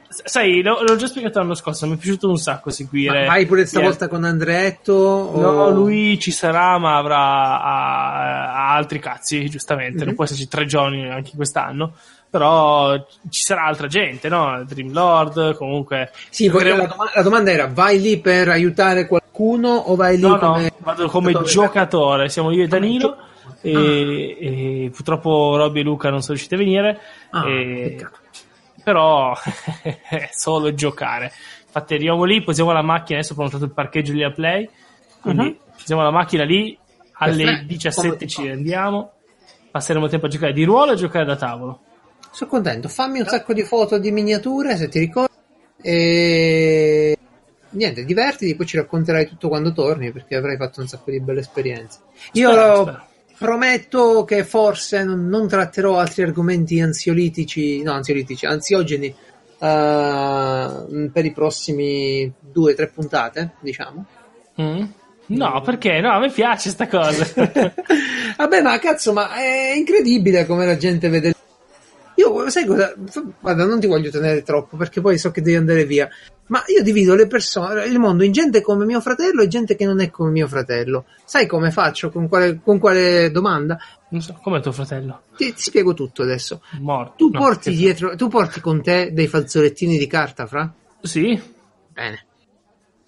Sai, 0.10 0.64
l'ho, 0.64 0.96
già 0.96 1.06
spiegato 1.06 1.38
l'anno 1.38 1.54
scorso, 1.54 1.86
mi 1.86 1.94
è 1.94 1.98
piaciuto 1.98 2.28
un 2.28 2.38
sacco 2.38 2.72
seguire. 2.72 3.22
Ma 3.22 3.26
vai 3.28 3.46
pure 3.46 3.68
stavolta 3.68 4.08
con 4.08 4.24
Andretto? 4.24 4.94
O... 4.94 5.40
No, 5.40 5.70
lui 5.70 6.20
ci 6.20 6.32
sarà, 6.32 6.80
ma 6.80 6.98
avrà 6.98 7.62
a, 7.62 8.54
a 8.54 8.74
altri 8.74 9.00
cazzi, 9.00 9.48
giustamente. 9.50 9.98
Mm-hmm. 9.98 10.06
Non 10.06 10.16
può 10.16 10.24
esserci 10.24 10.48
tre 10.48 10.66
giorni 10.66 11.08
anche 11.08 11.34
quest'anno. 11.36 11.94
Però 12.28 12.96
ci 13.30 13.44
sarà 13.44 13.66
altra 13.66 13.88
gente, 13.88 14.30
no? 14.30 14.64
Dream 14.68 14.92
Lord, 14.92 15.56
comunque. 15.56 16.12
Sì, 16.30 16.50
poi 16.50 16.64
la, 16.64 16.76
dom- 16.76 17.12
la, 17.14 17.22
domanda 17.22 17.52
era: 17.52 17.68
vai 17.68 18.00
lì 18.00 18.20
per 18.20 18.50
aiutare 18.50 19.08
qualcuno 19.08 19.70
o 19.70 19.96
vai 19.96 20.18
lì 20.18 20.28
no, 20.28 20.38
come. 20.38 20.64
No, 20.64 20.70
vado 20.80 21.08
come 21.08 21.40
giocatore. 21.44 22.30
Siamo 22.30 22.52
io 22.52 22.64
e 22.64 22.68
Danilo. 22.68 23.18
E, 23.62 23.76
ah. 23.76 23.80
e, 24.46 24.92
purtroppo 24.94 25.56
Robby 25.56 25.80
e 25.82 25.84
Luca 25.84 26.10
non 26.10 26.22
sono 26.22 26.34
riusciti 26.34 26.56
a 26.56 26.58
venire. 26.58 27.00
Ah, 27.32 27.48
e, 27.48 27.96
peccato 27.96 28.18
però 28.90 29.36
è 30.12 30.30
solo 30.34 30.74
giocare. 30.74 31.32
Infatti 31.66 31.94
arriviamo 31.94 32.24
lì, 32.24 32.44
posiamo 32.44 32.72
la 32.72 32.82
macchina, 32.82 33.20
adesso 33.20 33.34
ho 33.34 33.36
prenotato 33.36 33.66
il 33.66 33.72
parcheggio 33.72 34.14
lì 34.14 34.24
a 34.24 34.32
Play, 34.32 34.68
quindi 35.22 35.48
uh-huh. 35.48 35.74
posiamo 35.78 36.02
la 36.02 36.12
macchina 36.12 36.44
lì, 36.44 36.78
alle 37.14 37.44
Perfetto. 37.44 37.68
17 37.68 38.28
ci 38.28 38.48
rendiamo, 38.48 39.12
passeremo 39.70 40.08
tempo 40.08 40.26
a 40.26 40.30
giocare 40.30 40.54
di 40.54 40.64
ruolo 40.64 40.92
e 40.92 40.94
a 40.96 40.98
giocare 40.98 41.26
da 41.26 41.36
tavolo. 41.36 41.82
Sono 42.32 42.50
contento, 42.50 42.88
fammi 42.88 43.20
un 43.20 43.28
sacco 43.28 43.54
di 43.54 43.64
foto 43.64 44.00
di 44.00 44.12
miniature 44.12 44.76
se 44.76 44.88
ti 44.90 45.00
ricordi 45.00 45.34
e 45.82 47.18
niente, 47.70 48.04
divertiti, 48.04 48.56
poi 48.56 48.66
ci 48.66 48.78
racconterai 48.78 49.28
tutto 49.28 49.48
quando 49.48 49.72
torni 49.72 50.12
perché 50.12 50.36
avrai 50.36 50.58
fatto 50.58 50.82
un 50.82 50.88
sacco 50.88 51.12
di 51.12 51.20
belle 51.20 51.42
esperienze. 51.42 52.00
Io 52.34 52.52
spero, 52.52 52.82
spero 52.82 53.09
prometto 53.40 54.26
che 54.26 54.44
forse 54.44 55.04
non, 55.04 55.28
non, 55.28 55.48
tratterò 55.48 55.98
altri 55.98 56.24
argomenti 56.24 56.80
ansiolitici, 56.82 57.82
no, 57.82 57.94
ansiolitici, 57.94 58.46
ansiogeni 58.46 59.08
uh, 59.08 61.12
per 61.12 61.26
i 61.26 61.32
prossimi 61.34 62.32
due 62.40 62.74
o 62.74 62.76
tre 62.76 62.88
puntate, 62.88 63.54
diciamo. 63.62 64.06
Mm. 64.62 64.84
No, 65.28 65.62
perché? 65.62 66.02
No, 66.02 66.12
a 66.12 66.20
me 66.20 66.30
piace 66.30 66.70
sta 66.70 66.88
cosa. 66.88 67.26
Vabbè, 68.38 68.62
ma 68.62 68.78
cazzo, 68.80 69.14
ma 69.14 69.36
è 69.36 69.74
incredibile 69.76 70.46
come 70.46 70.66
la 70.66 70.76
gente 70.76 71.08
vede. 71.08 71.34
Io, 72.16 72.50
sai 72.50 72.66
cosa? 72.66 72.94
Guarda, 73.40 73.64
non 73.64 73.80
ti 73.80 73.88
voglio 73.88 74.10
tenere 74.10 74.44
troppo 74.44 74.76
perché 74.76 75.00
poi 75.00 75.18
so 75.18 75.32
che 75.32 75.42
devi 75.42 75.56
andare 75.56 75.86
via. 75.86 76.10
Ma 76.50 76.64
io 76.68 76.84
divido 76.84 77.16
le 77.16 77.28
persone, 77.28 77.86
il 77.86 78.00
mondo 78.00 78.24
in 78.24 78.32
gente 78.32 78.62
come 78.62 78.86
mio 78.86 79.02
fratello 79.02 79.42
e 79.42 79.48
gente 79.48 79.76
che 79.76 79.86
non 79.86 80.02
è 80.02 80.10
come 80.10 80.32
mio 80.32 80.48
fratello. 80.48 81.06
Sai 81.24 81.46
come 81.46 81.72
faccio? 81.72 82.10
Con 82.10 82.28
quale, 82.28 82.60
con 82.64 82.80
quale 82.80 83.32
domanda? 83.32 83.78
Non 84.10 84.22
so, 84.22 84.38
come 84.42 84.60
tuo 84.60 84.72
fratello? 84.72 85.22
Ti, 85.36 85.54
ti, 85.54 85.62
spiego 85.62 85.94
tutto 85.94 86.24
adesso. 86.24 86.62
Morto. 86.80 87.14
Tu, 87.18 87.30
no, 87.30 87.40
porti 87.40 87.76
dietro, 87.76 88.16
tu 88.16 88.28
porti 88.28 88.62
con 88.62 88.82
te 88.82 89.12
dei 89.14 89.28
fazzolettini 89.28 89.98
di 89.98 90.08
carta, 90.08 90.48
Fra? 90.48 90.72
Sì. 91.02 91.40
Bene. 91.88 92.26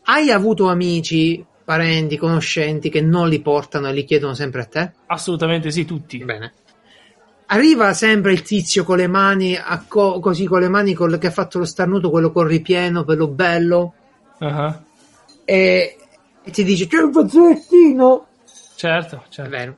Hai 0.03 0.29
avuto 0.29 0.69
amici, 0.69 1.43
parenti, 1.63 2.17
conoscenti 2.17 2.89
che 2.89 3.01
non 3.01 3.27
li 3.27 3.41
portano 3.41 3.87
e 3.87 3.93
li 3.93 4.03
chiedono 4.03 4.35
sempre 4.35 4.61
a 4.61 4.65
te? 4.65 4.91
Assolutamente 5.07 5.71
sì, 5.71 5.85
tutti. 5.85 6.23
Bene 6.23 6.53
arriva 7.51 7.93
sempre 7.93 8.33
il 8.33 8.41
tizio 8.41 8.83
con 8.83 8.97
le 8.97 9.07
mani 9.07 9.57
co- 9.87 10.19
così 10.19 10.45
con 10.45 10.61
le 10.61 10.69
mani 10.69 10.93
col- 10.93 11.17
che 11.17 11.27
ha 11.27 11.31
fatto 11.31 11.59
lo 11.59 11.65
starnuto 11.65 12.09
quello 12.09 12.31
col 12.31 12.47
ripieno 12.47 13.03
quello 13.03 13.27
bello. 13.27 13.93
Uh-huh. 14.39 14.73
e, 15.45 15.97
e, 16.43 16.51
ti 16.51 16.63
dice 16.63 16.87
c'è 16.87 16.97
un 16.97 17.13
fazzolettino? 17.13 18.27
Certo, 18.75 19.25
certo. 19.29 19.55
È 19.55 19.73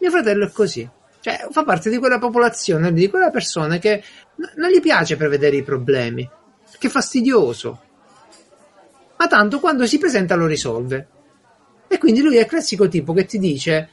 mio 0.00 0.10
fratello 0.10 0.46
è 0.46 0.50
così. 0.50 0.88
Cioè 1.20 1.48
fa 1.50 1.64
parte 1.64 1.90
di 1.90 1.98
quella 1.98 2.18
popolazione 2.18 2.92
di 2.92 3.08
quella 3.08 3.30
persona 3.30 3.78
che 3.78 4.02
n- 4.36 4.52
non 4.56 4.70
gli 4.70 4.80
piace 4.80 5.16
prevedere 5.16 5.56
i 5.56 5.62
problemi 5.62 6.28
che 6.78 6.86
è 6.86 6.90
fastidioso. 6.90 7.80
Ma 9.16 9.26
tanto 9.26 9.60
quando 9.60 9.86
si 9.86 9.98
presenta 9.98 10.34
lo 10.34 10.46
risolve. 10.46 11.08
E 11.88 11.98
quindi 11.98 12.20
lui 12.20 12.36
è 12.36 12.40
il 12.40 12.46
classico 12.46 12.88
tipo 12.88 13.12
che 13.12 13.24
ti 13.24 13.38
dice: 13.38 13.88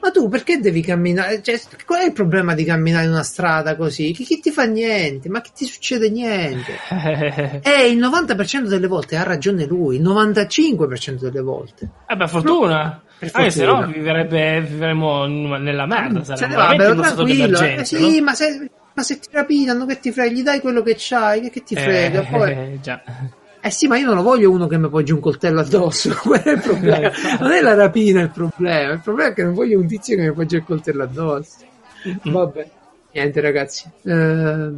Ma 0.00 0.10
tu 0.10 0.28
perché 0.28 0.58
devi 0.58 0.80
camminare? 0.80 1.42
Cioè, 1.42 1.60
qual 1.84 2.00
è 2.00 2.04
il 2.06 2.12
problema 2.12 2.54
di 2.54 2.64
camminare 2.64 3.04
in 3.04 3.10
una 3.10 3.22
strada 3.22 3.76
così? 3.76 4.12
Che, 4.12 4.24
chi 4.24 4.40
ti 4.40 4.50
fa 4.50 4.64
niente? 4.64 5.28
Ma 5.28 5.42
che 5.42 5.50
ti 5.54 5.66
succede 5.66 6.10
niente? 6.10 6.72
e 7.62 7.88
il 7.88 7.98
90% 7.98 8.62
delle 8.66 8.86
volte 8.86 9.16
ha 9.16 9.22
ragione 9.22 9.66
lui, 9.66 9.96
il 9.96 10.02
95% 10.02 11.16
delle 11.18 11.42
volte. 11.42 11.88
Eh 12.08 12.16
beh, 12.16 12.28
fortuna. 12.28 13.02
Per 13.18 13.30
Anche 13.34 13.50
se 13.50 13.66
no, 13.66 13.86
vivremmo 13.86 15.26
nella 15.26 15.84
merda. 15.84 16.22
Cioè, 16.24 16.48
vabbè, 16.48 16.76
veramente 16.76 16.84
in 16.84 16.90
uno 16.92 17.02
stato 17.02 17.24
tranquillo. 17.24 17.60
Eh, 17.60 17.84
sì, 17.84 18.18
no? 18.18 18.24
ma, 18.24 18.34
se, 18.34 18.70
ma 18.94 19.02
se 19.02 19.18
ti 19.18 19.28
rapinano, 19.30 19.84
che 19.84 20.00
ti 20.00 20.10
frega? 20.10 20.32
Gli 20.32 20.42
dai 20.42 20.60
quello 20.60 20.82
che 20.82 20.94
c'hai, 20.96 21.42
che, 21.42 21.50
che 21.50 21.62
ti 21.62 21.76
frega? 21.76 22.20
Eh, 22.20 22.26
Poi- 22.30 22.80
già. 22.80 23.02
Eh 23.62 23.70
sì, 23.70 23.86
ma 23.86 23.98
io 23.98 24.06
non 24.06 24.16
lo 24.16 24.22
voglio 24.22 24.50
uno 24.50 24.66
che 24.66 24.78
mi 24.78 24.88
poggi 24.88 25.12
un 25.12 25.20
coltello 25.20 25.60
addosso, 25.60 26.14
quello 26.22 26.44
è 26.44 26.52
il 26.52 26.60
problema. 26.60 27.10
Non 27.40 27.50
è 27.52 27.60
la 27.60 27.74
rapina 27.74 28.22
il 28.22 28.30
problema, 28.30 28.92
il 28.94 29.00
problema 29.00 29.30
è 29.30 29.34
che 29.34 29.42
non 29.42 29.52
voglio 29.52 29.78
un 29.78 29.86
tizio 29.86 30.16
che 30.16 30.22
mi 30.22 30.32
poggia 30.32 30.56
il 30.56 30.64
coltello 30.64 31.02
addosso. 31.02 31.56
Vabbè, 32.22 32.70
niente 33.12 33.40
ragazzi, 33.40 33.90
Eh, 34.02 34.70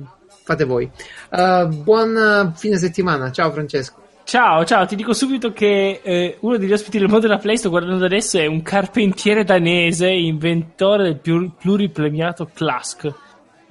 fate 0.43 0.65
voi. 0.65 0.91
Eh, 1.31 1.69
buon 1.71 2.53
fine 2.57 2.77
settimana, 2.77 3.31
ciao 3.31 3.53
Francesco. 3.53 4.01
Ciao, 4.25 4.65
ciao, 4.65 4.87
ti 4.87 4.97
dico 4.97 5.13
subito 5.13 5.53
che 5.53 6.01
eh, 6.03 6.37
uno 6.41 6.57
degli 6.57 6.73
ospiti 6.73 6.99
del 6.99 7.09
mondo 7.09 7.27
della 7.27 7.39
Play, 7.39 7.57
sto 7.57 7.71
guardando 7.71 8.05
adesso, 8.05 8.39
è 8.39 8.47
un 8.47 8.63
carpentiere 8.63 9.45
danese, 9.45 10.09
inventore 10.09 11.03
del 11.03 11.19
più 11.19 11.51
pluripremiato 11.59 12.49
Clask 12.53 13.13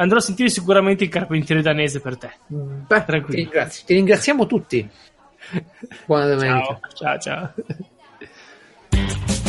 andrò 0.02 0.18
a 0.18 0.22
sentire 0.22 0.50
sicuramente 0.50 1.04
il 1.04 1.10
carpentiere 1.10 1.62
danese 1.62 2.00
per 2.02 2.18
te. 2.18 2.32
Mm. 2.54 2.82
Beh, 2.88 3.06
Tranquillo. 3.06 3.50
Ti, 3.50 3.84
ti 3.86 3.94
ringraziamo 3.94 4.46
tutti. 4.46 4.90
Buona 6.06 6.28
domenica. 6.28 6.80
ciao. 6.94 7.20
ciao. 7.20 7.54
ciao. 8.90 9.41